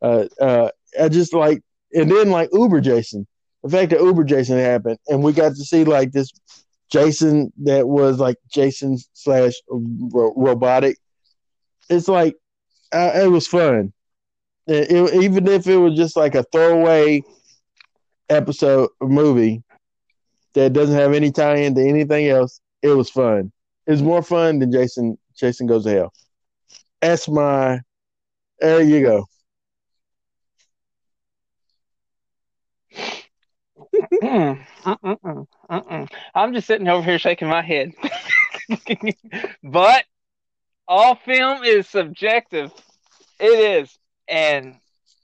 Uh, 0.02 0.24
uh, 0.40 0.70
I 1.01 1.09
just 1.09 1.35
like, 1.35 1.62
and 1.93 2.10
then 2.10 2.31
like 2.31 2.51
Uber 2.52 2.81
Jason, 2.81 3.27
the 3.62 3.70
fact 3.70 3.90
that 3.90 4.01
Uber 4.01 4.24
Jason 4.24 4.59
happened, 4.59 4.98
and 5.09 5.22
we 5.22 5.32
got 5.32 5.51
to 5.51 5.64
see 5.64 5.85
like 5.85 6.12
this 6.12 6.32
Jason 6.91 7.53
that 7.65 7.89
was 7.89 8.19
like 8.19 8.37
Jason 8.53 8.99
slash 9.15 9.53
ro- 9.69 10.35
robotic. 10.37 10.97
It's 11.91 12.09
like 12.09 12.37
it 12.93 13.31
was 13.31 13.47
fun, 13.47 13.93
It- 14.67 14.91
it- 14.93 15.23
even 15.23 15.47
if 15.49 15.67
it 15.67 15.77
was 15.79 15.97
just 15.97 16.17
like 16.17 16.35
a 16.35 16.45
throwaway 16.45 17.23
episode 18.29 18.91
movie 19.01 19.62
that 20.55 20.73
doesn't 20.73 20.97
have 20.97 21.12
any 21.15 21.31
tie 21.31 21.57
in 21.57 21.75
to 21.75 21.83
anything 21.83 22.29
else. 22.29 22.61
It 22.83 22.91
was 22.91 23.11
fun. 23.11 23.53
It's 23.87 24.03
more 24.03 24.23
fun 24.23 24.59
than 24.59 24.73
Jason 24.73 25.19
Jason 25.37 25.67
Goes 25.67 25.85
to 25.85 25.91
Hell. 25.91 26.12
That's 27.01 27.29
my. 27.29 27.81
There 28.61 28.83
you 28.83 29.03
go. 29.03 29.27
Mm, 34.23 35.47
mm-mm. 35.71 36.11
I'm 36.35 36.53
just 36.53 36.67
sitting 36.67 36.89
over 36.89 37.05
here 37.05 37.19
shaking 37.19 37.49
my 37.49 37.63
head. 37.63 37.93
but 39.63 40.05
all 40.89 41.15
film 41.15 41.65
is 41.65 41.89
subjective. 41.89 42.73
It 43.39 43.85
is, 43.85 43.99
and 44.29 44.77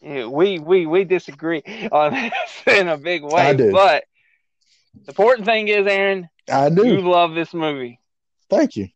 we 0.02 0.59
we 0.59 0.86
we 0.86 1.05
disagree 1.05 1.62
on 1.90 2.12
this 2.66 2.78
in 2.78 2.89
a 2.89 2.97
big 2.97 3.23
way. 3.23 3.43
I 3.43 3.55
do. 3.55 3.73
But 3.73 4.05
the 5.05 5.10
important 5.10 5.47
thing 5.47 5.68
is, 5.68 5.86
Aaron, 5.86 6.28
I 6.51 6.70
do. 6.70 6.86
you 6.86 7.01
love 7.01 7.35
this 7.35 7.52
movie. 7.52 8.01
Thank 8.48 8.77
you. 8.77 8.89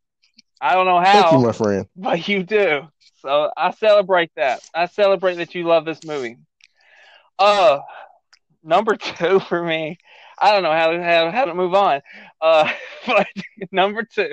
I 0.60 0.74
don't 0.74 0.86
know 0.86 1.00
how. 1.00 1.22
Thank 1.22 1.32
you, 1.32 1.46
my 1.46 1.52
friend. 1.52 1.86
but 1.96 2.28
you 2.28 2.42
do. 2.42 2.82
So 3.20 3.50
I 3.56 3.72
celebrate 3.72 4.30
that. 4.36 4.60
I 4.74 4.86
celebrate 4.86 5.34
that 5.36 5.54
you 5.54 5.64
love 5.64 5.84
this 5.84 6.04
movie. 6.04 6.36
Uh, 7.38 7.80
number 8.62 8.96
two 8.96 9.40
for 9.40 9.62
me. 9.62 9.98
I 10.40 10.52
don't 10.52 10.62
know 10.62 10.72
how 10.72 10.90
to 10.92 11.02
how, 11.02 11.30
how 11.30 11.44
to 11.46 11.54
move 11.54 11.74
on. 11.74 12.00
Uh, 12.40 12.70
but 13.06 13.26
number 13.72 14.02
two, 14.04 14.30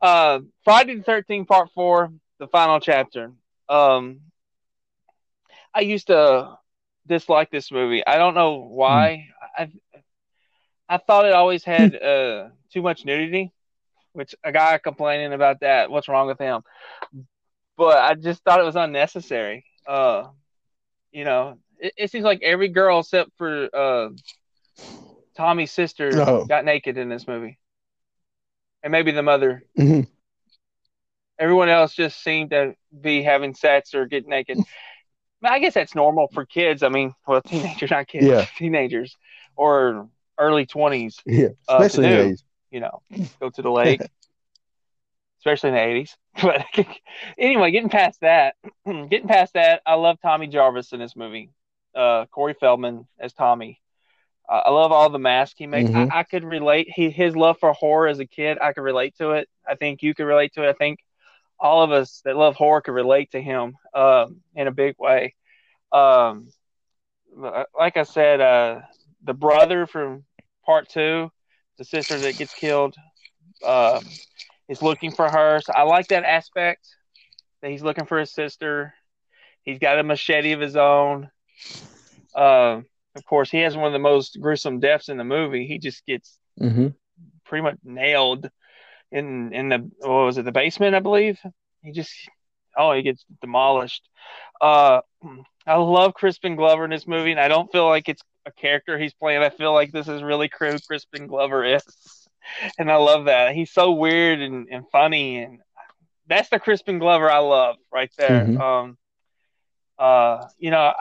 uh, 0.00 0.40
Friday 0.64 0.96
the 0.96 1.02
Thirteenth 1.02 1.48
Part 1.48 1.70
Four, 1.74 2.12
the 2.38 2.48
final 2.48 2.80
chapter. 2.80 3.32
Um, 3.68 4.20
I 5.74 5.80
used 5.80 6.08
to 6.08 6.58
dislike 7.06 7.50
this 7.50 7.70
movie. 7.70 8.04
I 8.06 8.16
don't 8.16 8.34
know 8.34 8.56
why. 8.68 9.26
I 9.56 9.70
I 10.88 10.98
thought 10.98 11.26
it 11.26 11.32
always 11.32 11.64
had 11.64 11.94
uh 12.02 12.48
too 12.72 12.82
much 12.82 13.04
nudity, 13.04 13.52
which 14.12 14.34
a 14.44 14.52
guy 14.52 14.78
complaining 14.78 15.32
about 15.32 15.60
that. 15.60 15.90
What's 15.90 16.08
wrong 16.08 16.26
with 16.26 16.38
him? 16.38 16.62
But 17.76 17.98
I 17.98 18.14
just 18.14 18.42
thought 18.44 18.60
it 18.60 18.64
was 18.64 18.76
unnecessary. 18.76 19.64
Uh, 19.86 20.28
you 21.12 21.24
know, 21.24 21.58
it, 21.78 21.94
it 21.96 22.10
seems 22.10 22.24
like 22.24 22.42
every 22.42 22.68
girl 22.68 23.00
except 23.00 23.30
for 23.36 23.68
uh 23.74 24.10
Tommy's 25.36 25.72
sister 25.72 26.10
No. 26.10 26.44
got 26.44 26.64
naked 26.64 26.98
in 26.98 27.08
this 27.08 27.26
movie, 27.26 27.58
and 28.82 28.90
maybe 28.92 29.10
the 29.12 29.22
mother. 29.22 29.64
Mhm. 29.78 30.06
Everyone 31.38 31.68
else 31.70 31.94
just 31.94 32.22
seemed 32.22 32.50
to 32.50 32.74
be 33.00 33.22
having 33.22 33.54
sex 33.54 33.94
or 33.94 34.06
get 34.06 34.26
naked. 34.26 34.58
I 35.42 35.58
guess 35.58 35.72
that's 35.72 35.94
normal 35.94 36.28
for 36.28 36.44
kids. 36.44 36.82
I 36.82 36.90
mean, 36.90 37.14
well, 37.26 37.40
teenagers, 37.46 37.90
not 37.90 38.08
kids, 38.08 38.26
Yeah. 38.26 38.44
teenagers 38.56 39.16
or 39.56 40.08
early 40.38 40.66
twenties. 40.66 41.18
Yeah, 41.24 41.48
Uh, 41.68 41.78
especially 41.80 42.08
do. 42.08 42.14
nowadays. 42.16 42.44
You 42.70 42.80
know, 42.80 43.02
go 43.40 43.48
to 43.50 43.62
the 43.62 43.70
lake, 43.70 44.00
especially 45.38 45.70
in 45.70 45.74
the 45.76 45.80
eighties. 45.82 46.16
But 46.42 46.64
anyway, 47.38 47.70
getting 47.72 47.88
past 47.90 48.20
that, 48.20 48.54
getting 48.86 49.26
past 49.28 49.54
that, 49.54 49.82
I 49.84 49.94
love 49.94 50.18
Tommy 50.22 50.46
Jarvis 50.46 50.92
in 50.92 51.00
this 51.00 51.16
movie. 51.16 51.50
Uh, 51.94 52.26
Corey 52.26 52.54
Feldman 52.54 53.08
as 53.18 53.32
Tommy. 53.32 53.80
Uh, 54.50 54.62
I 54.66 54.70
love 54.70 54.90
all 54.92 55.08
the 55.10 55.18
masks 55.18 55.58
he 55.58 55.66
makes. 55.66 55.90
Mhm. 55.90 56.10
I, 56.10 56.20
I 56.20 56.22
could 56.24 56.44
relate. 56.44 56.90
He 56.90 57.10
his 57.10 57.36
love 57.36 57.58
for 57.60 57.72
horror 57.72 58.08
as 58.08 58.18
a 58.18 58.26
kid. 58.26 58.58
I 58.60 58.72
could 58.72 58.82
relate 58.82 59.16
to 59.18 59.30
it. 59.32 59.48
I 59.66 59.76
think 59.76 60.02
you 60.02 60.14
could 60.14 60.24
relate 60.26 60.54
to 60.54 60.64
it. 60.64 60.68
I 60.70 60.72
think 60.72 60.98
all 61.58 61.82
of 61.82 61.92
us 61.92 62.22
that 62.24 62.36
love 62.36 62.56
horror 62.56 62.80
could 62.80 62.94
relate 62.94 63.30
to 63.32 63.40
him 63.40 63.76
um, 63.94 64.40
in 64.54 64.66
a 64.66 64.72
big 64.72 64.96
way. 64.98 65.34
Um, 65.92 66.48
like 67.78 67.96
I 67.96 68.02
said, 68.02 68.40
uh, 68.40 68.80
the 69.22 69.34
brother 69.34 69.86
from 69.86 70.24
part 70.64 70.88
two, 70.88 71.30
the 71.78 71.84
sister 71.84 72.18
that 72.18 72.36
gets 72.38 72.54
killed, 72.54 72.94
um, 73.64 74.02
is 74.68 74.82
looking 74.82 75.12
for 75.12 75.30
her. 75.30 75.60
So 75.60 75.72
I 75.72 75.82
like 75.82 76.08
that 76.08 76.24
aspect 76.24 76.86
that 77.62 77.70
he's 77.70 77.82
looking 77.82 78.06
for 78.06 78.18
his 78.18 78.32
sister. 78.32 78.94
He's 79.62 79.78
got 79.78 79.98
a 79.98 80.02
machete 80.02 80.52
of 80.52 80.60
his 80.60 80.76
own. 80.76 81.30
Um, 82.34 82.86
of 83.16 83.24
course, 83.24 83.50
he 83.50 83.58
has 83.60 83.76
one 83.76 83.86
of 83.86 83.92
the 83.92 83.98
most 83.98 84.38
gruesome 84.40 84.80
deaths 84.80 85.08
in 85.08 85.16
the 85.18 85.24
movie. 85.24 85.66
He 85.66 85.78
just 85.78 86.04
gets 86.06 86.38
hmm 86.58 86.88
pretty 87.44 87.62
much 87.62 87.76
nailed 87.84 88.48
in 89.12 89.52
in 89.52 89.68
the 89.68 89.90
what 90.00 90.24
was 90.26 90.38
it 90.38 90.44
the 90.44 90.52
basement 90.52 90.94
I 90.94 91.00
believe? 91.00 91.38
He 91.82 91.92
just 91.92 92.12
oh 92.76 92.92
he 92.92 93.02
gets 93.02 93.24
demolished. 93.40 94.08
Uh 94.60 95.00
I 95.66 95.76
love 95.76 96.14
Crispin 96.14 96.56
Glover 96.56 96.84
in 96.84 96.90
this 96.90 97.06
movie 97.06 97.30
and 97.32 97.40
I 97.40 97.48
don't 97.48 97.70
feel 97.72 97.86
like 97.88 98.08
it's 98.08 98.22
a 98.46 98.52
character 98.52 98.98
he's 98.98 99.14
playing. 99.14 99.42
I 99.42 99.50
feel 99.50 99.72
like 99.72 99.92
this 99.92 100.08
is 100.08 100.22
really 100.22 100.50
who 100.58 100.78
Crispin 100.80 101.26
Glover 101.26 101.64
is 101.64 101.82
and 102.78 102.90
I 102.90 102.96
love 102.96 103.26
that. 103.26 103.54
He's 103.54 103.72
so 103.72 103.92
weird 103.92 104.40
and, 104.40 104.68
and 104.70 104.84
funny 104.90 105.42
and 105.42 105.60
that's 106.28 106.48
the 106.50 106.58
Crispin 106.58 106.98
Glover 106.98 107.30
I 107.30 107.38
love 107.38 107.76
right 107.92 108.10
there. 108.16 108.48
Mhm. 108.48 108.60
um 108.60 108.96
uh 109.98 110.46
you 110.58 110.70
know 110.70 110.92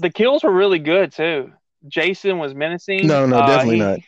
the 0.00 0.10
kills 0.10 0.42
were 0.42 0.52
really 0.52 0.78
good 0.78 1.12
too 1.12 1.52
Jason 1.86 2.38
was 2.38 2.54
menacing 2.54 3.06
No, 3.06 3.26
no, 3.26 3.38
Uh, 3.38 3.46
definitely 3.46 3.74
he- 3.76 3.80
not. 3.82 3.98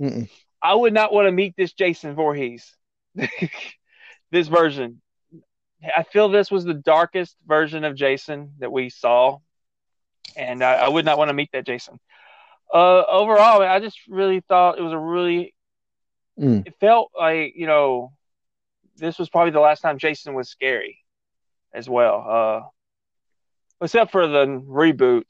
Mm-mm. 0.00 0.30
I 0.62 0.74
would 0.74 0.92
not 0.92 1.12
want 1.12 1.26
to 1.26 1.32
meet 1.32 1.54
this 1.56 1.72
Jason 1.72 2.14
Voorhees. 2.14 2.76
this 4.30 4.48
version. 4.48 5.00
I 5.96 6.02
feel 6.02 6.28
this 6.28 6.50
was 6.50 6.64
the 6.64 6.74
darkest 6.74 7.36
version 7.46 7.84
of 7.84 7.94
Jason 7.94 8.52
that 8.58 8.70
we 8.70 8.90
saw. 8.90 9.38
And 10.36 10.62
I, 10.62 10.74
I 10.74 10.88
would 10.88 11.04
not 11.04 11.16
want 11.18 11.28
to 11.28 11.34
meet 11.34 11.50
that 11.52 11.64
Jason. 11.66 11.98
Uh, 12.72 13.02
overall, 13.08 13.62
I 13.62 13.80
just 13.80 13.98
really 14.08 14.40
thought 14.40 14.78
it 14.78 14.82
was 14.82 14.92
a 14.92 14.98
really, 14.98 15.54
Mm. 16.38 16.66
it 16.66 16.74
felt 16.80 17.10
like, 17.18 17.52
you 17.56 17.66
know, 17.66 18.12
this 18.96 19.18
was 19.18 19.28
probably 19.28 19.50
the 19.50 19.60
last 19.60 19.80
time 19.80 19.98
Jason 19.98 20.34
was 20.34 20.48
scary 20.48 20.98
as 21.74 21.88
well. 21.88 22.24
Uh, 22.28 22.68
except 23.82 24.12
for 24.12 24.26
the 24.26 24.46
reboot. 24.46 25.24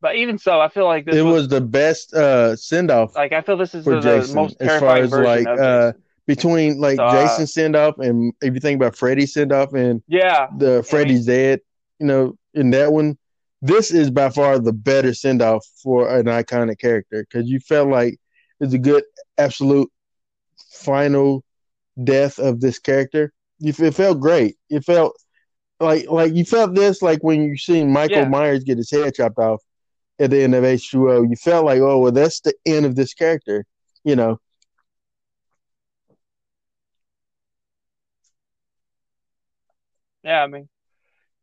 But 0.00 0.16
even 0.16 0.38
so, 0.38 0.60
I 0.60 0.68
feel 0.68 0.84
like 0.84 1.06
this 1.06 1.16
It 1.16 1.22
was, 1.22 1.34
was 1.34 1.48
the 1.48 1.60
best 1.60 2.12
uh, 2.14 2.56
send 2.56 2.90
off 2.90 3.14
like, 3.16 3.32
I 3.32 3.40
feel 3.40 3.56
this 3.56 3.74
is 3.74 3.84
the, 3.84 4.00
the 4.00 4.02
Jason, 4.02 4.34
most 4.34 4.56
as 4.60 4.68
far 4.76 4.96
terrifying 4.96 5.04
as, 5.04 5.10
version 5.10 5.24
like, 5.24 5.46
of 5.46 5.58
uh, 5.58 5.92
between 6.26 6.78
like 6.78 6.96
So, 6.96 7.04
uh, 7.04 7.22
Jason 7.22 7.46
send 7.46 7.76
off 7.76 7.98
and 7.98 8.32
if 8.42 8.54
you 8.54 8.60
think 8.60 8.76
about 8.76 8.96
Freddy 8.96 9.26
send 9.26 9.52
off 9.52 9.72
and 9.72 10.02
Yeah. 10.08 10.48
the 10.58 10.82
Freddy's 10.82 11.26
dead, 11.26 11.60
you 11.98 12.06
know, 12.06 12.36
in 12.54 12.70
that 12.70 12.92
one, 12.92 13.16
this 13.62 13.90
is 13.90 14.10
by 14.10 14.28
far 14.28 14.58
the 14.58 14.72
better 14.72 15.14
send 15.14 15.40
off 15.40 15.66
for 15.82 16.08
an 16.14 16.26
iconic 16.26 16.78
character 16.78 17.26
because 17.28 17.48
you 17.48 17.60
felt 17.60 17.88
like 17.88 18.18
it's 18.60 18.74
a 18.74 18.78
good 18.78 19.04
absolute 19.38 19.90
final 20.72 21.44
death 22.02 22.38
of 22.38 22.60
this 22.60 22.78
character. 22.78 23.32
You 23.58 23.72
it 23.78 23.94
felt 23.94 24.20
great. 24.20 24.56
It 24.68 24.84
felt 24.84 25.16
like 25.80 26.08
like 26.10 26.34
you 26.34 26.44
felt 26.44 26.74
this 26.74 27.02
like 27.02 27.22
when 27.22 27.42
you 27.42 27.56
seen 27.56 27.92
Michael 27.92 28.24
Yeah. 28.24 28.28
Myers 28.28 28.64
get 28.64 28.78
his 28.78 28.90
head 28.90 29.14
chopped 29.14 29.38
off 29.38 29.62
at 30.18 30.30
the 30.30 30.42
end 30.42 30.54
of 30.54 30.64
H2O. 30.64 31.22
You 31.22 31.36
felt 31.36 31.64
like, 31.66 31.80
oh 31.80 31.98
well, 31.98 32.12
that's 32.12 32.40
the 32.40 32.54
end 32.66 32.86
of 32.86 32.96
this 32.96 33.14
character. 33.14 33.64
You 34.04 34.16
know, 34.16 34.38
Yeah, 40.22 40.42
I 40.42 40.46
mean, 40.46 40.68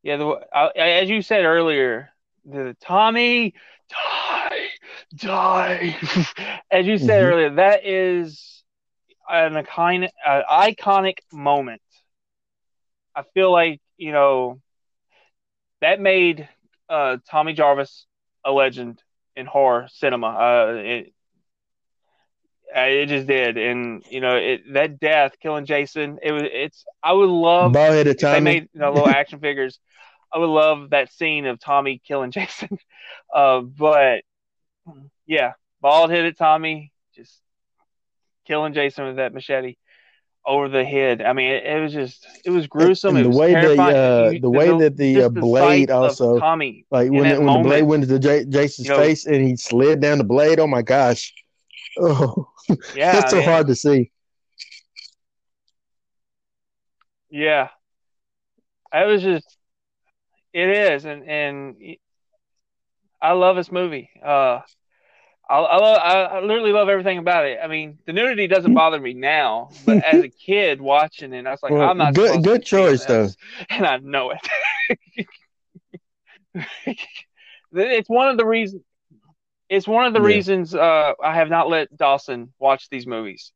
yeah. 0.03 0.17
The 0.17 0.39
I, 0.53 0.69
as 0.77 1.09
you 1.09 1.21
said 1.21 1.45
earlier, 1.45 2.09
the 2.45 2.75
Tommy 2.81 3.53
die, 3.89 4.67
die. 5.15 5.97
as 6.71 6.85
you 6.87 6.97
said 6.97 7.21
Mhm. 7.21 7.23
earlier, 7.23 7.55
that 7.55 7.85
is 7.85 8.63
an 9.29 9.53
iconic, 9.53 10.09
uh, 10.25 10.41
iconic 10.51 11.17
moment. 11.31 11.81
I 13.15 13.23
feel 13.33 13.51
like 13.51 13.81
you 14.01 14.11
know 14.11 14.59
that 15.79 15.99
made 15.99 16.49
uh, 16.89 17.17
Tommy 17.29 17.53
Jarvis 17.53 18.07
a 18.43 18.51
legend 18.51 19.01
in 19.35 19.45
horror 19.45 19.87
cinema. 19.91 20.27
Uh, 20.27 20.73
it, 20.75 21.13
uh, 22.75 22.79
it 22.79 23.05
just 23.07 23.27
did, 23.27 23.57
and 23.57 24.03
you 24.09 24.19
know 24.19 24.35
it, 24.37 24.73
that 24.73 24.99
death, 24.99 25.33
killing 25.39 25.65
Jason. 25.65 26.17
It 26.23 26.31
was. 26.31 26.43
It's. 26.45 26.83
I 27.03 27.13
would 27.13 27.29
love 27.29 27.73
bald 27.73 27.93
headed 27.93 28.15
if 28.15 28.21
they 28.21 28.39
made 28.39 28.69
you 28.73 28.79
know, 28.79 28.91
little 28.91 29.07
action 29.07 29.39
figures, 29.39 29.79
I 30.33 30.39
would 30.39 30.47
love 30.47 30.89
that 30.89 31.13
scene 31.13 31.45
of 31.45 31.59
Tommy 31.59 32.01
killing 32.03 32.31
Jason. 32.31 32.79
Uh, 33.31 33.61
but 33.61 34.23
yeah, 35.27 35.53
bald 35.79 36.09
headed 36.09 36.37
Tommy 36.37 36.91
just 37.15 37.39
killing 38.47 38.73
Jason 38.73 39.05
with 39.05 39.17
that 39.17 39.33
machete 39.33 39.75
over 40.45 40.67
the 40.69 40.83
head. 40.83 41.21
I 41.21 41.33
mean, 41.33 41.51
it, 41.51 41.65
it 41.65 41.81
was 41.81 41.93
just 41.93 42.25
it 42.45 42.49
was 42.49 42.67
gruesome. 42.67 43.15
And 43.15 43.25
the 43.25 43.29
was 43.29 43.37
way 43.37 43.53
terrifying. 43.53 43.95
uh, 43.95 44.29
You- 44.33 44.39
the 44.39 44.49
way 44.49 44.67
that 44.79 44.97
the, 44.97 45.23
uh, 45.23 45.29
blade 45.29 45.91
also- 45.91 46.39
Tommy. 46.39 46.85
Like 46.91 47.11
when 47.11 47.25
it, 47.25 47.39
when 47.41 47.53
the 47.53 47.63
blade 47.63 47.83
went 47.83 48.07
to 48.07 48.19
J- 48.19 48.45
Jason's 48.45 48.87
you 48.87 48.93
know- 48.93 48.99
face 48.99 49.25
and 49.25 49.35
he 49.45 49.55
slid 49.55 49.99
down 50.01 50.17
the 50.17 50.23
blade. 50.23 50.59
Oh 50.59 50.67
my 50.67 50.81
gosh! 50.81 51.33
Oh, 51.99 52.47
Yeah, 52.95 53.13
that's 53.13 53.31
so 53.31 53.37
man. 53.37 53.45
hard 53.49 53.67
to 53.67 53.75
see. 53.75 54.11
Yeah, 57.29 57.69
it 58.93 59.07
was 59.07 59.21
just 59.21 59.57
it 60.53 60.69
is, 60.69 61.05
and 61.05 61.23
and 61.27 61.75
I 63.21 63.31
love 63.33 63.55
this 63.55 63.71
movie. 63.71 64.09
Uh, 64.23 64.61
I 65.51 65.57
I, 65.59 65.77
love, 65.77 66.01
I 66.01 66.39
literally 66.39 66.71
love 66.71 66.87
everything 66.87 67.17
about 67.17 67.45
it. 67.45 67.59
I 67.61 67.67
mean, 67.67 67.97
the 68.05 68.13
nudity 68.13 68.47
doesn't 68.47 68.73
bother 68.73 68.99
me 68.99 69.13
now, 69.13 69.69
but 69.85 69.97
as 70.03 70.23
a 70.23 70.29
kid 70.45 70.79
watching 70.81 71.33
it, 71.33 71.45
I 71.45 71.51
was 71.51 71.61
like, 71.61 71.73
Well, 71.73 71.89
I'm 71.89 71.97
not 71.97 72.13
good- 72.13 72.43
good 72.43 72.63
choice, 72.63 73.03
though. 73.05 73.27
and 73.69 73.85
I 73.85 73.97
know 73.97 74.31
it. 74.31 75.27
it's 77.73 78.09
one 78.09 78.29
of 78.29 78.37
the 78.37 78.45
reasons. 78.45 78.83
It's 79.69 79.87
one 79.87 80.05
of 80.05 80.13
the 80.13 80.21
Yeah. 80.21 80.25
reasons 80.27 80.73
uh, 80.75 81.13
I 81.23 81.35
have 81.35 81.49
not 81.49 81.69
let 81.69 81.95
Dawson 81.95 82.53
watch 82.59 82.89
these 82.89 83.05
movies 83.07 83.51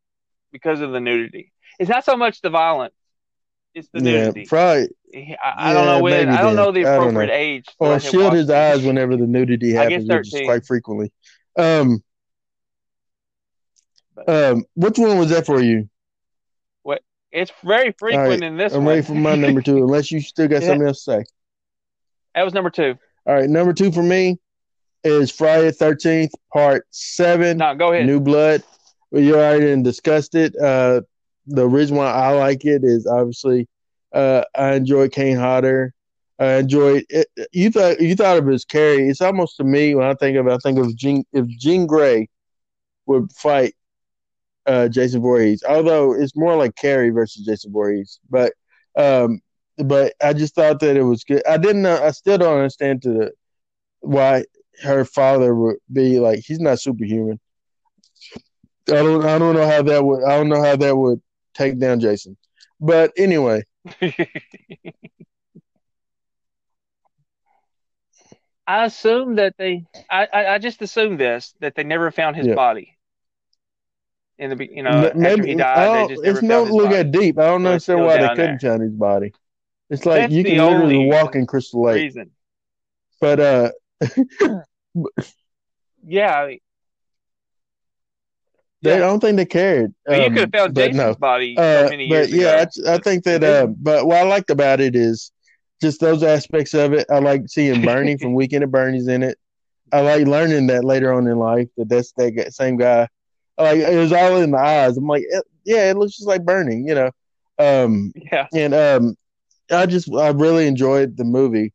because 0.51 0.81
of 0.81 0.91
the 0.91 0.99
nudity. 0.99 1.51
It's 1.80 1.89
not 1.89 2.05
so 2.05 2.15
much 2.15 2.41
the 2.41 2.49
violence; 2.49 2.93
it's 3.73 3.89
the 3.93 4.01
Yeah, 4.01 4.11
nudity. 4.11 4.45
probably 4.45 4.89
I, 5.13 5.53
I 5.72 5.73
don't 5.73 5.85
know 5.85 6.01
when. 6.01 6.30
I 6.30 6.41
don't 6.41 6.55
then. 6.55 6.65
know 6.65 6.72
the 6.72 6.81
appropriate 6.81 7.27
know. 7.27 7.34
age. 7.34 7.65
or 7.80 7.99
shield 7.99 8.34
his 8.34 8.49
eyes 8.49 8.84
whenever 8.84 9.17
the 9.17 9.27
nudity 9.27 9.77
I 9.77 9.89
guess 9.89 10.03
happens, 10.03 10.34
which 10.34 10.41
is 10.41 10.45
quite 10.45 10.65
frequently. 10.65 11.11
Um, 11.57 12.03
um, 14.27 14.65
which 14.76 14.98
one 14.98 15.18
was 15.18 15.30
that 15.30 15.45
for 15.45 15.61
you? 15.61 15.90
What? 16.84 17.02
It's 17.32 17.52
very 17.64 17.94
frequent 17.98 18.30
right, 18.30 18.44
in 18.44 18.57
this 18.57 18.73
I'm 18.73 18.80
one. 18.80 18.88
ready 18.90 19.02
for 19.02 19.14
my 19.15 19.36
number 19.36 19.61
two, 19.61 19.77
unless 19.77 20.11
you 20.11 20.22
still 20.22 20.48
got 20.48 20.61
Yeah. 20.61 20.69
something 20.69 20.88
else 20.88 21.03
to 21.06 21.11
say. 21.11 21.23
that 22.34 22.44
was 22.44 22.53
number 22.53 22.69
two. 22.69 22.95
All 23.26 23.34
right, 23.36 23.49
number 23.49 23.73
two 23.73 23.91
for 23.91 24.03
me 24.03 24.38
is 25.03 25.32
Friday 25.32 25.72
Thirteenth 25.72 26.32
Part 26.53 26.86
Seven. 26.91 27.57
No, 27.57 27.76
go 27.76 27.91
ahead. 27.91 28.06
New 28.06 28.19
Blood. 28.19 28.64
We 29.11 29.34
already 29.34 29.82
discussed 29.82 30.36
it. 30.36 30.56
Uh, 30.56 31.02
the 31.48 31.68
reason 31.68 31.95
why 31.95 32.07
I 32.11 32.32
like 32.34 32.65
it 32.65 32.84
is 32.84 33.07
obviously 33.07 33.68
uh, 34.14 34.44
I 34.56 34.73
enjoy 34.73 35.10
Kane 35.10 35.38
Hodder. 35.38 35.94
I 36.40 36.56
enjoyed 36.56 37.06
it. 37.10 37.28
You 37.52 37.72
thought 37.72 37.99
you 38.02 38.16
thought 38.16 38.38
of 38.38 38.48
it 38.48 38.53
as 38.53 38.66
Carrie. 38.66 39.07
It's 39.07 39.22
almost 39.22 39.57
to 39.57 39.64
me 39.64 39.95
when 39.95 40.07
I 40.07 40.14
think 40.16 40.38
of 40.38 40.48
it, 40.48 40.53
I 40.53 40.57
think 40.57 40.78
of 40.78 40.95
Jean 40.95 41.24
if 41.32 41.48
Jean 41.48 41.88
Grey 41.88 42.28
would 43.06 43.32
fight 43.32 43.74
uh, 44.66 44.88
Jason 44.90 45.22
Voorhees. 45.22 45.64
Although 45.68 46.14
it's 46.14 46.36
more 46.36 46.56
like 46.56 46.76
Carrie 46.76 47.10
versus 47.12 47.45
Jason 47.45 47.72
Voorhees, 47.72 48.20
but 48.30 48.53
um, 48.98 49.40
but 49.78 50.14
I 50.22 50.34
just 50.34 50.56
thought 50.56 50.80
that 50.80 50.98
it 50.98 51.03
was 51.03 51.24
good. 51.24 51.45
I 51.48 51.57
didn't. 51.57 51.86
I 51.86 52.12
still 52.12 52.38
don't 52.38 52.57
understand 52.57 53.02
to 53.03 53.14
the 53.14 53.32
why 53.99 54.45
her 54.84 55.06
father 55.06 55.56
would 55.56 55.78
be 55.91 56.20
like 56.20 56.40
he's 56.40 56.60
not 56.60 56.80
superhuman. 56.80 57.40
I 58.88 58.94
don't 58.94 59.26
I 59.26 59.38
don't 59.40 59.56
know 59.56 59.68
how 59.68 59.82
that 59.82 60.03
would 60.03 60.24
I 60.24 60.38
don't 60.38 60.49
know 60.49 60.62
how 60.62 60.76
that 60.76 60.95
would 60.95 61.22
take 61.53 61.80
down 61.80 61.99
Jason. 61.99 62.38
But 62.80 63.14
anyway, 63.18 63.64
I 68.68 68.86
assume 68.86 69.36
that 69.36 69.56
they. 69.58 69.86
I, 70.10 70.26
I, 70.32 70.48
I 70.56 70.58
just 70.60 70.82
assume 70.82 71.18
this 71.18 71.56
that 71.60 71.76
they 71.76 71.84
never 71.84 72.12
found 72.12 72.36
his 72.36 72.48
Yeah. 72.48 72.56
body. 72.56 72.98
In 74.38 74.50
the 74.50 74.68
you 74.72 74.84
know 74.84 75.14
after 75.22 75.44
Maybe 75.44 75.46
he 75.46 75.56
died, 75.56 75.92
they 75.92 76.04
don't- 76.04 76.06
just 76.06 76.24
never 76.24 76.42
it's 76.42 76.44
no 76.44 76.64
found 76.64 76.66
look 76.66 76.78
body. 76.78 76.94
at 76.94 77.12
deep. 77.12 77.40
I 77.40 77.48
don't 77.48 77.66
So 77.66 77.68
understand 77.68 78.04
why 78.04 78.18
they 78.18 78.30
couldn't 78.30 78.60
find 78.62 78.82
his 78.82 78.94
body. 78.94 79.34
It's 79.90 80.06
like 80.06 80.22
That's 80.22 80.32
you 80.32 80.44
can 80.46 80.64
literally 80.66 80.98
walk 80.98 81.36
in 81.36 81.46
Crystal 81.48 81.84
Lake, 81.84 82.06
Reason, 82.06 82.32
but 83.20 83.40
uh, 83.40 83.72
yeah. 86.04 86.40
I 86.42 86.48
mean, 86.48 86.60
they 88.82 88.96
I 88.96 89.00
don't 89.00 89.20
think 89.20 89.38
they 89.38 89.46
cared. 89.46 89.94
But 90.10 90.20
you 90.22 90.30
Um, 90.30 90.34
could 90.34 90.42
have 90.42 90.52
found 90.52 90.76
Jason's 90.76 91.16
no. 91.16 91.18
body 91.18 91.62
Uh, 91.62 91.64
so 91.72 91.84
many 91.84 92.06
but 92.10 92.30
yeah. 92.30 92.66
I, 92.88 92.94
I 92.94 92.98
think 93.00 93.24
that. 93.26 93.44
Uh, 93.44 93.68
but 93.68 94.06
what 94.06 94.18
I 94.18 94.24
liked 94.24 94.50
about 94.50 94.80
it 94.82 94.96
is 94.96 95.32
just 95.86 95.99
those 95.99 96.24
aspects 96.24 96.74
of 96.74 96.94
it. 96.94 97.06
I 97.12 97.20
like 97.20 97.44
seeing 97.48 97.84
Bernie 97.84 98.18
from 98.18 98.34
Weekend 98.40 98.64
at 98.64 98.72
Bernie's 98.72 99.07
in 99.07 99.22
it. 99.22 99.38
I 99.94 100.02
like 100.02 100.26
learning 100.26 100.68
that 100.68 100.84
later 100.84 101.14
on 101.14 101.28
in 101.28 101.38
life 101.38 101.68
that 101.78 101.90
that's 101.90 102.12
that 102.14 102.53
same 102.53 102.76
guy. 102.76 103.07
Like 103.57 103.78
it 103.78 103.98
was 103.98 104.12
all 104.12 104.38
in 104.38 104.52
the 104.52 104.57
eyes. 104.57 104.98
I'm 104.98 105.06
like, 105.07 105.24
yeah, 105.64 105.90
it 105.91 105.98
looks 105.98 106.18
just 106.18 106.28
like 106.28 106.44
Bernie, 106.44 106.84
you 106.86 106.95
know. 106.95 107.12
Um, 107.60 108.12
yeah. 108.16 108.48
and 108.53 108.74
um, 108.74 109.16
I 109.72 109.86
just 109.86 110.12
I 110.14 110.30
really 110.30 110.68
enjoyed 110.68 111.16
the 111.18 111.24
movie. 111.24 111.72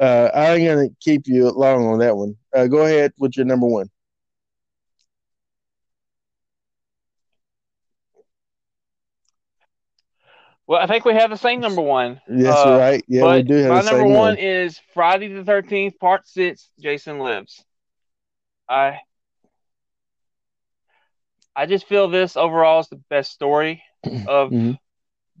Uh, 0.00 0.30
I 0.34 0.54
ain't 0.54 0.66
gonna 0.66 0.88
keep 1.00 1.26
you 1.26 1.50
long 1.50 1.86
on 1.86 1.98
that 1.98 2.16
one. 2.16 2.34
Uh, 2.54 2.66
go 2.66 2.86
ahead 2.86 3.12
with 3.18 3.36
your 3.36 3.44
number 3.44 3.66
one. 3.66 3.90
Well, 10.70 10.80
I 10.80 10.86
think 10.86 11.04
we 11.04 11.14
have 11.14 11.30
the 11.30 11.36
same 11.36 11.60
number 11.60 11.82
one. 11.82 12.20
Yes, 12.28 12.64
Uh, 12.64 12.78
right. 12.78 13.04
Yeah, 13.08 13.24
we 13.24 13.42
do 13.42 13.54
have 13.56 13.72
my 13.72 13.80
the 13.82 13.90
number 13.90 14.06
one 14.06 14.14
one. 14.14 14.36
is 14.38 14.80
Friday 14.94 15.26
the 15.26 15.42
Thirteenth 15.44 15.98
Part 15.98 16.28
Six. 16.28 16.70
Jason 16.78 17.18
Lives. 17.18 17.64
I 18.68 19.00
I 21.56 21.66
just 21.66 21.88
feel 21.88 22.06
this 22.06 22.36
overall 22.36 22.78
is 22.78 22.88
the 22.88 23.00
best 23.10 23.32
story 23.32 23.82
of 24.28 24.52
Mhm. 24.52 24.78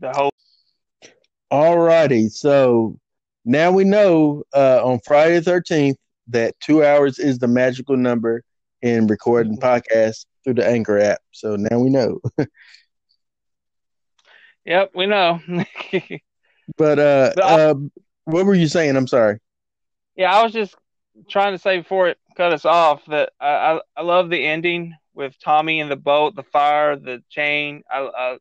the 0.00 0.12
whole. 0.12 0.30
All 1.52 1.78
righty. 1.78 2.28
So 2.28 2.98
now 3.44 3.70
we 3.70 3.84
know 3.84 4.42
uh, 4.52 4.80
on 4.84 4.98
Friday 5.06 5.38
the 5.38 5.48
13th 5.48 5.96
that 6.26 6.58
two 6.58 6.84
hours 6.84 7.20
is 7.20 7.38
the 7.38 7.46
magical 7.46 7.96
number 7.96 8.42
in 8.82 9.06
recording 9.06 9.58
podcasts 9.58 10.26
through 10.42 10.54
the 10.54 10.66
Anchor 10.66 10.98
app. 10.98 11.20
So 11.30 11.54
now 11.54 11.78
we 11.78 11.88
know. 11.88 12.18
Yep, 14.64 14.92
we 14.94 15.06
know. 15.06 15.40
But 16.76 16.98
uh, 16.98 17.32
But 17.34 17.44
I- 17.44 17.58
uh, 17.70 17.74
what 18.24 18.46
were 18.46 18.54
you 18.54 18.68
saying? 18.68 18.96
I'm 18.96 19.06
sorry. 19.06 19.38
yeah, 20.16 20.34
I 20.34 20.42
was 20.42 20.52
just 20.52 20.74
trying 21.28 21.52
to 21.52 21.58
say 21.58 21.78
before 21.78 22.08
it 22.08 22.18
cut 22.36 22.52
us 22.52 22.64
off 22.64 23.04
that 23.06 23.30
I 23.40 23.48
I, 23.48 23.80
I 23.96 24.02
love 24.02 24.30
the 24.30 24.44
ending 24.46 24.94
with 25.14 25.38
Tommy 25.40 25.80
in 25.80 25.88
the 25.88 25.96
boat, 25.96 26.34
the 26.36 26.42
fire, 26.42 26.96
the 26.96 27.22
chain. 27.30 27.82
I, 27.90 27.98
I 28.16 28.38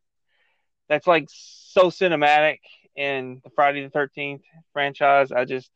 that's 0.88 1.08
like 1.08 1.26
so 1.30 1.90
cinematic 1.90 2.60
in 2.96 3.42
the 3.44 3.50
Friday 3.52 3.84
the 3.84 3.90
Thirteenth 3.90 4.42
franchise. 4.74 5.32
I 5.32 5.46
just 5.46 5.70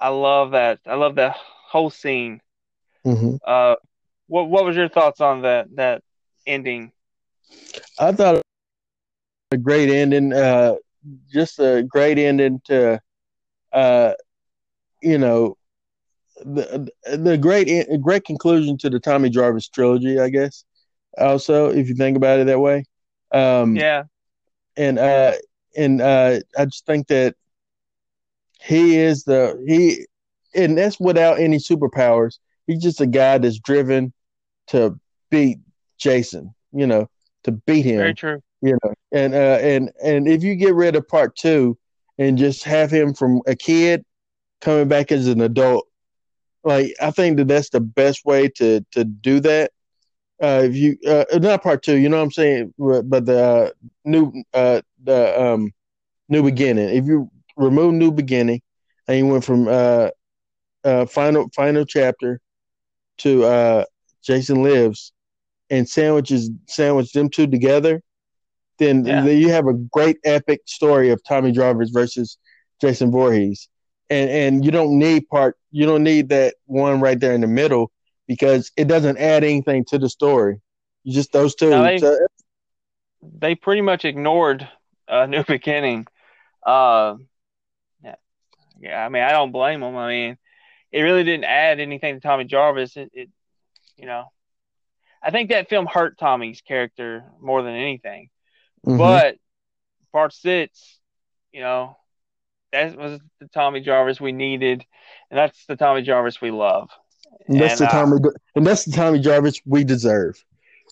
I 0.00 0.08
love 0.08 0.52
that. 0.52 0.80
I 0.86 0.94
love 0.94 1.16
that 1.16 1.36
whole 1.36 1.90
scene. 1.90 2.40
hmm 3.04 3.36
Uh, 3.46 3.76
what 4.28 4.48
what 4.48 4.64
was 4.64 4.76
your 4.76 4.88
thoughts 4.88 5.20
on 5.20 5.42
that 5.42 5.74
that 5.76 6.02
ending? 6.46 6.92
I 7.98 8.12
thought 8.12 8.42
a 9.50 9.56
great 9.56 9.88
ending. 9.90 10.32
Uh, 10.32 10.74
just 11.32 11.58
a 11.58 11.82
great 11.82 12.18
ending 12.18 12.60
to, 12.66 13.00
uh, 13.72 14.12
you 15.02 15.18
know, 15.18 15.56
the 16.44 16.88
the 17.04 17.36
great 17.38 17.68
great 18.02 18.24
conclusion 18.24 18.76
to 18.78 18.90
the 18.90 18.98
Tommy 19.00 19.30
Jarvis 19.30 19.68
trilogy. 19.68 20.18
I 20.18 20.28
guess. 20.28 20.64
Also, 21.18 21.70
if 21.70 21.88
you 21.88 21.94
think 21.94 22.16
about 22.16 22.40
it 22.40 22.46
that 22.46 22.60
way. 22.60 22.84
Um, 23.32 23.76
Yeah, 23.76 24.04
and 24.76 24.98
uh 24.98 25.32
and 25.76 26.00
uh 26.00 26.40
I 26.58 26.64
just 26.66 26.86
think 26.86 27.06
that 27.08 27.34
he 28.62 28.96
is 28.96 29.24
the 29.24 29.62
he 29.66 30.06
and 30.54 30.76
that's 30.76 30.98
without 31.00 31.38
any 31.38 31.56
superpowers. 31.58 32.38
He's 32.66 32.82
just 32.82 33.00
a 33.00 33.06
guy 33.06 33.38
that's 33.38 33.58
driven 33.58 34.12
to 34.68 34.98
beat 35.30 35.58
Jason, 35.98 36.54
you 36.72 36.86
know, 36.86 37.08
to 37.44 37.52
beat 37.52 37.84
him. 37.84 38.00
very 38.00 38.14
true. 38.14 38.42
You 38.62 38.78
know. 38.82 38.94
And 39.12 39.34
uh 39.34 39.58
and 39.60 39.90
and 40.02 40.28
if 40.28 40.42
you 40.42 40.54
get 40.56 40.74
rid 40.74 40.96
of 40.96 41.06
part 41.08 41.36
two 41.36 41.78
and 42.18 42.38
just 42.38 42.64
have 42.64 42.90
him 42.90 43.14
from 43.14 43.40
a 43.46 43.54
kid 43.54 44.04
coming 44.60 44.88
back 44.88 45.12
as 45.12 45.26
an 45.28 45.40
adult, 45.40 45.86
like 46.64 46.94
I 47.00 47.10
think 47.10 47.36
that 47.38 47.48
that's 47.48 47.70
the 47.70 47.80
best 47.80 48.24
way 48.24 48.48
to 48.56 48.84
to 48.92 49.04
do 49.04 49.40
that. 49.40 49.72
Uh, 50.42 50.62
if 50.64 50.76
you 50.76 50.96
uh, 51.08 51.24
not 51.38 51.62
part 51.62 51.82
two, 51.82 51.96
you 51.96 52.08
know 52.08 52.18
what 52.18 52.24
I'm 52.24 52.32
saying, 52.32 52.74
but 52.78 53.26
the 53.26 53.44
uh, 53.44 53.70
new 54.04 54.32
uh 54.54 54.80
the 55.02 55.40
um 55.40 55.72
new 56.28 56.42
beginning. 56.42 56.90
If 56.90 57.06
you 57.06 57.30
remove 57.56 57.94
new 57.94 58.12
beginning 58.12 58.62
and 59.08 59.18
you 59.18 59.26
went 59.26 59.44
from 59.44 59.68
uh 59.68 60.10
uh 60.84 61.06
final 61.06 61.48
final 61.54 61.84
chapter 61.84 62.40
to 63.18 63.44
uh 63.44 63.84
Jason 64.22 64.62
lives 64.62 65.12
and 65.70 65.88
sandwiches 65.88 66.50
sandwich 66.68 67.12
them 67.12 67.28
two 67.30 67.46
together, 67.46 68.02
then, 68.78 69.04
Yeah. 69.04 69.22
then 69.24 69.38
you 69.38 69.50
have 69.50 69.66
a 69.66 69.72
great 69.74 70.18
epic 70.24 70.60
story 70.66 71.10
of 71.10 71.22
Tommy 71.24 71.52
Jarvis 71.52 71.90
versus 71.90 72.38
Jason 72.80 73.10
Voorhees. 73.10 73.68
And 74.10 74.30
and 74.30 74.64
you 74.64 74.70
don't 74.70 74.98
need 74.98 75.28
part 75.28 75.56
you 75.72 75.84
don't 75.86 76.04
need 76.04 76.28
that 76.28 76.54
one 76.66 77.00
right 77.00 77.18
there 77.18 77.32
in 77.34 77.40
the 77.40 77.46
middle 77.48 77.90
because 78.28 78.70
it 78.76 78.86
doesn't 78.86 79.18
add 79.18 79.42
anything 79.44 79.84
to 79.86 79.98
the 79.98 80.08
story. 80.08 80.60
You 81.04 81.12
just 81.12 81.32
those 81.32 81.54
two. 81.54 81.70
No, 81.70 81.82
they- 81.82 81.98
So- 81.98 82.18
They 83.38 83.54
pretty 83.56 83.80
much 83.82 84.04
ignored 84.04 84.68
uh, 85.08 85.26
New 85.26 85.42
Beginning. 85.48 86.06
Uh, 86.64 87.16
yeah, 88.04 88.14
yeah. 88.80 89.04
I 89.04 89.08
mean, 89.08 89.22
I 89.22 89.30
don't 89.32 89.50
blame 89.52 89.80
them. 89.80 89.96
I 89.96 90.08
mean, 90.08 90.38
it 90.92 91.00
really 91.02 91.24
didn't 91.24 91.44
add 91.44 91.80
anything 91.80 92.14
to 92.14 92.20
Tommy 92.20 92.44
Jarvis. 92.44 92.96
It, 92.96 93.10
it 93.12 93.28
you 93.96 94.06
know, 94.06 94.30
I 95.22 95.30
think 95.32 95.50
that 95.50 95.68
film 95.68 95.86
hurt 95.86 96.18
Tommy's 96.18 96.60
character 96.60 97.24
more 97.40 97.62
than 97.62 97.74
anything. 97.74 98.28
Mhm. 98.86 98.98
But 98.98 99.36
part 100.12 100.32
six, 100.32 100.98
you 101.52 101.60
know, 101.60 101.96
that 102.72 102.96
was 102.96 103.20
the 103.40 103.48
Tommy 103.48 103.80
Jarvis 103.80 104.20
we 104.20 104.32
needed, 104.32 104.84
and 105.30 105.38
that's 105.38 105.66
the 105.66 105.76
Tommy 105.76 106.02
Jarvis 106.02 106.40
we 106.40 106.50
love. 106.50 106.90
And 107.48 107.60
that's 107.60 107.80
And, 107.80 107.88
the 107.88 107.94
uh, 107.94 108.04
Tommy, 108.04 108.18
and 108.54 108.66
that's 108.66 108.84
the 108.84 108.92
Tommy 108.92 109.18
Jarvis 109.20 109.60
we 109.64 109.84
deserve. 109.84 110.42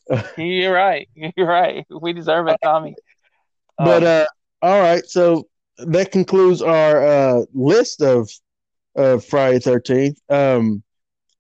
You're 0.36 0.72
right. 0.72 1.08
You're 1.36 1.46
right. 1.46 1.86
We 1.90 2.12
deserve 2.12 2.48
it, 2.48 2.58
Tommy. 2.62 2.96
But 3.78 4.02
Um, 4.02 4.04
uh, 4.04 4.26
all 4.62 4.80
right, 4.80 5.04
so 5.06 5.46
that 5.78 6.12
concludes 6.12 6.62
our 6.62 7.04
uh, 7.04 7.44
list 7.52 8.00
of 8.02 8.30
uh, 8.96 9.18
Friday 9.18 9.58
Thirteenth. 9.58 10.18
Um, 10.28 10.82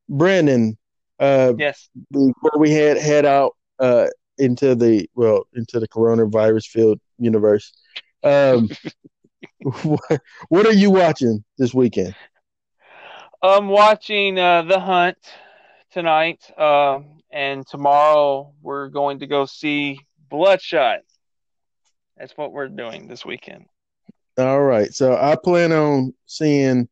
Brandon, 0.08 0.76
uh, 1.20 1.54
yes, 1.56 1.88
before 2.10 2.58
we 2.58 2.70
head 2.70 2.98
head 2.98 3.24
out 3.24 3.52
uh, 3.78 4.06
into 4.38 4.74
the 4.74 5.08
well 5.14 5.44
into 5.54 5.80
the 5.80 5.88
coronavirus 5.88 6.66
field 6.66 7.00
universe, 7.18 7.72
um, 8.22 8.68
what, 9.82 10.20
what 10.48 10.66
are 10.66 10.72
you 10.72 10.90
watching 10.90 11.44
this 11.58 11.74
weekend? 11.74 12.14
I'm 13.42 13.68
watching 13.68 14.38
uh, 14.38 14.62
The 14.62 14.80
Hunt 14.80 15.18
tonight, 15.92 16.42
uh, 16.56 17.00
and 17.30 17.66
tomorrow 17.66 18.54
we're 18.62 18.88
going 18.88 19.18
to 19.18 19.26
go 19.26 19.44
see 19.44 20.00
Bloodshot. 20.30 21.00
That's 22.16 22.32
what 22.36 22.52
we're 22.52 22.68
doing 22.68 23.06
this 23.06 23.24
weekend. 23.24 23.66
All 24.38 24.62
right, 24.62 24.92
so 24.92 25.16
I 25.16 25.36
plan 25.36 25.72
on 25.72 26.14
seeing 26.26 26.88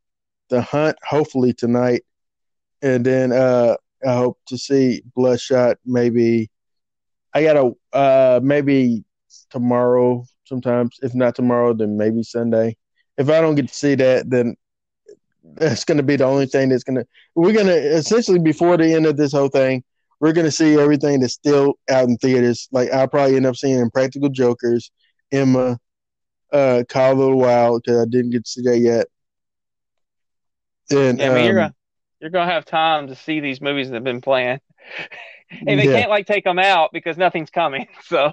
the 0.51 0.61
Hunt 0.61 0.97
hopefully 1.03 1.55
tonight, 1.55 2.03
and 2.83 3.05
then 3.05 3.33
uh, 3.33 3.77
I 4.07 4.15
hope 4.15 4.39
to 4.49 4.59
see 4.59 5.03
Bloodshot 5.17 5.79
maybe. 5.87 6.51
I 7.35 7.43
gotta 7.43 7.73
uh, 7.93 8.41
maybe 8.43 9.05
tomorrow 9.51 10.25
sometimes. 10.45 10.99
If 11.03 11.15
not 11.15 11.35
tomorrow, 11.35 11.75
then 11.75 11.97
maybe 11.97 12.23
Sunday. 12.23 12.77
If 13.17 13.29
I 13.29 13.41
don't 13.41 13.55
get 13.55 13.69
to 13.69 13.75
see 13.75 13.95
that, 13.97 14.29
then 14.29 14.57
that's 15.55 15.85
going 15.85 15.97
to 15.97 16.03
be 16.03 16.17
the 16.17 16.25
only 16.25 16.47
thing 16.47 16.69
that's 16.69 16.85
going 16.85 16.97
to. 16.97 17.07
We're 17.35 17.53
going 17.53 17.67
to 17.67 17.77
essentially 17.77 18.39
before 18.39 18.77
the 18.77 18.93
end 18.95 19.07
of 19.07 19.17
this 19.17 19.33
whole 19.33 19.49
thing, 19.49 19.85
we're 20.21 20.33
going 20.33 20.47
to 20.47 20.53
see 20.53 20.79
everything 20.79 21.21
that's 21.21 21.35
still 21.35 21.75
out 21.91 22.09
in 22.09 22.17
theaters. 22.19 22.69
Like 22.73 22.91
I'll 22.91 23.09
probably 23.09 23.37
end 23.37 23.47
up 23.47 23.57
seeing 23.57 23.79
Impractical 23.79 24.29
Jokers, 24.29 24.91
Emma, 25.31 25.79
uh, 26.53 26.85
Call 26.89 27.13
of 27.13 27.19
the 27.19 27.37
Wild 27.37 27.83
because 27.83 28.03
I 28.03 28.09
didn't 28.09 28.31
get 28.31 28.45
to 28.45 28.51
see 28.51 28.63
that 28.63 28.79
yet. 28.79 29.07
And 30.91 31.19
Yeah, 31.19 31.31
I 31.31 31.35
mean, 31.35 31.45
you're 31.45 31.53
um, 31.53 31.69
gonna 31.69 31.75
you're 32.21 32.31
gonna 32.31 32.53
have 32.53 32.65
time 32.65 33.09
to 33.09 33.15
see 33.15 33.41
these 33.41 33.61
movies 33.61 33.89
that 33.89 33.97
have 33.97 34.05
been 34.05 34.21
playing, 34.21 34.61
and 35.67 35.79
they 35.79 35.87
yeah. 35.87 36.01
can't 36.01 36.11
like 36.11 36.27
take 36.27 36.45
them 36.45 36.59
out 36.59 36.91
because 36.93 37.17
nothing's 37.17 37.51
coming. 37.51 37.87
So 38.05 38.33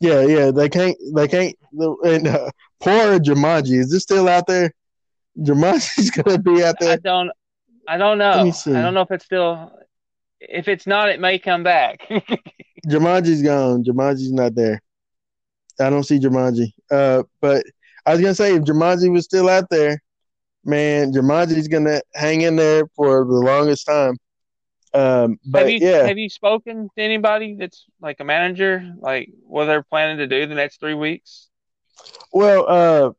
Yeah, 0.00 0.22
yeah, 0.22 0.50
they 0.50 0.68
can't, 0.68 0.96
they 1.14 1.28
can't. 1.28 1.56
And 1.72 2.28
uh, 2.28 2.50
poor 2.80 3.18
Jumanji, 3.18 3.78
is 3.78 3.90
this 3.90 4.02
still 4.02 4.28
out 4.28 4.46
there? 4.46 4.72
Jumanji's 5.38 6.10
gonna 6.22 6.38
be 6.38 6.62
out 6.62 6.76
there. 6.80 6.92
I 6.92 6.96
don't 6.96 7.30
I 7.90 7.96
don't 7.96 8.18
know. 8.18 8.30
Let 8.30 8.44
me 8.44 8.52
see. 8.52 8.72
I 8.72 8.82
don't 8.82 8.94
know 8.94 9.00
if 9.02 9.10
it's 9.10 9.24
still. 9.24 9.72
If 10.40 10.68
it's 10.68 10.86
not, 10.86 11.08
it 11.08 11.20
may 11.20 11.38
come 11.38 11.62
back. 11.62 12.08
Jumanji's 12.88 13.42
gone. 13.42 13.84
Jumanji's 13.84 14.32
not 14.32 14.54
there. 14.54 14.80
I 15.80 15.90
don't 15.90 16.04
see 16.04 16.18
Jumanji. 16.18 16.72
Uh, 16.90 17.24
but 17.40 17.64
I 18.06 18.12
was 18.12 18.20
gonna 18.20 18.34
say 18.34 18.54
if 18.54 18.62
Jumanji 18.62 19.10
was 19.10 19.24
still 19.24 19.48
out 19.48 19.68
there, 19.70 20.00
man, 20.64 21.12
Jumanji's 21.12 21.68
gonna 21.68 22.00
hang 22.14 22.42
in 22.42 22.56
there 22.56 22.84
for 22.94 23.24
the 23.24 23.32
longest 23.32 23.86
time. 23.86 24.16
Um, 24.94 25.38
but 25.44 25.66
have 25.66 25.68
you 25.68 25.80
yeah, 25.80 26.08
have 26.08 26.18
you 26.18 26.28
spoken 26.28 26.90
to 26.96 27.02
anybody 27.02 27.54
that's 27.58 27.86
like 28.00 28.20
a 28.20 28.24
manager, 28.24 28.94
like 28.98 29.30
what 29.42 29.66
they're 29.66 29.82
planning 29.82 30.18
to 30.18 30.26
do 30.26 30.46
the 30.46 30.54
next 30.54 30.80
three 30.80 30.94
weeks? 30.94 31.48
well, 32.32 32.64
uh, 32.68 33.10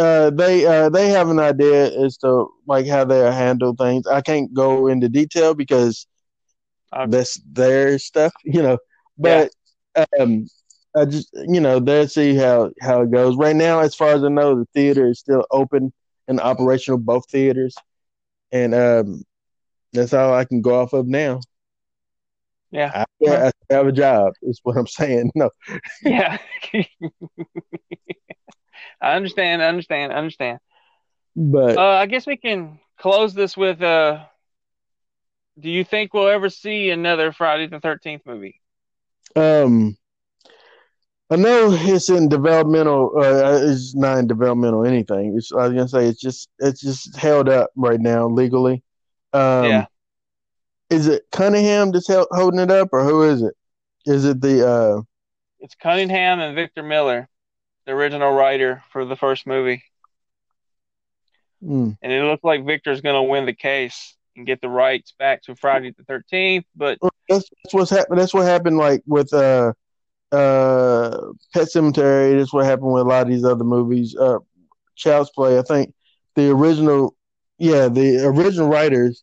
uh, 0.00 0.30
they 0.30 0.64
uh, 0.66 0.88
they 0.88 1.08
have 1.08 1.28
an 1.28 1.38
idea 1.38 1.86
as 2.04 2.16
to 2.18 2.46
like 2.66 2.86
how 2.86 3.04
they 3.04 3.20
handle 3.32 3.74
things. 3.74 4.06
I 4.06 4.20
can't 4.20 4.52
go 4.54 4.88
into 4.88 5.08
detail 5.08 5.54
because 5.54 6.06
Okay. 6.92 7.06
that's 7.06 7.40
their 7.50 7.98
stuff, 7.98 8.32
you 8.44 8.62
know. 8.62 8.78
But 9.18 9.50
um, 10.20 10.46
I 10.96 11.04
just 11.06 11.28
you 11.48 11.60
know 11.60 11.78
they'll 11.80 12.08
see 12.08 12.34
how 12.36 12.70
how 12.80 13.02
it 13.02 13.10
goes. 13.10 13.36
Right 13.36 13.56
now, 13.56 13.80
as 13.80 13.94
far 13.94 14.08
as 14.10 14.24
I 14.24 14.28
know, 14.28 14.56
the 14.58 14.66
theater 14.74 15.08
is 15.08 15.20
still 15.20 15.44
open 15.50 15.92
and 16.28 16.40
operational, 16.40 16.98
both 16.98 17.24
theaters, 17.30 17.74
and 18.52 18.74
um, 18.74 19.22
that's 19.96 20.12
all 20.12 20.34
I 20.34 20.44
can 20.44 20.60
go 20.60 20.80
off 20.80 20.92
of 20.92 21.06
now. 21.06 21.40
Yeah, 22.70 22.90
I, 22.94 23.04
yeah, 23.20 23.50
I 23.70 23.74
have 23.74 23.86
a 23.86 23.92
job. 23.92 24.34
Is 24.42 24.60
what 24.62 24.76
I'm 24.76 24.86
saying. 24.86 25.32
No, 25.34 25.50
yeah. 26.02 26.38
I 29.00 29.14
understand. 29.14 29.62
I 29.62 29.66
understand. 29.66 30.12
I 30.12 30.16
understand. 30.16 30.58
but 31.34 31.76
Uh, 31.76 31.82
I 31.82 32.06
guess 32.06 32.26
we 32.26 32.36
can 32.36 32.78
close 32.98 33.34
this 33.34 33.56
with 33.56 33.82
uh. 33.82 34.24
Do 35.58 35.70
you 35.70 35.84
think 35.84 36.12
we'll 36.12 36.28
ever 36.28 36.50
see 36.50 36.90
another 36.90 37.32
Friday 37.32 37.66
the 37.66 37.80
Thirteenth 37.80 38.22
movie? 38.26 38.60
Um, 39.34 39.96
I 41.30 41.36
know 41.36 41.70
it's 41.72 42.08
in 42.08 42.28
developmental. 42.28 43.12
Uh, 43.16 43.60
it's 43.62 43.94
not 43.94 44.18
in 44.18 44.26
developmental 44.26 44.84
anything. 44.84 45.34
It's, 45.36 45.50
I 45.52 45.68
was 45.68 45.72
gonna 45.72 45.88
say 45.88 46.06
it's 46.06 46.20
just 46.20 46.48
it's 46.58 46.80
just 46.80 47.16
held 47.16 47.48
up 47.48 47.70
right 47.74 48.00
now 48.00 48.28
legally. 48.28 48.82
Um, 49.32 49.64
Yeah. 49.64 49.86
Is 50.88 51.08
it 51.08 51.24
Cunningham 51.32 51.90
that's 51.90 52.06
held, 52.08 52.28
holding 52.30 52.60
it 52.60 52.70
up, 52.70 52.90
or 52.92 53.02
who 53.02 53.22
is 53.24 53.42
it? 53.42 53.54
Is 54.06 54.24
it 54.24 54.40
the? 54.40 54.66
uh 54.68 55.02
It's 55.60 55.74
Cunningham 55.74 56.38
and 56.40 56.54
Victor 56.54 56.82
Miller, 56.82 57.28
the 57.86 57.92
original 57.92 58.32
writer 58.32 58.84
for 58.92 59.04
the 59.04 59.16
first 59.16 59.46
movie, 59.46 59.82
hmm, 61.60 61.90
and 62.02 62.12
it 62.12 62.22
looks 62.22 62.44
like 62.44 62.64
Victor's 62.64 63.00
going 63.00 63.16
to 63.16 63.22
win 63.28 63.46
the 63.46 63.52
case 63.52 64.14
and 64.36 64.46
get 64.46 64.60
the 64.60 64.68
rights 64.68 65.12
back 65.18 65.42
to 65.42 65.56
Friday 65.56 65.92
the 65.96 66.04
Thirteenth. 66.04 66.66
But 66.76 66.98
That's, 67.28 67.48
that's 67.64 67.74
what's 67.74 67.90
happened. 67.90 68.20
That's 68.20 68.34
what 68.34 68.46
happened. 68.46 68.76
Like 68.78 69.02
with 69.06 69.32
uh 69.32 69.72
uh 70.32 71.18
Pet 71.52 71.68
Sematary. 71.74 72.38
That's 72.38 72.52
what 72.52 72.64
happened 72.64 72.92
with 72.92 73.02
a 73.02 73.08
lot 73.08 73.22
of 73.22 73.28
these 73.28 73.44
other 73.44 73.64
movies. 73.64 74.14
Uh, 74.16 74.38
Child's 74.94 75.30
Play. 75.30 75.58
I 75.58 75.62
think 75.62 75.94
the 76.36 76.50
original, 76.50 77.16
yeah, 77.58 77.88
the 77.88 78.24
original 78.26 78.68
writers, 78.68 79.22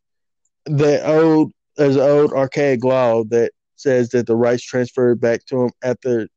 the 0.66 1.06
old 1.08 1.52
there's 1.76 1.96
an 1.96 2.02
old 2.04 2.34
archaic 2.34 2.84
law 2.84 3.24
that 3.26 3.52
says 3.76 4.10
that 4.10 4.28
the 4.28 4.36
rights 4.36 4.64
transferred 4.64 5.20
back 5.20 5.44
to 5.46 5.58
them 5.58 5.70
after 5.84 6.28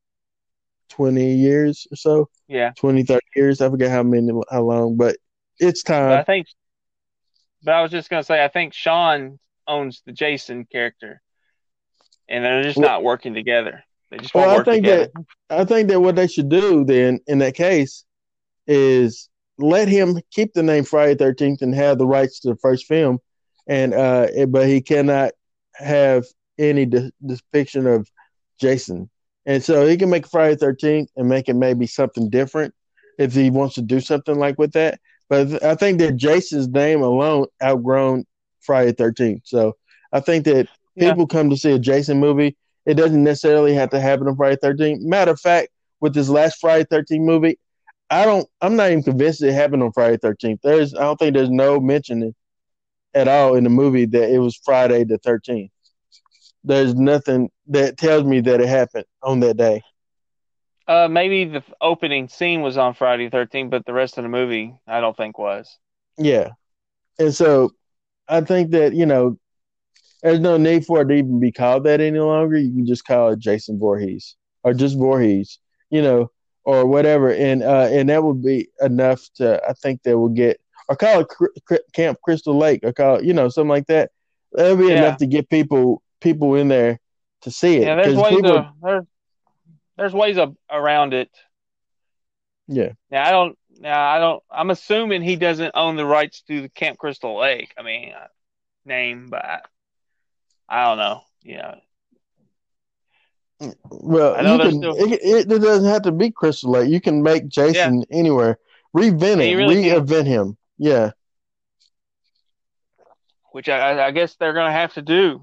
20 0.91 1.35
years 1.35 1.87
or 1.93 1.97
so, 1.97 2.29
yeah, 2.49 2.73
20, 2.79 3.03
30 3.05 3.21
years. 3.37 3.61
I 3.61 3.69
forget 3.69 3.91
how 3.91 4.03
many, 4.03 4.33
how 4.51 4.63
long, 4.63 4.97
but 4.97 5.17
it's 5.59 5.83
time. 5.83 6.09
but 6.11 6.19
I 6.21 6.25
think. 6.25 6.47
But 7.63 7.75
I 7.75 7.83
was 7.83 7.91
just 7.91 8.09
going 8.11 8.21
to 8.21 8.27
say, 8.27 8.45
I 8.45 8.49
think 8.49 8.75
Sean 8.75 9.39
owns 9.67 10.03
the 10.07 10.13
Jason 10.13 10.65
character, 10.71 11.21
and 12.29 12.45
they're 12.45 12.63
just 12.63 12.77
Well- 12.79 12.89
not 12.89 13.03
working 13.03 13.35
together. 13.35 13.83
They 14.11 14.19
just 14.19 14.35
Well, 14.35 14.49
I 14.49 14.57
work 14.57 14.67
think 14.67 14.85
together. 14.85 15.11
I 15.51 15.65
think 15.65 15.89
that 15.89 16.01
what 16.01 16.15
they 16.15 16.29
should 16.29 16.49
do 16.49 16.85
then 16.85 17.19
in 17.27 17.39
that 17.41 17.55
case 17.57 18.05
is 18.69 19.29
let 19.59 19.89
him 19.89 20.21
keep 20.31 20.53
the 20.53 20.63
name 20.63 20.85
Friday 20.85 21.15
Thirteenth 21.15 21.63
and 21.63 21.75
have 21.75 21.99
the 21.99 22.07
rights 22.07 22.41
to 22.41 22.49
the 22.51 22.57
first 22.57 22.87
film, 22.87 23.19
and 23.67 23.95
uh, 23.95 24.27
it- 24.35 24.53
but 24.53 24.67
he 24.69 24.81
cannot 24.81 25.33
have 25.75 26.25
any 26.59 26.87
de- 26.87 27.13
depiction 27.25 27.87
of 27.87 28.09
Jason, 28.61 29.11
and 29.47 29.63
so 29.63 29.87
he 29.87 29.97
can 29.97 30.11
make 30.11 30.27
Friday 30.27 30.57
Thirteenth 30.57 31.11
and 31.17 31.29
make 31.29 31.49
it 31.49 31.55
maybe 31.55 31.87
something 31.87 32.31
different 32.31 32.75
if 33.19 33.33
he 33.35 33.51
wants 33.51 33.75
to 33.77 33.83
do 33.83 34.01
something 34.01 34.39
like 34.39 34.59
with 34.59 34.73
that. 34.73 35.01
But 35.29 35.49
th- 35.49 35.63
I 35.63 35.75
think 35.75 35.99
that 35.99 36.17
Jason's 36.17 36.69
name 36.69 37.03
alone 37.03 37.47
outgrown 37.63 38.25
Friday 38.61 38.93
Thirteenth, 38.93 39.43
so 39.45 39.77
I 40.13 40.21
think 40.21 40.45
that 40.45 40.69
Yeah. 40.95 41.11
people 41.11 41.27
come 41.27 41.51
to 41.51 41.57
see 41.57 41.73
a 41.73 41.79
Jason 41.79 42.19
movie. 42.21 42.57
It 42.87 42.95
doesn't 42.95 43.25
necessarily 43.25 43.75
have 43.75 43.91
to 43.91 44.01
happen 44.01 44.29
on 44.29 44.37
Friday 44.37 44.57
Thirteenth. 44.61 45.03
Matter 45.03 45.33
of 45.33 45.41
fact, 45.41 45.69
with 46.01 46.15
this 46.15 46.29
last 46.29 46.59
Friday 46.61 46.87
Thirteenth 46.91 47.25
movie, 47.25 47.59
I 48.11 48.25
don't. 48.25 48.49
I'm 48.61 48.77
not 48.77 48.91
even 48.91 49.03
convinced 49.03 49.43
it 49.43 49.53
happened 49.53 49.83
on 49.83 49.93
Friday 49.93 50.17
Thirteenth. 50.17 50.61
There's. 50.63 50.95
I 50.95 51.01
don't 51.01 51.17
think 51.17 51.35
there's 51.35 51.51
no 51.51 51.81
mention 51.81 52.35
at 53.15 53.29
all 53.29 53.57
in 53.57 53.65
the 53.65 53.71
movie 53.71 54.07
that 54.07 54.31
it 54.31 54.39
was 54.39 54.61
Friday 54.65 55.05
the 55.05 55.19
Thirteenth. 55.19 55.73
There's 56.63 56.95
nothing 56.95 57.51
that 57.69 57.97
tells 57.97 58.25
me 58.25 58.41
that 58.41 58.61
it 58.61 58.69
happened 58.69 59.05
on 59.23 59.41
that 59.41 59.57
day. 59.57 59.83
Uh, 60.89 61.09
maybe 61.09 61.45
the 61.45 61.65
opening 61.81 62.29
scene 62.29 62.63
was 62.63 62.79
on 62.79 62.95
Friday 62.95 63.27
the 63.27 63.31
Thirteenth, 63.31 63.71
but 63.71 63.85
the 63.87 63.93
rest 63.93 64.19
of 64.19 64.23
the 64.23 64.29
movie, 64.29 64.79
I 64.87 65.01
don't 65.01 65.17
think 65.17 65.37
was. 65.39 65.79
Yeah, 66.17 66.51
and 67.19 67.35
so 67.35 67.71
I 68.29 68.41
think 68.41 68.71
that 68.71 68.95
you 68.95 69.07
know, 69.07 69.37
there's 70.23 70.41
no 70.41 70.57
need 70.57 70.87
for 70.87 71.03
it 71.03 71.09
to 71.09 71.15
even 71.15 71.41
be 71.41 71.51
called 71.51 71.85
that 71.85 72.01
any 72.01 72.21
longer. 72.21 72.57
You 72.57 72.73
can 72.73 72.87
just 72.87 73.05
call 73.05 73.31
it 73.31 73.41
Jason 73.41 73.81
Voorhees 73.81 74.37
or 74.63 74.75
just 74.75 74.97
Voorhees, 74.97 75.59
you 75.91 76.03
know, 76.03 76.31
or 76.67 76.85
whatever, 76.85 77.33
and 77.33 77.63
uh, 77.63 77.89
and 77.91 78.09
that 78.11 78.23
would 78.23 78.43
be 78.43 78.69
enough 78.83 79.23
to. 79.37 79.63
I 79.67 79.73
think 79.73 80.03
that 80.03 80.19
will 80.19 80.29
get 80.29 80.61
or 80.89 80.97
call 80.97 81.21
it 81.21 81.29
Cr- 81.29 81.77
Camp 81.93 82.19
Crystal 82.23 82.59
Lake 82.59 82.81
or 82.83 82.93
call 82.93 83.17
it, 83.17 83.25
you 83.25 83.33
know 83.33 83.49
something 83.49 83.71
like 83.71 83.87
that. 83.87 84.11
That'll 84.53 84.77
be 84.77 84.89
Yeah. 84.89 84.99
enough 84.99 85.19
to 85.19 85.27
get 85.27 85.49
people 85.49 86.03
people 86.21 86.57
in 86.57 86.69
there 86.69 86.99
to 87.43 87.51
see 87.51 87.77
it. 87.77 87.85
Yeah, 87.85 87.95
there's 87.95 88.17
ways 88.17 88.35
people, 88.35 88.59
of 88.59 88.67
there's 88.83 89.05
there's 89.97 90.13
ways 90.13 90.39
of 90.39 90.57
around 90.69 91.15
it. 91.15 91.31
yeah. 92.67 92.93
Now 93.11 93.25
I 93.25 93.31
don't. 93.31 93.59
Now 93.79 94.11
I 94.11 94.19
don't. 94.19 94.43
I'm 94.51 94.71
assuming 94.71 95.23
he 95.23 95.37
doesn't 95.37 95.73
own 95.75 95.97
the 95.97 96.07
rights 96.07 96.43
to 96.49 96.63
the 96.63 96.69
Camp 96.69 96.99
Crystal 96.99 97.39
Lake. 97.39 97.73
I 97.79 97.83
mean, 97.83 98.13
uh, 98.13 98.27
name, 98.85 99.29
but 99.31 99.45
I, 99.45 99.61
I 100.69 100.85
don't 100.85 100.99
know. 100.99 101.23
Yeah, 101.45 101.77
Well, 103.91 104.35
I 104.37 104.43
know 104.43 104.55
you 104.57 104.71
can. 104.71 104.79
still- 104.79 104.97
It, 105.13 105.21
it, 105.23 105.49
doesn't 105.49 105.89
have 105.89 106.03
to 106.03 106.13
be 106.13 106.31
Crystal 106.31 106.71
Lake. 106.73 106.91
You 106.91 107.01
can 107.01 107.23
make 107.23 107.49
Jason 107.49 108.05
anywhere. 108.11 108.59
Reinvent 108.95 109.39
Yeah, 109.39 109.43
it. 109.45 109.51
you 109.51 109.57
really 109.59 109.83
can. 109.85 110.07
reinvent 110.07 110.27
him. 110.27 110.57
Yeah. 110.79 111.11
which 113.53 113.69
I, 113.69 114.07
I- 114.07 114.11
guess 114.11 114.35
they're 114.37 114.53
gonna 114.53 114.73
have 114.73 114.95
to 114.95 115.03
do. 115.03 115.43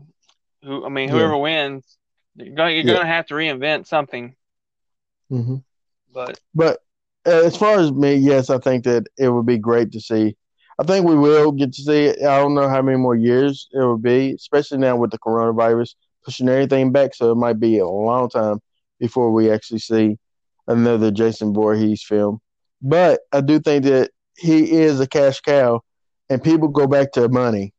Who 0.64 0.86
I 0.86 0.90
mean, 0.90 1.10
Yeah. 1.10 1.16
whoever 1.16 1.38
wins, 1.38 1.98
you're 2.36 2.54
gonna 2.56 2.72
you're 2.72 2.84
Yeah. 2.86 2.94
gonna 2.94 3.08
have 3.08 3.26
to 3.28 3.34
reinvent 3.34 3.88
something. 3.88 4.36
hmm 5.30 5.56
But 6.14 6.40
But 6.54 6.80
uh, 7.26 7.42
as 7.46 7.58
far 7.58 7.80
as 7.80 7.92
me, 7.92 8.14
yes, 8.16 8.50
I 8.50 8.60
think 8.60 8.84
that 8.84 9.08
it 9.18 9.30
would 9.30 9.46
be 9.48 9.58
great 9.58 9.92
to 9.94 10.00
see. 10.02 10.36
I 10.80 10.84
think 10.84 11.08
we 11.08 11.16
will 11.16 11.52
get 11.52 11.74
to 11.74 11.82
see 11.82 12.06
it. 12.06 12.22
I 12.22 12.38
don't 12.40 12.54
know 12.56 12.68
how 12.70 12.82
many 12.82 12.98
more 12.98 13.16
years 13.16 13.68
it 13.74 13.80
will 13.80 13.98
be, 13.98 14.34
especially 14.34 14.78
now 14.80 14.96
with 14.96 15.12
the 15.12 15.20
coronavirus 15.20 15.96
pushing 16.24 16.50
everything 16.50 16.92
back. 16.92 17.14
So 17.16 17.32
it 17.32 17.36
might 17.36 17.60
be 17.60 17.78
a 17.80 17.88
long 17.88 18.30
time 18.30 18.60
before 19.00 19.32
we 19.32 19.52
actually 19.52 19.80
see 19.80 20.18
another 20.68 21.12
Jason 21.12 21.54
Voorhees 21.54 22.04
film. 22.04 22.40
But 22.82 23.22
I 23.32 23.42
do 23.42 23.60
think 23.60 23.86
that 23.86 24.12
he 24.38 24.72
is 24.72 25.00
a 25.00 25.08
cash 25.08 25.40
cow, 25.42 25.82
and 26.30 26.44
people 26.44 26.68
go 26.70 26.88
back 26.88 27.12
to 27.14 27.30
money. 27.30 27.74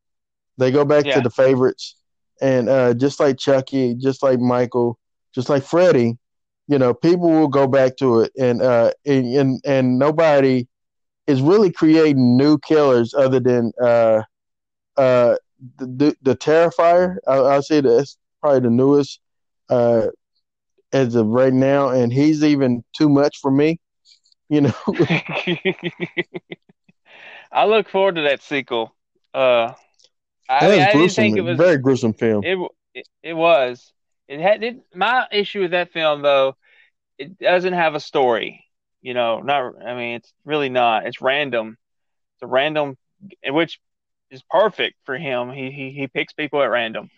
They 0.59 0.71
go 0.71 0.85
back 0.85 1.07
Yeah. 1.07 1.15
to 1.15 1.21
the 1.21 1.31
favorites, 1.31 1.97
and 2.41 2.69
uh, 2.69 2.95
just 2.95 3.21
like 3.21 3.39
Chucky, 3.39 3.95
just 3.95 4.23
like 4.23 4.39
Michael, 4.41 4.99
just 5.35 5.49
like 5.49 5.63
Freddy, 5.65 6.17
you 6.69 6.79
know, 6.79 6.95
people 6.95 7.29
will 7.31 7.49
go 7.49 7.67
back 7.67 7.97
to 7.97 8.21
it, 8.21 8.33
and 8.39 8.63
uh, 8.63 8.93
and 9.05 9.27
and, 9.37 9.61
and 9.65 9.99
nobody 9.99 10.67
is 11.27 11.41
really 11.43 11.71
creating 11.73 12.37
new 12.37 12.59
killers 12.59 13.15
other 13.15 13.41
than 13.41 13.73
uh, 13.83 14.23
uh, 14.97 15.37
the 15.79 15.87
the, 15.87 16.17
the 16.23 16.37
Terrifier. 16.37 17.17
I, 17.27 17.37
I'll 17.37 17.63
say 17.63 17.81
that's 17.81 18.17
probably 18.45 18.61
the 18.61 18.71
newest 18.71 19.21
uh, 19.71 20.09
as 20.93 21.15
of 21.15 21.27
right 21.29 21.53
now, 21.53 21.89
and 21.89 22.13
he's 22.13 22.45
even 22.45 22.85
too 22.95 23.09
much 23.09 23.39
for 23.41 23.51
me. 23.51 23.81
You 24.51 24.61
know, 24.61 24.75
I 27.51 27.65
look 27.65 27.89
forward 27.89 28.17
to 28.17 28.23
that 28.23 28.43
sequel. 28.43 28.95
Uh, 29.33 29.73
I, 30.47 30.69
mean, 30.69 30.81
I 30.83 30.93
didn't 30.93 31.13
think 31.13 31.39
it 31.39 31.41
was. 31.41 31.57
very 31.57 31.79
gruesome 31.79 32.13
film. 32.13 32.45
It, 32.45 32.59
it 32.93 33.09
it 33.23 33.33
was. 33.33 33.91
It 34.29 34.41
had 34.41 34.63
it, 34.63 34.77
my 34.95 35.27
issue 35.33 35.63
with 35.63 35.71
that 35.71 35.93
film 35.93 36.21
though. 36.21 36.57
It 37.17 37.39
doesn't 37.39 37.73
have 37.73 37.95
a 37.95 38.01
story. 38.01 38.63
You 39.01 39.15
know, 39.15 39.41
not. 39.41 39.73
I 39.83 39.95
mean, 39.95 40.17
it's 40.17 40.31
really 40.45 40.69
not. 40.69 41.07
It's 41.07 41.23
random. 41.23 41.79
It's 42.37 42.43
a 42.43 42.47
random, 42.47 42.99
which 43.47 43.81
is 44.31 44.43
perfect 44.51 44.97
for 45.05 45.17
him. 45.17 45.51
He 45.51 45.71
he 45.71 45.93
he 45.93 46.09
picks 46.09 46.35
people 46.35 46.63
at 46.63 46.67
random. 46.67 47.09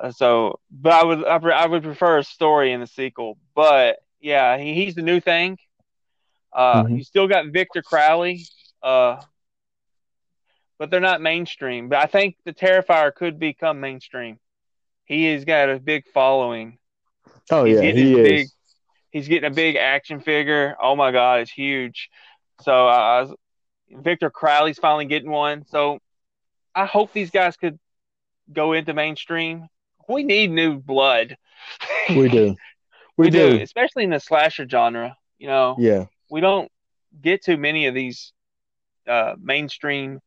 Uh, 0.00 0.10
so, 0.10 0.58
but 0.70 0.92
I 0.92 1.04
would 1.04 1.24
I, 1.24 1.66
would 1.66 1.82
prefer 1.82 2.18
a 2.18 2.24
story 2.24 2.72
in 2.72 2.80
the 2.80 2.86
sequel. 2.86 3.36
But 3.54 3.98
yeah, 4.20 4.56
he, 4.56 4.74
he's 4.74 4.94
the 4.94 5.02
new 5.02 5.20
thing. 5.20 5.58
Uh, 6.52 6.84
mm-hmm. 6.84 6.96
You 6.96 7.04
still 7.04 7.28
got 7.28 7.46
Victor 7.46 7.82
Crowley, 7.82 8.46
uh, 8.82 9.20
but 10.78 10.90
they're 10.90 11.00
not 11.00 11.20
mainstream. 11.20 11.88
But 11.88 11.98
I 11.98 12.06
think 12.06 12.36
the 12.44 12.54
Terrifier 12.54 13.14
could 13.14 13.38
become 13.38 13.80
mainstream. 13.80 14.38
He 15.04 15.26
has 15.26 15.44
got 15.44 15.68
a 15.68 15.78
big 15.78 16.04
following. 16.14 16.78
Oh 17.50 17.64
he's 17.64 17.76
yeah, 17.76 17.92
he 17.92 18.18
is. 18.18 18.28
Big, 18.28 18.48
he's 19.10 19.28
getting 19.28 19.50
a 19.50 19.54
big 19.54 19.76
action 19.76 20.20
figure. 20.20 20.76
Oh 20.82 20.96
my 20.96 21.12
god, 21.12 21.40
it's 21.40 21.50
huge. 21.50 22.08
So 22.62 22.88
uh, 22.88 23.32
Victor 23.90 24.30
Crowley's 24.30 24.78
finally 24.78 25.04
getting 25.04 25.30
one. 25.30 25.66
So 25.66 25.98
I 26.74 26.86
hope 26.86 27.12
these 27.12 27.30
guys 27.30 27.56
could 27.56 27.78
go 28.50 28.72
into 28.72 28.94
mainstream. 28.94 29.68
We 30.10 30.24
need 30.24 30.50
new 30.50 30.78
blood. 30.78 31.36
We 32.08 32.28
do. 32.28 32.56
We, 33.16 33.26
we 33.26 33.30
do. 33.32 33.58
do, 33.58 33.62
especially 33.62 34.04
in 34.04 34.10
the 34.10 34.18
slasher 34.18 34.66
genre. 34.66 35.14
You 35.38 35.48
know, 35.48 35.76
yeah, 35.78 36.06
we 36.30 36.40
don't 36.40 36.72
get 37.20 37.44
too 37.44 37.58
many 37.58 37.84
of 37.84 37.92
these 37.92 38.32
uh, 39.06 39.34
mainstream 39.38 40.20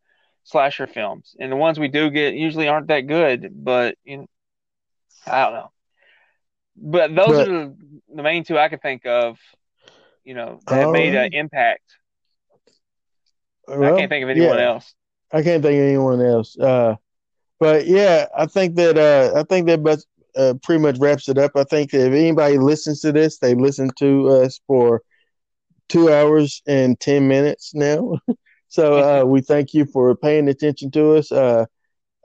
slasher 0.44 0.86
films, 0.86 1.36
and 1.40 1.52
the 1.52 1.56
ones 1.56 1.80
we 1.80 1.88
do 1.88 2.12
get 2.12 2.36
usually 2.36 2.68
aren't 2.68 2.90
that 2.90 3.08
good. 3.08 3.50
But 3.52 3.96
you 4.04 4.18
know, 4.18 4.28
I 5.26 5.44
don't 5.46 5.54
know. 5.54 5.72
But 6.76 7.16
those 7.16 7.30
but, 7.30 7.48
are 7.48 7.52
the, 7.52 7.78
the, 8.14 8.22
main 8.22 8.44
two 8.44 8.60
I 8.60 8.70
can 8.70 8.78
think 8.78 9.08
of. 9.08 9.40
You 10.24 10.36
know, 10.36 10.60
that 10.68 10.86
um, 10.86 10.94
made 10.94 11.16
an 11.16 11.34
impact. 11.34 11.98
Well, 13.68 13.96
I 13.96 13.98
can't 13.98 14.10
think 14.10 14.24
of 14.24 14.30
anyone 14.30 14.58
yeah, 14.60 14.66
else. 14.66 14.94
I 15.32 15.42
can't 15.42 15.64
think 15.64 15.80
of 15.80 15.88
anyone 15.88 16.22
else. 16.22 16.56
Uh, 16.60 16.96
but 17.64 17.88
yeah, 17.88 18.26
I 18.38 18.46
think 18.46 18.76
that 18.76 18.98
uh, 18.98 19.40
I 19.40 19.44
think 19.44 19.68
that 19.68 19.82
but 19.82 20.04
uh, 20.36 20.56
pretty 20.64 20.82
much 20.82 20.98
wraps 21.00 21.30
it 21.30 21.38
up. 21.38 21.52
I 21.56 21.64
think 21.64 21.92
that 21.92 22.08
if 22.08 22.14
anybody 22.14 22.58
listens 22.58 23.00
to 23.02 23.14
this, 23.14 23.38
they 23.38 23.56
listen 23.56 23.90
to 24.00 24.28
us 24.28 24.60
for 24.68 25.02
two 25.88 26.12
hours 26.12 26.62
and 26.68 27.00
ten 27.00 27.30
minutes 27.30 27.74
now. 27.74 28.18
so 28.68 29.22
uh, 29.22 29.26
we 29.26 29.40
thank 29.40 29.74
you 29.74 29.86
for 29.86 30.14
paying 30.14 30.50
attention 30.50 30.92
to 30.92 31.14
us. 31.14 31.32
Uh, 31.32 31.64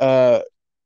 uh, 0.00 0.40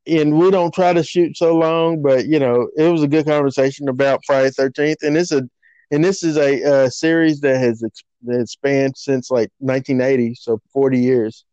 and 0.06 0.38
we 0.38 0.50
don't 0.50 0.74
try 0.74 0.92
to 0.92 1.02
shoot 1.02 1.34
so 1.34 1.56
long, 1.56 2.02
but 2.02 2.26
you 2.26 2.38
know, 2.38 2.68
it 2.76 2.92
was 2.92 3.02
a 3.02 3.08
good 3.08 3.24
conversation 3.24 3.88
about 3.88 4.20
Friday 4.26 4.50
Thirteenth, 4.50 4.98
and 5.00 5.16
it's 5.16 5.32
a 5.32 5.48
and 5.90 6.04
this 6.04 6.22
is 6.22 6.36
a, 6.36 6.60
a 6.60 6.90
series 6.90 7.40
that 7.40 7.56
has 7.58 7.82
that 8.24 8.48
spanned 8.50 8.98
since 8.98 9.30
like 9.30 9.48
1980, 9.60 10.34
so 10.34 10.60
40 10.74 10.98
years. 10.98 11.46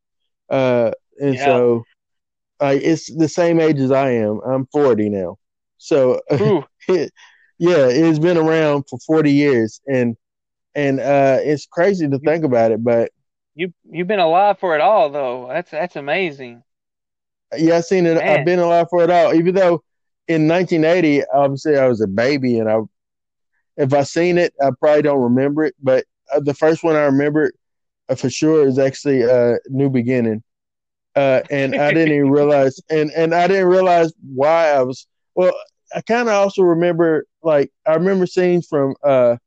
Uh, 0.50 0.92
and 1.18 1.36
yeah. 1.36 1.46
so, 1.46 1.86
uh, 2.62 2.76
it's 2.82 3.14
the 3.16 3.30
same 3.30 3.60
age 3.60 3.80
as 3.80 3.92
I 3.92 4.12
am. 4.12 4.40
I'm 4.46 4.66
40 4.68 5.10
now, 5.10 5.38
so 5.78 6.22
it, 6.30 6.66
yeah, 7.58 7.88
it's 7.88 8.20
been 8.20 8.38
around 8.38 8.84
for 8.90 9.00
40 9.00 9.32
years, 9.32 9.82
and 9.88 10.16
and 10.76 11.00
uh, 11.00 11.40
it's 11.42 11.66
crazy 11.66 12.08
to 12.08 12.20
think 12.20 12.44
about 12.44 12.72
it, 12.72 12.84
but 12.84 13.12
you 13.56 13.74
you've 13.90 14.08
been 14.08 14.20
alive 14.20 14.58
for 14.60 14.76
it 14.76 14.82
all, 14.82 15.10
though. 15.10 15.48
That's 15.50 15.72
that's 15.72 15.96
amazing. 15.96 16.64
Yeah, 17.58 17.78
I've 17.78 17.86
seen 17.86 18.06
it. 18.06 18.16
Man. 18.16 18.40
I've 18.40 18.46
been 18.46 18.60
alive 18.60 18.88
for 18.90 19.04
it 19.04 19.10
all. 19.10 19.34
Even 19.34 19.56
though 19.56 19.84
in 20.28 20.48
1980, 20.48 21.24
obviously 21.34 21.78
I 21.78 21.88
was 21.88 22.00
a 22.00 22.08
baby, 22.08 22.60
and 22.60 22.70
I, 22.70 22.78
if 23.76 23.94
I 23.94 24.04
seen 24.04 24.38
it, 24.38 24.54
I 24.62 24.70
probably 24.80 25.02
don't 25.02 25.22
remember 25.22 25.66
it. 25.66 25.76
But 25.82 26.06
uh, 26.34 26.40
the 26.40 26.54
first 26.54 26.84
one 26.84 26.96
I 26.96 27.04
remember 27.04 27.52
uh, 28.08 28.16
for 28.16 28.30
sure 28.30 28.66
is 28.66 28.80
actually 28.80 29.24
uh, 29.24 29.56
New 29.68 29.90
Beginning, 29.90 30.44
uh, 31.16 31.42
and 31.50 31.76
I 31.76 31.92
didn't 31.92 32.14
even 32.14 32.32
realize, 32.32 32.80
and 32.90 33.12
and 33.12 33.34
I 33.34 33.48
didn't 33.48 33.68
realize 33.68 34.14
why 34.34 34.72
I 34.72 34.82
was. 34.82 35.08
Well, 35.36 35.54
I 35.96 36.02
kind 36.02 36.30
of 36.30 36.36
also 36.36 36.62
remember, 36.64 37.26
like 37.44 37.72
I 37.88 37.96
remember 37.96 38.26
scenes 38.26 38.68
from 38.68 38.96
uh, 39.04 39.38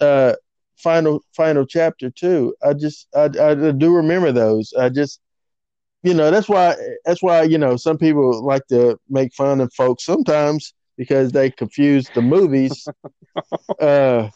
uh, 0.00 0.34
final 0.76 1.22
final 1.36 1.66
chapter 1.66 2.10
too. 2.10 2.54
I 2.62 2.74
just 2.74 3.08
I, 3.14 3.24
I 3.24 3.54
do 3.72 3.94
remember 3.94 4.32
those. 4.32 4.72
I 4.78 4.88
just 4.88 5.20
you 6.02 6.14
know 6.14 6.30
that's 6.30 6.48
why 6.48 6.76
that's 7.04 7.22
why 7.22 7.42
you 7.42 7.58
know 7.58 7.76
some 7.76 7.98
people 7.98 8.44
like 8.44 8.66
to 8.68 8.98
make 9.08 9.32
fun 9.34 9.60
of 9.60 9.72
folks 9.74 10.04
sometimes 10.04 10.74
because 10.96 11.32
they 11.32 11.50
confuse 11.50 12.10
the 12.10 12.22
movies. 12.22 12.86
uh, 13.80 14.28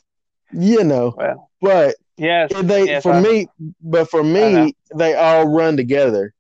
you 0.53 0.85
know, 0.85 1.15
well, 1.17 1.51
but 1.61 1.97
yes, 2.17 2.53
they 2.63 2.87
yes, 2.87 3.03
for 3.03 3.13
I, 3.13 3.21
me, 3.21 3.49
but 3.83 4.11
for 4.11 4.23
me, 4.23 4.75
they 4.97 5.15
all 5.15 5.49
run 5.49 5.77
together, 5.77 6.34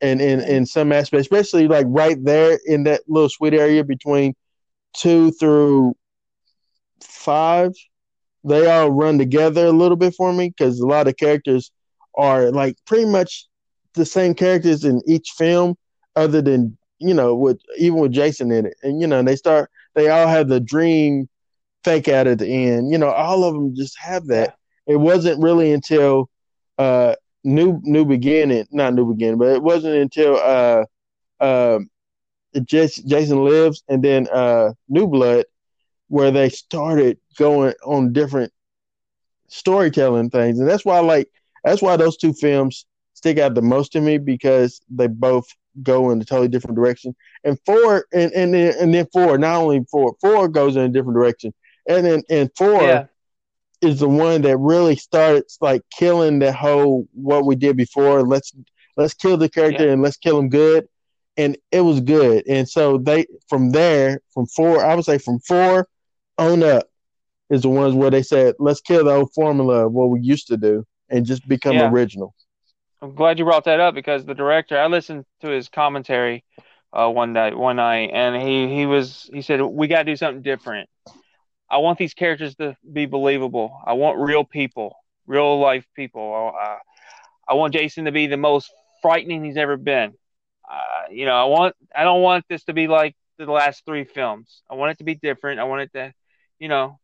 and 0.00 0.20
in 0.20 0.40
in 0.40 0.66
some 0.66 0.92
aspects, 0.92 1.26
especially 1.26 1.68
like 1.68 1.86
right 1.88 2.22
there 2.22 2.58
in 2.66 2.84
that 2.84 3.02
little 3.08 3.28
sweet 3.28 3.54
area 3.54 3.84
between 3.84 4.34
two 4.94 5.30
through 5.32 5.94
five, 7.02 7.72
they 8.44 8.70
all 8.70 8.90
run 8.90 9.18
together 9.18 9.66
a 9.66 9.72
little 9.72 9.96
bit 9.96 10.14
for 10.14 10.32
me 10.32 10.50
because 10.56 10.80
a 10.80 10.86
lot 10.86 11.08
of 11.08 11.16
characters 11.16 11.70
are 12.16 12.50
like 12.50 12.76
pretty 12.86 13.06
much 13.06 13.46
the 13.94 14.04
same 14.04 14.34
characters 14.34 14.84
in 14.84 15.00
each 15.06 15.30
film, 15.36 15.74
other 16.14 16.42
than 16.42 16.76
you 16.98 17.14
know 17.14 17.34
with 17.34 17.60
even 17.78 17.98
with 17.98 18.12
Jason 18.12 18.50
in 18.52 18.66
it, 18.66 18.76
and 18.82 19.00
you 19.00 19.06
know 19.06 19.22
they 19.22 19.36
start 19.36 19.70
they 19.94 20.08
all 20.08 20.26
have 20.26 20.48
the 20.48 20.60
dream 20.60 21.28
fake 21.84 22.08
out 22.08 22.26
at 22.26 22.38
the 22.38 22.48
end. 22.48 22.90
You 22.90 22.98
know, 22.98 23.10
all 23.10 23.44
of 23.44 23.54
them 23.54 23.74
just 23.74 23.98
have 23.98 24.26
that. 24.26 24.56
It 24.86 24.96
wasn't 24.96 25.42
really 25.42 25.72
until 25.72 26.28
uh 26.78 27.14
new 27.46 27.80
new 27.84 28.04
beginning, 28.04 28.66
not 28.70 28.94
new 28.94 29.12
beginning, 29.12 29.38
but 29.38 29.48
it 29.48 29.62
wasn't 29.62 29.94
until 29.94 30.36
uh 30.36 30.84
uh 31.40 31.78
Jason 32.64 33.44
lives 33.44 33.82
and 33.88 34.02
then 34.02 34.28
uh 34.32 34.72
New 34.88 35.06
Blood 35.06 35.44
where 36.08 36.30
they 36.30 36.48
started 36.48 37.18
going 37.36 37.74
on 37.84 38.12
different 38.12 38.52
storytelling 39.48 40.30
things, 40.30 40.58
and 40.58 40.68
that's 40.68 40.84
why 40.84 40.98
like 41.00 41.28
that's 41.64 41.82
why 41.82 41.96
those 41.96 42.16
two 42.16 42.32
films 42.32 42.86
stick 43.14 43.38
out 43.38 43.54
the 43.54 43.62
most 43.62 43.92
to 43.92 44.00
me 44.00 44.18
because 44.18 44.80
they 44.90 45.06
both 45.06 45.46
go 45.82 46.10
in 46.10 46.20
a 46.20 46.24
totally 46.24 46.48
different 46.48 46.76
direction. 46.76 47.14
And 47.44 47.58
four, 47.64 48.06
and 48.12 48.32
and 48.32 48.54
then, 48.54 48.74
and 48.80 48.94
then 48.94 49.06
four, 49.12 49.38
not 49.38 49.56
only 49.56 49.84
four, 49.90 50.16
four 50.20 50.48
goes 50.48 50.76
in 50.76 50.82
a 50.82 50.88
different 50.88 51.16
direction, 51.16 51.52
and 51.88 52.06
then 52.06 52.22
and 52.28 52.50
four 52.56 52.82
yeah. 52.82 53.06
Is 53.82 54.00
the 54.00 54.08
one 54.08 54.42
that 54.42 54.56
really 54.56 54.96
starts 54.96 55.58
like 55.60 55.82
killing 55.90 56.38
the 56.38 56.52
whole 56.52 57.06
what 57.12 57.44
we 57.44 57.56
did 57.56 57.76
before. 57.76 58.22
Let's 58.22 58.52
let's 58.96 59.14
kill 59.14 59.36
the 59.36 59.48
character 59.48 59.86
yeah. 59.86 59.92
and 59.92 60.02
let's 60.02 60.16
kill 60.16 60.38
him 60.38 60.48
good, 60.48 60.88
and 61.36 61.56
it 61.70 61.80
was 61.80 62.00
good. 62.00 62.44
And 62.48 62.68
so 62.68 62.98
they 62.98 63.26
from 63.48 63.70
there 63.70 64.20
from 64.32 64.46
four, 64.46 64.84
I 64.84 64.94
would 64.94 65.04
say 65.04 65.18
from 65.18 65.40
four 65.40 65.88
on 66.38 66.62
up 66.62 66.86
is 67.50 67.62
the 67.62 67.68
ones 67.68 67.94
where 67.94 68.10
they 68.10 68.22
said 68.22 68.54
let's 68.58 68.80
kill 68.80 69.04
the 69.04 69.12
old 69.12 69.32
formula 69.34 69.86
of 69.86 69.92
what 69.92 70.10
we 70.10 70.20
used 70.20 70.48
to 70.48 70.56
do 70.56 70.84
and 71.08 71.24
just 71.24 71.46
become 71.46 71.76
yeah. 71.76 71.90
original. 71.90 72.34
I'm 73.02 73.14
glad 73.14 73.38
you 73.38 73.44
brought 73.44 73.64
that 73.64 73.78
up 73.78 73.94
because 73.94 74.24
the 74.24 74.34
director, 74.34 74.78
I 74.78 74.86
listened 74.86 75.26
to 75.42 75.48
his 75.48 75.68
commentary 75.68 76.44
uh, 76.92 77.08
one 77.08 77.32
night, 77.32 77.56
one 77.56 77.76
night, 77.76 78.10
and 78.12 78.40
he 78.40 78.74
he 78.74 78.86
was 78.86 79.28
he 79.32 79.42
said 79.42 79.60
we 79.60 79.86
got 79.86 79.98
to 79.98 80.04
do 80.04 80.16
something 80.16 80.42
different. 80.42 80.88
I 81.68 81.78
want 81.78 81.98
these 81.98 82.14
characters 82.14 82.54
to 82.56 82.76
be 82.90 83.06
believable. 83.06 83.80
I 83.84 83.94
want 83.94 84.18
real 84.18 84.44
people, 84.44 84.96
real 85.26 85.58
life 85.58 85.86
people. 85.94 86.54
Uh, 86.58 86.76
I 87.48 87.54
want 87.54 87.72
Jason 87.72 88.04
to 88.04 88.12
be 88.12 88.26
the 88.26 88.36
most 88.36 88.70
frightening 89.02 89.44
he's 89.44 89.56
ever 89.56 89.76
been. 89.76 90.14
Uh, 90.68 91.10
you 91.10 91.26
know, 91.26 91.34
I 91.34 91.44
want 91.44 91.74
I 91.94 92.04
don't 92.04 92.22
want 92.22 92.44
this 92.48 92.64
to 92.64 92.72
be 92.72 92.88
like 92.88 93.14
the 93.38 93.50
last 93.50 93.84
three 93.84 94.04
films. 94.04 94.62
I 94.70 94.74
want 94.74 94.92
it 94.92 94.98
to 94.98 95.04
be 95.04 95.14
different. 95.14 95.60
I 95.60 95.64
want 95.64 95.82
it 95.82 95.92
to, 95.92 96.12
you 96.58 96.68
know, 96.68 96.98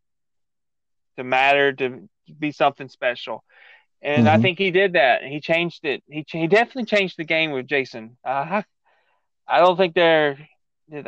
to 1.17 1.25
matter, 1.25 1.73
to 1.75 2.09
be 2.39 2.53
something 2.53 2.89
special. 2.89 3.45
And 4.01 4.27
mm-hmm. 4.27 4.37
I 4.37 4.43
think 4.43 4.59
he 4.59 4.71
did 4.71 4.95
that. 4.95 5.23
He 5.23 5.41
changed 5.41 5.85
it. 5.85 6.03
He 6.09 6.25
he 6.29 6.49
definitely 6.49 6.87
changed 6.87 7.17
the 7.19 7.25
game 7.25 7.53
with 7.53 7.67
Jason. 7.67 8.17
Uh, 8.25 8.63
I 9.47 9.59
don't 9.59 9.77
think 9.77 9.95
there. 9.95 10.39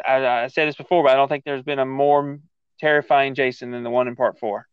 I, 0.07 0.45
I 0.45 0.47
said 0.47 0.69
this 0.69 0.77
before, 0.77 1.03
but 1.03 1.13
I 1.13 1.17
don't 1.17 1.29
think 1.29 1.45
there's 1.45 1.63
been 1.63 1.81
a 1.81 1.87
more 1.87 2.39
terrifying 2.79 3.35
Jason 3.35 3.71
than 3.71 3.83
the 3.83 3.91
one 3.91 4.09
in 4.09 4.17
Part 4.17 4.39
Four. 4.39 4.67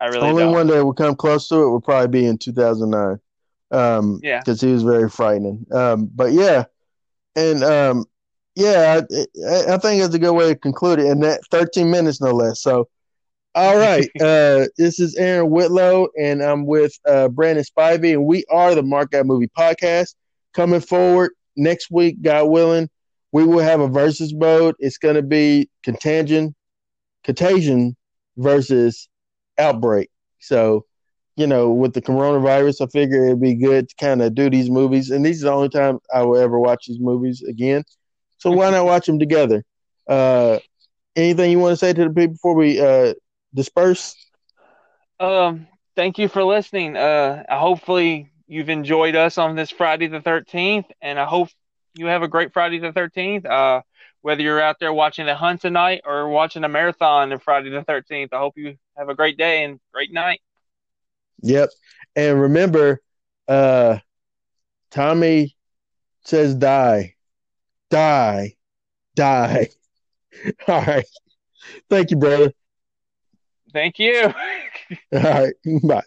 I 0.00 0.06
really 0.06 0.28
only 0.28 0.44
don't. 0.44 0.52
one 0.52 0.66
that 0.68 0.84
would 0.84 0.96
come 0.96 1.16
close 1.16 1.48
to 1.48 1.62
it 1.62 1.70
would 1.70 1.84
probably 1.84 2.08
be 2.08 2.26
in 2.26 2.38
2009. 2.38 3.18
Um, 3.70 4.20
yeah, 4.22 4.40
because 4.40 4.60
he 4.60 4.72
was 4.72 4.82
very 4.82 5.10
frightening. 5.10 5.66
Um, 5.72 6.10
but 6.14 6.32
yeah, 6.32 6.64
and 7.36 7.62
um, 7.62 8.04
yeah, 8.54 9.00
I, 9.00 9.74
I 9.74 9.78
think 9.78 10.02
it's 10.02 10.14
a 10.14 10.18
good 10.18 10.32
way 10.32 10.48
to 10.48 10.56
conclude 10.56 10.98
it. 10.98 11.06
And 11.06 11.22
that 11.22 11.40
13 11.50 11.90
minutes, 11.90 12.20
no 12.20 12.32
less. 12.32 12.60
So, 12.60 12.88
all 13.54 13.76
right, 13.76 14.08
uh, 14.20 14.66
this 14.76 14.98
is 14.98 15.14
Aaron 15.16 15.50
Whitlow, 15.50 16.08
and 16.18 16.42
I'm 16.42 16.66
with 16.66 16.98
uh, 17.06 17.28
Brandon 17.28 17.64
Spivey, 17.64 18.12
and 18.12 18.24
we 18.24 18.44
are 18.50 18.74
the 18.74 18.82
Mark 18.82 19.14
Out 19.14 19.26
Movie 19.26 19.50
Podcast. 19.56 20.14
Coming 20.54 20.80
forward 20.80 21.32
next 21.56 21.90
week, 21.90 22.22
God 22.22 22.48
willing, 22.48 22.88
we 23.32 23.44
will 23.44 23.60
have 23.60 23.80
a 23.80 23.88
versus 23.88 24.34
mode. 24.34 24.74
It's 24.78 24.98
going 24.98 25.16
to 25.16 25.22
be 25.22 25.68
Contagion 25.82 26.54
Contagion 27.28 27.94
versus 28.36 29.08
Outbreak. 29.58 30.10
So 30.38 30.84
you 31.38 31.46
know, 31.46 31.70
with 31.70 31.94
the 31.94 32.02
coronavirus, 32.02 32.80
I 32.84 32.86
figure 32.90 33.26
it'd 33.26 33.40
be 33.40 33.54
good 33.54 33.88
to 33.88 33.94
kind 33.94 34.20
of 34.22 34.34
do 34.34 34.50
these 34.50 34.68
movies. 34.68 35.10
And 35.10 35.24
these 35.24 35.44
are 35.44 35.46
the 35.46 35.52
only 35.52 35.68
time 35.68 36.00
I 36.12 36.22
will 36.22 36.36
ever 36.36 36.58
watch 36.58 36.86
these 36.88 36.98
movies 36.98 37.44
again. 37.48 37.84
So 38.38 38.50
why 38.50 38.70
not 38.70 38.84
watch 38.86 39.06
them 39.06 39.20
together? 39.20 39.62
Uh, 40.08 40.58
anything 41.14 41.52
you 41.52 41.60
want 41.60 41.72
to 41.72 41.76
say 41.76 41.92
to 41.92 42.04
the 42.04 42.10
people 42.10 42.32
before 42.32 42.56
we 42.56 42.80
uh, 42.80 43.14
disperse? 43.54 44.16
Um, 45.20 45.68
thank 45.94 46.18
you 46.18 46.26
for 46.26 46.42
listening. 46.42 46.96
Uh, 46.96 47.44
hopefully 47.48 48.32
you've 48.48 48.68
enjoyed 48.68 49.14
us 49.14 49.38
on 49.38 49.54
this 49.54 49.70
Friday 49.70 50.08
the 50.08 50.20
13th, 50.20 50.86
and 51.00 51.20
I 51.20 51.24
hope 51.24 51.50
you 51.94 52.06
have 52.06 52.24
a 52.24 52.28
great 52.28 52.52
Friday 52.52 52.80
the 52.80 52.90
13th. 52.90 53.46
Uh, 53.46 53.82
whether 54.22 54.42
you're 54.42 54.60
out 54.60 54.78
there 54.80 54.92
watching 54.92 55.26
the 55.26 55.34
hunt 55.34 55.60
tonight 55.60 56.02
or 56.04 56.28
watching 56.28 56.64
a 56.64 56.68
marathon 56.68 57.32
on 57.32 57.38
Friday 57.38 57.70
the 57.70 57.82
13th, 57.82 58.28
I 58.32 58.38
hope 58.38 58.54
you 58.56 58.76
have 58.96 59.08
a 59.08 59.14
great 59.14 59.36
day 59.36 59.64
and 59.64 59.80
great 59.92 60.12
night. 60.12 60.40
Yep. 61.42 61.70
And 62.16 62.40
remember, 62.40 63.00
uh, 63.46 63.98
Tommy 64.90 65.56
says 66.24 66.54
die, 66.54 67.14
die, 67.90 68.56
die. 69.14 69.68
All 70.68 70.82
right. 70.82 71.06
Thank 71.88 72.10
you, 72.10 72.16
brother. 72.16 72.52
Thank 73.72 73.98
you. 73.98 74.32
All 75.12 75.20
right. 75.20 75.54
Bye. 75.82 76.02